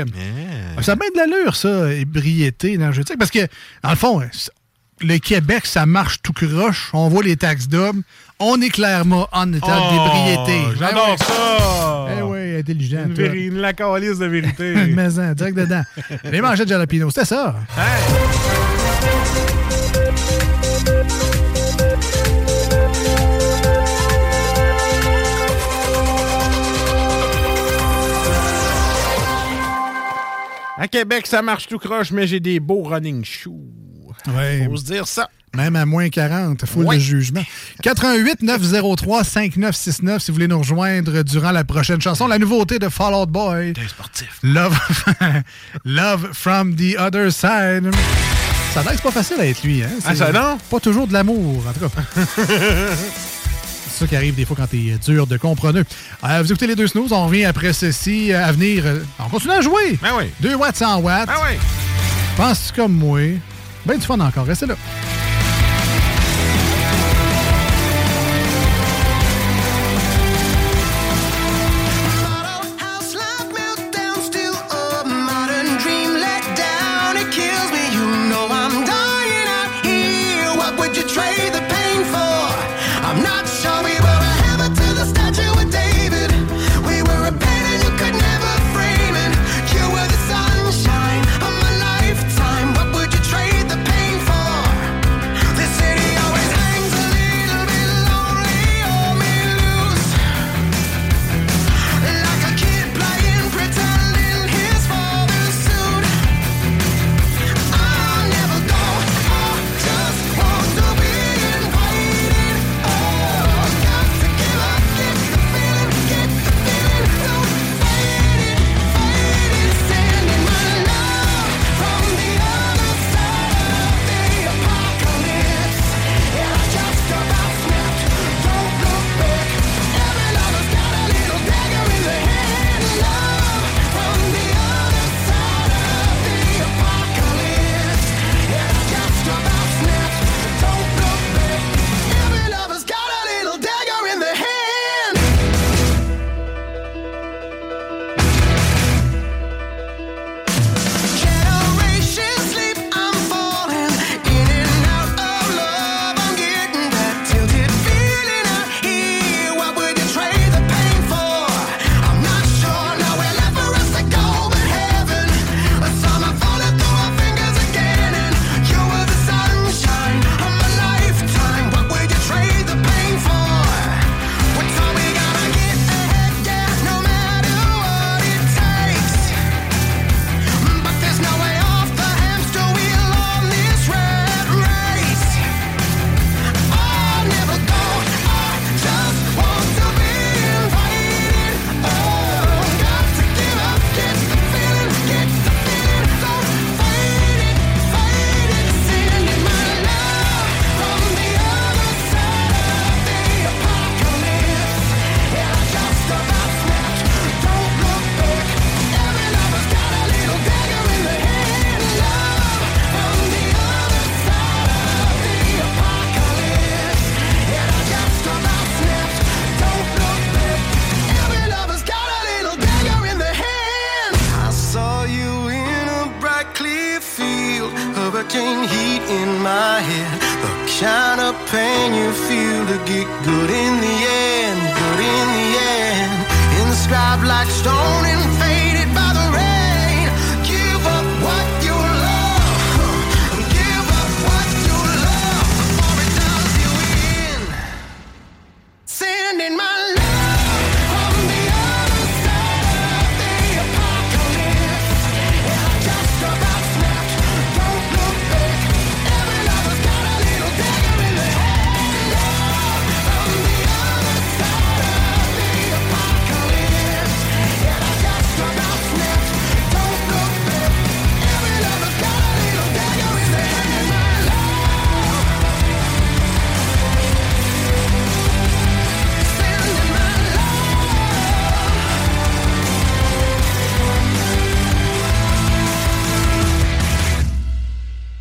Ça 0.81 0.93
a 0.93 0.97
bien 0.97 1.09
de 1.13 1.17
l'allure, 1.31 1.57
ça, 1.57 1.93
ébriété 1.93 2.73
énergétique. 2.73 3.19
Parce 3.19 3.31
que, 3.31 3.47
dans 3.83 3.91
le 3.91 3.97
fond, 3.97 4.23
le 5.01 5.19
Québec, 5.19 5.67
ça 5.67 5.87
marche 5.87 6.21
tout 6.23 6.33
croche. 6.33 6.91
On 6.93 7.09
voit 7.09 7.23
les 7.23 7.37
taxes 7.37 7.69
d'hommes. 7.69 8.03
On 8.39 8.61
est 8.61 8.71
clairement 8.71 9.29
en 9.33 9.53
état 9.53 9.79
Oh, 9.81 9.93
d'ébriété. 9.93 10.77
J'adore 10.79 11.07
Eh 11.09 11.11
ouais. 11.11 11.17
ça! 11.19 12.07
Eh 12.19 12.23
oui, 12.23 12.57
intelligent. 12.59 13.05
Une, 13.07 13.15
véri- 13.15 13.47
une 13.49 13.59
lacalisse 13.59 14.19
de 14.19 14.27
vérité. 14.27 14.73
Une 14.89 14.95
maison, 14.95 15.33
direct 15.33 15.57
dedans. 15.57 15.83
Les 16.25 16.41
manchettes 16.41 16.67
de 16.67 16.71
jalapino, 16.73 17.11
c'était 17.11 17.27
ça. 17.27 17.55
À 30.79 30.89
Québec, 30.89 31.27
ça 31.27 31.43
marche 31.43 31.67
tout 31.69 31.79
croche, 31.79 32.11
mais 32.11 32.27
j'ai 32.27 32.41
des 32.41 32.59
beaux 32.59 32.83
running 32.83 33.23
shoes. 33.25 33.61
Ouais. 34.29 34.67
Faut 34.69 34.77
se 34.77 34.85
dire 34.85 35.07
ça. 35.07 35.29
Même 35.57 35.75
à 35.75 35.85
moins 35.85 36.09
40, 36.09 36.65
full 36.65 36.85
Ouais. 36.85 36.97
de 36.97 37.01
jugement. 37.01 37.43
88 37.83 38.43
903 38.43 39.25
5969 39.25 40.23
si 40.23 40.31
vous 40.31 40.35
voulez 40.37 40.47
nous 40.47 40.59
rejoindre 40.61 41.23
durant 41.25 41.51
la 41.51 41.65
prochaine 41.65 42.01
chanson. 42.01 42.29
La 42.29 42.39
nouveauté 42.39 42.79
de 42.79 42.89
Fall 42.89 43.15
Out 43.15 43.29
Boy. 43.31 43.73
sportif. 43.89 44.39
Love, 44.45 44.79
Love 45.85 46.29
from 46.35 46.77
the 46.77 46.97
other 46.99 47.33
side. 47.33 47.91
Ça 48.73 48.81
a 48.81 48.83
l'air 48.85 48.93
que 48.93 48.97
c'est 48.99 49.03
pas 49.03 49.11
facile 49.11 49.41
à 49.41 49.47
être 49.47 49.65
lui, 49.65 49.83
hein? 49.83 49.91
Ah, 50.05 50.15
ça, 50.15 50.31
non? 50.31 50.57
Pas 50.71 50.79
toujours 50.79 51.09
de 51.09 51.13
l'amour, 51.13 51.65
en 51.69 51.73
tout 51.73 51.81
cas. 51.89 52.03
C'est 53.93 54.05
ça 54.05 54.07
qui 54.07 54.15
arrive 54.17 54.35
des 54.37 54.45
fois 54.45 54.57
quand 54.57 54.69
t'es 54.69 54.97
dur 55.05 55.27
de 55.27 55.37
comprendre. 55.37 55.81
Euh, 56.25 56.43
vous 56.43 56.51
écoutez 56.53 56.69
les 56.69 56.77
deux 56.77 56.87
snooze, 56.87 57.13
on 57.13 57.27
revient 57.27 57.45
après 57.47 57.73
ceci 57.73 58.33
euh, 58.33 58.47
à 58.47 58.53
venir. 58.53 58.87
euh, 58.87 59.01
on 59.19 59.29
continue 59.29 59.53
à 59.55 59.61
jouer. 59.61 59.99
Ben 60.01 60.11
oui. 60.17 60.25
2 60.41 60.55
watts, 60.55 60.77
100 60.77 61.01
watts. 61.01 61.27
Ben 61.27 61.35
oui. 61.51 61.59
Penses-tu 62.37 62.81
comme 62.81 62.93
moi? 62.93 63.19
Ben 63.87 63.99
du 63.99 64.05
fun 64.07 64.21
encore, 64.21 64.47
restez 64.47 64.67
là. 64.67 64.75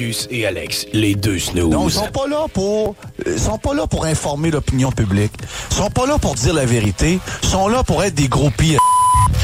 Marcus 0.00 0.28
et 0.30 0.46
Alex, 0.46 0.86
les 0.94 1.14
deux 1.14 1.38
snooze. 1.38 1.70
Non, 1.70 1.86
ils 1.86 1.92
sont 1.92 2.10
pas 2.10 2.26
là 2.26 2.46
pour 2.54 2.96
ils 3.26 3.38
sont 3.38 3.58
pas 3.58 3.74
là 3.74 3.86
pour 3.86 4.06
informer 4.06 4.50
l'opinion 4.50 4.90
publique. 4.90 5.32
Ils 5.70 5.76
sont 5.76 5.90
pas 5.90 6.06
là 6.06 6.18
pour 6.18 6.34
dire 6.36 6.54
la 6.54 6.64
vérité. 6.64 7.18
Ils 7.42 7.48
sont 7.48 7.68
là 7.68 7.82
pour 7.82 8.02
être 8.02 8.14
des 8.14 8.28
gros 8.28 8.48
pires. 8.48 8.80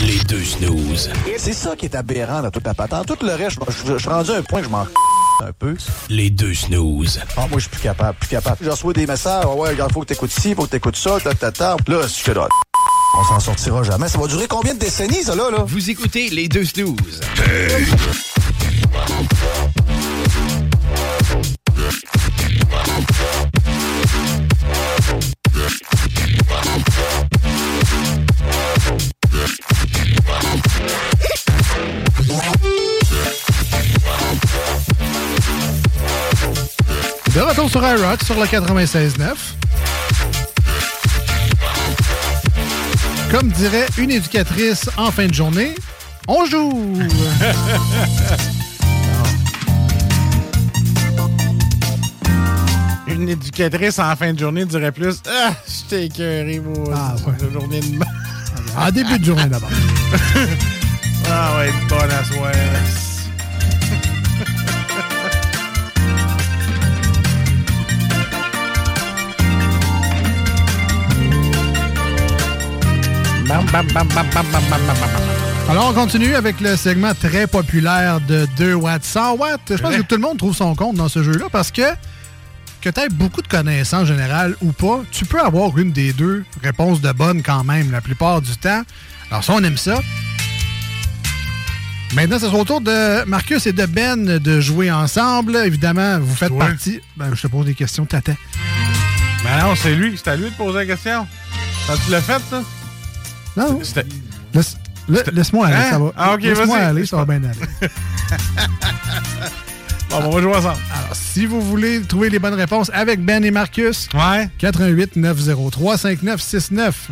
Les 0.00 0.18
deux 0.24 0.42
snooze. 0.42 1.10
C'est 1.36 1.52
ça 1.52 1.76
qui 1.76 1.84
est 1.84 1.94
aberrant 1.94 2.40
dans 2.40 2.50
toute 2.50 2.66
la 2.66 2.72
patente. 2.72 3.06
Tout 3.06 3.18
le 3.22 3.34
reste, 3.34 3.58
je, 3.68 3.98
suis 3.98 4.08
rendu 4.08 4.30
à 4.30 4.36
un 4.36 4.42
point 4.42 4.60
que 4.60 4.66
je 4.66 4.70
m'en 4.70 4.86
un 5.44 5.52
peu. 5.58 5.76
Les 6.08 6.30
deux 6.30 6.54
snooze. 6.54 7.20
Ah, 7.36 7.46
moi, 7.50 7.58
je 7.58 7.60
suis 7.60 7.70
plus 7.70 7.82
capable, 7.82 8.16
plus 8.18 8.28
capable. 8.28 8.56
Je 8.62 8.70
reçois 8.70 8.94
des 8.94 9.06
messages. 9.06 9.44
Ouais, 9.44 9.68
regarde, 9.70 9.92
faut 9.92 10.00
que 10.00 10.06
t'écoutes 10.06 10.32
ci, 10.32 10.54
faut 10.54 10.64
que 10.64 10.70
t'écoutes 10.70 10.96
ça, 10.96 11.18
ta, 11.22 11.34
ta, 11.34 11.52
ta. 11.52 11.76
Là, 11.86 12.02
je 12.02 12.06
suis 12.06 12.32
là. 12.32 12.48
On 13.18 13.24
s'en 13.24 13.40
sortira 13.40 13.82
jamais. 13.82 14.08
Ça 14.08 14.18
va 14.18 14.26
durer 14.26 14.46
combien 14.48 14.72
de 14.72 14.78
décennies, 14.78 15.22
ça, 15.22 15.34
là, 15.34 15.50
là? 15.50 15.64
Vous 15.66 15.90
écoutez 15.90 16.30
les 16.30 16.48
deux 16.48 16.64
snooze. 16.64 17.20
De 37.36 37.42
retour 37.42 37.68
sur 37.68 37.86
iRock 37.86 38.22
sur 38.22 38.34
le 38.36 38.46
96.9. 38.46 39.34
Comme 43.30 43.50
dirait 43.50 43.84
une 43.98 44.10
éducatrice 44.10 44.88
en 44.96 45.10
fin 45.10 45.26
de 45.26 45.34
journée, 45.34 45.74
on 46.28 46.46
joue! 46.46 46.98
Une 53.06 53.28
éducatrice 53.28 53.98
en 53.98 54.16
fin 54.16 54.32
de 54.32 54.38
journée 54.38 54.64
dirait 54.64 54.92
plus 54.92 55.16
Ah, 55.28 55.52
je 55.68 55.90
t'ai 55.90 56.04
écœuré, 56.06 56.58
moi. 56.58 56.94
Ah, 56.96 57.16
La 57.38 57.50
journée 57.52 57.80
de 57.80 57.98
En 58.78 58.90
début 58.90 59.18
de 59.18 59.24
journée 59.26 59.44
d'abord. 59.44 59.68
Ah, 61.28 61.58
ouais, 61.58 61.70
bonne 61.90 62.10
à 62.10 62.22
Bam, 73.48 73.64
bam, 73.66 73.86
bam, 73.92 74.08
bam, 74.08 74.26
bam, 74.34 74.46
bam, 74.50 74.62
bam, 74.68 74.80
bam, 74.86 74.96
bam. 74.98 75.10
Alors, 75.68 75.90
on 75.90 75.92
continue 75.94 76.34
avec 76.34 76.60
le 76.60 76.76
segment 76.76 77.14
très 77.14 77.46
populaire 77.46 78.20
de 78.20 78.48
2 78.56 78.74
watts, 78.74 79.04
100 79.04 79.36
watts. 79.36 79.60
Je 79.70 79.76
pense 79.76 79.94
que 79.94 80.02
tout 80.02 80.16
le 80.16 80.20
monde 80.20 80.38
trouve 80.38 80.54
son 80.56 80.74
compte 80.74 80.96
dans 80.96 81.08
ce 81.08 81.22
jeu-là 81.22 81.46
parce 81.52 81.70
que, 81.70 81.82
que 82.80 82.90
tu 82.90 83.00
aies 83.00 83.08
beaucoup 83.08 83.42
de 83.42 83.46
connaissances 83.48 84.08
générales 84.08 84.56
ou 84.62 84.72
pas, 84.72 85.00
tu 85.12 85.24
peux 85.24 85.40
avoir 85.40 85.78
une 85.78 85.92
des 85.92 86.12
deux 86.12 86.44
réponses 86.60 87.00
de 87.00 87.12
bonne 87.12 87.42
quand 87.42 87.62
même 87.62 87.92
la 87.92 88.00
plupart 88.00 88.42
du 88.42 88.56
temps. 88.56 88.82
Alors, 89.30 89.44
ça, 89.44 89.52
on 89.52 89.62
aime 89.62 89.76
ça. 89.76 90.00
Maintenant, 92.14 92.38
c'est 92.40 92.46
au 92.46 92.64
tour 92.64 92.80
de 92.80 93.24
Marcus 93.26 93.64
et 93.66 93.72
de 93.72 93.86
Ben 93.86 94.24
de 94.24 94.60
jouer 94.60 94.90
ensemble. 94.90 95.56
Évidemment, 95.56 96.18
vous 96.18 96.34
faites 96.34 96.56
partie. 96.56 97.00
Ben, 97.16 97.32
je 97.32 97.42
te 97.42 97.46
pose 97.46 97.66
des 97.66 97.74
questions, 97.74 98.06
t'attends. 98.06 98.36
Ben 99.44 99.62
non, 99.62 99.76
c'est 99.76 99.94
lui. 99.94 100.14
C'est 100.16 100.30
à 100.30 100.36
lui 100.36 100.50
de 100.50 100.56
poser 100.56 100.78
la 100.78 100.86
question. 100.86 101.28
Tu 102.04 102.10
l'as 102.10 102.20
fait, 102.20 102.42
ça? 102.50 102.62
Non. 103.56 103.80
C'était. 103.82 104.04
Laisse- 104.54 104.76
la- 105.08 105.22
Laisse-moi 105.32 105.66
aller, 105.68 105.76
Hein? 105.76 105.90
ça 105.90 105.98
va. 105.98 106.12
Ah, 106.16 106.36
Laisse-moi 106.40 106.78
aller, 106.78 107.06
ça 107.06 107.16
va 107.16 107.24
bien 107.24 107.42
aller. 107.48 107.90
Bon, 110.08 110.18
on 110.24 110.30
va 110.30 110.40
jouer 110.40 110.54
ensemble. 110.54 110.76
Alors, 110.94 111.14
si 111.16 111.46
vous 111.46 111.60
voulez 111.60 112.00
trouver 112.02 112.30
les 112.30 112.38
bonnes 112.38 112.54
réponses 112.54 112.92
avec 112.94 113.24
Ben 113.24 113.44
et 113.44 113.50
Marcus, 113.50 114.08
ouais. 114.14 114.48
88 114.58 115.16
903 115.16 115.98
5969. 115.98 117.10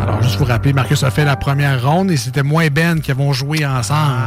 Alors, 0.00 0.22
juste 0.22 0.36
vous 0.36 0.44
rappeler, 0.44 0.72
Marcus 0.72 1.02
a 1.02 1.10
fait 1.10 1.24
la 1.24 1.36
première 1.36 1.82
ronde 1.84 2.10
et 2.10 2.16
c'était 2.16 2.42
moi 2.42 2.64
et 2.64 2.70
Ben 2.70 3.00
qui 3.00 3.10
avons 3.10 3.32
joué 3.32 3.64
ensemble. 3.66 4.20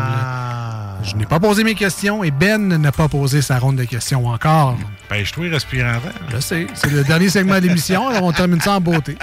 Je 1.03 1.15
n'ai 1.15 1.25
pas 1.25 1.39
posé 1.39 1.63
mes 1.63 1.75
questions 1.75 2.23
et 2.23 2.31
Ben 2.31 2.67
n'a 2.77 2.91
pas 2.91 3.07
posé 3.07 3.41
sa 3.41 3.57
ronde 3.59 3.77
de 3.77 3.83
questions 3.85 4.27
encore. 4.27 4.77
Ben, 5.09 5.25
je 5.25 5.31
trouve 5.33 5.47
respirant. 5.47 5.93
Je 6.31 6.39
sais, 6.39 6.67
c'est 6.75 6.91
le 6.91 7.03
dernier 7.03 7.29
segment 7.29 7.55
de 7.55 7.61
l'émission, 7.67 8.07
alors 8.07 8.23
on 8.23 8.31
termine 8.31 8.61
ça 8.61 8.73
en 8.73 8.81
beauté. 8.81 9.17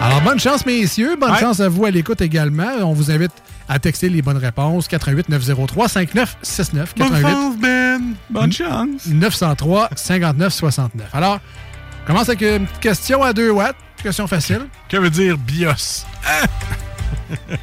Alors, 0.00 0.20
bonne 0.20 0.38
chance, 0.38 0.66
messieurs. 0.66 1.16
Bonne 1.18 1.30
Ouais. 1.32 1.38
chance 1.40 1.60
à 1.60 1.68
vous 1.68 1.86
à 1.86 1.90
l'écoute 1.90 2.20
également. 2.20 2.68
On 2.82 2.92
vous 2.92 3.10
invite 3.10 3.30
à 3.68 3.78
texter 3.78 4.10
les 4.10 4.20
bonnes 4.20 4.36
réponses. 4.36 4.86
88 4.86 5.30
903 5.30 5.88
5969. 5.88 6.94
88 6.94 7.58
Ben. 7.58 8.02
Bonne 8.28 8.52
chance. 8.52 9.06
903 9.06 9.88
59 9.96 10.52
69. 10.52 11.08
Alors, 11.14 11.40
on 12.02 12.06
commence 12.06 12.28
avec 12.28 12.42
une 12.42 12.66
petite 12.66 12.80
question 12.80 13.22
à 13.22 13.32
2 13.32 13.50
watts. 13.50 13.76
Question 14.02 14.26
facile. 14.26 14.66
Que 14.90 14.98
veut 14.98 15.08
dire 15.08 15.38
BIOS? 15.38 16.04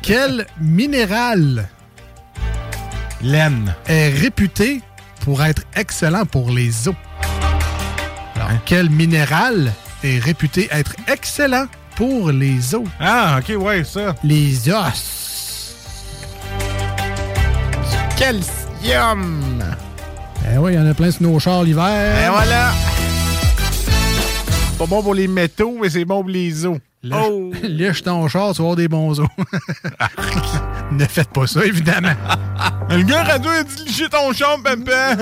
Quel 0.02 0.48
minéral 0.60 1.68
Laine. 3.22 3.76
est 3.86 4.10
réputé 4.10 4.82
pour 5.22 5.44
être 5.44 5.64
excellent 5.76 6.26
pour 6.26 6.52
les 6.52 6.88
os? 6.88 6.96
Alors, 8.36 8.50
quel 8.66 8.90
minéral 8.90 9.72
est 10.04 10.20
réputé 10.20 10.68
être 10.72 10.96
excellent 11.08 11.66
pour 11.96 12.32
les 12.32 12.76
os? 12.76 12.84
Ah, 13.00 13.40
ok, 13.40 13.62
ouais, 13.62 13.84
ça. 13.84 14.16
Les 14.24 14.70
os. 14.70 15.76
Calcium. 18.18 19.64
Eh 20.54 20.58
oui, 20.58 20.74
il 20.74 20.76
y 20.76 20.80
en 20.80 20.88
a 20.88 20.94
plein 20.94 21.12
sur 21.12 21.24
nos 21.24 21.40
chars 21.40 21.64
l'hiver. 21.64 22.26
Et 22.26 22.30
voilà. 22.30 22.72
Pas 24.78 24.86
bon 24.86 25.04
pour 25.04 25.14
les 25.14 25.28
métaux, 25.28 25.78
mais 25.82 25.90
c'est 25.90 26.06
bon 26.06 26.22
pour 26.22 26.30
les 26.30 26.66
os. 26.66 26.78
Lèche, 27.04 27.20
Oh! 27.30 27.52
lèche 27.64 28.04
ton 28.04 28.28
char, 28.28 28.52
tu 28.54 28.58
vas 28.62 28.64
avoir 28.66 28.76
des 28.76 28.88
bons 28.88 29.20
os. 29.20 29.28
ne 30.92 31.06
faites 31.06 31.30
pas 31.32 31.48
ça, 31.48 31.66
évidemment. 31.66 32.14
Le 32.90 33.02
gars 33.04 33.24
radio 33.24 33.50
a 33.50 33.64
dit 33.64 33.84
licher 33.86 34.08
ton 34.10 34.32
champ, 34.34 34.62
papa. 34.64 35.16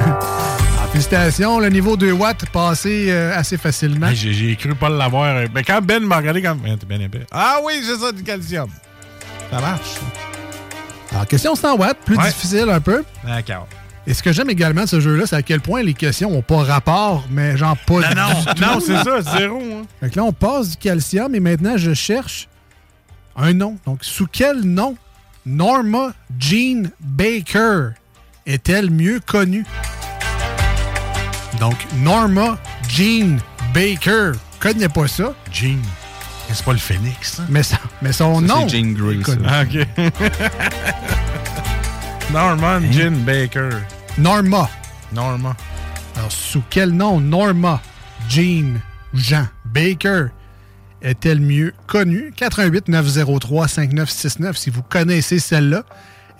Ah, 0.00 0.86
félicitations, 0.90 1.60
le 1.60 1.68
niveau 1.68 1.96
2 1.96 2.12
watts 2.12 2.46
passé 2.50 3.06
euh, 3.10 3.36
assez 3.36 3.56
facilement. 3.56 4.08
Hey, 4.08 4.16
J'ai 4.16 4.56
cru 4.56 4.74
pas 4.74 4.88
l'avoir. 4.88 5.44
Mais 5.54 5.62
quand 5.62 5.80
Ben 5.82 6.02
m'a 6.04 6.16
regardé 6.16 6.42
comme. 6.42 6.60
Eh, 6.66 6.76
T'es 6.76 6.86
bien 6.86 7.00
épais. 7.00 7.26
Ah 7.30 7.58
oui, 7.64 7.74
c'est 7.84 7.96
ça, 7.96 8.10
du 8.12 8.22
calcium. 8.22 8.68
Ça 9.50 9.60
marche. 9.60 9.94
Alors, 11.12 11.26
question 11.26 11.54
100 11.54 11.76
watts, 11.76 11.98
plus 12.04 12.16
Ouais. 12.16 12.26
difficile 12.26 12.68
un 12.70 12.80
peu. 12.80 13.04
D'accord. 13.24 13.68
Et 14.06 14.14
ce 14.14 14.22
que 14.22 14.32
j'aime 14.32 14.50
également 14.50 14.82
de 14.82 14.88
ce 14.88 14.98
jeu-là, 15.00 15.26
c'est 15.26 15.36
à 15.36 15.42
quel 15.42 15.60
point 15.60 15.82
les 15.82 15.94
questions 15.94 16.30
n'ont 16.30 16.42
pas 16.42 16.64
rapport, 16.64 17.24
mais 17.30 17.56
genre 17.56 17.76
pas 17.86 18.00
Non, 18.00 18.08
du 18.08 18.14
non, 18.16 18.54
tout. 18.54 18.60
non, 18.62 18.80
c'est 18.80 19.04
ça, 19.04 19.38
zéro. 19.38 19.58
Hein. 19.60 19.82
Fait 20.00 20.10
que 20.10 20.16
là, 20.16 20.24
on 20.24 20.32
passe 20.32 20.70
du 20.70 20.76
calcium 20.76 21.32
et 21.34 21.40
maintenant, 21.40 21.76
je 21.76 21.94
cherche 21.94 22.48
un 23.36 23.52
nom. 23.52 23.76
Donc, 23.86 24.00
sous 24.02 24.26
quel 24.26 24.62
nom 24.62 24.96
Norma 25.46 26.12
Jean 26.38 26.90
Baker 27.00 27.90
est-elle 28.44 28.90
mieux 28.90 29.20
connue? 29.24 29.64
Donc, 31.60 31.76
Norma 31.98 32.58
Jean 32.88 33.38
Baker. 33.72 34.32
Connais 34.58 34.88
pas 34.88 35.06
ça? 35.06 35.32
Jean. 35.52 35.78
C'est 36.52 36.64
pas 36.64 36.72
le 36.72 36.78
phénix, 36.78 37.34
ça? 37.34 37.44
Mais, 37.48 37.62
ça- 37.62 37.78
mais 38.02 38.12
son 38.12 38.40
Ça, 38.40 38.46
nom. 38.46 38.68
c'est 38.68 38.76
Jean 38.78 38.92
Grey. 38.92 39.18
Ah, 39.46 39.62
OK. 39.62 39.86
Norman 42.32 42.80
Jean 42.90 43.24
Baker. 43.26 43.68
Norma. 44.16 44.68
Norma. 45.12 45.54
Alors, 46.16 46.32
sous 46.32 46.62
quel 46.70 46.90
nom 46.90 47.20
Norma 47.20 47.80
Jean 48.28 48.80
Jean 49.12 49.46
Baker 49.66 50.26
est-elle 51.02 51.40
mieux 51.40 51.74
connue? 51.86 52.32
88 52.34 52.88
903 52.88 53.68
5969 53.68 54.56
si 54.56 54.70
vous 54.70 54.82
connaissez 54.82 55.38
celle-là. 55.38 55.82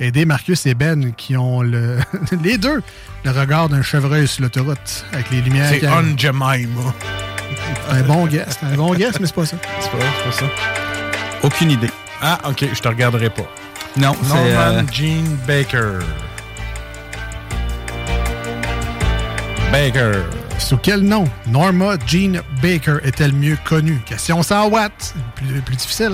Aidez 0.01 0.25
Marcus 0.25 0.65
et 0.67 0.75
Ben 0.75 1.13
qui 1.15 1.37
ont 1.37 1.61
le, 1.61 1.99
les 2.43 2.57
deux 2.57 2.83
le 3.25 3.31
regard 3.31 3.69
d'un 3.69 3.83
chevreuil 3.83 4.27
sur 4.27 4.43
l'autoroute 4.45 5.05
avec 5.13 5.31
les 5.31 5.43
lumières. 5.43 5.69
C'est 5.69 5.87
On. 5.89 6.17
Jemima. 6.17 6.95
un 7.91 8.03
bon 8.03 8.27
guess. 8.27 8.59
Un 8.63 8.77
bon 8.77 8.95
guess, 8.95 9.21
mais 9.21 9.27
c'est 9.27 9.35
pas 9.35 9.45
ça. 9.47 9.57
C'est 9.81 9.91
pas, 9.91 9.99
c'est 10.01 10.25
pas 10.25 10.33
ça. 10.33 10.53
Aucune 11.43 11.71
idée. 11.71 11.91
Ah, 12.23 12.39
OK, 12.49 12.65
je 12.73 12.81
te 12.81 12.89
regarderai 12.89 13.29
pas. 13.29 13.47
Non, 13.97 14.15
c'est. 14.23 14.29
Norman 14.29 14.49
euh, 14.49 14.83
Jean 14.91 15.37
Baker. 15.47 15.99
Baker. 19.71 20.23
Sous 20.59 20.79
quel 20.79 21.01
nom 21.01 21.25
Norma 21.47 21.97
Jean 22.07 22.41
Baker 22.63 22.99
est-elle 23.05 23.33
mieux 23.33 23.59
connue? 23.65 24.01
Question 24.07 24.43
100 24.43 24.69
watts. 24.69 25.15
Plus, 25.35 25.61
plus 25.61 25.77
difficile. 25.77 26.13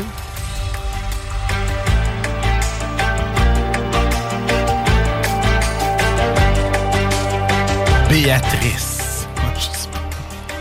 Béatrice. 8.09 9.27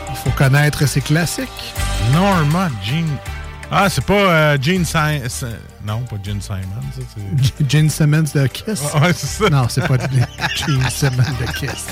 Il 0.09 0.15
faut 0.17 0.37
connaître 0.37 0.85
ses 0.85 1.01
classiques. 1.01 1.73
Norma 2.13 2.69
Jean. 2.83 3.05
Ah, 3.69 3.89
c'est 3.89 4.03
pas 4.05 4.13
euh, 4.13 4.57
Gene 4.61 4.85
Simons. 4.85 5.27
Non, 5.85 5.99
pas 6.01 6.15
Gene 6.23 6.39
Simons. 6.41 6.61
ça, 6.95 7.01
Gene 7.67 7.89
Simmons 7.89 8.23
de 8.33 8.47
Kiss. 8.47 8.81
Ah, 8.93 8.99
ouais, 9.01 9.11
c'est 9.13 9.27
ça. 9.27 9.49
Non, 9.49 9.67
c'est 9.69 9.85
pas 9.85 9.97
Gene 10.55 10.89
Simmons 10.89 11.35
de 11.39 11.45
Kiss. 11.53 11.85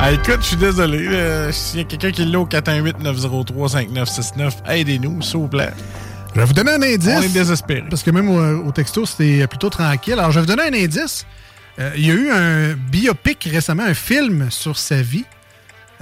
Ah, 0.00 0.10
écoute, 0.12 0.38
je 0.40 0.46
suis 0.46 0.56
désolé. 0.56 1.06
euh, 1.08 1.52
S'il 1.52 1.80
y 1.80 1.82
a 1.82 1.86
quelqu'un 1.86 2.10
qui 2.10 2.24
l'a 2.24 2.40
au 2.40 2.46
418-903-5969, 2.46 4.52
aidez-nous, 4.68 5.22
s'il 5.22 5.36
vous 5.38 5.48
plaît. 5.48 5.72
Je 6.34 6.40
vais 6.40 6.46
vous 6.46 6.52
donner 6.52 6.72
un 6.72 6.82
indice. 6.82 7.08
On 7.16 7.22
est 7.22 7.28
désespérés. 7.28 7.84
Parce 7.88 8.02
que 8.02 8.10
même 8.10 8.28
au, 8.28 8.66
au 8.66 8.72
texto, 8.72 9.06
c'était 9.06 9.46
plutôt 9.46 9.70
tranquille. 9.70 10.14
Alors, 10.14 10.32
je 10.32 10.40
vais 10.40 10.46
vous 10.46 10.52
donner 10.56 10.68
un 10.68 10.74
indice. 10.84 11.24
Euh, 11.78 11.92
il 11.96 12.06
y 12.06 12.10
a 12.10 12.14
eu 12.14 12.30
un 12.30 12.74
biopic 12.74 13.48
récemment, 13.50 13.84
un 13.84 13.94
film 13.94 14.48
sur 14.50 14.76
sa 14.78 15.00
vie, 15.00 15.24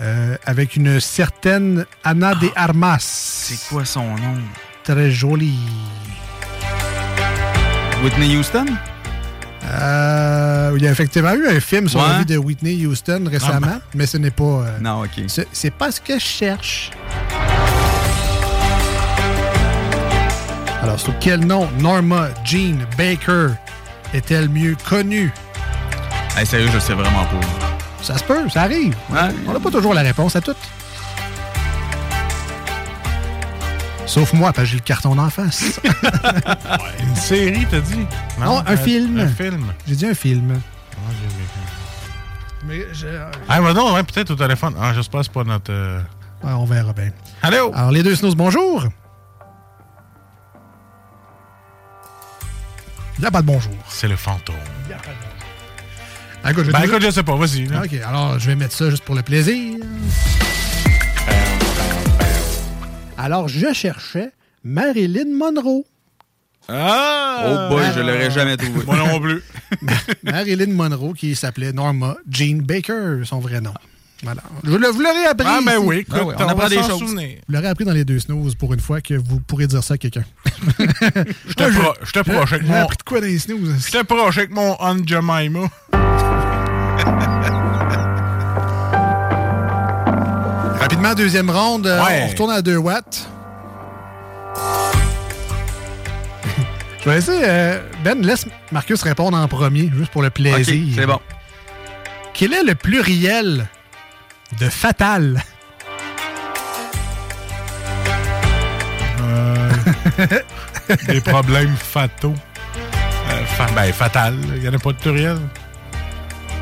euh, 0.01 0.37
avec 0.47 0.77
une 0.77 1.01
certaine 1.01 1.85
Anna 2.05 2.35
de 2.35 2.49
Armas. 2.57 2.99
C'est 3.01 3.69
quoi 3.69 3.85
son 3.85 4.05
nom? 4.17 4.39
Très 4.85 5.11
jolie. 5.11 5.59
Whitney 8.03 8.37
Houston? 8.37 8.67
Euh, 9.65 10.73
il 10.77 10.83
y 10.83 10.89
a 10.89 10.91
effectivement 10.91 11.35
eu 11.35 11.47
un 11.47 11.61
film 11.61 11.89
sur 11.89 12.03
la 12.03 12.19
vie 12.19 12.25
de 12.27 12.37
Whitney 12.37 12.85
Houston 12.85 13.25
récemment, 13.31 13.59
Ah, 13.63 13.75
ben. 13.75 13.81
mais 13.95 14.07
ce 14.07 14.17
n'est 14.19 14.33
pas. 14.33 14.43
euh, 14.45 14.79
Non, 14.81 15.03
OK. 15.05 15.11
c'est- 15.29 15.47
C'est 15.53 15.71
pas 15.71 15.93
ce 15.93 16.01
que 16.01 16.15
je 16.19 16.25
cherche. 16.25 16.91
Alors, 20.83 20.99
sous 20.99 21.13
quel 21.21 21.47
nom 21.47 21.69
Norma 21.79 22.29
Jean 22.45 22.79
Baker 22.99 23.51
est-elle 24.13 24.49
mieux 24.49 24.77
connue? 24.89 25.33
Hey, 26.37 26.45
sérieux, 26.45 26.69
je 26.75 26.79
sais 26.81 26.95
vraiment 26.95 27.25
pas. 27.25 27.72
Ça 28.03 28.19
se 28.19 28.25
peut, 28.25 28.49
ça 28.49 28.63
arrive. 28.63 28.97
On 29.47 29.53
n'a 29.53 29.61
pas 29.61 29.71
toujours 29.71 29.95
la 29.95 30.03
réponse 30.03 30.35
à 30.37 30.41
tout. 30.41 30.55
Sauf 34.07 34.33
moi, 34.35 34.53
parce 34.53 34.67
que 34.67 34.73
j'ai 34.73 34.77
le 34.77 34.83
carton 34.83 35.15
d'en 35.15 35.31
face. 35.31 35.81
Une 37.01 37.17
série, 37.17 37.67
t'as 37.71 37.81
dit? 37.81 38.05
Non, 38.39 38.59
un 38.67 38.73
euh, 38.73 38.77
film. 38.77 39.19
Un 39.21 39.29
film. 39.29 39.73
J'ai 39.87 39.95
dit 39.97 40.07
un 40.07 40.15
film. 40.15 40.61
Ah. 40.93 40.97
Mais 42.67 42.87
je- 42.93 43.07
Ah, 43.49 43.61
bah 43.61 43.73
non, 43.73 43.95
ouais, 43.95 44.03
peut-être 44.03 44.31
au 44.33 44.37
téléphone. 44.37 44.75
Ah, 44.81 44.93
j'espère 44.95 45.21
que 45.21 45.27
c'est 45.27 45.33
pas 45.33 45.45
notre. 45.45 45.73
euh, 45.73 46.01
Ouais, 46.45 46.53
on 46.53 46.65
verra 46.65 46.93
bien. 46.93 47.11
Allô? 47.43 47.73
Alors, 47.75 47.93
les 47.93 48.03
deux 48.03 48.15
snooze, 48.17 48.35
bonjour. 48.35 48.85
Il 53.19 53.21
n'y 53.21 53.27
a 53.27 53.31
pas 53.31 53.41
de 53.43 53.47
bonjour. 53.47 53.73
C'est 53.89 54.09
le 54.09 54.17
fantôme. 54.17 54.57
Ah, 54.57 54.95
écoute, 54.95 54.99
je 54.99 54.99
vais 54.99 54.99
Ben 54.99 55.01
te- 55.01 55.32
écoute, 56.51 56.67
je 57.03 57.11
sais 57.11 57.23
pas, 57.23 57.37
vas-y. 57.37 57.67
là. 57.67 57.83
OK, 57.85 57.95
alors 58.07 58.39
je 58.39 58.47
vais 58.49 58.57
mettre 58.57 58.75
ça 58.75 58.91
juste 58.91 59.05
pour 59.05 59.15
le 59.15 59.23
plaisir. 59.23 59.79
Alors, 63.17 63.49
je 63.49 63.73
cherchais 63.73 64.31
Marilyn 64.65 65.37
Monroe. 65.37 65.85
Ah! 66.69 67.45
Oh 67.45 67.75
boy, 67.75 67.85
je 67.95 68.01
l'aurais 68.01 68.31
jamais 68.31 68.57
trouvé. 68.57 68.85
Moi 68.87 68.97
non 68.97 69.21
plus. 69.21 69.43
Marilyn 70.25 70.73
Monroe, 70.73 71.13
qui 71.15 71.35
s'appelait 71.37 71.73
Norma 71.73 72.17
Jean 72.29 72.63
Baker, 72.63 73.21
son 73.25 73.39
vrai 73.41 73.61
nom. 73.61 73.75
Voilà. 74.25 74.43
Je 74.63 74.71
le- 74.71 74.87
vous 74.89 75.01
l'aurais 75.01 75.27
appris. 75.27 75.47
Ah, 75.49 75.59
ben 75.65 75.73
ici. 75.79 75.83
oui, 75.85 75.97
écoute, 75.99 76.15
Ah 76.21 76.25
ouais, 76.25 76.35
on 76.39 76.45
on, 76.45 76.49
apprend 76.49 76.69
des 76.69 76.77
choses. 76.77 76.99
souvenir. 77.01 77.39
Vous 77.49 77.55
l'aurez 77.55 77.67
appris 77.67 77.85
dans 77.85 77.93
les 77.93 78.05
deux 78.05 78.21
snooze 78.21 78.55
pour 78.55 78.73
une 78.73 78.79
fois 78.81 79.01
que 79.01 79.15
vous 79.15 79.41
pourrez 79.41 79.67
dire 79.67 79.83
ça 79.83 79.95
à 79.95 79.99
quelqu'un. 79.99 80.23
J'étais 81.49 81.71
pro- 81.73 81.95
j'étais 82.05 82.23
proche 82.23 82.53
avec 82.53 82.65
J'ai 82.67 82.73
mon. 82.73 82.83
appris 82.83 82.97
de 82.97 83.03
quoi 83.03 83.21
dans 83.21 83.27
les 83.27 83.39
snooze? 83.41 83.85
J'étais 83.85 84.05
proche 84.05 84.39
avec 84.39 84.51
mon 84.53 84.77
Aunt 84.81 85.05
Jemima. 85.05 85.69
Rapidement, 90.93 91.15
deuxième 91.15 91.49
ronde. 91.49 91.87
euh, 91.87 92.05
Ouais. 92.05 92.21
On 92.25 92.29
retourne 92.29 92.51
à 92.51 92.61
2 92.61 92.77
watts. 92.77 93.27
Je 97.03 97.09
vais 97.09 97.17
essayer. 97.17 97.41
euh, 97.45 97.81
ben, 98.05 98.21
laisse 98.21 98.45
Marcus 98.71 99.03
répondre 99.03 99.39
en 99.39 99.49
premier, 99.49 99.91
juste 99.97 100.13
pour 100.13 100.21
le 100.23 100.29
plaisir. 100.29 100.93
C'est 100.95 101.07
bon. 101.07 101.19
Quel 102.35 102.53
est 102.53 102.63
le 102.63 102.75
pluriel 102.75 103.67
de 104.61 104.69
fatal? 104.69 105.43
Euh, 109.25 109.71
des 111.09 111.21
problèmes 111.23 111.75
fataux. 111.77 112.35
Euh, 113.31 113.45
fa- 113.47 113.67
ben, 113.75 113.91
fatal. 113.93 114.37
Il 114.57 114.61
n'y 114.61 114.69
en 114.69 114.75
a 114.75 114.79
pas 114.79 114.93
de 114.93 114.99
pluriel. 114.99 115.39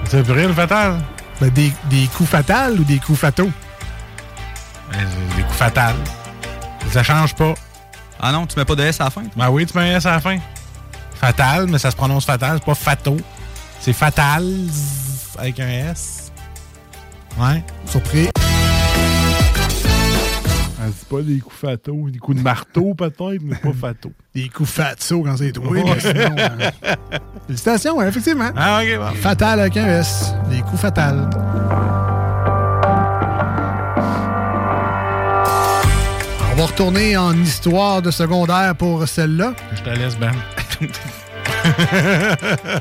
C'est 0.07 0.19
le 0.19 0.23
pluriel 0.23 0.53
fatal? 0.55 1.01
Ben, 1.41 1.51
des, 1.51 1.73
des 1.91 2.07
coups 2.17 2.29
fatals 2.29 2.79
ou 2.79 2.85
des 2.85 2.99
coups 2.99 3.19
fataux? 3.19 3.51
Des 5.37 5.43
coups 5.43 5.57
fatals. 5.57 5.97
Ça 6.91 7.03
change 7.03 7.35
pas. 7.35 7.55
Ah 8.21 8.33
non, 8.33 8.47
tu 8.47 8.59
mets 8.59 8.65
pas 8.65 8.75
de 8.75 8.83
S 8.83 9.01
à 9.01 9.05
la 9.05 9.11
fin? 9.11 9.23
Ben 9.37 9.49
oui, 9.51 9.65
tu 9.67 9.77
mets 9.79 9.93
un 9.93 9.97
S 9.97 10.07
à 10.07 10.13
la 10.13 10.21
fin. 10.21 10.39
Fatal, 11.15 11.67
mais 11.69 11.79
ça 11.79 11.91
se 11.91 11.97
prononce 11.97 12.25
fatal, 12.25 12.59
c'est 12.59 12.65
pas 12.65 12.75
fato. 12.75 13.17
C'est 13.81 13.93
fatal 13.93 14.45
avec 15.39 15.61
un 15.61 15.69
S. 15.69 16.33
Ouais. 17.39 17.63
Surpris. 17.87 18.29
Ah, 20.83 20.87
c'est 20.99 21.09
pas 21.09 21.21
des 21.23 21.39
coups 21.41 21.57
fataux, 21.57 22.09
des 22.11 22.19
coups 22.19 22.39
de 22.39 22.43
marteau 22.43 22.95
peut-être, 22.99 23.43
mais 23.43 23.57
pas 23.57 23.73
fato. 23.73 24.13
Des 24.35 24.49
coups 24.49 24.71
fataux 24.71 25.23
quand 25.23 25.37
c'est 25.37 25.53
toi. 25.53 25.69
Ouais. 25.69 25.85
mais 25.85 26.01
sinon, 26.01 26.37
euh, 26.39 26.71
Félicitations, 27.47 27.97
ouais, 27.99 28.09
effectivement. 28.09 28.51
Ah, 28.57 28.81
ok, 28.83 28.99
bon. 28.99 29.21
Fatal 29.21 29.61
avec 29.61 29.77
un 29.77 29.87
S. 29.87 30.35
Des 30.51 30.61
coups 30.63 30.81
fatals. 30.81 31.29
Va 36.61 36.67
retourner 36.67 37.17
en 37.17 37.33
histoire 37.43 38.03
de 38.03 38.11
secondaire 38.11 38.75
pour 38.77 39.09
celle-là. 39.09 39.55
Je 39.73 39.81
te 39.81 39.89
laisse, 39.89 40.19
Ben. 40.19 40.35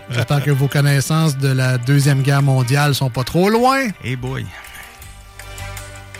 J'espère 0.09 0.43
que 0.43 0.51
vos 0.51 0.67
connaissances 0.67 1.37
de 1.37 1.47
la 1.47 1.77
Deuxième 1.77 2.21
Guerre 2.21 2.41
mondiale 2.41 2.93
sont 2.93 3.09
pas 3.09 3.23
trop 3.23 3.49
loin. 3.49 3.87
Hey 4.03 4.17
boy. 4.17 4.45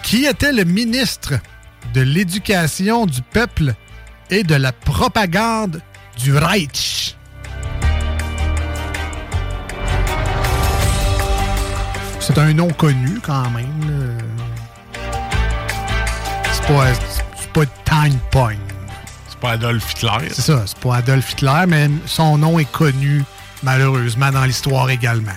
Qui 0.04 0.24
était 0.26 0.54
le 0.54 0.64
ministre 0.64 1.34
de 1.94 2.00
l'Éducation 2.00 3.06
du 3.06 3.22
peuple 3.22 3.74
et 4.30 4.44
de 4.44 4.56
la 4.56 4.72
propagande 4.72 5.82
du 6.18 6.38
Reich? 6.38 7.18
C'est 12.22 12.38
un 12.38 12.54
nom 12.54 12.70
connu 12.70 13.20
quand 13.22 13.50
même. 13.50 14.18
C'est 16.54 16.68
pas, 16.68 16.86
c'est 17.54 17.66
pas 17.66 17.72
Time 17.86 18.18
Point. 18.32 18.56
C'est 19.28 19.40
pas 19.40 19.52
Adolf 19.52 19.92
Hitler. 19.92 20.30
C'est 20.32 20.42
ça, 20.42 20.64
c'est 20.66 20.80
pas 20.80 20.98
Adolf 20.98 21.32
Hitler, 21.32 21.64
mais 21.68 21.90
son 22.06 22.38
nom 22.38 22.60
est 22.60 22.72
connu 22.72 23.24
malheureusement 23.64 24.32
dans 24.32 24.46
l'histoire 24.46 24.90
également. 24.90 25.32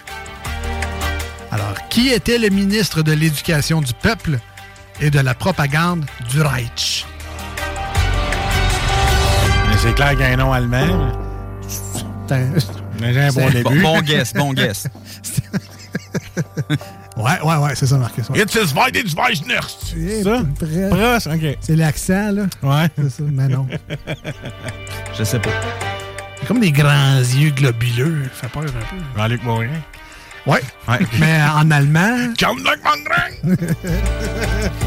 Alors, 1.51 1.75
qui 1.91 2.09
était 2.09 2.39
le 2.39 2.49
ministre 2.49 3.03
de 3.03 3.13
l'Éducation 3.13 3.81
du 3.81 3.93
peuple 3.95 4.39
et 5.01 5.11
de 5.11 5.21
la 5.21 5.35
propagande 5.35 6.05
du 6.31 6.41
Reich? 6.41 7.07
Mais 9.69 9.77
c'est 9.79 9.95
clair 9.95 10.11
qu'il 10.11 10.21
y 10.21 10.25
a 10.25 10.29
un 10.29 10.37
nom 10.37 10.53
allemand. 10.53 11.13
J'ai 12.29 13.21
un 13.21 13.33
bon 13.33 13.51
début. 13.51 13.83
Bon, 13.83 13.95
bon 13.95 14.01
guess, 14.01 14.33
bon 14.33 14.53
guess. 14.53 14.89
Ouais, 17.17 17.41
ouais, 17.45 17.57
ouais, 17.57 17.75
c'est 17.75 17.87
ça, 17.87 17.99
Marcus. 17.99 18.29
ouais. 18.31 18.41
It's 18.41 18.55
his 18.55 18.73
Weihnachtsweisnacht. 18.75 19.95
Eh, 19.97 20.23
Ça? 20.23 20.43
presque. 20.59 20.89
Proche, 20.91 21.27
ok. 21.27 21.57
C'est 21.61 21.77
l'accent, 21.77 22.33
là. 22.33 22.43
Ouais. 22.63 22.89
C'est 22.97 23.11
ça, 23.11 23.23
mais 23.31 23.49
non. 23.49 23.67
Je 25.19 25.25
sais 25.25 25.39
pas. 25.39 25.51
C'est 26.41 26.47
comme 26.47 26.61
des 26.61 26.73
grands 26.73 27.19
yeux 27.19 27.51
globuleux. 27.51 28.23
Ça 28.35 28.49
fait 28.49 28.53
peur 28.53 28.63
un 28.63 28.67
peu. 28.67 29.03
Jean-Luc 29.17 29.43
Morin. 29.45 29.69
Ouais. 30.47 30.61
Ouais. 30.89 30.99
Mais 31.21 31.39
en 31.55 31.71
allemand. 31.71 32.33
Jean-Luc 32.39 32.81
Morin. 32.83 33.57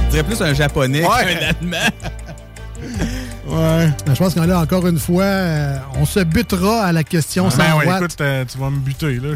Je 0.06 0.10
dirais 0.12 0.24
plus 0.24 0.42
un 0.42 0.54
japonais 0.54 1.02
Ouais. 1.06 1.38
qu'un 1.40 1.48
allemand. 1.48 1.90
Ouais. 3.46 3.90
Je 4.08 4.14
pense 4.16 4.34
qu'on 4.34 4.50
a 4.50 4.58
encore 4.58 4.88
une 4.88 4.98
fois, 4.98 5.24
euh, 5.24 5.78
on 5.96 6.06
se 6.06 6.20
butera 6.22 6.86
à 6.86 6.92
la 6.92 7.04
question 7.04 7.46
Ben 7.46 7.52
sans 7.52 7.78
ouais, 7.78 7.96
écoute, 7.98 8.20
euh, 8.22 8.44
tu 8.46 8.58
vas 8.58 8.70
me 8.72 8.80
buter, 8.80 9.20
là. 9.20 9.36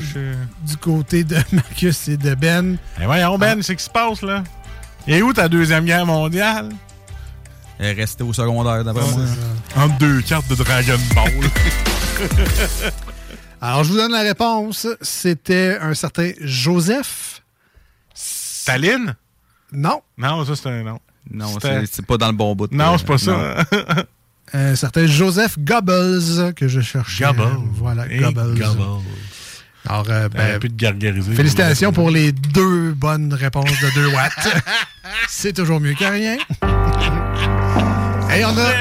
Du 0.65 0.77
côté 0.77 1.23
de 1.23 1.38
Marcus 1.52 2.07
et 2.07 2.18
de 2.18 2.34
Ben. 2.34 2.77
Ben 2.98 3.06
voyons, 3.06 3.38
Ben, 3.38 3.61
c'est 3.61 3.73
ce 3.73 3.73
qui 3.73 3.84
se 3.84 3.90
passe, 3.90 4.22
là? 4.23 4.44
Et 5.07 5.22
où 5.22 5.31
ta 5.31 5.48
Deuxième 5.48 5.86
Guerre 5.86 6.06
mondiale? 6.06 6.69
Elle 7.77 7.88
est 7.98 8.02
restée 8.02 8.23
au 8.23 8.34
secondaire, 8.34 8.84
d'après 8.84 9.06
moi. 9.11 9.22
Entre 9.76 9.98
deux 9.99 10.22
cartes 10.22 10.48
de 10.49 10.56
Dragon 10.56 10.98
Ball. 11.15 11.31
Alors, 13.61 13.84
je 13.84 13.91
vous 13.91 13.98
donne 13.98 14.11
la 14.11 14.22
réponse. 14.22 14.88
C'était 15.02 15.77
un 15.81 15.94
certain 15.94 16.31
Joseph. 16.41 17.44
Staline? 18.14 19.15
Non. 19.72 20.02
Non, 20.18 20.45
ça, 20.45 20.56
c'est 20.56 20.69
un 20.69 20.84
nom. 20.84 20.99
Non, 21.31 21.47
c'est 21.61 22.06
pas 22.06 22.18
dans 22.18 22.27
le 22.27 22.34
bon 22.34 22.56
bout. 22.56 22.72
Non, 22.72 22.93
euh, 22.93 22.97
c'est 22.97 23.07
pas 23.07 23.18
ça. 23.18 23.56
Un 24.53 24.76
certain 24.76 25.06
Joseph 25.06 25.57
Goebbels 25.60 26.53
que 26.56 26.68
je 26.68 26.81
cherchais. 26.81 27.23
Goebbels. 27.23 27.57
Voilà, 27.73 28.07
Hey, 28.07 28.19
Goebbels. 28.19 28.56
Goebbels. 28.57 29.03
Alors, 29.88 30.06
euh, 30.10 30.27
ben, 30.30 30.60
plus 30.60 30.69
de 30.69 30.76
gargariser. 30.76 31.34
félicitations 31.34 31.91
pour 31.93 32.10
les 32.11 32.31
deux 32.31 32.91
bonnes 32.93 33.34
réponses 33.34 33.69
de 33.81 33.93
2 33.95 34.07
watts. 34.14 34.47
C'est 35.27 35.53
toujours 35.53 35.80
mieux 35.80 35.93
que 35.93 36.03
rien. 36.03 36.38
Hey, 38.30 38.43
on 38.45 38.56
a, 38.57 38.72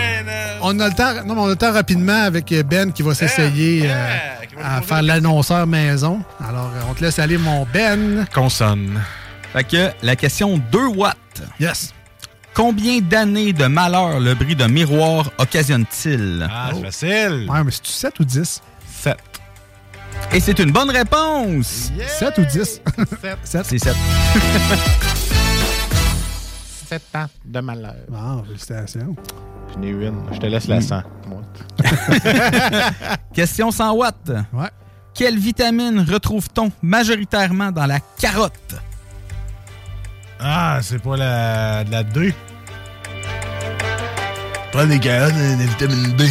on 0.60 0.78
a 0.80 0.88
le 0.88 0.94
temps, 0.94 1.24
non, 1.24 1.34
mais 1.34 1.40
on 1.40 1.46
a 1.46 1.50
le 1.50 1.56
temps 1.56 1.72
rapidement 1.72 2.24
avec 2.24 2.52
Ben 2.68 2.92
qui 2.92 3.02
va 3.02 3.14
s'essayer 3.14 3.84
euh, 3.86 4.16
à 4.62 4.82
faire 4.82 5.02
l'annonceur 5.02 5.66
maison. 5.66 6.20
Alors, 6.46 6.70
euh, 6.76 6.80
on 6.90 6.94
te 6.94 7.02
laisse 7.04 7.18
aller, 7.18 7.38
mon 7.38 7.66
Ben. 7.72 8.26
Consonne. 8.34 9.00
Fait 9.52 9.64
que 9.64 9.90
la 10.02 10.16
question 10.16 10.58
2 10.70 10.86
watts. 10.88 11.16
Yes. 11.60 11.94
Combien 12.58 12.98
d'années 13.00 13.52
de 13.52 13.66
malheur 13.66 14.18
le 14.18 14.34
bris 14.34 14.56
d'un 14.56 14.66
miroir 14.66 15.30
occasionne-t-il? 15.38 16.44
Ah, 16.50 16.70
c'est 16.72 16.78
oh. 16.80 16.82
facile. 16.82 17.46
Ouais, 17.48 17.62
mais 17.62 17.70
c'est-tu 17.70 17.92
7 17.92 18.18
ou 18.18 18.24
10? 18.24 18.62
7. 18.84 19.16
Et 20.32 20.40
c'est 20.40 20.58
une 20.58 20.72
bonne 20.72 20.90
réponse! 20.90 21.92
7 22.18 22.38
ou 22.38 22.44
10? 22.44 22.82
7. 23.44 23.44
C'est 23.62 23.78
7. 23.78 23.94
7 26.88 27.02
ans 27.14 27.26
de 27.44 27.60
malheur. 27.60 27.94
Wow, 28.08 28.42
félicitations. 28.46 29.14
J'en 29.72 29.82
ai 29.84 29.90
une. 29.90 30.20
Je 30.32 30.38
te 30.40 30.46
laisse 30.46 30.66
la 30.66 30.78
mm. 30.78 30.82
100. 30.82 31.02
Question 33.34 33.70
100 33.70 33.92
watts. 33.92 34.32
Ouais. 34.52 34.70
Quelle 35.14 35.38
vitamine 35.38 36.00
retrouve-t-on 36.00 36.72
majoritairement 36.82 37.70
dans 37.70 37.86
la 37.86 38.00
carotte? 38.00 38.74
Ah, 40.40 40.80
c'est 40.82 41.00
pas 41.00 41.16
la, 41.16 41.84
la 41.84 42.02
2 42.02 42.32
des 44.86 44.98
carottes 45.00 45.32
et 45.32 45.86
de 45.86 45.86
la 45.86 46.08
B. 46.10 46.22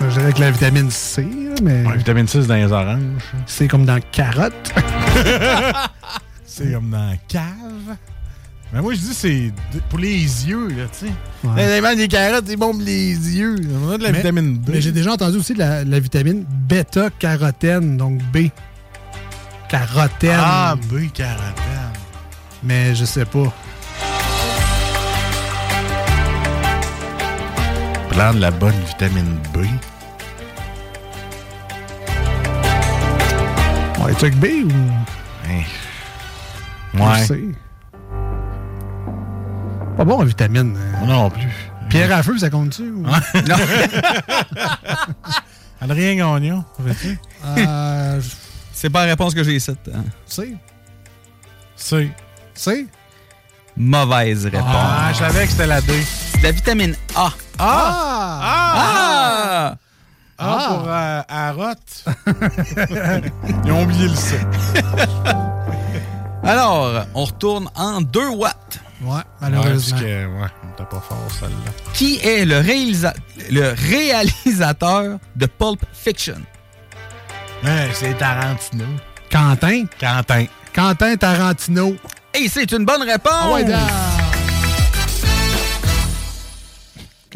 Je 0.00 0.18
dirais 0.18 0.32
que 0.32 0.40
la 0.40 0.50
vitamine 0.50 0.90
C, 0.90 1.26
mais. 1.62 1.82
La 1.82 1.96
vitamine 1.96 2.28
C, 2.28 2.42
c'est 2.42 2.48
dans 2.48 2.54
les 2.54 2.72
oranges. 2.72 3.00
C'est 3.46 3.68
comme 3.68 3.84
dans 3.84 4.00
carotte. 4.12 4.72
c'est 6.44 6.72
comme 6.72 6.90
dans 6.90 7.16
cave. 7.26 7.96
Mais 8.72 8.82
moi, 8.82 8.92
je 8.94 8.98
dis, 8.98 9.14
c'est 9.14 9.52
pour 9.88 9.98
les 9.98 10.20
yeux, 10.20 10.68
là, 10.68 10.84
tu 10.92 11.06
sais. 11.06 11.12
Ouais. 11.42 12.08
Carottes, 12.08 12.44
c'est 12.46 12.56
bon 12.56 12.72
pour 12.72 12.82
les 12.82 13.12
yeux. 13.12 13.56
On 13.84 13.90
a 13.90 13.98
de 13.98 14.02
la 14.02 14.12
mais, 14.12 14.18
vitamine 14.18 14.58
B. 14.58 14.70
Mais 14.72 14.80
j'ai 14.80 14.92
déjà 14.92 15.12
entendu 15.12 15.38
aussi 15.38 15.54
de 15.54 15.58
la, 15.58 15.84
la 15.84 16.00
vitamine 16.00 16.44
bêta-carotène, 16.48 17.96
donc 17.96 18.20
B. 18.32 18.48
Carotène. 19.68 20.38
Ah, 20.38 20.76
B, 20.90 21.10
carotène. 21.12 21.54
Mais 22.62 22.94
je 22.94 23.04
sais 23.04 23.24
pas. 23.24 23.52
Prendre 28.10 28.38
la 28.40 28.50
bonne 28.50 28.78
vitamine 28.86 29.38
B. 29.52 29.58
Ouais, 34.02 34.14
tu 34.18 34.24
avec 34.24 34.36
B 34.38 34.46
ou? 34.64 34.70
Hein. 35.48 35.62
Je 36.94 37.00
Ouais. 37.02 37.24
sais. 37.26 37.44
Pas 39.96 40.04
bon 40.04 40.20
en 40.20 40.24
vitamine. 40.24 40.76
euh. 40.76 40.98
Moi 41.04 41.14
non 41.14 41.30
plus. 41.30 41.48
Pierre 41.90 42.12
à 42.16 42.22
feu, 42.22 42.36
ça 42.38 42.50
compte-tu? 42.50 42.90
ou- 42.90 43.04
Adrien 45.80 46.14
Gagnon? 46.40 46.64
Euh, 47.44 48.20
C'est 48.72 48.90
pas 48.90 49.04
la 49.04 49.12
réponse 49.12 49.34
que 49.34 49.42
j'ai 49.42 49.56
ici. 49.56 49.70
hein. 49.94 50.04
C. 50.26 50.54
C. 51.76 52.10
C. 52.54 52.86
Mauvaise 53.76 54.44
réponse. 54.46 54.64
Ah, 54.66 55.10
je 55.12 55.18
savais 55.18 55.44
que 55.46 55.50
c'était 55.52 55.66
la 55.66 55.80
D. 55.80 55.92
C'est 56.02 56.42
la 56.42 56.50
vitamine 56.52 56.94
A. 57.16 57.30
Ah! 57.58 58.40
Ah! 58.80 59.74
Ah, 60.40 60.66
pour 60.68 60.84
euh, 60.88 61.20
Arotte. 61.28 62.04
Ils 63.64 63.72
ont 63.72 63.82
oublié 63.82 64.06
le 64.08 64.14
C. 64.14 64.38
Alors, 66.44 67.04
on 67.14 67.24
retourne 67.24 67.68
en 67.74 68.00
2 68.00 68.28
watts. 68.30 68.78
Ouais, 69.02 69.10
Ouais, 69.14 69.20
malheureusement. 69.40 69.96
parce 69.96 70.02
que, 70.02 70.26
ouais, 70.26 70.48
on 70.64 70.72
était 70.72 70.84
pas 70.90 71.00
fort, 71.00 71.18
celle-là. 71.38 71.72
Qui 71.92 72.18
est 72.20 72.44
le, 72.44 72.60
réalisa- 72.60 73.14
le 73.50 73.74
réalisateur 73.76 75.18
de 75.36 75.46
Pulp 75.46 75.80
Fiction? 75.92 76.38
Ouais, 77.64 77.88
c'est 77.92 78.16
Tarantino. 78.18 78.84
Quentin? 79.30 79.84
Quentin. 80.00 80.46
Quentin 80.72 81.16
Tarantino. 81.16 81.96
Et 82.34 82.48
c'est 82.48 82.70
une 82.72 82.84
bonne 82.84 83.02
réponse! 83.02 83.32
Ah 83.32 83.50
ouais, 83.52 83.64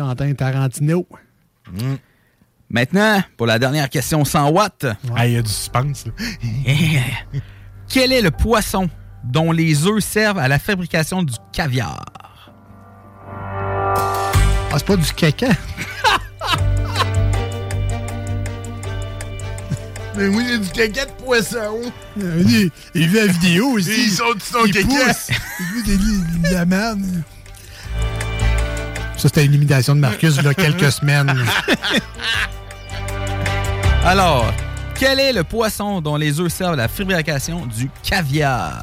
Quentin 0.03 0.35
Tarantino. 0.35 1.07
Maintenant, 2.69 3.23
pour 3.37 3.47
la 3.47 3.59
dernière 3.59 3.89
question 3.89 4.25
100 4.25 4.51
watts. 4.51 4.87
Ah, 5.15 5.27
il 5.27 5.35
y 5.35 5.37
a 5.37 5.43
du 5.43 5.49
suspense, 5.51 6.07
là. 6.07 6.13
Quel 7.89 8.13
est 8.13 8.23
le 8.23 8.31
poisson 8.31 8.89
dont 9.25 9.53
les 9.53 9.87
œufs 9.87 10.03
servent 10.03 10.39
à 10.39 10.49
la 10.49 10.59
fabrication 10.59 11.23
du 11.23 11.35
caviar? 11.53 12.05
Ah, 14.75 14.79
c'est 14.79 14.87
pas 14.87 14.97
du 14.97 15.13
caca. 15.13 15.49
Mais 20.17 20.29
oui, 20.29 20.45
il 20.47 20.51
y 20.51 20.55
a 20.55 20.59
du 20.59 20.69
caca 20.71 21.07
de 21.07 21.13
poisson. 21.25 21.81
Il, 22.19 22.71
il 22.95 23.09
vu 23.09 23.17
la 23.17 23.27
vidéo 23.27 23.67
aussi. 23.73 23.91
Ils 24.07 24.11
sont 24.11 24.25
tous 24.35 24.41
son 24.45 24.65
Il 24.67 24.73
caca. 24.73 24.89
Il 25.61 25.65
vu 25.67 25.83
des- 25.85 26.49
de 26.49 26.55
la 26.55 26.65
merde. 26.67 27.01
Ça, 29.23 29.29
c'était 29.29 29.45
une 29.45 29.55
imitation 29.55 29.95
de 29.95 30.01
Marcus 30.01 30.35
il 30.37 30.43
y 30.45 30.49
a 30.49 30.53
quelques 30.55 30.91
semaines. 31.01 31.33
Alors, 34.05 34.53
quel 34.97 35.21
est 35.21 35.33
le 35.33 35.45
poisson 35.45 36.01
dont 36.01 36.17
les 36.17 36.41
œufs 36.41 36.53
servent 36.53 36.73
à 36.73 36.77
la 36.77 36.89
fabrication 36.89 37.65
du 37.67 37.89
caviar? 38.03 38.83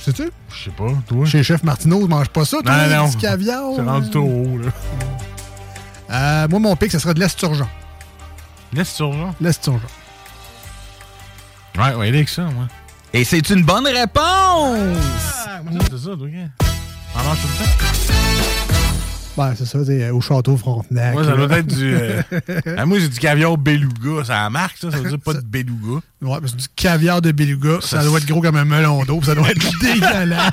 Sais-tu? 0.00 0.30
Je 0.48 0.64
sais 0.64 0.70
pas, 0.70 0.88
toi. 1.06 1.26
Chez 1.26 1.42
Chef 1.42 1.62
Martineau, 1.64 2.00
je 2.00 2.06
mange 2.06 2.30
pas 2.30 2.46
ça, 2.46 2.56
toi, 2.64 2.74
Non, 2.88 2.96
non. 2.96 3.08
du 3.10 3.16
caviar. 3.18 3.62
C'est 3.76 3.82
rendu 3.82 4.08
trop 4.08 4.20
haut, 4.20 4.58
là. 4.58 4.70
Euh, 6.10 6.48
moi, 6.48 6.58
mon 6.58 6.74
pic, 6.74 6.90
ce 6.90 6.98
serait 6.98 7.12
de 7.12 7.20
l'esturgeon. 7.20 7.68
L'esturgeon? 8.72 9.34
L'esturgeon. 9.38 9.80
Ouais, 11.76 11.92
ouais, 11.94 12.08
il 12.08 12.14
est 12.14 12.18
avec 12.18 12.30
ça, 12.30 12.44
moi. 12.44 12.68
Et 13.12 13.24
c'est 13.24 13.50
une 13.50 13.64
bonne 13.64 13.86
réponse! 13.86 14.16
Ah, 15.46 15.60
moi, 15.62 15.82
c'est 15.90 15.98
ça, 15.98 16.16
toi, 16.16 16.26
gars. 16.26 16.48
On 17.14 17.22
mange 17.22 17.38
tout 17.42 17.48
le 17.48 17.64
temps. 17.64 18.61
Ben, 19.36 19.54
c'est 19.56 19.64
ça, 19.64 19.78
au 20.12 20.20
château 20.20 20.56
Frontenac. 20.58 21.14
Moi, 21.14 21.24
ça 21.24 21.32
doit 21.34 21.58
être 21.58 21.66
du. 21.66 21.94
euh, 21.94 22.22
ah, 22.76 22.84
moi, 22.84 22.98
j'ai 22.98 23.08
du 23.08 23.18
caviar 23.18 23.56
beluga. 23.56 24.24
Ça 24.24 24.50
marque, 24.50 24.76
ça. 24.76 24.90
Ça 24.90 24.98
veut 24.98 25.08
dire 25.08 25.18
pas 25.20 25.32
de 25.32 25.40
beluga. 25.40 26.00
Ouais, 26.20 26.38
mais 26.42 26.48
c'est 26.48 26.56
du 26.56 26.68
caviar 26.76 27.22
de 27.22 27.32
beluga. 27.32 27.78
Ça, 27.80 28.04
doit 28.04 28.18
être 28.18 28.26
gros 28.26 28.42
comme 28.42 28.56
un 28.56 28.66
melon 28.66 29.04
d'eau. 29.04 29.18
puis 29.18 29.26
Ça 29.26 29.34
doit 29.34 29.48
être 29.50 29.78
dégueulasse. 29.80 30.52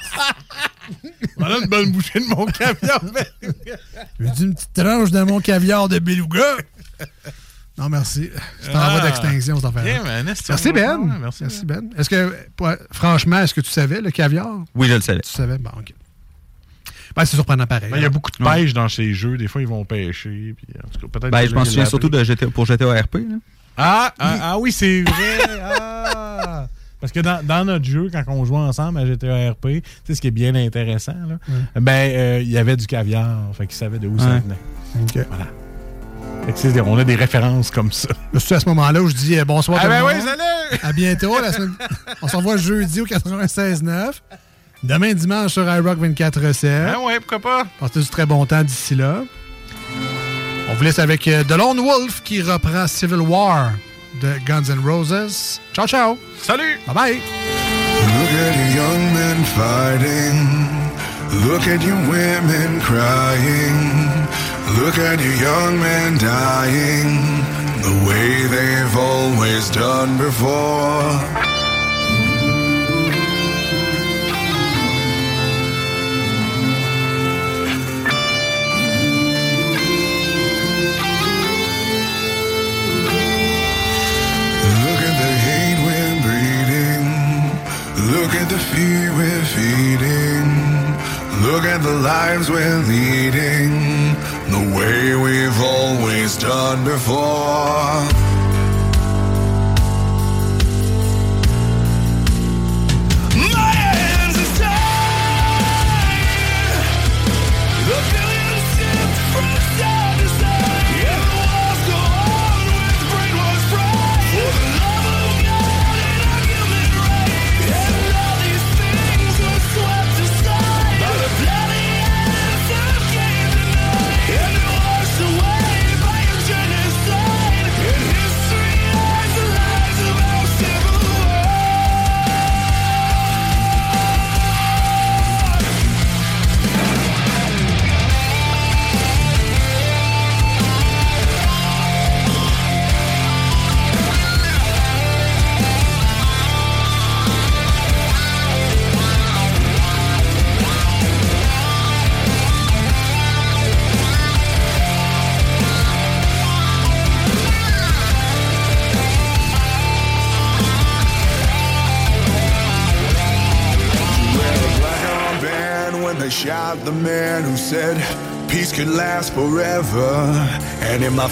Voilà 1.38 1.57
une 1.61 1.68
bonne 1.68 1.91
bouchée 1.91 2.19
de 2.19 2.26
mon 2.34 2.45
caviar 2.45 3.01
beluga. 3.03 3.77
Veux-tu 4.18 4.43
une 4.43 4.56
petite 4.56 4.73
tranche 4.73 5.11
de 5.11 5.22
mon 5.23 5.41
caviar 5.41 5.89
de 5.89 5.99
beluga? 5.99 6.43
Non, 7.77 7.89
merci. 7.89 8.30
C'est 8.61 8.76
en 8.76 8.80
Ah. 8.80 8.89
voie 8.91 9.01
d'extinction, 9.01 9.56
cette 9.57 9.65
affaire. 9.65 9.84
Bien, 9.84 10.01
mais 10.03 10.10
un 10.10 10.27
esturgeon, 10.27 10.64
Merci, 10.64 10.72
Ben. 10.73 11.18
merci, 11.22 11.43
Merci, 11.43 11.65
Ben. 11.65 11.89
Est-ce 11.97 12.10
que, 12.10 12.34
franchement, 12.91 13.39
est-ce 13.39 13.53
que 13.53 13.61
tu 13.61 13.72
savais 13.72 13.99
le 14.01 14.11
caviar? 14.11 14.47
Oui, 14.76 14.88
je 14.88 14.95
le 14.95 15.01
savais. 15.01 15.22
Tu 15.22 15.30
savais? 15.31 15.57
Bon, 15.57 15.69
OK. 15.77 15.93
Ben, 17.15 17.26
c'est 17.26 17.36
surprenant 17.36 17.65
pareil. 17.65 17.90
Ben, 17.90 17.98
Il 17.98 18.02
y 18.02 18.06
a 18.06 18.07
hein. 18.07 18.11
beaucoup 18.11 18.31
de 18.31 18.44
pêche 18.44 18.73
dans 18.73 18.90
ces 18.90 19.14
jeux. 19.14 19.38
Des 19.38 19.48
fois, 19.48 19.61
ils 19.61 19.68
vont 19.68 19.86
pêcher. 19.86 20.56
Puis, 20.56 20.68
en 20.77 20.90
tout 20.90 21.07
cas, 21.07 21.19
peut-être 21.19 21.31
Ben, 21.31 21.48
je 21.48 21.56
m'en 21.56 21.65
souviens 21.65 21.86
surtout 21.86 22.10
de 22.10 22.23
GTA, 22.23 22.48
pour 22.48 22.65
GTA 22.65 22.94
RP. 23.02 23.15
là. 23.15 23.36
Ah, 23.77 24.14
ah, 24.19 24.38
ah 24.41 24.60
oui, 24.60 24.72
c'est 24.72 25.03
vrai. 25.03 25.38
Ah. 25.64 26.68
Parce 26.99 27.14
que 27.14 27.22
dans, 27.22 27.45
dans 27.45 27.64
notre 27.64 27.86
jeu, 27.86 28.10
quand 28.11 28.23
on 28.27 28.44
jouait 28.44 28.57
ensemble 28.57 28.99
à 28.99 29.06
GTA 29.06 29.52
RP, 29.52 29.68
tu 29.68 29.81
sais, 30.03 30.15
ce 30.15 30.22
qui 30.22 30.27
est 30.27 30.31
bien 30.31 30.53
intéressant, 30.56 31.15
là, 31.27 31.38
ben, 31.80 32.11
euh, 32.11 32.40
il 32.41 32.49
y 32.49 32.57
avait 32.57 32.76
du 32.76 32.88
caviar. 32.88 33.38
Fait 33.53 33.68
qu'ils 33.68 33.77
savaient 33.77 33.99
de 33.99 34.07
où 34.07 34.19
ça 34.19 34.41
venait. 34.44 34.60
OK. 35.02 35.26
Voilà. 35.30 35.48
Fait 36.56 36.81
on 36.81 36.98
a 36.98 37.03
des 37.03 37.15
références 37.15 37.72
comme 37.72 37.91
ça. 37.91 38.10
C'est 38.38 38.56
à 38.56 38.60
ce 38.60 38.68
moment-là 38.69 39.02
où 39.02 39.07
je 39.07 39.15
dis 39.15 39.38
euh, 39.38 39.45
bonsoir 39.45 39.80
Ah 39.81 39.88
ben 39.88 40.03
oui, 40.06 40.14
salut! 40.22 40.80
À 40.84 40.91
bientôt. 40.91 41.40
La 41.40 41.53
semaine... 41.53 41.73
On 42.22 42.27
se 42.27 42.36
revoit 42.36 42.57
jeudi 42.57 43.02
au 43.02 43.06
96.9. 43.06 44.14
Demain 44.84 45.14
dimanche 45.14 45.53
sur 45.53 45.64
iRock 45.64 45.99
24.7. 45.99 46.93
Ah 46.95 46.99
ouais, 47.01 47.19
pourquoi 47.19 47.39
pas? 47.39 47.64
Passez 47.80 47.99
du 47.99 48.07
très 48.07 48.26
bon 48.26 48.45
temps 48.45 48.64
d'ici 48.64 48.95
là. 48.95 49.23
On 50.69 50.73
vous 50.76 50.84
laisse 50.84 50.99
avec 50.99 51.27
euh, 51.27 51.43
The 51.43 51.57
Lone 51.57 51.80
Wolf 51.80 52.22
qui 52.23 52.41
reprend 52.41 52.88
Civil 52.88 53.19
War 53.22 53.72
de 54.22 54.34
Guns 54.45 54.69
N' 54.69 54.80
Roses. 54.85 55.60
Ciao, 55.73 55.88
ciao. 55.88 56.18
Salut. 56.41 56.80
Bye 56.88 56.93
bye. 56.95 57.22
Look 58.19 58.31
at 58.31 58.56
you 58.56 58.76
young 58.76 59.14
men 59.14 59.43
fighting. 59.43 60.68
Look 61.45 61.68
at 61.68 61.84
you 61.84 61.95
women 62.10 62.80
crying. 62.81 63.91
Look 64.77 64.97
at 64.97 65.19
you 65.19 65.31
young 65.41 65.80
men 65.80 66.18
dying. 66.18 67.19
The 67.81 68.06
way 68.07 68.47
they've 68.47 68.97
always 68.97 69.69
done 69.72 70.18
before. 70.18 71.59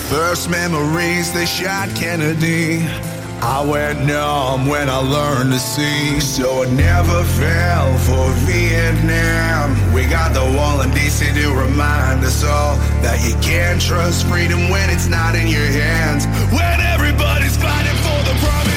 First 0.09 0.49
memories, 0.49 1.33
they 1.33 1.45
shot 1.45 1.89
Kennedy. 1.93 2.87
I 3.41 3.61
went 3.61 4.05
numb 4.07 4.65
when 4.65 4.89
I 4.89 4.99
learned 4.99 5.51
to 5.51 5.59
see, 5.59 6.21
so 6.21 6.63
I 6.63 6.69
never 6.69 7.25
fell 7.35 7.91
for 8.07 8.31
Vietnam. 8.47 9.75
We 9.93 10.05
got 10.05 10.33
the 10.33 10.45
wall 10.57 10.79
in 10.79 10.91
DC 10.91 11.33
to 11.35 11.53
remind 11.53 12.23
us 12.23 12.41
all 12.45 12.77
that 13.03 13.19
you 13.27 13.35
can't 13.41 13.81
trust 13.81 14.25
freedom 14.27 14.69
when 14.69 14.89
it's 14.89 15.07
not 15.07 15.35
in 15.35 15.47
your 15.47 15.67
hands. 15.67 16.25
When 16.55 16.79
everybody's 16.79 17.57
fighting 17.57 17.97
for 17.99 18.31
the 18.31 18.39
promise. 18.39 18.76